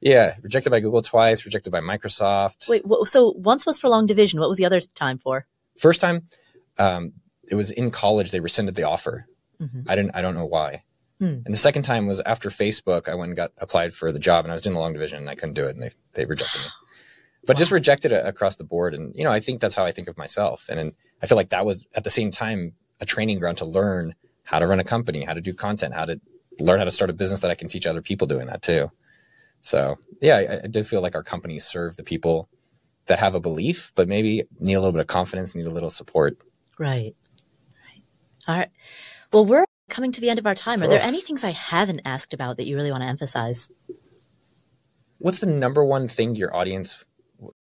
Yeah, 0.00 0.34
rejected 0.42 0.70
by 0.70 0.80
Google 0.80 1.02
twice. 1.02 1.44
Rejected 1.44 1.70
by 1.70 1.80
Microsoft. 1.80 2.68
Wait, 2.68 2.82
so 3.04 3.32
once 3.36 3.64
was 3.64 3.78
for 3.78 3.88
long 3.88 4.06
division. 4.06 4.38
What 4.40 4.48
was 4.48 4.58
the 4.58 4.66
other 4.66 4.80
time 4.80 5.18
for? 5.18 5.46
First 5.78 6.00
time, 6.00 6.28
um, 6.78 7.14
it 7.48 7.54
was 7.54 7.70
in 7.70 7.90
college. 7.90 8.30
They 8.30 8.40
rescinded 8.40 8.74
the 8.74 8.82
offer. 8.84 9.26
Mhm. 9.60 9.84
I 9.88 9.96
didn't. 9.96 10.12
I 10.14 10.22
don't 10.22 10.34
know 10.34 10.44
why. 10.44 10.82
Hmm. 11.18 11.40
And 11.46 11.54
the 11.54 11.56
second 11.58 11.84
time 11.84 12.06
was 12.06 12.20
after 12.20 12.50
Facebook. 12.50 13.08
I 13.08 13.14
went 13.14 13.30
and 13.30 13.36
got 13.36 13.52
applied 13.56 13.94
for 13.94 14.12
the 14.12 14.18
job, 14.18 14.44
and 14.44 14.52
I 14.52 14.54
was 14.54 14.62
doing 14.62 14.74
the 14.74 14.80
long 14.80 14.92
division, 14.92 15.18
and 15.18 15.30
I 15.30 15.34
couldn't 15.34 15.54
do 15.54 15.66
it, 15.66 15.76
and 15.76 15.82
they 15.82 15.90
they 16.12 16.26
rejected 16.26 16.60
me. 16.60 16.66
But 17.46 17.56
just 17.56 17.70
rejected 17.70 18.12
it 18.12 18.26
across 18.26 18.56
the 18.56 18.64
board, 18.64 18.94
and 18.94 19.14
you 19.14 19.24
know, 19.24 19.30
I 19.30 19.40
think 19.40 19.60
that's 19.60 19.74
how 19.74 19.84
I 19.84 19.92
think 19.92 20.08
of 20.08 20.16
myself, 20.16 20.66
and, 20.68 20.80
and 20.80 20.92
I 21.22 21.26
feel 21.26 21.36
like 21.36 21.50
that 21.50 21.64
was 21.64 21.86
at 21.94 22.04
the 22.04 22.10
same 22.10 22.30
time 22.30 22.74
a 23.00 23.06
training 23.06 23.38
ground 23.38 23.58
to 23.58 23.64
learn 23.64 24.14
how 24.42 24.58
to 24.58 24.66
run 24.66 24.80
a 24.80 24.84
company, 24.84 25.24
how 25.24 25.34
to 25.34 25.40
do 25.40 25.54
content, 25.54 25.94
how 25.94 26.06
to 26.06 26.20
learn 26.58 26.78
how 26.78 26.84
to 26.84 26.90
start 26.90 27.10
a 27.10 27.12
business 27.12 27.40
that 27.40 27.50
I 27.50 27.54
can 27.54 27.68
teach 27.68 27.86
other 27.86 28.02
people 28.02 28.26
doing 28.26 28.46
that 28.46 28.62
too. 28.62 28.90
So 29.60 29.96
yeah, 30.20 30.36
I, 30.36 30.60
I 30.64 30.66
do 30.68 30.84
feel 30.84 31.00
like 31.00 31.14
our 31.14 31.22
companies 31.22 31.64
serve 31.64 31.96
the 31.96 32.04
people 32.04 32.48
that 33.06 33.18
have 33.18 33.34
a 33.34 33.40
belief, 33.40 33.92
but 33.94 34.08
maybe 34.08 34.44
need 34.58 34.74
a 34.74 34.80
little 34.80 34.92
bit 34.92 35.00
of 35.00 35.06
confidence, 35.06 35.54
need 35.54 35.66
a 35.66 35.70
little 35.70 35.90
support. 35.90 36.38
Right. 36.78 37.14
Right. 37.84 38.02
All 38.48 38.56
right. 38.56 38.70
Well, 39.32 39.44
we're 39.44 39.64
coming 39.88 40.12
to 40.12 40.20
the 40.20 40.30
end 40.30 40.38
of 40.38 40.46
our 40.46 40.54
time. 40.54 40.82
Are 40.82 40.88
there 40.88 41.00
any 41.00 41.20
things 41.20 41.44
I 41.44 41.50
haven't 41.50 42.02
asked 42.04 42.34
about 42.34 42.56
that 42.56 42.66
you 42.66 42.76
really 42.76 42.90
want 42.90 43.02
to 43.02 43.08
emphasize? 43.08 43.70
What's 45.18 45.38
the 45.38 45.46
number 45.46 45.84
one 45.84 46.08
thing 46.08 46.36
your 46.36 46.54
audience 46.54 47.04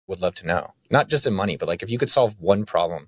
would 0.10 0.20
love 0.22 0.36
to 0.36 0.48
know? 0.48 0.74
Not 0.90 1.08
just 1.08 1.26
in 1.26 1.34
money, 1.34 1.56
but 1.56 1.68
like 1.68 1.84
if 1.84 1.90
you 1.90 1.98
could 1.98 2.10
solve 2.10 2.36
one 2.40 2.66
problem 2.66 3.08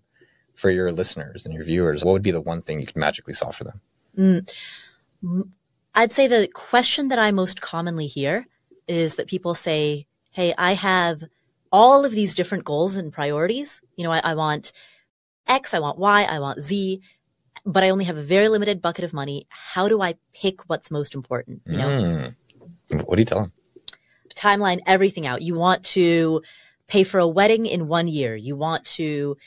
for 0.53 0.69
your 0.69 0.91
listeners 0.91 1.45
and 1.45 1.53
your 1.53 1.63
viewers, 1.63 2.05
what 2.05 2.11
would 2.13 2.21
be 2.21 2.31
the 2.31 2.41
one 2.41 2.61
thing 2.61 2.79
you 2.79 2.85
could 2.85 2.95
magically 2.95 3.33
solve 3.33 3.55
for 3.55 3.65
them? 3.65 4.45
I'd 5.95 6.11
say 6.11 6.27
the 6.27 6.47
question 6.53 7.09
that 7.09 7.19
I 7.19 7.31
most 7.31 7.61
commonly 7.61 8.07
hear 8.07 8.47
is 8.87 9.15
that 9.15 9.27
people 9.27 9.53
say, 9.53 10.07
Hey, 10.31 10.53
I 10.57 10.73
have 10.73 11.23
all 11.71 12.05
of 12.05 12.13
these 12.13 12.35
different 12.35 12.63
goals 12.63 12.95
and 12.95 13.11
priorities. 13.11 13.81
You 13.97 14.05
know, 14.05 14.11
I, 14.11 14.21
I 14.23 14.35
want 14.35 14.71
X, 15.47 15.73
I 15.73 15.79
want 15.79 15.97
Y, 15.97 16.23
I 16.23 16.39
want 16.39 16.61
Z, 16.61 17.01
but 17.65 17.83
I 17.83 17.89
only 17.89 18.05
have 18.05 18.17
a 18.17 18.23
very 18.23 18.47
limited 18.47 18.81
bucket 18.81 19.03
of 19.03 19.13
money. 19.13 19.47
How 19.49 19.89
do 19.89 20.01
I 20.01 20.15
pick 20.33 20.69
what's 20.69 20.91
most 20.91 21.15
important? 21.15 21.61
You 21.65 21.77
know, 21.77 21.87
Mm. 21.87 22.35
What 23.05 23.15
do 23.15 23.21
you 23.21 23.25
tell 23.25 23.39
them? 23.39 23.53
timeline 24.35 24.79
everything 24.87 25.27
out. 25.27 25.41
You 25.41 25.55
want 25.55 25.83
to 25.85 26.41
pay 26.91 27.03
for 27.03 27.19
a 27.19 27.27
wedding 27.39 27.65
in 27.65 27.87
one 27.87 28.07
year. 28.07 28.35
You 28.35 28.55
want 28.55 28.83
to 28.99 29.37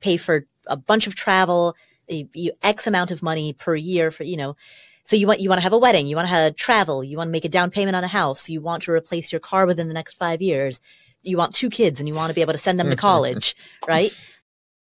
pay 0.00 0.16
for 0.16 0.46
a 0.66 0.76
bunch 0.76 1.06
of 1.06 1.14
travel, 1.14 1.74
you- 2.08 2.52
X 2.62 2.86
amount 2.86 3.10
of 3.12 3.22
money 3.22 3.52
per 3.52 3.74
year 3.76 4.10
for, 4.10 4.24
you 4.24 4.36
know, 4.36 4.56
so 5.04 5.16
you 5.16 5.26
want, 5.26 5.40
you 5.40 5.48
want 5.48 5.58
to 5.58 5.62
have 5.68 5.72
a 5.72 5.78
wedding. 5.86 6.06
You 6.06 6.16
want 6.16 6.26
to 6.28 6.34
have 6.34 6.56
travel. 6.56 7.02
You 7.04 7.16
want 7.16 7.28
to 7.28 7.32
make 7.32 7.44
a 7.44 7.48
down 7.58 7.70
payment 7.70 7.96
on 7.96 8.04
a 8.04 8.08
house. 8.20 8.48
You 8.50 8.60
want 8.60 8.82
to 8.84 8.92
replace 8.92 9.32
your 9.32 9.40
car 9.40 9.64
within 9.66 9.88
the 9.88 9.94
next 9.94 10.14
five 10.18 10.40
years. 10.42 10.80
You 11.22 11.36
want 11.36 11.54
two 11.54 11.70
kids 11.70 11.98
and 12.00 12.08
you 12.08 12.14
want 12.14 12.30
to 12.30 12.34
be 12.34 12.40
able 12.42 12.52
to 12.52 12.58
send 12.66 12.78
them 12.80 12.90
to 12.90 12.96
college, 13.08 13.56
right? 13.88 14.12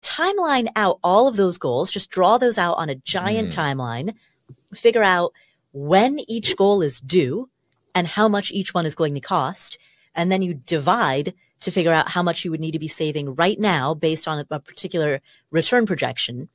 Timeline 0.03 0.69
out 0.77 0.99
all 1.03 1.29
of 1.29 1.37
those 1.37 1.59
goals. 1.59 1.91
Just 1.91 2.11
draw 2.11 2.39
those 2.39 2.59
out 2.59 2.75
on 2.75 2.89
a 2.89 2.95
giant 2.95 3.51
Mm. 3.53 3.55
timeline. 3.55 4.15
Figure 4.75 5.03
out 5.03 5.33
when 5.73 6.21
each 6.29 6.57
goal 6.57 6.83
is 6.83 7.01
due 7.01 7.49
and 7.95 8.07
how 8.07 8.29
much 8.29 8.51
each 8.53 8.73
one 8.75 8.87
is 8.87 8.95
going 8.95 9.15
to 9.15 9.21
cost. 9.21 9.79
And 10.15 10.31
then 10.33 10.43
you 10.43 10.55
divide 10.55 11.35
to 11.61 11.71
figure 11.71 11.93
out 11.93 12.11
how 12.11 12.23
much 12.23 12.45
you 12.45 12.51
would 12.51 12.61
need 12.61 12.73
to 12.73 12.79
be 12.79 12.89
saving 12.89 13.35
right 13.35 13.59
now 13.59 13.95
based 13.95 14.29
on 14.29 14.39
a, 14.41 14.47
a 14.51 14.61
particular 14.61 15.21
return 15.51 15.87
projection 15.87 16.49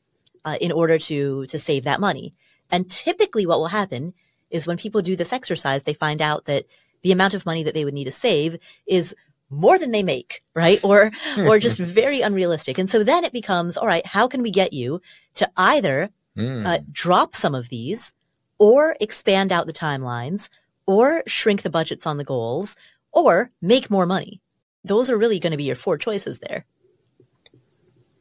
uh, 0.46 0.58
in 0.62 0.72
order 0.72 0.98
to, 0.98 1.46
to 1.48 1.60
save 1.60 1.84
that 1.84 2.00
money. 2.00 2.32
And 2.72 2.90
typically 2.90 3.46
what 3.46 3.60
will 3.60 3.68
happen 3.68 4.14
is 4.50 4.68
when 4.68 4.78
people 4.78 5.02
do 5.02 5.16
this 5.16 5.34
exercise, 5.34 5.84
they 5.84 5.94
find 5.94 6.22
out 6.22 6.46
that 6.46 6.66
the 7.02 7.12
amount 7.12 7.34
of 7.34 7.46
money 7.46 7.64
that 7.64 7.74
they 7.74 7.86
would 7.86 7.94
need 7.94 8.06
to 8.06 8.12
save 8.12 8.58
is 8.88 9.16
more 9.50 9.78
than 9.78 9.92
they 9.92 10.04
make, 10.04 10.44
right? 10.56 10.84
Or, 10.84 11.12
or 11.38 11.60
just 11.60 11.80
very 11.80 12.22
unrealistic. 12.22 12.78
And 12.78 12.90
so 12.90 13.04
then 13.04 13.24
it 13.24 13.34
becomes, 13.34 13.78
all 13.78 13.88
right, 13.88 14.06
how 14.06 14.28
can 14.28 14.42
we 14.42 14.52
get 14.52 14.74
you 14.74 15.02
to 15.36 15.50
either 15.58 16.10
Mm. 16.36 16.66
uh, 16.66 16.80
drop 16.92 17.36
some 17.36 17.54
of 17.54 17.70
these 17.70 18.12
or 18.58 18.98
expand 19.00 19.52
out 19.52 19.68
the 19.68 19.72
timelines 19.72 20.50
or 20.88 21.22
shrink 21.28 21.62
the 21.62 21.70
budgets 21.70 22.08
on 22.08 22.18
the 22.18 22.24
goals 22.24 22.76
or 23.12 23.52
make 23.62 23.92
more 23.92 24.08
money. 24.08 24.42
Those 24.84 25.10
are 25.10 25.18
really 25.18 25.40
going 25.40 25.52
to 25.52 25.58
be 25.58 25.64
your 25.64 25.76
four 25.76 25.98
choices 25.98 26.40
there. 26.40 26.66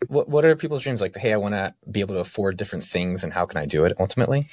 what, 0.09 0.29
what 0.29 0.45
are 0.45 0.55
people's 0.57 0.83
dreams? 0.83 1.01
Like, 1.01 1.17
hey, 1.17 1.33
I 1.33 1.37
want 1.37 1.55
to 1.55 1.75
be 1.91 2.01
able 2.01 2.15
to 2.15 2.21
afford 2.21 2.57
different 2.57 2.85
things, 2.85 3.25
and 3.25 3.33
how 3.33 3.47
can 3.47 3.59
I 3.59 3.67
do 3.67 3.85
it 3.85 3.93
ultimately? 3.99 4.49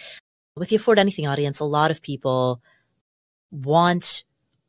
With 0.55 0.69
the 0.69 0.75
Afford 0.75 0.99
Anything 0.99 1.27
audience, 1.27 1.59
a 1.59 1.65
lot 1.65 1.91
of 1.91 2.01
people 2.01 2.61
want 3.51 4.23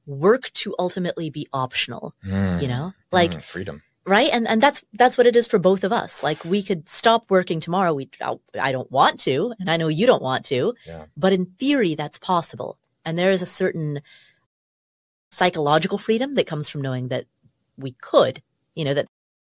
work 0.06 0.50
to 0.52 0.74
ultimately 0.78 1.30
be 1.30 1.46
optional, 1.52 2.14
Mm. 2.26 2.62
you 2.62 2.68
know, 2.68 2.92
like, 3.12 3.32
Mm, 3.32 3.44
freedom. 3.44 3.82
right? 4.06 4.30
And, 4.32 4.48
and 4.48 4.60
that's, 4.60 4.82
that's 4.94 5.16
what 5.18 5.26
it 5.26 5.36
is 5.36 5.46
for 5.46 5.58
both 5.58 5.84
of 5.84 5.92
us. 5.92 6.22
Like 6.22 6.44
we 6.44 6.62
could 6.62 6.88
stop 6.88 7.30
working 7.30 7.60
tomorrow. 7.60 7.92
We, 7.94 8.08
I 8.58 8.72
don't 8.72 8.90
want 8.90 9.20
to, 9.20 9.52
and 9.60 9.70
I 9.70 9.76
know 9.76 9.88
you 9.88 10.06
don't 10.06 10.22
want 10.22 10.44
to, 10.46 10.74
Yeah. 10.86 11.04
but 11.16 11.32
in 11.32 11.46
theory, 11.58 11.94
that's 11.94 12.18
possible. 12.18 12.78
And 13.04 13.16
there 13.18 13.30
is 13.30 13.42
a 13.42 13.46
certain 13.46 14.00
psychological 15.30 15.98
freedom 15.98 16.34
that 16.34 16.46
comes 16.46 16.68
from 16.68 16.82
knowing 16.82 17.08
that 17.08 17.26
we 17.76 17.92
could, 17.92 18.42
you 18.74 18.84
know, 18.84 18.94
that 18.94 19.06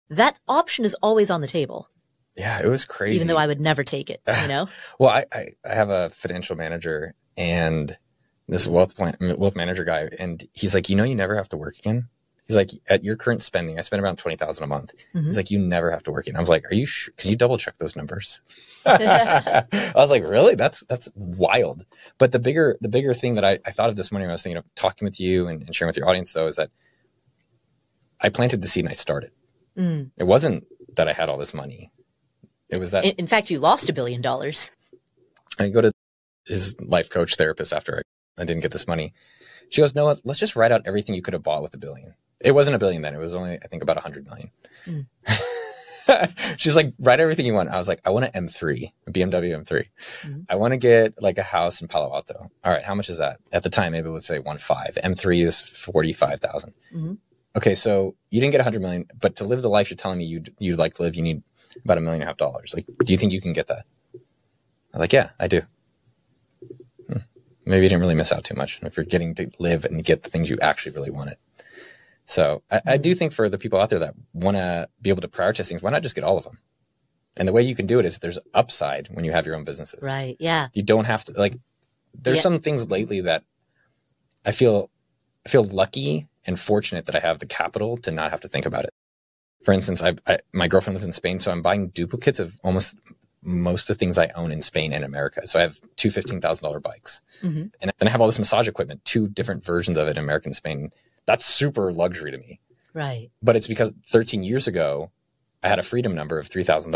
that 0.09 0.39
option 0.47 0.86
is 0.86 0.95
always 1.01 1.30
on 1.30 1.41
the 1.41 1.47
table. 1.47 1.89
Yeah, 2.36 2.59
it 2.59 2.67
was 2.67 2.86
crazy. 2.86 3.15
even 3.15 3.28
though 3.28 3.38
I 3.38 3.47
would 3.47 3.59
never 3.59 3.84
take 3.84 4.09
it, 4.09 4.21
you 4.41 4.47
know? 4.47 4.67
Well, 4.99 5.09
I, 5.09 5.25
I, 5.34 5.47
I 5.65 5.73
have 5.73 5.89
a 5.89 6.09
financial 6.11 6.55
manager 6.55 7.13
and 7.36 7.97
this 8.47 8.67
wealth 8.67 8.95
plan, 8.95 9.17
wealth 9.19 9.55
manager 9.55 9.84
guy, 9.84 10.09
and 10.19 10.47
he's 10.53 10.73
like, 10.73 10.89
you 10.89 10.95
know, 10.95 11.03
you 11.03 11.15
never 11.15 11.36
have 11.36 11.49
to 11.49 11.57
work 11.57 11.78
again. 11.78 12.07
He's 12.47 12.55
like, 12.55 12.69
at 12.87 13.03
your 13.03 13.17
current 13.17 13.41
spending, 13.41 13.77
I 13.77 13.81
spend 13.81 14.01
around 14.01 14.17
twenty 14.17 14.37
thousand 14.37 14.63
a 14.63 14.67
month. 14.67 14.93
Mhm. 15.13 15.25
He's 15.25 15.35
like, 15.37 15.51
you 15.51 15.59
never 15.59 15.91
have 15.91 16.03
to 16.03 16.11
work 16.11 16.27
again. 16.27 16.37
I 16.37 16.39
was 16.39 16.49
like, 16.49 16.63
are 16.71 16.73
you? 16.73 16.85
Sh- 16.85 17.09
can 17.17 17.29
you 17.29 17.35
double 17.35 17.57
check 17.57 17.77
those 17.77 17.95
numbers? 17.95 18.39
I 18.85 19.65
was 19.95 20.09
like, 20.09 20.23
really? 20.23 20.55
That's 20.55 20.81
that's 20.87 21.09
wild. 21.15 21.85
But 22.17 22.31
the 22.31 22.39
bigger 22.39 22.77
the 22.79 22.87
bigger 22.89 23.13
thing 23.13 23.35
that 23.35 23.43
I, 23.43 23.59
I 23.65 23.71
thought 23.71 23.89
of 23.89 23.95
this 23.97 24.11
morning 24.11 24.27
when 24.27 24.31
I 24.31 24.35
was 24.35 24.43
thinking 24.43 24.57
of 24.57 24.65
talking 24.75 25.05
with 25.05 25.19
you 25.19 25.47
and, 25.47 25.61
and 25.63 25.75
sharing 25.75 25.89
with 25.89 25.97
your 25.97 26.07
audience 26.07 26.31
though 26.33 26.47
is 26.47 26.55
that 26.55 26.69
I 28.21 28.29
planted 28.29 28.61
the 28.61 28.67
seed 28.67 28.85
and 28.85 28.91
I 28.91 28.95
started. 28.95 29.31
Mm. 29.77 30.11
It 30.17 30.23
wasn't 30.23 30.65
that 30.95 31.07
I 31.07 31.13
had 31.13 31.29
all 31.29 31.37
this 31.37 31.53
money. 31.53 31.91
It 32.69 32.77
was 32.77 32.91
that 32.91 33.05
In, 33.05 33.11
in 33.17 33.27
fact, 33.27 33.49
you 33.49 33.59
lost 33.59 33.89
a 33.89 33.93
billion 33.93 34.21
dollars. 34.21 34.71
I 35.59 35.69
go 35.69 35.81
to 35.81 35.91
his 36.45 36.75
life 36.81 37.09
coach 37.09 37.35
therapist 37.35 37.73
after 37.73 38.03
I, 38.37 38.41
I 38.41 38.45
didn't 38.45 38.61
get 38.61 38.71
this 38.71 38.87
money. 38.87 39.13
She 39.69 39.81
goes, 39.81 39.93
Noah, 39.93 40.17
let's 40.23 40.39
just 40.39 40.55
write 40.55 40.71
out 40.71 40.81
everything 40.85 41.13
you 41.15 41.21
could 41.21 41.33
have 41.33 41.43
bought 41.43 41.61
with 41.61 41.73
a 41.73 41.77
billion. 41.77 42.15
It 42.39 42.51
wasn't 42.51 42.75
a 42.75 42.79
billion 42.79 43.01
then. 43.01 43.15
It 43.15 43.19
was 43.19 43.33
only, 43.33 43.57
I 43.61 43.67
think, 43.67 43.81
about 43.83 43.97
a 43.97 44.01
hundred 44.01 44.25
million. 44.25 44.51
Mm. 44.85 45.07
She's 46.57 46.75
like, 46.75 46.93
write 46.99 47.19
everything 47.19 47.45
you 47.45 47.53
want. 47.53 47.69
I 47.69 47.77
was 47.77 47.88
like, 47.88 47.99
I 48.05 48.11
want 48.11 48.29
an 48.33 48.45
M3, 48.47 48.91
a 49.07 49.11
BMW 49.11 49.61
M3. 49.65 49.83
Mhm. 50.21 50.45
I 50.49 50.55
want 50.55 50.71
to 50.71 50.77
get 50.77 51.21
like 51.21 51.38
a 51.38 51.43
house 51.43 51.81
in 51.81 51.88
Palo 51.89 52.13
Alto. 52.13 52.49
All 52.63 52.71
right. 52.71 52.83
How 52.83 52.95
much 52.95 53.09
is 53.09 53.17
that? 53.17 53.39
At 53.51 53.63
the 53.63 53.69
time, 53.69 53.91
maybe 53.91 54.07
let's 54.07 54.25
say 54.25 54.39
one 54.39 54.57
five. 54.57 54.97
M3 55.03 55.45
is 55.45 55.59
45,000. 55.61 56.73
Mhm. 56.95 57.17
Okay. 57.57 57.75
So 57.75 58.15
you 58.29 58.39
didn't 58.39 58.51
get 58.53 58.61
a 58.61 58.63
hundred 58.63 58.81
million, 58.81 59.05
but 59.19 59.35
to 59.38 59.43
live 59.43 59.61
the 59.61 59.69
life 59.69 59.89
you're 59.89 59.97
telling 59.97 60.19
me 60.19 60.25
you'd, 60.25 60.53
you'd 60.59 60.79
like 60.79 60.93
to 60.95 61.01
live, 61.01 61.15
you 61.15 61.23
need 61.23 61.41
about 61.83 61.97
a 61.97 62.01
million 62.01 62.21
and 62.21 62.23
a 62.23 62.27
half 62.27 62.38
dollars. 62.38 62.73
Like, 62.73 62.85
do 63.03 63.11
you 63.11 63.17
think 63.19 63.33
you 63.33 63.41
can 63.41 63.51
get 63.53 63.67
that? 63.67 63.85
I'm 64.93 64.99
like, 65.01 65.11
yeah, 65.13 65.31
I 65.39 65.47
do. 65.47 65.61
Hmm. 67.11 67.17
Maybe 67.65 67.83
you 67.83 67.89
didn't 67.89 68.01
really 68.01 68.15
miss 68.15 68.31
out 68.31 68.45
too 68.45 68.55
much 68.55 68.79
if 68.81 68.95
you're 68.95 69.05
getting 69.05 69.35
to 69.35 69.49
live 69.59 69.83
and 69.83 70.03
get 70.05 70.23
the 70.23 70.29
things 70.29 70.49
you 70.49 70.57
actually 70.61 70.93
really 70.93 71.11
wanted. 71.11 71.35
So 72.30 72.61
I, 72.69 72.82
I 72.86 72.97
do 72.97 73.15
think 73.15 73.32
for 73.32 73.47
the 73.47 73.57
people 73.57 73.80
out 73.80 73.89
there 73.89 73.99
that 73.99 74.13
want 74.34 74.57
to 74.57 74.89
be 75.01 75.09
able 75.09 75.21
to 75.21 75.30
prioritize 75.30 75.69
things, 75.69 75.82
why 75.82 75.91
not 75.91 76.03
just 76.03 76.13
get 76.13 76.25
all 76.25 76.38
of 76.38 76.43
them? 76.43 76.57
And 77.38 77.47
the 77.47 77.53
way 77.53 77.61
you 77.61 77.73
can 77.73 77.86
do 77.88 77.99
it 77.99 78.05
is 78.05 78.19
there's 78.19 78.38
upside 78.53 79.07
when 79.07 79.23
you 79.23 79.32
have 79.32 79.45
your 79.45 79.55
own 79.55 79.63
businesses. 79.63 80.03
Right. 80.03 80.36
Yeah. 80.39 80.67
You 80.73 80.84
don't 80.84 81.05
have 81.05 81.23
to 81.25 81.32
like. 81.34 81.57
There's 82.13 82.38
Yeah. 82.38 82.41
some 82.43 82.59
things 82.59 82.88
lately 82.89 83.21
that 83.21 83.43
I 84.45 84.51
feel 84.51 84.89
I 85.45 85.49
feel 85.49 85.63
lucky 85.63 86.28
and 86.45 86.59
fortunate 86.59 87.05
that 87.05 87.15
I 87.15 87.19
have 87.19 87.39
the 87.39 87.45
capital 87.45 87.95
to 87.97 88.11
not 88.11 88.32
have 88.32 88.41
to 88.41 88.47
think 88.49 88.65
about 88.65 88.84
it. 88.84 88.93
For 89.63 89.71
instance, 89.73 90.01
I, 90.03 90.15
I 90.28 90.39
my 90.51 90.67
girlfriend 90.67 90.95
lives 90.95 91.05
in 91.05 91.11
Spain, 91.13 91.39
so 91.39 91.51
I'm 91.51 91.61
buying 91.61 91.89
duplicates 91.89 92.39
of 92.39 92.59
almost 92.63 92.97
most 93.43 93.89
of 93.89 93.95
the 93.97 93.99
things 93.99 94.17
I 94.17 94.28
own 94.36 94.51
in 94.51 94.61
Spain 94.61 94.91
and 94.91 95.05
America. 95.05 95.47
So 95.47 95.59
I 95.59 95.61
have 95.61 95.80
two 95.95 96.11
fifteen 96.11 96.41
thousand 96.41 96.63
dollar 96.65 96.80
bikes, 96.82 97.21
Mhm. 97.43 97.71
and 97.82 97.91
then 97.99 98.07
I 98.07 98.09
have 98.09 98.19
all 98.19 98.28
this 98.28 98.39
massage 98.39 98.67
equipment, 98.67 99.05
two 99.05 99.28
different 99.30 99.63
versions 99.63 99.97
of 99.97 100.07
it 100.09 100.17
in 100.17 100.23
America 100.23 100.47
and 100.47 100.55
Spain. 100.55 100.91
That's 101.28 101.45
super 101.45 101.91
luxury 101.93 102.32
to 102.32 102.38
me. 102.39 102.59
Right. 102.93 103.30
But 103.43 103.55
it's 103.55 103.67
because 103.67 103.93
13 104.07 104.43
years 104.43 104.67
ago, 104.67 105.11
I 105.61 105.67
had 105.67 105.78
a 105.78 105.84
freedom 105.84 106.15
number 106.15 106.39
of 106.39 106.49
$3,000. 106.49 106.86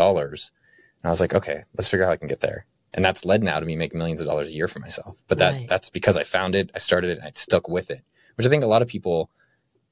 I 1.04 1.10
was 1.10 1.20
like, 1.20 1.34
okay, 1.34 1.62
let's 1.76 1.88
figure 1.88 2.04
out 2.04 2.08
how 2.08 2.12
I 2.14 2.16
can 2.16 2.26
get 2.28 2.40
there. 2.40 2.66
And 2.94 3.04
that's 3.04 3.24
led 3.24 3.42
now 3.42 3.60
to 3.60 3.66
me 3.66 3.76
making 3.76 3.98
millions 3.98 4.20
of 4.20 4.26
dollars 4.26 4.48
a 4.48 4.52
year 4.52 4.66
for 4.68 4.80
myself. 4.80 5.16
But 5.28 5.38
that 5.38 5.54
Right. 5.54 5.68
that's 5.68 5.88
because 5.90 6.16
I 6.16 6.24
found 6.24 6.54
it, 6.54 6.70
I 6.74 6.78
started 6.78 7.10
it, 7.10 7.18
and 7.18 7.26
I 7.28 7.32
stuck 7.34 7.68
with 7.68 7.90
it. 7.90 8.02
Which 8.34 8.46
I 8.46 8.50
think 8.50 8.64
a 8.64 8.66
lot 8.66 8.82
of 8.82 8.88
people 8.88 9.30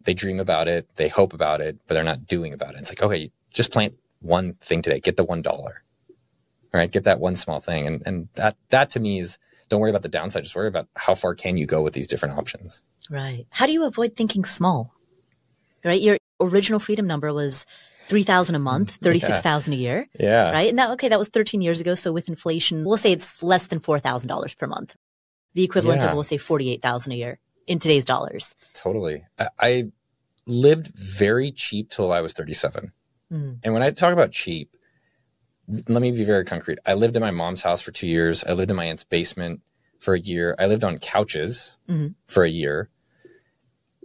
they 0.02 0.14
dream 0.14 0.40
about 0.40 0.66
it, 0.66 0.88
they 0.96 1.08
hope 1.08 1.34
about 1.34 1.60
it, 1.60 1.78
but 1.86 1.94
they're 1.94 2.02
not 2.02 2.26
doing 2.26 2.52
about 2.54 2.74
it. 2.74 2.80
It's 2.80 2.90
like, 2.90 3.02
okay, 3.02 3.30
just 3.52 3.70
plant 3.70 3.94
one 4.20 4.54
thing 4.54 4.80
today, 4.80 4.98
get 5.00 5.16
the 5.18 5.24
one 5.24 5.42
dollar. 5.42 5.82
All 6.72 6.78
right, 6.80 6.90
get 6.90 7.04
that 7.04 7.20
one 7.20 7.36
small 7.36 7.60
thing. 7.60 7.86
And 7.86 8.02
and 8.06 8.28
that 8.34 8.56
that 8.70 8.90
to 8.92 9.00
me 9.00 9.20
is 9.20 9.38
don't 9.70 9.80
worry 9.80 9.88
about 9.90 10.02
the 10.02 10.08
downside, 10.08 10.42
just 10.42 10.54
worry 10.54 10.68
about 10.68 10.88
how 10.96 11.14
far 11.14 11.34
can 11.34 11.56
you 11.56 11.64
go 11.64 11.80
with 11.80 11.94
these 11.94 12.06
different 12.06 12.36
options. 12.36 12.82
Right. 13.08 13.46
How 13.50 13.64
do 13.66 13.72
you 13.72 13.84
avoid 13.84 14.16
thinking 14.16 14.44
small? 14.44 14.92
Right. 15.84 16.00
Your 16.00 16.18
original 16.40 16.78
freedom 16.78 17.06
number 17.06 17.32
was 17.32 17.64
3000 18.06 18.54
a 18.54 18.58
month, 18.58 18.96
36,000 18.96 19.72
a 19.72 19.76
year. 19.76 20.08
Yeah. 20.18 20.50
Right. 20.50 20.68
And 20.68 20.78
that, 20.78 20.90
okay, 20.90 21.08
that 21.08 21.18
was 21.18 21.28
13 21.28 21.62
years 21.62 21.80
ago. 21.80 21.94
So 21.94 22.12
with 22.12 22.28
inflation, 22.28 22.84
we'll 22.84 22.98
say 22.98 23.12
it's 23.12 23.42
less 23.42 23.68
than 23.68 23.80
$4,000 23.80 24.58
per 24.58 24.66
month. 24.66 24.96
The 25.54 25.64
equivalent 25.64 26.02
Yeah. 26.02 26.08
of, 26.08 26.14
we'll 26.14 26.22
say 26.24 26.36
48,000 26.36 27.12
a 27.12 27.14
year 27.16 27.38
in 27.66 27.78
today's 27.78 28.04
dollars. 28.04 28.54
Totally. 28.74 29.24
I, 29.38 29.48
I 29.60 29.84
lived 30.46 30.88
very 30.88 31.50
cheap 31.52 31.90
till 31.90 32.12
I 32.12 32.20
was 32.20 32.32
37. 32.32 32.92
Mm. 33.32 33.60
And 33.62 33.72
when 33.72 33.82
I 33.82 33.90
talk 33.90 34.12
about 34.12 34.32
cheap, 34.32 34.76
let 35.88 36.02
me 36.02 36.10
be 36.10 36.24
very 36.24 36.44
concrete. 36.44 36.78
I 36.86 36.94
lived 36.94 37.16
in 37.16 37.20
my 37.22 37.30
mom's 37.30 37.62
house 37.62 37.80
for 37.80 37.92
two 37.92 38.06
years. 38.06 38.44
I 38.44 38.52
lived 38.52 38.70
in 38.70 38.76
my 38.76 38.84
aunt's 38.86 39.04
basement 39.04 39.60
for 40.00 40.14
a 40.14 40.20
year. 40.20 40.54
I 40.58 40.66
lived 40.66 40.84
on 40.84 40.98
couches 40.98 41.76
Mhm. 41.88 42.14
for 42.26 42.44
a 42.44 42.48
year. 42.48 42.88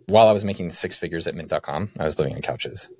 While 0.07 0.27
I 0.27 0.33
was 0.33 0.45
making 0.45 0.69
six 0.69 0.97
figures 0.97 1.25
at 1.27 1.33
mint.com, 1.35 1.91
I 1.97 2.05
was 2.05 2.19
living 2.19 2.35
on 2.35 2.41
couches 2.41 2.91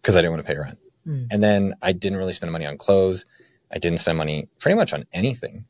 because 0.00 0.14
I 0.16 0.20
didn't 0.20 0.32
want 0.34 0.46
to 0.46 0.52
pay 0.52 0.58
rent. 0.58 0.78
Mm. 1.06 1.26
And 1.30 1.42
then 1.42 1.74
I 1.82 1.92
didn't 1.92 2.18
really 2.18 2.32
spend 2.32 2.52
money 2.52 2.66
on 2.66 2.78
clothes. 2.78 3.24
I 3.70 3.78
didn't 3.78 3.98
spend 3.98 4.16
money 4.18 4.48
pretty 4.60 4.76
much 4.76 4.92
on 4.92 5.04
anything. 5.12 5.64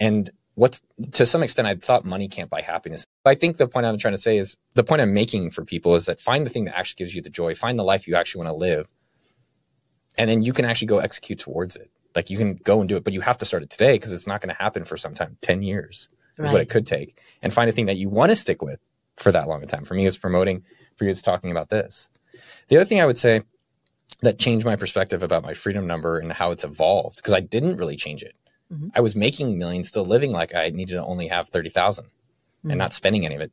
And 0.00 0.30
what's 0.56 0.80
to 1.12 1.24
some 1.24 1.42
extent, 1.44 1.68
I 1.68 1.74
thought 1.76 2.04
money 2.04 2.26
can't 2.26 2.50
buy 2.50 2.62
happiness. 2.62 3.06
But 3.22 3.30
I 3.30 3.34
think 3.36 3.56
the 3.58 3.68
point 3.68 3.86
I'm 3.86 3.96
trying 3.98 4.14
to 4.14 4.18
say 4.18 4.38
is 4.38 4.56
the 4.74 4.82
point 4.82 5.00
I'm 5.00 5.14
making 5.14 5.50
for 5.50 5.64
people 5.64 5.94
is 5.94 6.06
that 6.06 6.20
find 6.20 6.44
the 6.44 6.50
thing 6.50 6.64
that 6.64 6.76
actually 6.76 6.98
gives 6.98 7.14
you 7.14 7.22
the 7.22 7.30
joy, 7.30 7.54
find 7.54 7.78
the 7.78 7.84
life 7.84 8.08
you 8.08 8.16
actually 8.16 8.44
want 8.44 8.48
to 8.54 8.58
live, 8.58 8.90
and 10.18 10.28
then 10.28 10.42
you 10.42 10.52
can 10.52 10.64
actually 10.64 10.88
go 10.88 10.98
execute 10.98 11.38
towards 11.38 11.76
it. 11.76 11.90
Like 12.14 12.28
you 12.30 12.36
can 12.36 12.54
go 12.56 12.80
and 12.80 12.88
do 12.88 12.96
it, 12.96 13.04
but 13.04 13.12
you 13.12 13.20
have 13.20 13.38
to 13.38 13.44
start 13.44 13.62
it 13.62 13.70
today 13.70 13.92
because 13.94 14.12
it's 14.12 14.26
not 14.26 14.40
going 14.40 14.54
to 14.54 14.60
happen 14.60 14.84
for 14.84 14.96
some 14.96 15.14
time. 15.14 15.38
Ten 15.40 15.62
years 15.62 16.08
is 16.38 16.50
what 16.50 16.60
it 16.60 16.68
could 16.68 16.86
take, 16.86 17.20
and 17.42 17.52
find 17.52 17.68
a 17.70 17.72
thing 17.72 17.86
that 17.86 17.96
you 17.96 18.08
want 18.08 18.30
to 18.30 18.36
stick 18.36 18.60
with 18.62 18.80
for 19.16 19.32
that 19.32 19.48
long 19.48 19.62
a 19.62 19.66
time. 19.66 19.84
For 19.84 19.94
me, 19.94 20.06
it's 20.06 20.16
promoting. 20.16 20.64
For 20.96 21.04
you, 21.04 21.10
it's 21.10 21.22
talking 21.22 21.50
about 21.52 21.68
this. 21.70 22.10
The 22.68 22.76
other 22.76 22.84
thing 22.84 23.00
I 23.00 23.06
would 23.06 23.16
say 23.18 23.42
that 24.22 24.38
changed 24.38 24.66
my 24.66 24.74
perspective 24.74 25.22
about 25.22 25.44
my 25.44 25.54
freedom 25.54 25.86
number 25.86 26.18
and 26.18 26.32
how 26.32 26.50
it's 26.50 26.64
evolved 26.64 27.16
because 27.16 27.32
I 27.34 27.40
didn't 27.40 27.76
really 27.76 27.96
change 27.96 28.22
it. 28.24 28.34
Mhm. 28.72 28.90
I 28.94 29.00
was 29.00 29.14
making 29.14 29.58
millions, 29.58 29.86
still 29.88 30.04
living 30.04 30.32
like 30.32 30.54
I 30.54 30.70
needed 30.70 30.94
to 30.94 31.04
only 31.04 31.28
have 31.28 31.48
thirty 31.48 31.70
thousand 31.70 32.06
Mhm. 32.64 32.70
and 32.70 32.78
not 32.78 32.92
spending 32.92 33.24
any 33.24 33.34
of 33.36 33.40
it. 33.40 33.52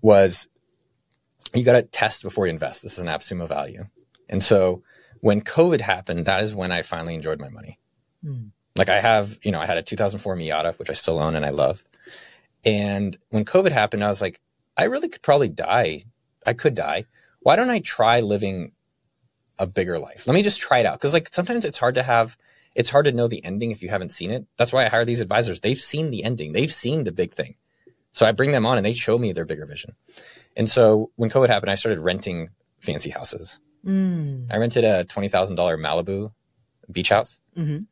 Was 0.00 0.48
you 1.54 1.64
got 1.64 1.72
to 1.74 1.82
test 1.82 2.22
before 2.22 2.46
you 2.46 2.52
invest. 2.52 2.82
This 2.82 2.94
is 2.94 3.00
an 3.00 3.08
AppSumo 3.08 3.46
value, 3.46 3.86
and 4.30 4.42
so 4.42 4.82
when 5.22 5.40
COVID 5.40 5.80
happened, 5.80 6.26
that 6.26 6.42
is 6.42 6.52
when 6.54 6.72
I 6.72 6.82
finally 6.82 7.14
enjoyed 7.14 7.40
my 7.40 7.48
money. 7.48 7.78
Mm. 8.24 8.50
Like 8.76 8.88
I 8.88 9.00
have, 9.00 9.38
you 9.42 9.52
know, 9.52 9.60
I 9.60 9.66
had 9.66 9.78
a 9.78 9.82
2004 9.82 10.36
Miata, 10.36 10.76
which 10.78 10.90
I 10.90 10.94
still 10.94 11.20
own 11.20 11.36
and 11.36 11.46
I 11.46 11.50
love. 11.50 11.84
And 12.64 13.16
when 13.30 13.44
COVID 13.44 13.70
happened, 13.70 14.02
I 14.02 14.08
was 14.08 14.20
like, 14.20 14.40
I 14.76 14.84
really 14.84 15.08
could 15.08 15.22
probably 15.22 15.48
die. 15.48 16.04
I 16.44 16.54
could 16.54 16.74
die. 16.74 17.04
Why 17.40 17.54
don't 17.54 17.70
I 17.70 17.78
try 17.78 18.18
living 18.18 18.72
a 19.60 19.66
bigger 19.66 19.98
life? 19.98 20.26
Let 20.26 20.34
me 20.34 20.42
just 20.42 20.60
try 20.60 20.80
it 20.80 20.86
out. 20.86 20.98
Cause 21.00 21.14
like 21.14 21.28
sometimes 21.32 21.64
it's 21.64 21.78
hard 21.78 21.94
to 21.94 22.02
have, 22.02 22.36
it's 22.74 22.90
hard 22.90 23.04
to 23.04 23.12
know 23.12 23.28
the 23.28 23.44
ending 23.44 23.70
if 23.70 23.80
you 23.80 23.90
haven't 23.90 24.10
seen 24.10 24.32
it. 24.32 24.44
That's 24.56 24.72
why 24.72 24.84
I 24.84 24.88
hire 24.88 25.04
these 25.04 25.20
advisors. 25.20 25.60
They've 25.60 25.78
seen 25.78 26.10
the 26.10 26.24
ending. 26.24 26.52
They've 26.52 26.72
seen 26.72 27.04
the 27.04 27.12
big 27.12 27.32
thing. 27.32 27.54
So 28.10 28.26
I 28.26 28.32
bring 28.32 28.50
them 28.50 28.66
on 28.66 28.76
and 28.76 28.84
they 28.84 28.92
show 28.92 29.18
me 29.18 29.32
their 29.32 29.44
bigger 29.44 29.66
vision. 29.66 29.94
And 30.56 30.68
so 30.68 31.12
when 31.14 31.30
COVID 31.30 31.48
happened, 31.48 31.70
I 31.70 31.76
started 31.76 32.00
renting 32.00 32.48
fancy 32.80 33.10
houses. 33.10 33.60
Mm. 33.86 34.46
I 34.50 34.58
rented 34.58 34.84
a 34.84 35.04
$20,000 35.04 35.56
Malibu 35.78 36.32
beach 36.90 37.08
house. 37.08 37.40
Mhm. 37.56 37.86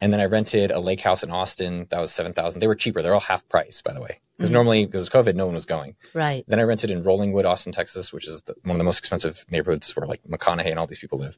And 0.00 0.12
then 0.12 0.20
I 0.20 0.24
rented 0.26 0.70
a 0.70 0.80
lake 0.80 1.00
house 1.00 1.22
in 1.22 1.30
Austin. 1.30 1.86
That 1.90 2.00
was 2.00 2.12
7000 2.12 2.60
They 2.60 2.66
were 2.66 2.74
cheaper. 2.74 3.00
They're 3.02 3.14
all 3.14 3.20
half 3.20 3.48
price, 3.48 3.80
by 3.82 3.92
the 3.92 4.00
way. 4.02 4.20
Because 4.36 4.50
Mhm. 4.50 4.54
normally, 4.54 4.84
because 4.86 5.08
COVID, 5.08 5.34
no 5.34 5.46
one 5.46 5.54
was 5.54 5.64
going. 5.66 5.96
Right. 6.12 6.44
Then 6.48 6.58
I 6.60 6.64
rented 6.64 6.90
in 6.90 7.04
Rollingwood, 7.04 7.44
Austin, 7.44 7.72
Texas, 7.72 8.12
which 8.12 8.26
is 8.28 8.42
the, 8.42 8.54
one 8.64 8.72
of 8.72 8.78
the 8.78 8.84
most 8.84 8.98
expensive 8.98 9.44
neighborhoods 9.50 9.94
where 9.96 10.06
like 10.06 10.22
McConaughey 10.24 10.66
and 10.70 10.78
all 10.78 10.86
these 10.86 10.98
people 10.98 11.18
live. 11.18 11.36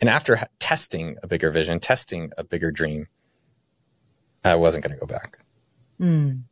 And 0.00 0.08
after 0.08 0.36
ha- 0.36 0.46
testing 0.60 1.16
a 1.22 1.26
bigger 1.26 1.50
vision, 1.50 1.80
testing 1.80 2.32
a 2.38 2.44
bigger 2.44 2.70
dream, 2.70 3.08
I 4.44 4.54
wasn't 4.56 4.84
going 4.84 4.94
to 4.94 5.00
go 5.00 5.06
back. 5.06 5.38
Mm. 6.00 6.44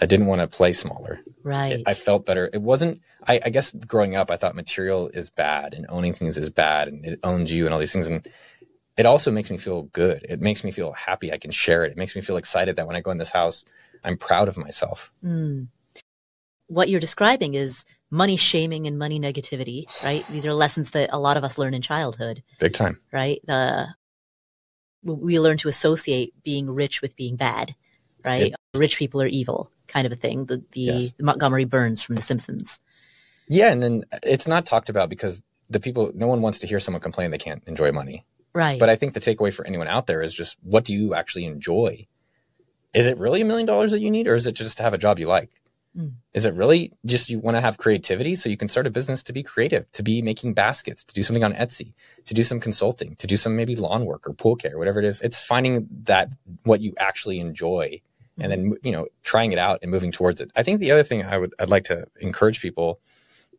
I 0.00 0.06
didn't 0.06 0.26
want 0.26 0.40
to 0.40 0.46
play 0.46 0.72
smaller. 0.72 1.20
Right. 1.42 1.72
It- 1.80 1.82
I 1.86 1.94
felt 1.94 2.26
better. 2.26 2.48
It 2.52 2.62
wasn't, 2.62 3.00
I, 3.26 3.40
I 3.44 3.50
guess 3.50 3.72
growing 3.72 4.16
up, 4.16 4.30
I 4.30 4.36
thought 4.36 4.54
material 4.54 5.08
is 5.12 5.30
bad 5.30 5.74
and 5.74 5.86
owning 5.88 6.14
things 6.14 6.36
is 6.38 6.50
bad 6.50 6.88
and 6.88 7.04
it 7.04 7.20
owns 7.22 7.52
you 7.52 7.64
and 7.64 7.74
all 7.74 7.80
these 7.80 7.92
things. 7.92 8.08
And 8.08 8.26
it 8.96 9.06
also 9.06 9.30
makes 9.30 9.50
me 9.50 9.56
feel 9.56 9.84
good. 9.84 10.24
It 10.28 10.40
makes 10.40 10.62
me 10.64 10.70
feel 10.70 10.92
happy. 10.92 11.32
I 11.32 11.38
can 11.38 11.50
share 11.50 11.84
it. 11.84 11.92
It 11.92 11.96
makes 11.98 12.14
me 12.14 12.22
feel 12.22 12.36
excited 12.36 12.76
that 12.76 12.86
when 12.86 12.96
I 12.96 13.00
go 13.00 13.10
in 13.10 13.18
this 13.18 13.30
house, 13.30 13.64
I'm 14.04 14.16
proud 14.16 14.48
of 14.48 14.56
myself. 14.56 15.12
Mm. 15.24 15.68
What 16.68 16.88
you're 16.88 17.00
describing 17.00 17.54
is 17.54 17.84
money 18.10 18.36
shaming 18.36 18.86
and 18.86 18.98
money 18.98 19.18
negativity, 19.18 19.84
right? 20.04 20.24
These 20.30 20.46
are 20.46 20.54
lessons 20.54 20.90
that 20.92 21.10
a 21.12 21.18
lot 21.18 21.36
of 21.36 21.44
us 21.44 21.58
learn 21.58 21.74
in 21.74 21.82
childhood, 21.82 22.42
Big 22.58 22.72
time. 22.72 23.00
right? 23.12 23.40
The 23.46 23.88
we 25.02 25.40
learn 25.40 25.56
to 25.58 25.68
associate 25.68 26.34
being 26.44 26.68
rich 26.70 27.00
with 27.00 27.16
being 27.16 27.36
bad, 27.36 27.74
right? 28.26 28.52
rich 28.74 28.98
people 28.98 29.20
are 29.22 29.26
evil, 29.26 29.70
kind 29.90 30.06
of 30.06 30.12
a 30.12 30.16
thing. 30.16 30.46
The 30.46 30.62
the 30.72 30.80
Yes. 30.80 31.14
Montgomery 31.20 31.64
Burns 31.64 32.02
from 32.02 32.14
The 32.14 32.22
Simpsons. 32.22 32.80
Yeah. 33.48 33.70
And 33.70 33.82
then 33.82 34.04
it's 34.22 34.46
not 34.46 34.64
talked 34.66 34.88
about 34.88 35.08
because 35.08 35.42
the 35.68 35.80
people, 35.80 36.10
no 36.14 36.26
one 36.26 36.42
wants 36.42 36.58
to 36.60 36.66
hear 36.66 36.80
someone 36.80 37.00
complain 37.00 37.30
they 37.30 37.38
can't 37.38 37.62
enjoy 37.66 37.92
money. 37.92 38.24
Right. 38.52 38.78
But 38.78 38.88
I 38.88 38.96
think 38.96 39.14
the 39.14 39.20
takeaway 39.20 39.52
for 39.52 39.66
anyone 39.66 39.86
out 39.86 40.06
there 40.06 40.22
is 40.22 40.34
just 40.34 40.56
what 40.62 40.84
do 40.84 40.92
you 40.92 41.14
actually 41.14 41.44
enjoy? 41.44 42.06
Is 42.92 43.06
it 43.06 43.18
really 43.18 43.40
a 43.40 43.44
million 43.44 43.66
dollars 43.66 43.92
that 43.92 44.00
you 44.00 44.10
need, 44.10 44.26
or 44.26 44.34
is 44.34 44.46
it 44.46 44.52
just 44.52 44.76
to 44.78 44.82
have 44.82 44.94
a 44.94 44.98
job 44.98 45.20
you 45.20 45.28
like? 45.28 45.50
Mm. 45.96 46.14
Is 46.34 46.44
it 46.44 46.54
really 46.54 46.92
just 47.06 47.30
you 47.30 47.38
want 47.38 47.56
to 47.56 47.60
have 47.60 47.78
creativity 47.78 48.34
so 48.34 48.48
you 48.48 48.56
can 48.56 48.68
start 48.68 48.86
a 48.86 48.90
business 48.90 49.22
to 49.24 49.32
be 49.32 49.44
creative, 49.44 49.90
to 49.92 50.02
be 50.02 50.22
making 50.22 50.54
baskets, 50.54 51.04
to 51.04 51.14
do 51.14 51.22
something 51.22 51.44
on 51.44 51.52
Etsy, 51.52 51.92
to 52.26 52.34
do 52.34 52.42
some 52.42 52.58
consulting, 52.58 53.14
to 53.16 53.26
do 53.26 53.36
some 53.36 53.54
maybe 53.56 53.76
lawn 53.76 54.04
work 54.04 54.28
or 54.28 54.32
pool 54.34 54.56
care, 54.56 54.78
whatever 54.78 54.98
it 54.98 55.04
is? 55.04 55.20
It's 55.20 55.42
finding 55.42 55.88
that 56.04 56.30
what 56.64 56.80
you 56.80 56.94
actually 56.98 57.38
enjoy 57.38 58.00
and 58.40 58.50
then 58.52 58.74
you 58.82 58.92
know 58.92 59.06
trying 59.22 59.52
it 59.52 59.58
out 59.58 59.78
and 59.82 59.90
moving 59.90 60.12
towards 60.12 60.40
it. 60.40 60.50
I 60.56 60.62
think 60.62 60.80
the 60.80 60.90
other 60.90 61.02
thing 61.04 61.24
I 61.24 61.38
would 61.38 61.54
I'd 61.58 61.68
like 61.68 61.84
to 61.84 62.06
encourage 62.20 62.60
people 62.60 63.00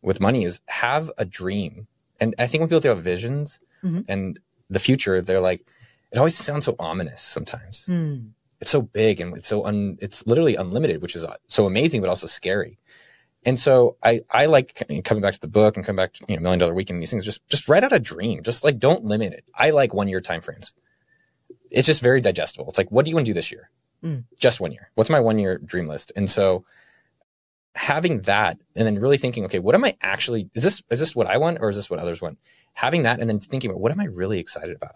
with 0.02 0.20
money 0.20 0.44
is 0.44 0.60
have 0.66 1.10
a 1.18 1.24
dream. 1.24 1.86
And 2.20 2.34
I 2.38 2.46
think 2.46 2.60
when 2.60 2.68
people 2.68 2.80
think 2.80 2.92
about 2.92 3.04
visions 3.04 3.60
Mhm. 3.84 4.04
and 4.08 4.38
the 4.70 4.78
future, 4.78 5.20
they're 5.20 5.40
like, 5.40 5.66
it 6.12 6.18
always 6.18 6.36
sounds 6.36 6.64
so 6.66 6.76
ominous 6.78 7.20
sometimes. 7.22 7.84
Hmm. 7.86 8.16
It's 8.60 8.70
so 8.70 8.80
big 8.82 9.20
and 9.20 9.36
it's 9.36 9.48
so 9.48 9.64
un, 9.64 9.98
it's 10.00 10.24
literally 10.26 10.54
unlimited, 10.56 11.02
which 11.02 11.16
is 11.16 11.24
uh, 11.24 11.36
so 11.48 11.66
amazing, 11.66 12.00
but 12.00 12.08
also 12.08 12.26
scary. 12.28 12.78
And 13.44 13.58
so 13.58 13.96
I, 14.04 14.20
I 14.30 14.46
like 14.46 14.80
coming 15.04 15.20
back 15.20 15.34
to 15.34 15.40
the 15.40 15.48
book 15.48 15.76
and 15.76 15.84
coming 15.84 15.96
back 15.96 16.12
to, 16.14 16.24
you 16.28 16.36
know, 16.36 16.42
million 16.42 16.60
dollar 16.60 16.74
weekend, 16.74 16.96
and 16.96 17.02
these 17.02 17.10
things, 17.10 17.24
just, 17.24 17.40
just 17.48 17.68
write 17.68 17.82
out 17.82 17.92
a 17.92 17.98
dream. 17.98 18.40
Just 18.44 18.62
like, 18.62 18.78
don't 18.78 19.04
limit 19.04 19.32
it. 19.32 19.44
I 19.56 19.70
like 19.70 19.92
one 19.92 20.06
year 20.06 20.20
timeframes. 20.20 20.72
It's 21.70 21.86
just 21.88 22.02
very 22.02 22.20
digestible. 22.20 22.68
It's 22.68 22.78
like, 22.78 22.92
what 22.92 23.04
do 23.04 23.10
you 23.10 23.16
want 23.16 23.26
to 23.26 23.30
do 23.30 23.34
this 23.34 23.50
year? 23.50 23.68
Mm. 24.04 24.24
Just 24.38 24.60
one 24.60 24.72
year. 24.72 24.90
What's 24.94 25.10
my 25.10 25.20
one 25.20 25.38
year 25.38 25.58
dream 25.58 25.86
list? 25.86 26.12
And 26.16 26.28
so 26.28 26.64
having 27.74 28.22
that 28.22 28.58
and 28.76 28.86
then 28.86 28.98
really 28.98 29.18
thinking, 29.18 29.44
okay, 29.46 29.58
what 29.58 29.74
am 29.74 29.84
I 29.84 29.96
actually, 30.02 30.50
is 30.54 30.62
this, 30.64 30.82
is 30.90 31.00
this 31.00 31.14
what 31.16 31.26
I 31.26 31.38
want 31.38 31.58
or 31.60 31.70
is 31.70 31.76
this 31.76 31.88
what 31.88 32.00
others 32.00 32.20
want? 32.20 32.38
Having 32.74 33.04
that 33.04 33.20
and 33.20 33.28
then 33.28 33.38
thinking 33.40 33.70
about 33.70 33.80
what 33.80 33.92
am 33.92 34.00
I 34.00 34.04
really 34.04 34.38
excited 34.38 34.74
about? 34.76 34.94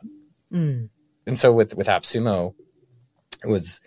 Hmm. 0.51 0.87
And 1.27 1.39
so 1.39 1.53
with, 1.53 1.75
with 1.75 1.87
AppSumo, 1.87 2.55
it 3.43 3.49
was 3.49 3.81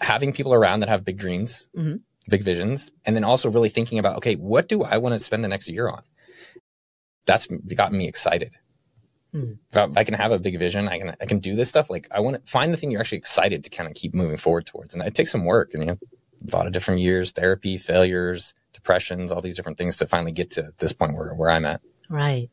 having 0.00 0.32
people 0.32 0.54
around 0.54 0.80
that 0.80 0.88
have 0.88 1.04
big 1.04 1.18
dreams, 1.18 1.66
Mhm. 1.76 2.00
big 2.28 2.42
visions, 2.42 2.90
and 3.04 3.16
then 3.16 3.24
also 3.24 3.50
really 3.50 3.68
thinking 3.70 3.98
about, 3.98 4.16
okay, 4.18 4.34
what 4.34 4.68
do 4.68 4.82
I 4.82 4.98
want 4.98 5.14
to 5.14 5.18
spend 5.18 5.42
the 5.42 5.48
next 5.48 5.68
year 5.68 5.88
on? 5.88 6.02
That's 7.26 7.46
gotten 7.46 7.98
me 7.98 8.06
excited. 8.06 8.52
Hmm. 9.36 9.52
If 9.70 9.96
I, 9.98 10.04
can 10.04 10.14
have 10.14 10.32
a 10.32 10.38
big 10.38 10.58
vision, 10.58 10.88
I 10.88 10.98
can 10.98 11.16
I 11.20 11.26
can 11.26 11.40
do 11.40 11.54
this 11.54 11.68
stuff. 11.68 11.90
Like 11.90 12.08
I 12.10 12.20
want 12.20 12.42
to 12.42 12.50
find 12.50 12.72
the 12.72 12.78
thing 12.78 12.90
you're 12.90 13.00
actually 13.00 13.18
excited 13.18 13.64
to 13.64 13.70
kind 13.70 13.86
of 13.86 13.94
keep 13.94 14.14
moving 14.14 14.38
forward 14.38 14.64
towards, 14.64 14.94
and 14.94 15.02
it 15.02 15.14
takes 15.14 15.30
some 15.30 15.44
work 15.44 15.74
and 15.74 15.82
you 15.82 15.86
know 15.86 15.98
a 16.50 16.56
lot 16.56 16.66
of 16.66 16.72
different 16.72 17.00
years, 17.00 17.32
therapy, 17.32 17.76
failures, 17.76 18.54
depressions, 18.72 19.30
all 19.30 19.42
these 19.42 19.56
different 19.56 19.76
things 19.76 19.96
to 19.96 20.06
finally 20.06 20.32
get 20.32 20.50
to 20.52 20.72
this 20.78 20.94
point 20.94 21.14
where 21.14 21.34
where 21.34 21.50
I'm 21.50 21.66
at. 21.66 21.82
Right. 22.08 22.48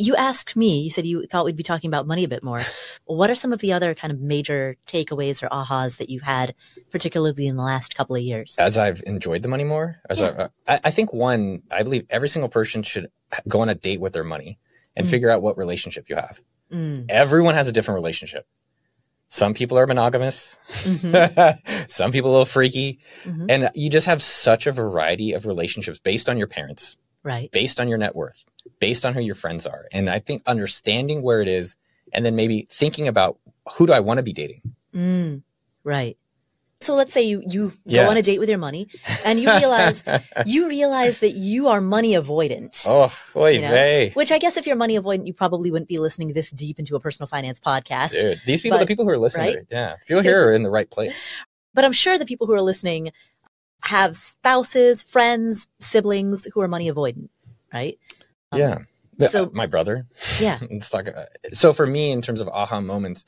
You 0.00 0.14
asked 0.16 0.56
me, 0.56 0.82
you 0.82 0.90
said 0.90 1.06
you 1.06 1.26
thought 1.26 1.44
we'd 1.44 1.56
be 1.56 1.64
talking 1.64 1.88
about 1.88 2.06
money 2.06 2.24
a 2.24 2.28
bit 2.28 2.42
more. 2.42 2.60
what 3.04 3.30
are 3.30 3.34
some 3.34 3.52
of 3.52 3.60
the 3.60 3.72
other 3.72 3.94
kind 3.94 4.12
of 4.12 4.20
major 4.20 4.76
takeaways 4.86 5.42
or 5.42 5.48
ahas 5.48 5.98
that 5.98 6.08
you've 6.08 6.22
had, 6.22 6.54
particularly 6.90 7.46
in 7.46 7.56
the 7.56 7.64
last 7.64 7.96
couple 7.96 8.14
of 8.16 8.22
years? 8.22 8.56
as 8.58 8.78
I've 8.78 9.02
enjoyed 9.06 9.42
the 9.42 9.48
money 9.48 9.64
more, 9.64 10.00
as 10.08 10.20
Yeah. 10.20 10.48
I, 10.68 10.80
I 10.84 10.90
think 10.92 11.12
one, 11.12 11.62
I 11.70 11.82
believe 11.82 12.06
every 12.10 12.28
single 12.28 12.48
person 12.48 12.84
should 12.84 13.10
go 13.48 13.60
on 13.60 13.68
a 13.68 13.74
date 13.74 14.00
with 14.00 14.12
their 14.12 14.24
money 14.24 14.58
and 14.98 15.06
Mm. 15.06 15.10
figure 15.10 15.30
out 15.30 15.40
what 15.40 15.56
relationship 15.56 16.10
you 16.10 16.16
have. 16.16 16.42
Mm. 16.70 17.06
Everyone 17.08 17.54
has 17.54 17.66
a 17.68 17.72
different 17.72 17.94
relationship. 17.96 18.46
Some 19.28 19.54
people 19.54 19.78
are 19.78 19.86
monogamous. 19.86 20.56
Mhm. 20.68 21.88
Some 21.90 22.12
people 22.12 22.30
a 22.30 22.32
little 22.32 22.44
freaky. 22.46 22.98
Mhm. 23.24 23.46
And 23.48 23.70
you 23.74 23.88
just 23.90 24.06
have 24.06 24.22
such 24.22 24.66
a 24.66 24.72
variety 24.72 25.32
of 25.32 25.46
relationships 25.46 25.98
based 25.98 26.28
on 26.28 26.36
your 26.38 26.46
parents, 26.46 26.96
Right. 27.22 27.50
based 27.50 27.78
on 27.80 27.88
your 27.88 27.98
net 27.98 28.16
worth, 28.16 28.44
based 28.80 29.04
on 29.06 29.14
who 29.14 29.20
your 29.20 29.34
friends 29.34 29.66
are. 29.66 29.86
And 29.92 30.08
I 30.10 30.18
think 30.18 30.42
understanding 30.46 31.22
where 31.22 31.40
it 31.42 31.48
is 31.48 31.76
and 32.12 32.24
then 32.24 32.36
maybe 32.36 32.66
thinking 32.70 33.06
about 33.06 33.38
who 33.74 33.86
do 33.86 33.92
I 33.92 34.00
want 34.00 34.16
to 34.18 34.22
be 34.22 34.32
dating? 34.32 34.62
Mm. 34.94 35.42
Right. 35.84 36.16
So 36.80 36.94
let's 36.94 37.12
say 37.12 37.22
you, 37.22 37.42
you 37.46 37.72
Yeah. 37.86 38.04
go 38.04 38.10
on 38.10 38.16
a 38.16 38.22
date 38.22 38.38
with 38.38 38.48
your 38.48 38.58
money 38.58 38.88
and 39.24 39.40
you 39.40 39.48
realize, 39.50 40.04
you 40.46 40.68
realize 40.68 41.18
that 41.20 41.32
you 41.34 41.66
are 41.68 41.80
money 41.80 42.12
avoidant. 42.12 42.84
oh, 42.88 43.12
oy 43.34 43.50
You 43.50 43.62
know? 43.62 43.70
vey. 43.70 44.10
Which 44.14 44.30
I 44.30 44.38
guess 44.38 44.56
if 44.56 44.64
you're 44.66 44.76
money 44.76 44.96
avoidant, 44.96 45.26
you 45.26 45.34
probably 45.34 45.72
wouldn't 45.72 45.88
be 45.88 45.98
listening 45.98 46.32
this 46.34 46.52
deep 46.52 46.78
into 46.78 46.94
a 46.94 47.00
personal 47.00 47.26
finance 47.26 47.58
podcast. 47.58 48.12
Dude, 48.12 48.40
these 48.46 48.60
people, 48.62 48.78
But- 48.78 48.84
the 48.84 48.86
people 48.86 49.04
who 49.04 49.10
are 49.10 49.18
listening, 49.18 49.46
right? 49.46 49.56
it, 49.56 49.66
yeah, 49.70 49.96
people 50.06 50.22
here 50.22 50.46
are 50.46 50.52
in 50.52 50.62
the 50.62 50.70
right 50.70 50.88
place. 50.88 51.12
But 51.74 51.84
I'm 51.84 51.92
sure 51.92 52.16
the 52.16 52.24
people 52.26 52.46
who 52.46 52.52
are 52.54 52.62
listening 52.62 53.10
have 53.82 54.16
spouses, 54.16 55.02
friends, 55.02 55.66
siblings 55.80 56.46
who 56.54 56.60
are 56.60 56.68
money 56.68 56.90
avoidant, 56.90 57.28
right? 57.72 57.98
Um, 58.52 58.58
yeah. 58.60 58.78
so- 59.22 59.26
So 59.46 59.50
my 59.52 59.66
brother. 59.66 60.06
Yeah. 60.40 60.58
Let's 60.70 60.90
talk. 60.90 61.08
About, 61.08 61.26
so 61.52 61.72
for 61.72 61.86
me, 61.88 62.12
in 62.12 62.22
terms 62.22 62.40
of 62.40 62.46
aha 62.48 62.80
moments, 62.80 63.24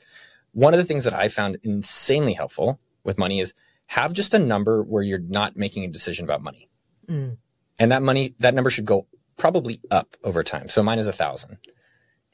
one 0.53 0.73
of 0.73 0.77
the 0.77 0.85
things 0.85 1.03
that 1.03 1.13
I 1.13 1.27
found 1.27 1.57
insanely 1.63 2.33
helpful 2.33 2.79
with 3.03 3.17
money 3.17 3.39
is 3.39 3.53
have 3.87 4.13
just 4.13 4.33
a 4.33 4.39
number 4.39 4.81
where 4.83 5.03
you're 5.03 5.19
not 5.19 5.55
making 5.57 5.83
a 5.83 5.87
decision 5.89 6.23
about 6.25 6.41
money, 6.41 6.69
Mm. 7.07 7.37
and 7.79 7.91
that 7.91 8.01
money 8.01 8.35
that 8.39 8.53
number 8.53 8.69
should 8.69 8.85
go 8.85 9.07
probably 9.37 9.81
up 9.89 10.15
over 10.23 10.43
time. 10.43 10.69
So 10.69 10.81
mine 10.83 10.99
is 10.99 11.07
a 11.07 11.13
thousand. 11.13 11.57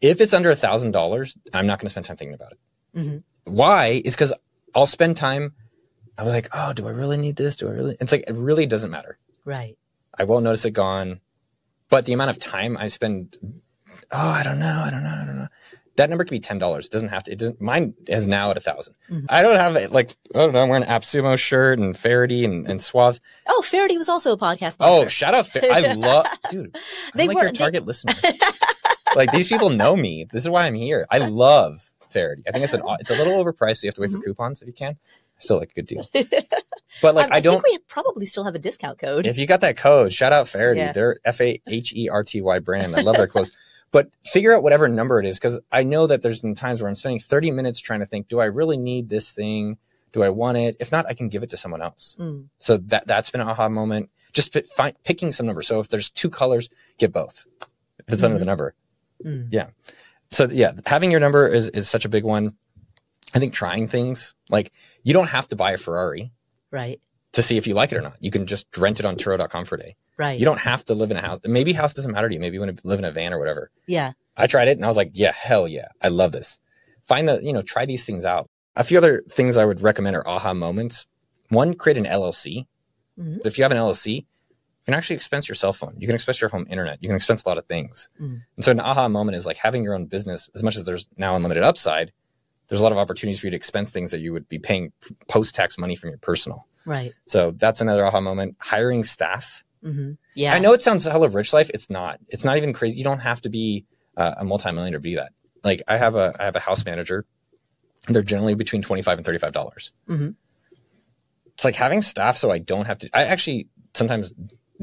If 0.02 0.22
it's 0.22 0.34
under 0.34 0.49
a 0.52 0.56
thousand 0.56 0.91
dollars, 0.91 1.38
I'm 1.53 1.65
not 1.65 1.80
going 1.80 1.88
to 1.88 1.89
spend 1.89 2.06
time 2.06 2.18
thinking 2.18 2.35
about 2.35 2.52
it. 2.52 2.60
Mhm. 2.95 3.23
Why? 3.45 4.02
Is 4.06 4.15
because 4.15 4.34
I'll 4.76 4.85
spend 4.88 5.18
time. 5.18 5.53
I'm 6.18 6.27
like, 6.27 6.49
oh, 6.53 6.73
do 6.73 6.88
I 6.88 6.91
really 6.91 7.18
need 7.18 7.35
this? 7.35 7.56
Do 7.56 7.68
I 7.68 7.72
really? 7.72 7.98
It's 7.99 8.11
like 8.11 8.26
it 8.27 8.34
really 8.35 8.65
doesn't 8.65 8.91
matter. 8.91 9.18
Right. 9.45 9.77
I 10.18 10.23
won't 10.26 10.44
notice 10.44 10.65
it 10.65 10.72
gone. 10.72 11.22
But 11.89 12.06
the 12.06 12.14
amount 12.14 12.31
of 12.31 12.39
time 12.39 12.76
I 12.77 12.88
spend, 12.89 13.38
oh, 14.11 14.30
I 14.30 14.44
don't 14.44 14.60
know, 14.60 14.81
I 14.85 14.89
don't 14.91 15.03
know, 15.03 15.10
I 15.22 15.26
don't 15.26 15.38
know. 15.38 15.48
That 15.97 16.09
number 16.09 16.23
could 16.23 16.31
be 16.31 16.39
ten 16.39 16.57
dollars. 16.59 16.85
It 16.85 16.91
doesn't 16.93 17.09
have 17.09 17.23
to. 17.25 17.31
It 17.33 17.39
doesn't. 17.39 17.59
Mine 17.59 17.93
is 18.07 18.25
now 18.27 18.51
at 18.51 18.57
a 18.57 18.61
1000 18.61 18.93
Mhm. 19.11 19.25
I 19.29 19.41
don't 19.43 19.57
have 19.57 19.75
it 19.75 19.91
like 19.91 20.15
I 20.33 20.39
don't 20.39 20.53
know. 20.53 20.61
I'm 20.63 20.69
wearing 20.69 20.83
an 20.85 20.89
AppSumo 20.89 21.37
shirt 21.37 21.79
and 21.79 21.97
Faherty 21.97 22.45
and, 22.45 22.67
and 22.67 22.81
swaths. 22.81 23.19
Oh, 23.47 23.61
Faherty 23.63 23.97
was 23.97 24.07
also 24.07 24.31
a 24.31 24.37
podcast. 24.37 24.77
Oh, 24.79 25.07
shout 25.07 25.33
out! 25.33 25.49
I 25.63 25.93
love, 25.95 26.25
dude. 26.49 26.73
I'm 26.75 26.81
They 27.15 27.27
like 27.27 27.35
were- 27.35 27.43
your 27.43 27.51
they- 27.51 27.57
target 27.57 27.85
listener. 27.85 28.13
like 29.15 29.31
these 29.31 29.47
people 29.47 29.69
know 29.69 29.95
me. 29.95 30.25
This 30.31 30.43
is 30.43 30.49
why 30.49 30.65
I'm 30.65 30.75
here. 30.75 31.05
I 31.09 31.17
love 31.19 31.91
Faherty. 32.09 32.43
I 32.47 32.51
think 32.51 32.63
it's 32.63 32.73
an. 32.73 32.81
It's 32.99 33.09
a 33.09 33.15
little 33.15 33.43
overpriced. 33.43 33.77
So 33.77 33.85
you 33.85 33.89
have 33.89 33.95
to 33.95 34.01
wait 34.01 34.11
Mhm. 34.11 34.17
for 34.17 34.21
coupons 34.23 34.61
if 34.61 34.67
you 34.67 34.73
can. 34.73 34.97
Still 35.39 35.57
like 35.59 35.69
a 35.71 35.73
good 35.75 35.85
deal. 35.87 36.07
But 37.01 37.13
like 37.15 37.25
Um, 37.27 37.33
I 37.33 37.39
don't. 37.41 37.61
think 37.61 37.79
we 37.79 37.83
probably 37.87 38.25
still 38.25 38.43
have 38.45 38.55
a 38.55 38.59
discount 38.59 38.97
code. 38.97 39.25
If 39.27 39.37
you 39.37 39.45
got 39.45 39.61
that 39.61 39.77
code, 39.77 40.11
shout 40.13 40.33
out 40.33 40.47
Faherty. 40.47 40.79
Yeah. 40.79 40.93
They're 40.93 41.19
F 41.25 41.41
A 41.41 41.61
H 41.67 41.93
E 41.95 42.09
R 42.09 42.23
T 42.23 42.41
Y 42.41 42.59
brand. 42.59 42.95
I 42.95 43.01
love 43.01 43.15
their 43.17 43.27
clothes. 43.27 43.55
But 43.91 44.09
figure 44.23 44.55
out 44.55 44.64
whatever 44.64 44.88
number 44.88 45.19
it 45.19 45.26
is 45.26 45.38
because 45.39 45.59
I 45.72 45.84
know 45.84 46.07
that 46.07 46.22
there's 46.22 46.41
been 46.41 46.55
times 46.55 46.81
where 46.81 46.89
I'm 46.89 46.95
spending 46.95 47.19
30 47.19 47.51
minutes 47.51 47.80
trying 47.80 48.01
to 48.01 48.05
think, 48.05 48.27
do 48.27 48.39
I 48.39 48.45
really 48.45 48.77
need 48.77 49.09
this 49.09 49.31
thing? 49.31 49.77
Do 50.11 50.23
I 50.23 50.30
want 50.30 50.57
it? 50.57 50.76
If 50.80 50.91
not, 50.91 51.05
I 51.07 51.14
can 51.14 51.30
give 51.30 51.43
it 51.43 51.49
to 51.51 51.57
someone 51.57 51.81
else. 51.81 52.18
Mm. 52.19 52.47
So 52.59 52.77
that 52.77 53.07
that's 53.07 53.30
been 53.30 53.41
an 53.41 53.47
aha 53.47 53.69
moment. 53.69 54.09
Just 54.34 54.51
fit, 54.53 54.68
find, 54.68 54.95
picking 55.03 55.31
some 55.31 55.45
number. 55.45 55.61
So 55.61 55.80
if 55.80 55.88
there's 55.89 56.09
two 56.09 56.30
colors, 56.30 56.69
get 56.97 57.14
both. 57.14 57.45
If 58.07 58.14
it's 58.14 58.23
under 58.23 58.38
Mhm. 58.38 58.39
the 58.39 58.45
number. 58.45 58.73
Mm. 59.23 59.72
So 60.31 60.47
yeah, 60.51 60.73
having 60.85 61.11
your 61.11 61.19
number 61.19 61.47
is 61.47 61.69
is 61.69 61.89
such 61.89 62.03
a 62.05 62.09
big 62.09 62.23
one. 62.23 62.55
I 63.34 63.39
think 63.39 63.53
trying 63.53 63.88
things 63.88 64.34
like 64.49 64.72
you 65.03 65.14
don't 65.14 65.27
have 65.27 65.47
to 65.49 65.55
buy 65.55 65.72
a 65.72 65.77
Ferrari 65.77 66.31
Right. 66.72 66.99
To 67.38 67.43
see 67.43 67.57
if 67.57 67.65
you 67.65 67.73
like 67.73 67.91
it 67.93 67.97
or 67.97 68.01
not. 68.01 68.18
You 68.19 68.30
can 68.30 68.45
just 68.45 68.65
rent 68.77 68.99
it 68.99 69.05
on 69.05 69.15
Turo.com 69.15 69.65
for 69.65 69.76
a 69.76 69.80
day. 69.80 69.95
Right. 70.18 70.38
You 70.39 70.45
don't 70.45 70.59
have 70.59 70.84
to 70.85 70.93
live 70.93 71.09
in 71.11 71.18
a 71.18 71.22
house. 71.22 71.39
Maybe 71.45 71.72
house 71.73 71.93
doesn't 71.93 72.11
matter 72.11 72.27
to 72.27 72.34
you. 72.35 72.39
Maybe 72.41 72.55
you 72.55 72.59
want 72.59 72.77
to 72.77 72.88
live 72.88 72.99
in 72.99 73.05
a 73.05 73.11
van 73.11 73.34
or 73.34 73.39
whatever. 73.39 73.72
yeah. 73.88 74.11
I 74.39 74.45
tried 74.45 74.68
it 74.68 74.77
and 74.77 74.85
I 74.85 74.88
was 74.88 74.97
like, 74.97 75.09
yeah, 75.15 75.31
hell 75.31 75.68
yeah. 75.68 75.88
I 75.99 76.09
love 76.09 76.31
this. 76.31 76.59
Find 77.07 77.27
the, 77.27 77.39
you 77.43 77.51
know, 77.53 77.64
try 77.64 77.85
these 77.85 78.05
things 78.05 78.23
out. 78.23 78.47
A 78.76 78.84
few 78.84 78.97
other 78.99 79.23
things 79.31 79.57
I 79.57 79.65
would 79.65 79.81
recommend 79.81 80.15
are 80.15 80.27
aha 80.27 80.53
moments. 80.53 81.07
One, 81.49 81.73
create 81.73 81.97
an 81.97 82.05
LLC. 82.05 82.68
Mhm. 83.19 83.43
If 83.47 83.57
you 83.57 83.64
have 83.64 83.72
an 83.72 83.80
LLC, 83.80 84.18
you 84.18 84.26
can 84.85 84.93
actually 84.93 85.15
expense 85.15 85.47
your 85.49 85.55
cell 85.55 85.73
phone. 85.73 85.95
You 85.97 86.05
can 86.07 86.14
expense 86.14 86.39
your 86.39 86.51
home 86.51 86.68
internet. 86.69 86.99
You 87.01 87.09
can 87.09 87.15
expense 87.15 87.41
a 87.43 87.49
lot 87.49 87.57
of 87.57 87.65
things. 87.65 88.09
Mm. 88.22 88.41
And 88.57 88.64
so 88.64 88.72
an 88.72 88.80
aha 88.80 89.07
moment 89.07 89.35
is 89.38 89.47
like 89.47 89.57
having 89.57 89.84
your 89.84 89.95
own 89.95 90.05
business, 90.05 90.49
as 90.53 90.61
much 90.61 90.76
as 90.77 90.84
there's 90.85 91.07
now 91.18 91.35
unlimited 91.35 91.64
upside, 91.64 92.11
there's 92.68 92.80
a 92.80 92.84
lot 92.84 92.91
of 92.91 92.99
opportunities 92.99 93.39
for 93.39 93.47
you 93.47 93.51
to 93.51 93.57
expense 93.57 93.89
things 93.91 94.11
that 94.11 94.19
you 94.19 94.34
would 94.34 94.47
be 94.47 94.59
paying 94.59 94.91
post 95.27 95.55
tax 95.55 95.80
money 95.80 95.95
from 95.95 96.09
your 96.11 96.19
personal. 96.19 96.68
Right. 96.88 97.11
So 97.26 97.51
that's 97.51 97.81
another 97.81 98.05
aha 98.05 98.22
moment. 98.22 98.55
Hiring 98.59 99.03
staff. 99.03 99.64
hmm 99.84 100.14
Yeah. 100.34 100.53
I 100.55 100.59
know 100.59 100.73
it 100.73 100.81
sounds 100.81 101.05
a 101.05 101.11
hell 101.11 101.22
hella 101.22 101.30
rich 101.31 101.53
life. 101.53 101.69
It's 101.73 101.89
not. 101.89 102.19
It's 102.30 102.43
not 102.45 102.57
even 102.57 102.73
crazy. 102.73 102.97
You 102.97 103.03
don't 103.03 103.19
have 103.19 103.41
to 103.41 103.49
be 103.49 103.85
uh, 104.15 104.35
a 104.38 104.45
multimillionaire 104.45 104.97
to 104.97 105.01
be 105.01 105.15
that. 105.15 105.34
Like 105.64 105.84
I 105.88 105.97
have 105.97 106.15
a 106.15 106.34
I 106.39 106.45
have 106.45 106.55
a 106.55 106.59
house 106.59 106.85
manager. 106.85 107.26
They're 108.07 108.23
generally 108.23 108.55
between 108.55 108.81
twenty 108.81 109.01
five 109.01 109.19
and 109.19 109.26
thirty 109.26 109.38
five 109.38 109.51
dollars. 109.51 109.91
Mhm. 110.09 110.35
It's 111.53 111.65
like 111.65 111.76
having 111.76 112.01
staff, 112.01 112.38
so 112.38 112.51
I 112.51 112.59
don't 112.59 112.85
have 112.85 112.99
to. 112.99 113.09
I 113.14 113.23
actually 113.26 113.68
sometimes 113.93 114.31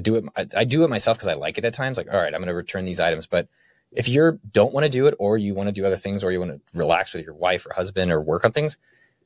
do 0.00 0.16
it. 0.16 0.24
I, 0.36 0.46
I 0.56 0.64
do 0.64 0.84
it 0.84 0.90
myself 0.90 1.16
because 1.16 1.28
I 1.28 1.34
like 1.34 1.56
it 1.56 1.64
at 1.64 1.72
times. 1.72 1.96
Like, 1.96 2.08
all 2.12 2.18
right, 2.18 2.34
I'm 2.34 2.40
going 2.40 2.48
to 2.48 2.54
return 2.54 2.84
these 2.84 2.98
items. 3.00 3.26
But 3.26 3.48
if 3.92 4.08
you 4.08 4.40
don't 4.52 4.74
want 4.74 4.84
to 4.84 4.90
do 4.90 5.06
it, 5.06 5.14
or 5.20 5.38
you 5.38 5.54
want 5.54 5.68
to 5.68 5.72
do 5.72 5.84
other 5.84 5.96
things, 5.96 6.24
or 6.24 6.32
you 6.32 6.40
want 6.40 6.50
to 6.50 6.60
relax 6.78 7.14
with 7.14 7.24
your 7.24 7.34
wife 7.34 7.64
or 7.64 7.72
husband, 7.74 8.10
or 8.10 8.20
work 8.20 8.44
on 8.44 8.50
things, 8.52 8.76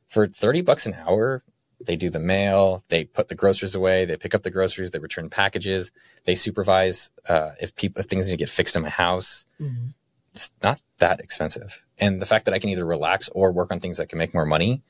for 0.09 0.29
thirty 0.29 0.61
bucks 0.61 0.85
an 0.85 0.95
hour, 0.95 1.43
they 1.81 1.97
do 1.97 2.11
the 2.11 2.19
mail, 2.19 2.83
they 2.89 3.05
put 3.05 3.29
the 3.29 3.35
groceries 3.35 3.75
away, 3.75 4.05
they 4.05 4.17
pick 4.17 4.35
up 4.35 4.43
the 4.43 4.51
groceries, 4.51 4.91
they 4.91 4.99
return 4.99 5.31
packages, 5.31 5.91
they 6.25 6.35
supervise 6.35 7.11
uh, 7.29 7.53
if 7.61 7.75
people 7.77 8.01
if 8.01 8.07
things 8.07 8.27
need 8.27 8.33
to 8.33 8.37
get 8.37 8.49
fixed 8.49 8.75
in 8.77 8.83
my 8.83 8.89
house. 8.89 9.47
Mhm. 9.61 9.95
It's 10.35 10.51
not 10.63 10.81
that 10.99 11.21
expensive, 11.21 11.85
And 11.99 12.21
the 12.23 12.27
fact 12.27 12.45
that 12.45 12.55
I 12.55 12.59
can 12.61 12.69
either 12.71 12.85
relax 12.85 13.29
or 13.31 13.51
work 13.53 13.73
on 13.73 13.81
things 13.81 13.97
that 13.97 14.09
can 14.09 14.19
make 14.19 14.33
more 14.35 14.47
money, 14.47 14.83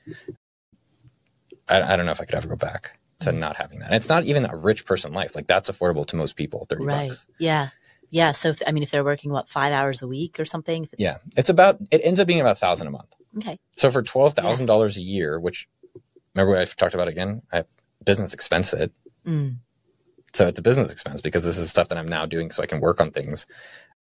I, 1.69 1.82
I 1.82 1.97
don't 1.97 2.06
know 2.06 2.12
if 2.12 2.20
I 2.20 2.24
could 2.24 2.35
ever 2.35 2.48
go 2.48 2.56
back 2.56 2.98
to 3.20 3.31
Mm. 3.31 3.39
not 3.39 3.56
having 3.56 3.78
that. 3.81 3.86
And 3.86 3.94
it's 3.94 4.09
not 4.09 4.24
even 4.24 4.44
a 4.47 4.56
rich 4.56 4.85
person 4.85 5.12
life. 5.12 5.35
Like 5.35 5.47
that's 5.47 5.70
affordable 5.70 6.06
to 6.06 6.16
most 6.16 6.36
people, 6.36 6.66
30 6.69 6.85
Right. 6.85 7.09
bucks. 7.09 7.27
Yeah. 7.39 7.69
Yeah. 8.10 8.32
So, 8.32 8.51
if, 8.51 8.62
I 8.66 8.73
mean, 8.73 8.82
if 8.82 8.90
they're 8.90 9.05
working, 9.05 9.31
what, 9.31 9.48
five 9.48 9.73
hours 9.73 10.01
a 10.02 10.06
week 10.09 10.39
or 10.40 10.44
something? 10.44 10.85
It's- 10.85 10.98
Yeah. 10.98 11.16
It's 11.36 11.51
about, 11.51 11.78
it 11.90 12.01
ends 12.05 12.20
up 12.20 12.27
being 12.27 12.40
about 12.40 12.56
a 12.56 12.60
thousand 12.60 12.86
a 12.86 12.90
month. 12.90 13.15
Okay. 13.39 13.59
So 13.77 13.90
for 13.90 14.02
$12,000 14.02 14.97
a 14.97 15.01
year, 15.01 15.39
which 15.39 15.69
remember 16.39 16.52
what 16.52 16.62
I've 16.62 16.77
talked 16.77 16.94
about 16.94 17.09
again? 17.09 17.43
I 17.52 17.65
business 18.05 18.32
expense 18.32 18.73
it. 18.73 18.93
Mm. 19.27 19.59
So 20.32 20.47
it's 20.47 20.59
a 20.59 20.62
business 20.62 20.93
expense 20.93 21.20
because 21.20 21.44
this 21.44 21.59
is 21.59 21.70
stuff 21.70 21.89
that 21.89 21.98
I'm 21.98 22.09
now 22.09 22.27
doing 22.27 22.51
so 22.51 22.62
I 22.62 22.66
can 22.66 22.81
work 22.81 23.01
on 23.01 23.10
things. 23.10 23.47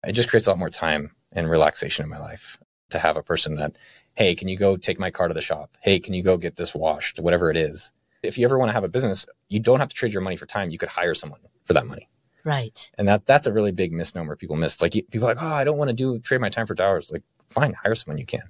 It 0.05 0.13
just 0.13 0.29
creates 0.29 0.47
a 0.47 0.51
lot 0.51 0.59
more 0.59 0.71
time 0.71 1.13
and 1.33 1.49
relaxation 1.49 2.05
in 2.05 2.11
my 2.11 2.19
life 2.19 2.59
to 2.91 2.99
have 2.99 3.17
a 3.17 3.23
person 3.23 3.55
that, 3.57 3.77
hey, 4.15 4.35
can 4.35 4.49
you 4.49 4.57
go 4.57 4.77
take 4.77 4.99
my 4.99 5.11
car 5.11 5.29
to 5.29 5.35
the 5.35 5.41
shop? 5.41 5.77
Hey, 5.81 5.99
can 5.99 6.15
you 6.15 6.23
go 6.23 6.37
get 6.37 6.57
this 6.57 6.75
washed? 6.75 7.21
Whatever 7.21 7.51
it 7.51 7.57
is. 7.57 7.93
If 8.23 8.37
you 8.37 8.45
ever 8.45 8.59
want 8.59 8.69
to 8.69 8.75
have 8.75 8.85
a 8.85 8.89
business, 8.89 9.25
you 9.49 9.61
don't 9.61 9.81
have 9.81 9.89
to 9.89 9.95
trade 9.95 10.13
your 10.13 10.23
money 10.23 10.37
for 10.37 10.47
time. 10.47 10.71
You 10.71 10.79
could 10.79 10.89
hire 10.91 11.15
someone 11.15 11.41
for 11.65 11.73
that 11.73 11.87
money. 11.87 12.09
Right. 12.45 12.91
And 12.99 13.09
that 13.09 13.27
that's 13.27 13.47
a 13.47 13.53
really 13.53 13.73
big 13.73 13.93
misnomer 13.93 14.37
people 14.37 14.57
miss. 14.57 14.81
Like 14.83 14.93
people 14.93 15.25
are 15.25 15.35
like, 15.35 15.43
oh, 15.43 15.55
I 15.55 15.65
don't 15.65 15.79
want 15.79 15.91
to 15.91 15.97
do 15.97 16.19
trade 16.19 16.41
my 16.41 16.49
time 16.49 16.67
for 16.67 16.75
dollars. 16.75 17.11
Like, 17.11 17.23
fine, 17.51 17.75
hire 17.75 17.95
someone 17.95 18.19
you 18.19 18.27
can. 18.27 18.43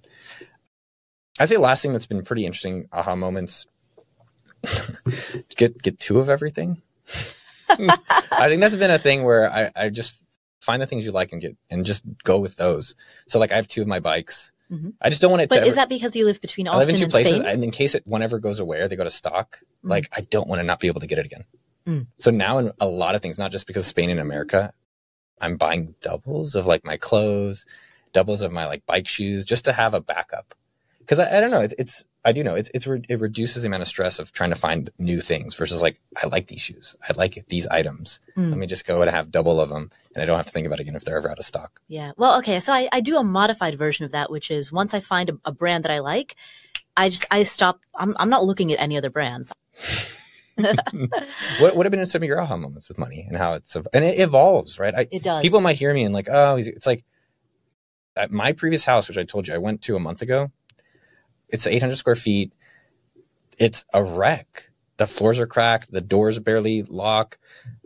I'd 1.41 1.49
say 1.49 1.57
last 1.57 1.83
thing 1.83 1.93
that's 1.93 2.07
been 2.07 2.23
pretty 2.23 2.45
interesting 2.47 2.87
aha 2.93 3.17
moments. 3.17 3.67
get 5.57 5.81
get 5.83 5.99
two 5.99 6.19
of 6.21 6.29
everything. 6.29 6.83
I 7.69 8.49
think 8.49 8.61
that's 8.61 8.77
been 8.77 8.91
a 8.91 8.99
thing 8.99 9.23
where 9.25 9.51
I, 9.51 9.71
I 9.75 9.89
just 9.91 10.15
find 10.61 10.83
the 10.83 10.87
things 10.87 11.05
you 11.07 11.13
like 11.13 11.33
and 11.33 11.41
get 11.41 11.57
and 11.71 11.85
just 11.85 12.03
go 12.25 12.39
with 12.39 12.57
those. 12.57 12.95
So 13.29 13.39
like 13.39 13.53
I 13.53 13.57
have 13.57 13.69
two 13.69 13.81
of 13.83 13.89
my 13.89 14.01
bikes. 14.01 14.53
Mhm. 14.71 14.93
I 15.01 15.09
just 15.09 15.21
don't 15.23 15.31
want 15.31 15.43
it 15.43 15.49
But 15.49 15.57
to. 15.57 15.63
is 15.63 15.69
ever, 15.69 15.77
that 15.77 15.89
because 15.89 16.15
you 16.15 16.25
live 16.27 16.41
between 16.41 16.69
I 16.69 16.73
live 16.77 16.81
Austin 16.89 16.95
in 16.97 17.01
two 17.01 17.09
places, 17.09 17.39
Spain? 17.39 17.47
and 17.49 17.65
in 17.65 17.71
case 17.71 17.95
it 17.95 18.07
one 18.07 18.23
ever 18.23 18.39
goes 18.39 18.61
away 18.61 18.81
or 18.81 18.89
they 18.89 18.97
go 18.97 19.05
to 19.05 19.11
stock, 19.11 19.59
Mm. 19.85 19.89
like 19.91 20.09
I 20.15 20.21
don't 20.21 20.47
want 20.47 20.61
to 20.61 20.65
not 20.65 20.79
be 20.79 20.89
able 20.89 21.01
to 21.01 21.07
get 21.07 21.19
it 21.19 21.25
again. 21.25 21.45
Mm. 21.87 22.07
So 22.19 22.31
now 22.31 22.59
in 22.59 22.71
a 22.81 22.87
lot 22.87 23.15
of 23.15 23.23
things, 23.23 23.39
not 23.39 23.51
just 23.51 23.67
because 23.67 23.85
of 23.85 23.89
Spain 23.89 24.11
and 24.11 24.21
America, 24.21 24.75
I'm 25.41 25.57
buying 25.57 25.95
doubles 26.03 26.55
of 26.55 26.67
like 26.67 26.85
my 26.85 26.99
clothes, 26.99 27.65
doubles 28.13 28.43
of 28.43 28.53
my 28.53 28.67
like 28.67 28.85
bike 28.85 29.09
shoes, 29.09 29.47
just 29.47 29.65
to 29.65 29.73
have 29.73 29.95
a 29.95 30.01
backup. 30.03 30.55
Because 31.11 31.27
I, 31.27 31.39
I 31.39 31.41
don't 31.41 31.51
know, 31.51 31.61
it, 31.61 31.75
it's 31.77 32.05
I 32.25 32.31
do 32.31 32.45
know 32.45 32.55
it's 32.55 32.71
it's 32.73 32.87
re- 32.87 33.03
it 33.09 33.19
reduces 33.19 33.65
the 33.65 33.67
amount 33.67 33.83
of 33.83 33.89
stress 33.89 34.21
of 34.21 34.31
trying 34.31 34.51
to 34.51 34.57
find 34.57 34.91
new 34.97 35.21
things 35.21 35.57
versus 35.57 35.83
like 35.83 36.01
I 36.23 36.29
like 36.29 36.47
these 36.47 36.61
shoes, 36.61 36.97
I 37.03 37.15
like 37.15 37.45
these 37.49 37.67
items. 37.67 38.21
Mm. 38.39 38.51
Let 38.51 38.59
me 38.59 38.69
just 38.69 38.87
go 38.87 39.03
and 39.03 39.11
have 39.11 39.33
double 39.33 39.61
of 39.61 39.71
them, 39.71 39.91
and 40.15 40.23
I 40.23 40.25
don't 40.27 40.37
have 40.37 40.47
to 40.47 40.53
think 40.53 40.69
about 40.69 40.79
it 40.79 40.83
again 40.83 40.95
if 40.95 41.05
they're 41.05 41.17
ever 41.17 41.29
out 41.29 41.41
of 41.41 41.45
stock. 41.45 41.81
Yeah. 41.89 42.13
Well, 42.17 42.39
okay. 42.39 42.61
So 42.61 42.73
I, 42.73 42.89
I 42.93 43.01
do 43.01 43.17
a 43.19 43.25
modified 43.25 43.75
version 43.77 44.05
of 44.05 44.13
that, 44.13 44.31
which 44.31 44.53
is 44.53 44.71
once 44.71 44.95
I 44.95 45.01
find 45.01 45.31
a, 45.31 45.39
a 45.47 45.51
brand 45.51 45.83
that 45.83 45.91
I 45.91 45.99
like, 45.99 46.37
I 46.97 47.09
just, 47.09 47.27
I 47.29 47.43
stop. 47.43 47.81
I'm, 47.97 48.15
I'm 48.21 48.31
not 48.31 48.45
looking 48.45 48.71
at 48.73 48.79
any 48.79 48.97
other 48.97 49.11
brands. 49.11 49.53
What 51.59 51.75
what 51.75 51.87
have 51.87 51.91
been 51.91 52.05
some 52.07 52.23
of 52.23 52.29
your 52.29 52.39
aha 52.41 52.57
moments 52.57 52.89
with 52.89 52.99
money 52.99 53.25
and 53.27 53.37
how 53.37 53.55
it's 53.55 53.75
and 53.75 54.05
it 54.05 54.21
evolves, 54.21 54.79
right? 54.79 54.95
I, 54.95 55.09
It 55.11 55.23
does. 55.23 55.43
people 55.43 55.61
might 55.61 55.77
hear 55.77 55.93
me 55.93 56.05
and 56.05 56.15
like, 56.15 56.29
oh, 56.31 56.57
it's 56.57 56.87
like 56.87 57.03
at 58.15 58.31
my 58.31 58.53
previous 58.53 58.85
house, 58.85 59.09
which 59.09 59.17
I 59.17 59.25
told 59.25 59.49
you 59.49 59.55
I 59.55 59.59
went 59.59 59.81
to 59.83 59.97
a 59.97 60.01
month 60.01 60.21
ago. 60.21 60.53
It's 61.53 61.67
800 61.67 61.97
square 61.97 62.17
feet. 62.17 62.53
It's 63.59 63.85
a 63.93 64.03
wreck. 64.03 64.71
The 64.97 65.07
floors 65.07 65.39
are 65.39 65.47
cracked. 65.47 65.91
The 65.91 66.03
doors 66.03 66.39
barely 66.39 66.83
lock. 66.83 67.39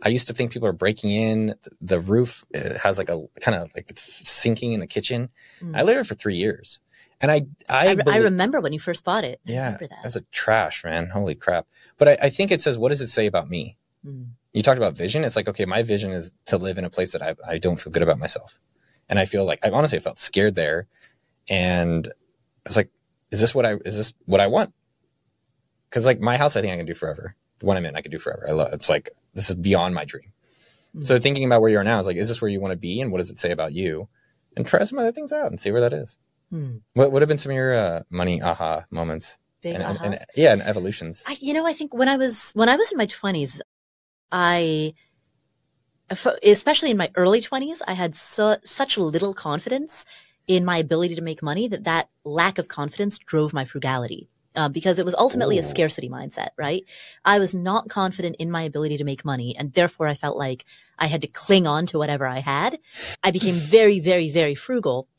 I 0.03 0.09
used 0.09 0.27
to 0.27 0.33
think 0.33 0.51
people 0.51 0.67
are 0.67 0.73
breaking 0.73 1.11
in. 1.11 1.55
The 1.79 1.99
roof 2.01 2.43
has 2.53 2.97
like 2.97 3.09
a 3.09 3.25
kind 3.39 3.57
of 3.57 3.73
like 3.73 3.89
it's 3.89 4.27
sinking 4.29 4.73
in 4.73 4.81
the 4.81 4.87
kitchen. 4.87 5.29
Mm. 5.61 5.77
I 5.77 5.83
lived 5.83 5.97
there 5.97 6.03
for 6.03 6.15
three 6.15 6.35
years, 6.35 6.81
and 7.21 7.31
I 7.31 7.45
I, 7.69 7.87
I, 7.87 7.91
re- 7.93 8.03
I 8.07 8.17
remember 8.17 8.59
when 8.59 8.73
you 8.73 8.79
first 8.79 9.05
bought 9.05 9.23
it. 9.23 9.39
I 9.47 9.51
yeah, 9.51 9.63
remember 9.63 9.87
that. 9.87 9.99
that's 10.03 10.17
a 10.17 10.21
trash, 10.31 10.83
man. 10.83 11.07
Holy 11.07 11.35
crap! 11.35 11.67
But 11.97 12.09
I, 12.09 12.17
I 12.23 12.29
think 12.29 12.51
it 12.51 12.61
says, 12.61 12.77
what 12.77 12.89
does 12.89 12.99
it 12.99 13.07
say 13.07 13.27
about 13.27 13.49
me? 13.49 13.77
Mm. 14.05 14.31
you 14.53 14.61
talked 14.61 14.77
about 14.77 14.95
vision. 14.95 15.23
It's 15.23 15.35
like, 15.35 15.47
okay, 15.47 15.65
my 15.65 15.83
vision 15.83 16.11
is 16.11 16.31
to 16.45 16.57
live 16.57 16.77
in 16.77 16.85
a 16.85 16.89
place 16.89 17.11
that 17.13 17.21
I, 17.21 17.35
I 17.47 17.57
don't 17.57 17.79
feel 17.79 17.91
good 17.91 18.03
about 18.03 18.19
myself. 18.19 18.59
And 19.09 19.17
I 19.19 19.25
feel 19.25 19.45
like 19.45 19.59
I 19.63 19.71
honestly 19.71 19.99
felt 19.99 20.19
scared 20.19 20.55
there. 20.55 20.87
And 21.49 22.07
I 22.07 22.69
was 22.69 22.75
like, 22.75 22.89
is 23.31 23.39
this 23.39 23.53
what 23.55 23.65
I, 23.65 23.75
is 23.85 23.95
this 23.97 24.13
what 24.25 24.41
I 24.41 24.47
want? 24.47 24.73
Cause 25.91 26.05
like 26.05 26.19
my 26.19 26.37
house, 26.37 26.55
I 26.55 26.61
think 26.61 26.73
I 26.73 26.77
can 26.77 26.85
do 26.85 26.95
forever. 26.95 27.35
The 27.59 27.65
one 27.65 27.77
I'm 27.77 27.85
in, 27.85 27.95
I 27.95 28.01
can 28.01 28.11
do 28.11 28.19
forever. 28.19 28.45
I 28.47 28.51
love, 28.51 28.73
it's 28.73 28.89
like, 28.89 29.09
this 29.33 29.49
is 29.49 29.55
beyond 29.55 29.95
my 29.95 30.03
dream. 30.05 30.31
Mhm. 30.95 31.05
So 31.07 31.19
thinking 31.19 31.45
about 31.45 31.61
where 31.61 31.69
you 31.71 31.77
are 31.77 31.83
now 31.83 31.99
is 31.99 32.07
like, 32.07 32.17
is 32.17 32.27
this 32.27 32.41
where 32.41 32.49
you 32.49 32.59
want 32.59 32.71
to 32.73 32.77
be? 32.77 32.99
And 33.01 33.11
what 33.11 33.19
does 33.19 33.31
it 33.31 33.37
say 33.39 33.51
about 33.51 33.71
you? 33.73 34.07
And 34.57 34.65
try 34.65 34.83
some 34.83 34.99
other 34.99 35.11
things 35.11 35.31
out 35.31 35.51
and 35.51 35.59
see 35.59 35.71
where 35.71 35.81
that 35.81 35.93
is. 35.93 36.17
Hmm. 36.49 36.77
What 36.93 37.11
would 37.11 37.21
have 37.21 37.29
been 37.29 37.37
some 37.37 37.51
of 37.51 37.55
your 37.55 37.73
uh, 37.73 38.03
money 38.09 38.41
aha 38.41 38.85
moments? 38.91 39.37
Big 39.61 39.75
And, 39.75 39.83
and- 39.83 39.99
and- 40.01 40.17
yeah, 40.35 40.53
and 40.53 40.61
evolutions. 40.61 41.23
I, 41.27 41.35
you 41.39 41.53
know, 41.53 41.65
I 41.65 41.73
think 41.73 41.93
when 41.93 42.07
I 42.09 42.17
was 42.17 42.51
when 42.51 42.69
I 42.69 42.75
was 42.75 42.91
in 42.91 42.97
my 42.97 43.05
twenties, 43.07 43.59
I 44.31 44.93
especially 46.43 46.91
in 46.91 46.97
my 46.97 47.09
early 47.15 47.41
twenties, 47.41 47.81
I 47.87 47.93
had 47.93 48.15
so, 48.15 48.57
such 48.63 48.97
little 48.97 49.33
confidence 49.33 50.05
in 50.47 50.65
my 50.65 50.77
ability 50.77 51.15
to 51.15 51.21
make 51.21 51.41
money 51.41 51.67
that 51.67 51.83
that 51.85 52.09
lack 52.23 52.57
of 52.57 52.67
confidence 52.67 53.17
drove 53.17 53.53
my 53.53 53.65
frugality. 53.65 54.29
Uh, 54.55 54.69
because 54.69 54.99
it 54.99 55.03
was 55.03 55.15
ultimately 55.15 55.59
a 55.59 55.63
scarcity 55.63 56.07
mindset, 56.07 56.49
right? 56.57 56.85
I 57.25 57.39
was 57.39 57.53
not 57.53 57.89
confident 57.89 58.37
in 58.39 58.49
my 58.49 58.61
ability 58.61 58.95
to 58.95 59.03
make 59.03 59.25
money, 59.25 59.53
and 59.57 59.73
therefore 59.73 60.07
I 60.07 60.13
felt 60.13 60.37
like 60.37 60.63
I 60.97 61.07
had 61.07 61.19
to 61.23 61.27
cling 61.27 61.67
on 61.67 61.85
to 61.87 61.97
whatever 61.97 62.25
I 62.25 62.39
had. 62.39 62.79
I 63.21 63.31
became 63.31 63.55
very, 63.59 63.99
very, 63.99 64.29
very 64.29 64.55
frugal. 64.55 65.09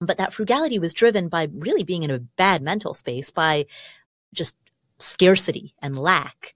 But 0.00 0.16
that 0.18 0.32
frugality 0.32 0.78
was 0.78 0.92
driven 0.92 1.28
by 1.28 1.48
really 1.52 1.82
being 1.82 2.04
in 2.04 2.10
a 2.12 2.20
bad 2.20 2.62
mental 2.62 2.94
space, 2.94 3.32
by 3.32 3.66
just 4.32 4.54
scarcity 5.00 5.74
and 5.82 5.98
lack. 5.98 6.54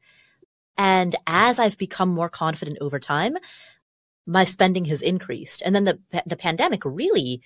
And 0.79 1.17
as 1.27 1.59
I've 1.59 1.77
become 1.77 2.09
more 2.09 2.29
confident 2.29 2.79
over 2.81 3.01
time, 3.01 3.37
my 4.27 4.45
spending 4.45 4.85
has 4.87 5.03
increased. 5.03 5.63
And 5.65 5.75
then 5.75 5.85
the 5.85 5.99
the 6.27 6.37
pandemic 6.37 6.85
really 6.85 7.41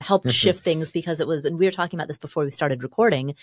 helped 0.00 0.26
Mhm. 0.26 0.32
shift 0.32 0.64
things 0.64 0.90
because 0.90 1.20
it 1.20 1.26
was, 1.26 1.44
and 1.44 1.58
we 1.58 1.64
were 1.66 1.70
talking 1.72 1.98
about 1.98 2.08
this 2.08 2.18
before 2.18 2.44
we 2.44 2.50
started 2.50 2.82
recording. 2.82 3.34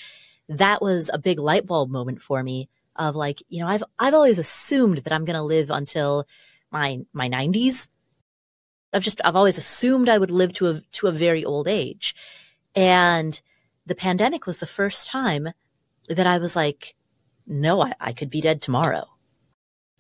That 0.50 0.82
was 0.82 1.10
a 1.14 1.18
big 1.18 1.40
light 1.40 1.66
bulb 1.66 1.90
moment 1.90 2.22
for 2.22 2.44
me 2.44 2.70
of 2.96 3.16
like, 3.16 3.42
you 3.50 3.60
know, 3.62 3.68
I've 3.68 3.84
I've 4.00 4.14
always 4.14 4.38
assumed 4.38 5.00
that 5.00 5.14
I'm 5.14 5.26
going 5.26 5.36
to 5.38 5.42
live 5.44 5.72
until 5.72 6.28
my 6.72 7.00
my 7.14 7.28
90s. 7.30 7.88
I've 8.94 9.04
just 9.04 9.22
I've 9.24 9.36
always 9.36 9.58
assumed 9.58 10.10
I 10.10 10.18
would 10.18 10.32
live 10.32 10.54
to 10.54 10.68
a 10.68 10.82
to 10.82 11.08
a 11.08 11.12
very 11.12 11.46
old 11.46 11.68
age. 11.68 12.16
And 12.76 13.40
the 13.86 13.96
pandemic 13.96 14.46
was 14.46 14.58
the 14.58 14.66
first 14.68 15.08
time 15.08 15.50
that 16.10 16.28
I 16.28 16.38
was 16.38 16.56
like, 16.56 16.96
no, 17.48 17.82
I, 17.82 17.94
I 18.00 18.14
could 18.14 18.30
be 18.30 18.42
dead 18.42 18.62
tomorrow. 18.62 19.08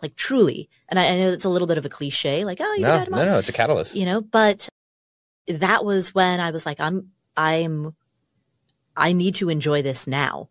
Like 0.02 0.16
truly. 0.16 0.70
And 0.90 1.00
I, 1.00 1.08
I 1.08 1.18
know 1.20 1.32
it's 1.32 1.46
a 1.46 1.50
little 1.50 1.68
bit 1.68 1.78
of 1.78 1.86
a 1.86 1.90
cliche, 1.90 2.44
like, 2.46 2.60
oh, 2.60 2.74
you 2.74 2.82
No, 2.82 3.06
no, 3.10 3.26
no, 3.26 3.38
it's 3.40 3.50
a 3.50 3.54
catalyst. 3.54 3.96
you 3.96 4.06
know 4.06 4.22
but 4.22 4.68
that 5.48 5.84
was 5.84 6.14
when 6.14 6.40
i 6.40 6.52
was 6.52 6.66
like 6.66 6.80
i'm 6.80 7.10
i'm 7.36 7.94
i 8.96 9.12
need 9.12 9.36
to 9.36 9.50
enjoy 9.50 9.82
this 9.82 10.06
now 10.08 10.48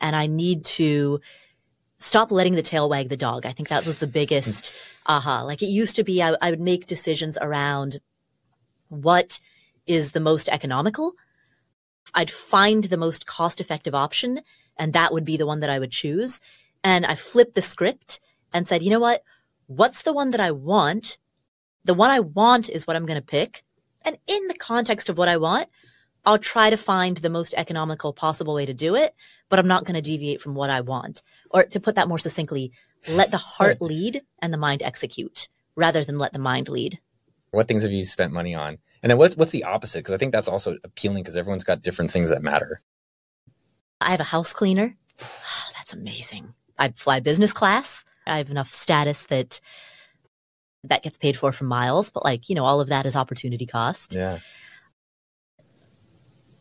and 0.00 0.14
i 0.16 0.26
need 0.26 0.64
to 0.64 1.20
stop 1.98 2.30
letting 2.30 2.54
the 2.54 2.62
tail 2.62 2.88
wag 2.88 3.08
the 3.08 3.16
dog 3.16 3.46
i 3.46 3.52
think 3.52 3.68
that 3.68 3.86
was 3.86 3.98
the 3.98 4.06
biggest 4.06 4.74
aha 5.06 5.42
like 5.42 5.62
it 5.62 5.66
used 5.66 5.96
to 5.96 6.04
be 6.04 6.22
I, 6.22 6.34
I 6.42 6.50
would 6.50 6.60
make 6.60 6.86
decisions 6.86 7.38
around 7.40 7.98
what 8.88 9.40
is 9.86 10.12
the 10.12 10.20
most 10.20 10.48
economical 10.48 11.12
i'd 12.14 12.30
find 12.30 12.84
the 12.84 12.96
most 12.96 13.26
cost 13.26 13.60
effective 13.60 13.94
option 13.94 14.40
and 14.76 14.92
that 14.92 15.12
would 15.12 15.24
be 15.24 15.36
the 15.36 15.46
one 15.46 15.60
that 15.60 15.70
i 15.70 15.78
would 15.78 15.92
choose 15.92 16.40
and 16.84 17.06
i 17.06 17.14
flipped 17.14 17.54
the 17.54 17.62
script 17.62 18.20
and 18.52 18.66
said 18.66 18.82
you 18.82 18.90
know 18.90 19.00
what 19.00 19.22
what's 19.66 20.02
the 20.02 20.12
one 20.12 20.30
that 20.30 20.40
i 20.40 20.50
want 20.50 21.18
the 21.88 21.94
one 21.94 22.10
I 22.10 22.20
want 22.20 22.68
is 22.68 22.86
what 22.86 22.96
I'm 22.96 23.06
going 23.06 23.18
to 23.18 23.26
pick. 23.26 23.64
And 24.02 24.18
in 24.26 24.46
the 24.46 24.54
context 24.54 25.08
of 25.08 25.16
what 25.16 25.26
I 25.26 25.38
want, 25.38 25.68
I'll 26.26 26.38
try 26.38 26.68
to 26.68 26.76
find 26.76 27.16
the 27.16 27.30
most 27.30 27.54
economical 27.56 28.12
possible 28.12 28.52
way 28.52 28.66
to 28.66 28.74
do 28.74 28.94
it, 28.94 29.14
but 29.48 29.58
I'm 29.58 29.66
not 29.66 29.86
going 29.86 29.94
to 29.94 30.02
deviate 30.02 30.42
from 30.42 30.54
what 30.54 30.68
I 30.68 30.82
want. 30.82 31.22
Or 31.50 31.64
to 31.64 31.80
put 31.80 31.94
that 31.94 32.06
more 32.06 32.18
succinctly, 32.18 32.72
let 33.08 33.30
the 33.30 33.38
heart 33.38 33.80
lead 33.80 34.20
and 34.42 34.52
the 34.52 34.58
mind 34.58 34.82
execute 34.82 35.48
rather 35.76 36.04
than 36.04 36.18
let 36.18 36.34
the 36.34 36.38
mind 36.38 36.68
lead. 36.68 36.98
what 37.52 37.66
things 37.68 37.82
have 37.82 37.92
you 37.92 38.04
spent 38.04 38.34
money 38.34 38.54
on 38.54 38.76
and 39.02 39.08
then 39.08 39.16
what's 39.16 39.34
what's 39.36 39.52
the 39.52 39.64
opposite 39.64 40.00
because 40.00 40.12
i 40.12 40.18
think 40.18 40.32
that's 40.32 40.48
also 40.48 40.76
appealing 40.84 41.22
because 41.22 41.36
everyone's 41.36 41.64
got 41.64 41.80
different 41.80 42.10
things 42.10 42.28
that 42.28 42.42
matter 42.42 42.80
I 44.02 44.10
have 44.10 44.20
a 44.20 44.24
house 44.24 44.52
cleaner. 44.52 44.96
That's 45.74 45.92
amazing. 45.92 46.54
I 46.78 46.90
fly 46.90 47.20
business 47.20 47.52
class. 47.52 48.04
I 48.28 48.38
have 48.38 48.50
enough 48.50 48.72
status 48.72 49.26
that 49.26 49.60
that 50.84 51.02
gets 51.02 51.18
paid 51.18 51.36
for 51.36 51.50
from 51.52 51.66
miles, 51.66 52.10
but 52.10 52.24
like, 52.24 52.48
you 52.48 52.54
know, 52.54 52.64
all 52.64 52.80
of 52.80 52.88
that 52.88 53.06
is 53.06 53.16
opportunity 53.16 53.66
cost. 53.66 54.14
yeah 54.14 54.38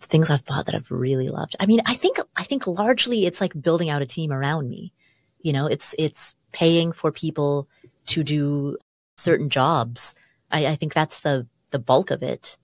things 0.07 0.29
I've 0.29 0.45
bought 0.45 0.65
that 0.67 0.75
I've 0.75 0.89
really 0.89 1.27
loved. 1.27 1.55
I 1.59 1.65
mean, 1.65 1.81
I 1.85 1.95
think 1.95 2.17
I 2.35 2.43
think 2.43 2.65
largely 2.65 3.25
it's 3.25 3.41
like 3.41 3.61
building 3.61 3.89
out 3.89 4.01
a 4.01 4.05
team 4.05 4.31
around 4.31 4.69
me. 4.69 4.93
You 5.41 5.53
know, 5.53 5.67
it's 5.67 5.93
it's 5.99 6.33
paying 6.51 6.91
for 6.91 7.11
people 7.11 7.67
to 8.07 8.23
do 8.23 8.77
certain 9.17 9.49
jobs. 9.49 10.15
I, 10.51 10.67
I 10.67 10.75
think 10.75 10.93
that's 10.93 11.19
the 11.19 11.47
the 11.71 11.79
bulk 11.79 12.11
of 12.11 12.23
it. 12.23 12.57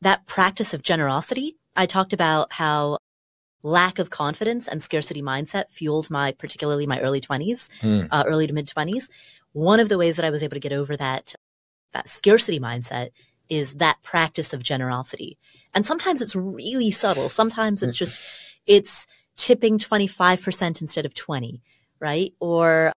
that 0.00 0.26
practice 0.26 0.74
of 0.74 0.82
generosity. 0.82 1.56
I 1.76 1.86
talked 1.86 2.12
about 2.12 2.52
how 2.52 2.98
lack 3.64 3.98
of 3.98 4.10
confidence 4.10 4.68
and 4.68 4.80
scarcity 4.82 5.22
mindset 5.22 5.70
fueled 5.70 6.10
my, 6.10 6.30
particularly 6.32 6.86
my 6.86 7.00
early 7.00 7.20
20s, 7.20 7.68
Mm. 7.80 8.06
uh, 8.12 8.22
early 8.26 8.46
to 8.46 8.52
mid 8.52 8.68
20s. 8.68 9.08
One 9.52 9.80
of 9.80 9.88
the 9.88 9.98
ways 9.98 10.16
that 10.16 10.24
I 10.24 10.30
was 10.30 10.42
able 10.42 10.54
to 10.54 10.60
get 10.60 10.72
over 10.72 10.96
that, 10.96 11.34
that 11.92 12.08
scarcity 12.08 12.60
mindset 12.60 13.08
is 13.48 13.74
that 13.74 14.02
practice 14.02 14.52
of 14.52 14.62
generosity. 14.62 15.38
And 15.74 15.84
sometimes 15.84 16.20
it's 16.20 16.36
really 16.36 16.90
subtle. 16.90 17.28
Sometimes 17.28 17.82
it's 17.82 17.96
just, 17.96 18.20
it's 18.66 19.06
tipping 19.36 19.78
25% 19.78 20.80
instead 20.80 21.06
of 21.06 21.14
20, 21.14 21.62
right? 22.00 22.32
Or 22.40 22.92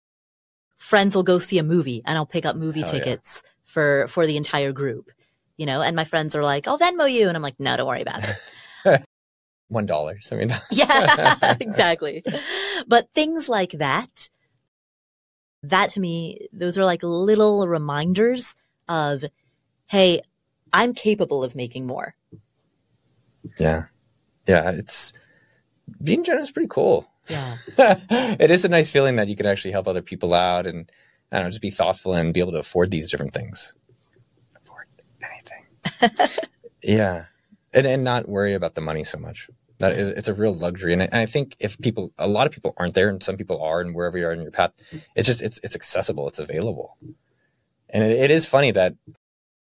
friends 0.76 1.16
will 1.16 1.22
go 1.22 1.38
see 1.38 1.58
a 1.58 1.62
movie 1.62 2.02
and 2.04 2.16
I'll 2.18 2.26
pick 2.26 2.44
up 2.46 2.56
movie 2.56 2.80
Hell 2.80 2.94
yeah. 2.94 2.98
tickets 2.98 3.42
for, 3.64 4.06
for 4.08 4.26
the 4.26 4.36
entire 4.36 4.72
group, 4.72 5.10
you 5.56 5.66
know, 5.66 5.80
and 5.80 5.96
my 5.96 6.04
friends 6.04 6.34
are 6.36 6.42
like, 6.42 6.68
I'll 6.68 6.78
Venmo 6.78 7.10
you. 7.10 7.28
And 7.28 7.36
I'm 7.36 7.42
like, 7.42 7.58
no, 7.58 7.76
don't 7.76 7.86
worry 7.86 8.02
about 8.02 8.22
it. 8.84 9.02
One 9.68 9.86
dollar. 9.86 10.18
So 10.20 10.36
I 10.36 10.38
mean, 10.40 10.54
Yeah, 10.70 11.56
exactly. 11.60 12.24
But 12.86 13.08
things 13.14 13.48
like 13.48 13.72
that, 13.72 14.30
that 15.62 15.90
to 15.90 16.00
me, 16.00 16.48
those 16.52 16.78
are 16.78 16.84
like 16.84 17.02
little 17.02 17.66
reminders 17.68 18.54
of, 18.88 19.24
Hey, 19.86 20.22
I'm 20.72 20.94
capable 20.94 21.44
of 21.44 21.54
making 21.54 21.86
more. 21.86 22.14
yeah, 23.58 23.84
yeah. 24.46 24.70
It's 24.70 25.12
being 26.02 26.24
generous. 26.24 26.48
is 26.48 26.52
Pretty 26.52 26.68
cool. 26.70 27.06
Yeah. 27.28 27.56
it 27.78 28.50
is 28.50 28.64
a 28.64 28.68
nice 28.68 28.90
feeling 28.90 29.16
that 29.16 29.28
you 29.28 29.36
can 29.36 29.46
actually 29.46 29.72
help 29.72 29.86
other 29.88 30.02
people 30.02 30.32
out 30.32 30.66
and 30.66 30.90
I 31.30 31.36
don't 31.36 31.44
know, 31.46 31.50
just 31.50 31.60
be 31.60 31.70
thoughtful 31.70 32.14
and 32.14 32.32
be 32.32 32.40
able 32.40 32.52
to 32.52 32.58
afford 32.58 32.90
these 32.90 33.10
different 33.10 33.34
things. 33.34 33.74
Afford 34.56 34.86
anything. 35.22 36.20
yeah. 36.82 37.26
And 37.74 37.86
and 37.86 38.02
not 38.02 38.26
worry 38.28 38.54
about 38.54 38.74
the 38.74 38.80
money 38.80 39.04
so 39.04 39.18
much. 39.18 39.50
That 39.78 39.92
is, 39.92 40.10
it's 40.10 40.28
a 40.28 40.34
real 40.34 40.54
luxury. 40.54 40.92
And 40.92 41.02
I, 41.02 41.06
and 41.06 41.14
I 41.14 41.26
think 41.26 41.56
if 41.60 41.78
people, 41.78 42.12
a 42.18 42.26
lot 42.26 42.46
of 42.46 42.52
people 42.52 42.74
aren't 42.76 42.94
there 42.94 43.08
and 43.08 43.22
some 43.22 43.36
people 43.36 43.62
are 43.62 43.80
and 43.80 43.94
wherever 43.94 44.18
you 44.18 44.26
are 44.26 44.32
in 44.32 44.42
your 44.42 44.50
path, 44.50 44.72
it's 45.14 45.26
just, 45.26 45.40
it's, 45.40 45.60
it's 45.62 45.76
accessible. 45.76 46.26
It's 46.26 46.40
available. 46.40 46.96
And 47.90 48.04
it, 48.04 48.18
it 48.18 48.30
is 48.30 48.46
funny 48.46 48.72
that 48.72 48.94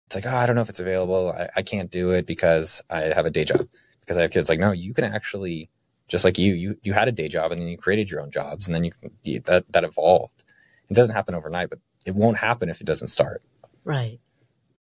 it's 0.07 0.15
like, 0.15 0.27
oh, 0.27 0.37
I 0.37 0.45
don't 0.45 0.55
know 0.55 0.63
if 0.63 0.69
it's 0.69 0.81
available. 0.81 1.33
I, 1.37 1.49
I 1.57 1.63
can't 1.63 1.91
do 1.91 2.11
it 2.11 2.27
because 2.27 2.83
I 2.91 3.01
have 3.05 3.25
a 3.25 3.31
day 3.31 3.45
job 3.45 3.67
because 4.01 4.19
I 4.19 4.23
have 4.23 4.31
kids. 4.31 4.51
Like, 4.51 4.61
no, 4.61 4.73
you 4.73 4.93
can 4.93 5.05
actually, 5.05 5.71
just 6.09 6.25
like 6.27 6.39
you, 6.39 6.53
you, 6.53 6.77
you 6.83 6.93
had 6.93 7.09
a 7.09 7.13
day 7.13 7.29
job 7.29 7.51
and 7.51 7.61
then 7.61 7.69
you 7.69 7.79
created 7.79 8.11
your 8.11 8.21
own 8.21 8.31
jobs 8.31 8.69
and 8.69 8.75
then 8.75 8.85
you 8.85 8.93
can, 8.93 9.43
that, 9.45 9.65
that 9.73 9.85
evolved. 9.85 10.45
It 10.91 10.95
doesn't 10.95 11.15
happen 11.15 11.35
overnight, 11.35 11.71
but 11.71 11.79
it 12.05 12.15
won't 12.15 12.37
happen 12.37 12.69
if 12.69 12.83
it 12.83 12.85
doesn't 12.87 13.09
start. 13.09 13.43
Right. 13.85 14.21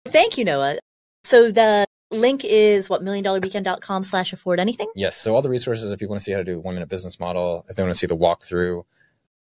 Thank 0.05 0.37
you, 0.37 0.45
Noah. 0.45 0.77
So 1.23 1.51
the 1.51 1.87
link 2.15 2.43
is 2.45 2.89
what 2.89 3.03
milliondollarweekend.com 3.03 4.03
slash 4.05 4.33
afford 4.33 4.61
anything. 4.61 4.91
Yes. 4.95 5.17
So 5.17 5.35
all 5.35 5.43
the 5.43 5.49
resources, 5.51 5.93
if 5.93 6.01
you 6.01 6.09
want 6.09 6.21
to 6.21 6.25
see 6.25 6.33
how 6.33 6.39
to 6.39 6.45
do 6.45 6.57
a 6.57 6.61
one 6.61 6.75
minute 6.75 6.89
business 6.89 7.19
model, 7.21 7.65
if 7.69 7.77
they 7.77 7.83
want 7.83 7.93
to 7.93 7.99
see 7.99 8.07
the 8.07 8.17
walkthrough 8.17 8.85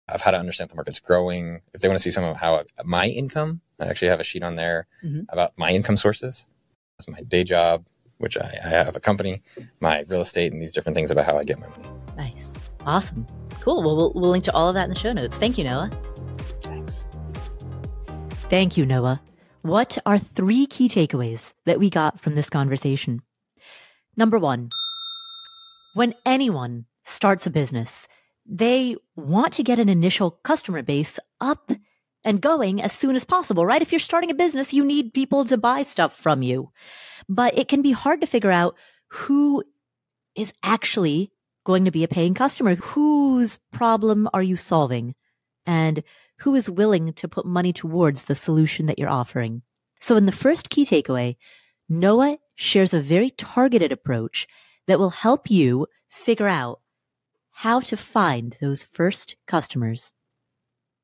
of 0.10 0.22
how 0.22 0.32
to 0.32 0.38
understand 0.38 0.70
the 0.70 0.76
market's 0.76 1.00
growing, 1.00 1.62
if 1.74 1.82
they 1.82 1.88
want 1.88 1.98
to 1.98 2.04
see 2.04 2.12
some 2.12 2.24
of 2.24 2.38
how 2.38 2.64
my 2.84 3.08
income, 3.08 3.62
I 3.80 3.88
actually 3.88 4.10
have 4.10 4.20
a 4.20 4.24
sheet 4.24 4.44
on 4.44 4.56
there 4.56 4.88
Mhm. 5.04 5.26
about 5.30 5.52
my 5.58 5.72
income 5.72 5.98
sources. 5.98 6.48
That's 6.98 7.08
my 7.10 7.22
day 7.22 7.44
job, 7.44 7.86
which 8.20 8.38
I, 8.38 8.58
I 8.64 8.68
have 8.70 8.96
a 8.96 9.00
company, 9.00 9.42
my 9.80 10.06
real 10.08 10.22
estate, 10.22 10.54
and 10.54 10.62
these 10.62 10.72
different 10.72 10.96
things 10.96 11.12
about 11.12 11.26
how 11.26 11.38
I 11.38 11.44
get 11.44 11.60
my 11.60 11.68
money. 11.68 11.84
Nice. 12.16 12.54
Awesome. 12.86 13.26
Cool. 13.62 13.82
Well, 13.84 13.96
we'll, 13.98 14.14
we'll 14.14 14.30
link 14.30 14.44
to 14.46 14.54
all 14.54 14.70
of 14.70 14.76
that 14.76 14.84
in 14.84 14.90
the 14.92 14.96
show 14.96 15.12
notes. 15.12 15.38
Thank 15.38 15.58
you, 15.58 15.64
Noah. 15.64 15.90
Thanks. 16.62 17.06
Thank 18.50 18.78
you, 18.78 18.86
Noah. 18.86 19.20
What 19.66 19.98
are 20.06 20.20
three 20.20 20.68
key 20.68 20.88
takeaways 20.88 21.56
that 21.66 21.80
we 21.80 21.90
got 21.90 22.20
from 22.20 22.36
this 22.36 22.52
conversation? 22.52 23.24
Number 24.16 24.38
one, 24.38 24.70
when 25.96 26.14
anyone 26.24 26.86
starts 27.04 27.48
a 27.48 27.50
business, 27.50 28.08
they 28.46 28.96
want 29.16 29.54
to 29.54 29.64
get 29.64 29.80
an 29.80 29.90
initial 29.90 30.30
customer 30.30 30.84
base 30.84 31.18
up 31.42 31.72
and 32.24 32.42
going 32.42 32.80
as 32.80 32.94
soon 32.94 33.16
as 33.16 33.26
possible, 33.26 33.66
right? 33.66 33.82
If 33.82 33.92
you're 33.92 33.98
starting 33.98 34.30
a 34.30 34.36
business, 34.36 34.72
you 34.72 34.86
need 34.86 35.16
people 35.16 35.46
to 35.46 35.58
buy 35.58 35.82
stuff 35.82 36.16
from 36.16 36.44
you. 36.44 36.70
But 37.28 37.58
it 37.58 37.68
can 37.68 37.82
be 37.82 37.92
hard 37.92 38.22
to 38.22 38.28
figure 38.28 38.52
out 38.52 38.78
who 39.08 39.64
is 40.36 40.54
actually 40.62 41.32
going 41.64 41.86
to 41.86 41.92
be 41.92 42.04
a 42.04 42.08
paying 42.08 42.36
customer. 42.36 42.76
Whose 42.76 43.58
problem 43.72 44.30
are 44.32 44.44
you 44.44 44.58
solving? 44.58 45.16
And 45.66 46.04
who 46.40 46.56
is 46.56 46.70
willing 46.70 47.14
to 47.14 47.28
put 47.28 47.46
money 47.46 47.72
towards 47.74 48.26
the 48.26 48.36
solution 48.36 48.86
that 48.88 49.00
you're 49.00 49.10
offering. 49.10 49.62
So 50.00 50.16
in 50.18 50.26
the 50.26 50.32
first 50.32 50.70
key 50.70 50.84
takeaway, 50.86 51.38
Noah 51.88 52.38
shares 52.56 52.94
a 52.94 53.00
very 53.02 53.30
targeted 53.32 53.92
approach 53.92 54.48
that 54.88 55.00
will 55.00 55.10
help 55.12 55.50
you 55.50 55.88
figure 56.10 56.48
out 56.48 56.80
how 57.52 57.80
to 57.80 57.96
find 57.98 58.56
those 58.60 58.84
first 58.84 59.36
customers. 59.48 60.12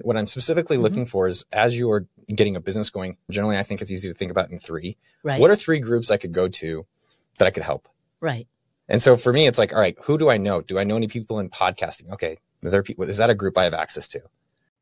What 0.01 0.17
I'm 0.17 0.27
specifically 0.27 0.77
Mhm. 0.77 0.81
looking 0.81 1.05
for 1.05 1.27
is 1.27 1.45
as 1.51 1.77
you 1.77 1.89
are 1.91 2.07
getting 2.35 2.55
a 2.55 2.59
business 2.59 2.89
going, 2.89 3.17
generally, 3.29 3.57
I 3.57 3.63
think 3.63 3.81
it's 3.81 3.91
easy 3.91 4.07
to 4.09 4.15
think 4.15 4.31
about 4.31 4.49
in 4.49 4.59
three. 4.59 4.97
Right. 5.23 5.39
What 5.39 5.51
are 5.51 5.55
three 5.55 5.79
groups 5.79 6.09
I 6.11 6.17
could 6.17 6.31
go 6.33 6.47
to 6.47 6.85
that 7.37 7.45
I 7.47 7.51
could 7.51 7.63
help? 7.63 7.87
right. 8.19 8.47
And 8.89 9.01
so 9.01 9.15
for 9.15 9.31
me, 9.31 9.47
it's 9.47 9.57
like, 9.57 9.71
all 9.73 9.79
right, 9.79 9.95
who 10.03 10.17
do 10.17 10.29
I 10.29 10.35
know? 10.37 10.59
Do 10.61 10.77
I 10.77 10.83
know 10.83 10.97
any 10.97 11.07
people 11.07 11.39
in 11.39 11.49
podcasting? 11.49 12.11
Okay. 12.11 12.37
Are 12.65 12.69
there 12.69 12.83
is 13.07 13.17
that 13.17 13.29
a 13.29 13.35
group 13.35 13.57
I 13.57 13.63
have 13.63 13.73
access 13.73 14.05
to? 14.09 14.21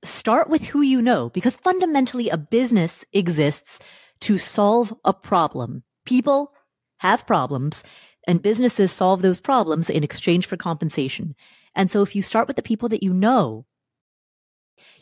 Start 0.04 0.50
with 0.50 0.64
who 0.66 0.82
you 0.82 1.02
know 1.02 1.30
because 1.30 1.58
fundamentally 1.58 2.30
a 2.30 2.38
business 2.38 3.04
exists 3.14 3.80
to 4.22 4.38
solve 4.38 4.94
a 5.04 5.14
problem. 5.14 5.84
People 6.06 6.54
have 7.00 7.28
problems 7.28 7.84
and 8.28 8.42
businesses 8.42 8.92
solve 8.92 9.22
those 9.22 9.40
problems 9.40 9.90
in 9.90 10.04
exchange 10.04 10.46
for 10.46 10.58
compensation. 10.58 11.36
And 11.76 11.90
so 11.90 12.02
if 12.02 12.16
you 12.16 12.22
start 12.22 12.48
with 12.48 12.56
the 12.56 12.62
people 12.62 12.90
that 12.90 13.04
you 13.04 13.14
know, 13.14 13.66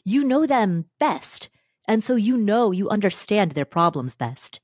you 0.03 0.23
know 0.23 0.45
them 0.45 0.85
best. 0.99 1.49
And 1.87 2.03
so 2.03 2.15
you 2.15 2.37
know 2.37 2.71
you 2.71 2.89
understand 2.89 3.51
their 3.51 3.65
problems 3.65 4.15
best. 4.15 4.59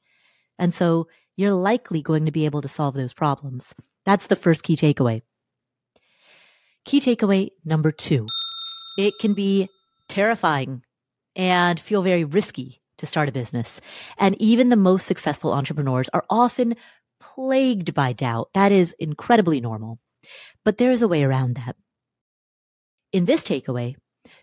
And 0.59 0.73
so 0.73 1.07
you're 1.35 1.53
likely 1.53 2.01
going 2.01 2.25
to 2.25 2.31
be 2.31 2.45
able 2.45 2.61
to 2.61 2.67
solve 2.67 2.93
those 2.93 3.13
problems. 3.13 3.73
That's 4.05 4.27
the 4.27 4.35
first 4.35 4.63
key 4.63 4.75
takeaway. 4.75 5.21
Key 6.85 6.99
takeaway 6.99 7.49
number 7.63 7.91
two. 7.91 8.27
It 8.97 9.13
can 9.19 9.33
be 9.33 9.69
terrifying 10.13 10.83
and 11.35 11.79
feel 11.79 12.03
very 12.03 12.23
risky 12.23 12.79
to 12.97 13.05
start 13.07 13.27
a 13.27 13.31
business. 13.31 13.81
And 14.17 14.39
even 14.39 14.69
the 14.69 14.75
most 14.75 15.07
successful 15.07 15.51
entrepreneurs 15.51 16.07
are 16.13 16.23
often 16.29 16.75
plagued 17.19 17.95
by 17.95 18.13
doubt. 18.13 18.49
That 18.53 18.71
is 18.71 18.95
incredibly 18.99 19.59
normal. 19.59 19.99
But 20.63 20.77
there 20.77 20.91
is 20.91 21.01
a 21.01 21.07
way 21.07 21.23
around 21.23 21.55
that. 21.55 21.75
In 23.11 23.25
this 23.25 23.43
takeaway, 23.43 23.95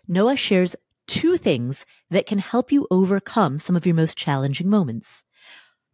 Noah 0.07 0.35
shares 0.35 0.75
two 1.07 1.37
things 1.37 1.85
that 2.09 2.25
can 2.25 2.39
help 2.39 2.71
you 2.71 2.85
overcome 2.91 3.57
some 3.57 3.77
of 3.77 3.85
your 3.85 3.95
most 3.95 4.17
challenging 4.17 4.69
moments. 4.69 5.23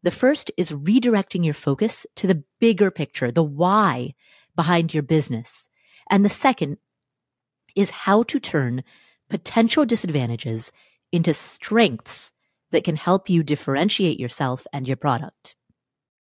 The 0.02 0.12
first 0.12 0.52
is 0.58 0.72
redirecting 0.72 1.46
your 1.46 1.54
focus 1.54 2.06
to 2.16 2.26
the 2.26 2.44
bigger 2.60 2.90
picture, 2.90 3.32
the 3.32 3.44
why 3.44 4.16
behind 4.56 4.94
your 4.94 5.04
business. 5.04 5.70
And 6.10 6.26
the 6.26 6.30
second 6.30 6.78
is 7.76 7.90
how 7.92 8.24
to 8.24 8.40
turn 8.40 8.84
potential 9.30 9.86
disadvantages 9.86 10.72
into 11.12 11.34
strengths 11.34 12.32
that 12.72 12.84
can 12.84 12.96
help 12.96 13.30
you 13.30 13.44
differentiate 13.44 14.20
yourself 14.20 14.68
and 14.74 14.88
your 14.88 14.98
product. 14.98 15.56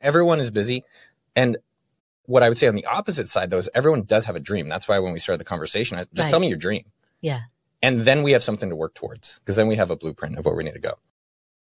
Everyone 0.02 0.40
is 0.40 0.52
busy. 0.52 0.84
And 1.36 1.58
what 2.24 2.44
I 2.44 2.50
would 2.50 2.58
say 2.58 2.68
on 2.68 2.76
the 2.76 2.86
opposite 2.86 3.28
side, 3.30 3.50
though, 3.50 3.58
is 3.58 3.70
everyone 3.74 4.04
does 4.04 4.26
have 4.26 4.36
a 4.36 4.40
dream. 4.40 4.70
That's 4.70 4.88
why 4.88 5.00
when 5.00 5.14
we 5.14 5.20
started 5.20 5.40
the 5.40 5.46
conversation, 5.46 5.98
I, 5.98 6.02
just 6.14 6.26
Right. 6.26 6.30
tell 6.30 6.40
me 6.40 6.48
your 6.48 6.58
dream. 6.58 6.86
Yeah. 7.22 7.42
And 7.82 8.02
then 8.02 8.24
we 8.24 8.32
have 8.32 8.44
something 8.44 8.70
to 8.70 8.76
work 8.76 8.96
towards 8.96 9.40
because 9.40 9.56
then 9.56 9.68
we 9.68 9.76
have 9.76 9.92
a 9.92 9.96
blueprint 9.96 10.38
of 10.38 10.46
where 10.46 10.56
we 10.56 10.64
need 10.64 10.74
to 10.74 10.80
go. 10.80 10.94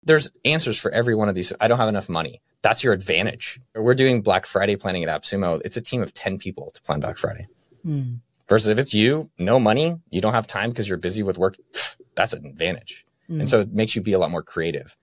There's 0.04 0.30
answers 0.44 0.76
for 0.78 0.90
every 0.90 1.14
one 1.14 1.28
of 1.28 1.34
these. 1.34 1.52
I 1.60 1.68
don't 1.68 1.78
have 1.78 1.88
enough 1.88 2.08
money. 2.08 2.42
That's 2.62 2.82
your 2.84 2.92
advantage. 2.92 3.60
We're 3.74 3.94
doing 3.94 4.20
Black 4.20 4.46
Friday 4.46 4.76
planning 4.76 5.04
at 5.04 5.22
AppSumo. 5.22 5.62
It's 5.64 5.76
a 5.76 5.80
team 5.80 6.02
of 6.02 6.12
10 6.12 6.38
people 6.38 6.72
to 6.74 6.82
plan 6.82 7.00
Black 7.00 7.16
Friday. 7.18 7.46
Hmm. 7.82 8.14
Versus 8.48 8.68
if 8.68 8.78
it's 8.78 8.94
you, 8.94 9.30
no 9.38 9.58
money, 9.58 9.96
you 10.10 10.20
don't 10.20 10.34
have 10.34 10.46
time 10.46 10.70
because 10.70 10.88
you're 10.88 10.98
busy 10.98 11.22
with 11.22 11.38
work. 11.38 11.56
That's 12.14 12.32
an 12.32 12.44
advantage. 12.46 13.06
Mm. 13.30 13.40
And 13.40 13.50
so 13.50 13.60
it 13.60 13.72
makes 13.72 13.96
you 13.96 14.02
be 14.02 14.12
a 14.12 14.18
lot 14.18 14.30
more 14.30 14.42
creative. 14.42 14.96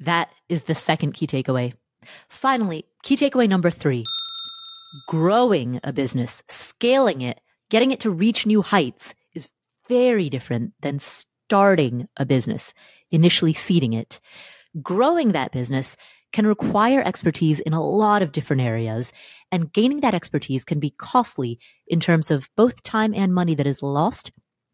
That 0.00 0.30
is 0.48 0.62
the 0.62 0.74
second 0.74 1.12
key 1.12 1.26
takeaway. 1.26 1.74
Finally, 2.28 2.86
key 3.02 3.16
takeaway 3.16 3.48
number 3.48 3.70
three 3.70 4.04
growing 5.06 5.80
a 5.84 5.92
business, 5.92 6.42
scaling 6.48 7.20
it, 7.20 7.40
getting 7.68 7.92
it 7.92 8.00
to 8.00 8.10
reach 8.10 8.46
new 8.46 8.62
heights 8.62 9.14
is 9.34 9.48
very 9.88 10.28
different 10.28 10.72
than 10.80 10.98
starting 10.98 12.08
a 12.16 12.26
business, 12.26 12.72
initially 13.10 13.52
seeding 13.52 13.92
it. 13.92 14.20
Growing 14.82 15.32
that 15.32 15.52
business 15.52 15.96
can 16.32 16.46
require 16.46 17.02
expertise 17.02 17.60
in 17.60 17.72
a 17.72 17.84
lot 17.84 18.22
of 18.22 18.32
different 18.32 18.62
areas, 18.62 19.12
and 19.50 19.72
gaining 19.72 20.00
that 20.00 20.14
expertise 20.14 20.64
can 20.64 20.78
be 20.78 20.90
costly 20.90 21.58
in 21.86 22.00
terms 22.00 22.30
of 22.30 22.50
both 22.56 22.82
time 22.82 23.12
and 23.14 23.34
money 23.34 23.54
that 23.54 23.66
is 23.66 23.82
lost 23.82 24.30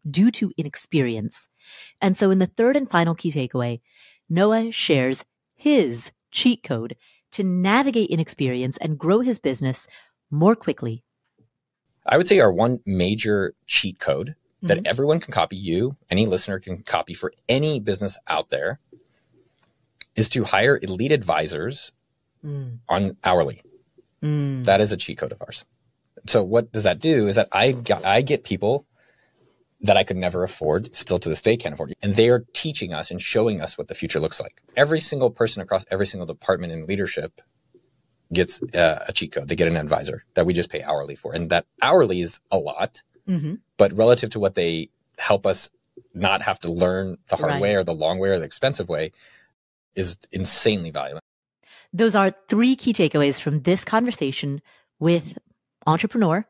due 0.09 0.31
to 0.31 0.51
inexperience. 0.57 1.47
And 1.99 2.15
so 2.15 2.31
in 2.31 2.39
the 2.39 2.47
third 2.47 2.75
and 2.75 2.89
final 2.89 3.15
key 3.15 3.31
takeaway, 3.31 3.81
Noah 4.29 4.71
shares 4.71 5.25
his 5.55 6.11
cheat 6.31 6.63
code 6.63 6.95
to 7.31 7.43
navigate 7.43 8.09
inexperience 8.09 8.77
and 8.77 8.97
grow 8.97 9.19
his 9.19 9.39
business 9.39 9.87
more 10.29 10.55
quickly? 10.55 11.03
I 12.05 12.17
would 12.17 12.27
say 12.27 12.39
our 12.39 12.51
one 12.51 12.79
major 12.85 13.53
cheat 13.65 13.99
code 13.99 14.35
that 14.61 14.77
mm-hmm. 14.77 14.87
everyone 14.87 15.19
can 15.19 15.33
copy 15.33 15.55
you, 15.55 15.97
any 16.09 16.25
listener 16.25 16.59
can 16.59 16.83
copy 16.83 17.13
for 17.13 17.33
any 17.47 17.79
business 17.79 18.17
out 18.27 18.49
there 18.49 18.79
is 20.17 20.27
to 20.29 20.43
hire 20.43 20.79
elite 20.81 21.13
advisors 21.13 21.93
mm. 22.43 22.79
on 22.89 23.15
hourly. 23.23 23.61
Mm. 24.21 24.65
That 24.65 24.81
is 24.81 24.91
a 24.91 24.97
cheat 24.97 25.19
code 25.19 25.31
of 25.31 25.41
ours. 25.41 25.63
So 26.25 26.43
what 26.43 26.73
does 26.73 26.83
that 26.83 26.99
do 26.99 27.27
is 27.27 27.35
that 27.35 27.47
I 27.53 27.71
got, 27.71 28.03
I 28.03 28.21
get 28.21 28.43
people 28.43 28.85
that 29.81 29.95
I 29.95 30.03
could 30.03 30.17
never 30.17 30.43
afford, 30.43 30.93
still 30.95 31.19
to 31.19 31.29
this 31.29 31.41
day 31.41 31.55
can't 31.55 31.73
afford. 31.73 31.93
And 32.01 32.15
they 32.15 32.29
are 32.29 32.45
teaching 32.53 32.93
us 32.93 33.11
and 33.11 33.21
showing 33.21 33.61
us 33.61 33.77
what 33.77 33.87
the 33.87 33.93
future 33.93 34.19
looks 34.19 34.41
like. 34.41 34.61
Every 34.75 34.99
single 34.99 35.29
person 35.29 35.61
across 35.61 35.85
every 35.91 36.07
single 36.07 36.25
department 36.25 36.73
in 36.73 36.87
leadership 36.87 37.41
gets 38.33 38.61
uh, 38.73 39.05
a 39.07 39.13
cheat 39.13 39.31
code. 39.31 39.47
They 39.47 39.55
get 39.55 39.67
an 39.67 39.77
advisor 39.77 40.25
that 40.33 40.47
we 40.47 40.53
just 40.53 40.71
pay 40.71 40.81
hourly 40.81 41.15
for. 41.15 41.33
And 41.33 41.51
that 41.51 41.65
hourly 41.81 42.21
is 42.21 42.39
a 42.51 42.57
lot, 42.57 43.03
mm-hmm. 43.29 43.55
but 43.77 43.93
relative 43.93 44.31
to 44.31 44.39
what 44.39 44.55
they 44.55 44.89
help 45.19 45.45
us 45.45 45.69
not 46.13 46.41
have 46.41 46.59
to 46.61 46.71
learn 46.71 47.17
the 47.29 47.35
hard 47.35 47.53
right. 47.53 47.61
way 47.61 47.75
or 47.75 47.83
the 47.83 47.93
long 47.93 48.17
way 48.17 48.29
or 48.29 48.39
the 48.39 48.45
expensive 48.45 48.89
way 48.89 49.11
is 49.97 50.17
insanely 50.31 50.91
valuable. 50.91 51.19
Those 51.91 52.15
are 52.15 52.31
three 52.47 52.75
key 52.75 52.93
takeaways 52.93 53.41
from 53.41 53.63
this 53.63 53.83
conversation 53.83 54.61
with 54.99 55.37
entrepreneur 55.85 56.45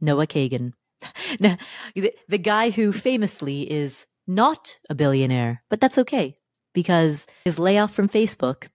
Noah 0.00 0.26
Kagan. 0.26 0.72
Now, 1.40 1.58
the, 1.94 2.14
the 2.28 2.38
guy 2.38 2.70
who 2.70 2.92
famously 2.92 3.70
is 3.70 4.06
not 4.26 4.78
a 4.88 4.94
billionaire, 4.94 5.62
but 5.68 5.80
that's 5.80 5.98
okay 5.98 6.38
because 6.72 7.26
his 7.44 7.58
layoff 7.58 7.92
from 7.92 8.08
Facebook 8.08 8.68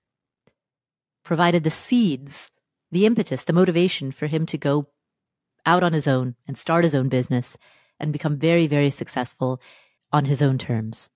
provided 1.24 1.64
the 1.64 1.72
seeds, 1.72 2.52
the 2.92 3.06
impetus, 3.06 3.46
the 3.46 3.54
motivation 3.54 4.12
for 4.12 4.28
him 4.28 4.46
to 4.48 4.58
go 4.58 4.90
out 5.66 5.84
on 5.84 5.94
his 5.94 6.08
own 6.08 6.36
and 6.48 6.58
start 6.58 6.84
his 6.84 6.96
own 6.96 7.10
business 7.10 7.58
and 8.00 8.14
become 8.14 8.38
very, 8.38 8.68
very 8.68 8.90
successful 8.90 9.62
on 10.12 10.26
his 10.26 10.42
own 10.42 10.58
terms. 10.58 11.10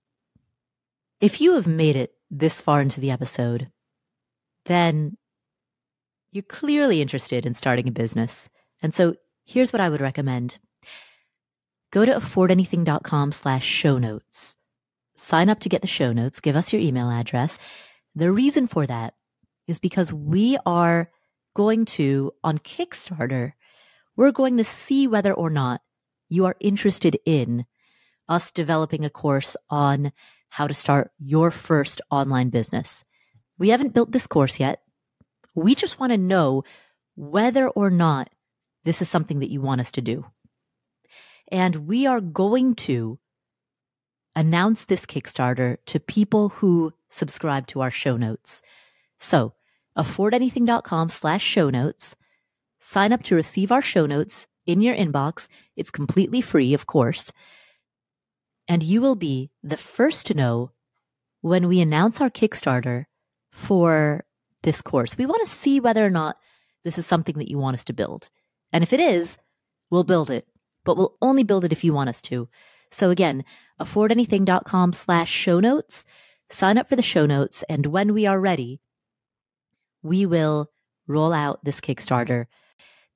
If 1.20 1.40
you 1.40 1.54
have 1.54 1.66
made 1.66 1.96
it 1.96 2.12
this 2.38 2.60
far 2.60 2.80
into 2.80 3.00
the 3.00 3.10
episode, 3.10 3.70
then 4.66 5.16
you're 6.32 6.42
clearly 6.42 7.00
interested 7.00 7.46
in 7.46 7.54
starting 7.54 7.86
a 7.88 7.92
business. 7.92 8.48
And 8.82 8.92
so 8.92 9.14
here's 9.44 9.72
what 9.72 9.80
I 9.80 9.88
would 9.88 10.00
recommend. 10.00 10.58
Go 11.92 12.04
to 12.04 12.12
affordanything.com 12.12 13.30
slash 13.30 13.64
show 13.64 13.98
notes. 13.98 14.56
Sign 15.16 15.48
up 15.48 15.60
to 15.60 15.68
get 15.68 15.80
the 15.80 15.86
show 15.86 16.12
notes. 16.12 16.40
Give 16.40 16.56
us 16.56 16.72
your 16.72 16.82
email 16.82 17.08
address. 17.08 17.60
The 18.16 18.32
reason 18.32 18.66
for 18.66 18.84
that 18.86 19.14
is 19.68 19.78
because 19.78 20.12
we 20.12 20.58
are 20.66 21.10
going 21.54 21.84
to, 21.84 22.32
on 22.42 22.58
Kickstarter, 22.58 23.52
we're 24.16 24.32
going 24.32 24.56
to 24.56 24.64
see 24.64 25.06
whether 25.06 25.32
or 25.32 25.50
not 25.50 25.82
you 26.28 26.46
are 26.46 26.56
interested 26.58 27.16
in 27.24 27.64
us 28.28 28.50
developing 28.50 29.04
a 29.04 29.10
course 29.10 29.56
on 29.70 30.10
how 30.54 30.68
to 30.68 30.74
start 30.74 31.10
your 31.18 31.50
first 31.50 32.00
online 32.12 32.48
business. 32.48 33.04
We 33.58 33.70
haven't 33.70 33.92
built 33.92 34.12
this 34.12 34.28
course 34.28 34.60
yet. 34.60 34.82
We 35.56 35.74
just 35.74 35.98
want 35.98 36.12
to 36.12 36.16
know 36.16 36.62
whether 37.16 37.68
or 37.68 37.90
not 37.90 38.30
this 38.84 39.02
is 39.02 39.08
something 39.08 39.40
that 39.40 39.50
you 39.50 39.60
want 39.60 39.80
us 39.80 39.90
to 39.90 40.00
do. 40.00 40.26
And 41.50 41.88
we 41.88 42.06
are 42.06 42.20
going 42.20 42.76
to 42.86 43.18
announce 44.36 44.84
this 44.84 45.04
Kickstarter 45.06 45.78
to 45.86 45.98
people 45.98 46.50
who 46.50 46.92
subscribe 47.08 47.66
to 47.68 47.80
our 47.80 47.90
show 47.90 48.16
notes. 48.16 48.62
So 49.18 49.54
affordanything.com 49.98 51.08
slash 51.08 51.42
show 51.42 51.68
notes. 51.68 52.14
Sign 52.78 53.12
up 53.12 53.24
to 53.24 53.34
receive 53.34 53.72
our 53.72 53.82
show 53.82 54.06
notes 54.06 54.46
in 54.66 54.80
your 54.80 54.94
inbox. 54.94 55.48
It's 55.74 55.90
completely 55.90 56.40
free, 56.40 56.74
of 56.74 56.86
course. 56.86 57.32
And 58.68 58.82
you 58.82 59.00
will 59.00 59.16
be 59.16 59.50
the 59.62 59.76
first 59.76 60.26
to 60.26 60.34
know 60.34 60.70
when 61.40 61.68
we 61.68 61.80
announce 61.80 62.20
our 62.20 62.30
Kickstarter 62.30 63.04
for 63.52 64.24
this 64.62 64.80
course. 64.80 65.18
We 65.18 65.26
want 65.26 65.46
to 65.46 65.52
see 65.52 65.80
whether 65.80 66.04
or 66.04 66.10
not 66.10 66.38
this 66.84 66.98
is 66.98 67.06
something 67.06 67.36
that 67.38 67.50
you 67.50 67.58
want 67.58 67.74
us 67.74 67.84
to 67.86 67.92
build. 67.92 68.30
And 68.72 68.82
if 68.82 68.92
it 68.92 69.00
is, 69.00 69.36
we'll 69.90 70.04
build 70.04 70.30
it, 70.30 70.48
but 70.84 70.96
we'll 70.96 71.16
only 71.20 71.44
build 71.44 71.64
it 71.64 71.72
if 71.72 71.84
you 71.84 71.92
want 71.92 72.08
us 72.08 72.22
to. 72.22 72.48
So 72.90 73.10
again, 73.10 73.44
affordanything.com 73.80 74.92
slash 74.92 75.30
show 75.30 75.60
notes. 75.60 76.06
Sign 76.50 76.78
up 76.78 76.88
for 76.88 76.96
the 76.96 77.02
show 77.02 77.26
notes. 77.26 77.62
And 77.68 77.86
when 77.86 78.14
we 78.14 78.26
are 78.26 78.40
ready, 78.40 78.80
we 80.02 80.26
will 80.26 80.70
roll 81.06 81.32
out 81.32 81.64
this 81.64 81.80
Kickstarter. 81.80 82.46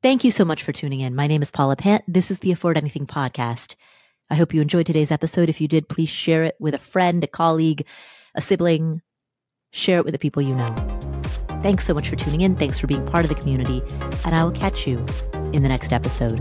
Thank 0.02 0.24
you 0.24 0.30
so 0.30 0.44
much 0.44 0.62
for 0.62 0.72
tuning 0.72 1.00
in. 1.00 1.14
My 1.14 1.26
name 1.26 1.42
is 1.42 1.50
Paula 1.50 1.76
Pant. 1.76 2.04
This 2.06 2.30
is 2.30 2.38
the 2.40 2.52
Afford 2.52 2.76
Anything 2.76 3.06
podcast. 3.06 3.76
I 4.30 4.34
hope 4.34 4.52
you 4.52 4.60
enjoyed 4.60 4.86
today's 4.86 5.10
episode. 5.10 5.48
If 5.48 5.60
you 5.60 5.68
did, 5.68 5.88
please 5.88 6.08
share 6.08 6.44
it 6.44 6.56
with 6.58 6.74
a 6.74 6.78
friend, 6.78 7.24
a 7.24 7.26
colleague, 7.26 7.86
a 8.34 8.42
sibling. 8.42 9.02
Share 9.72 9.98
it 9.98 10.04
with 10.04 10.12
the 10.12 10.18
people 10.18 10.42
you 10.42 10.54
know. 10.54 10.74
Thanks 11.62 11.84
so 11.84 11.94
much 11.94 12.08
for 12.08 12.16
tuning 12.16 12.42
in. 12.42 12.56
Thanks 12.56 12.78
for 12.78 12.86
being 12.86 13.04
part 13.06 13.24
of 13.24 13.28
the 13.28 13.34
community. 13.34 13.82
And 14.24 14.34
I 14.34 14.44
will 14.44 14.52
catch 14.52 14.86
you 14.86 14.98
in 15.52 15.62
the 15.62 15.68
next 15.68 15.92
episode. 15.92 16.38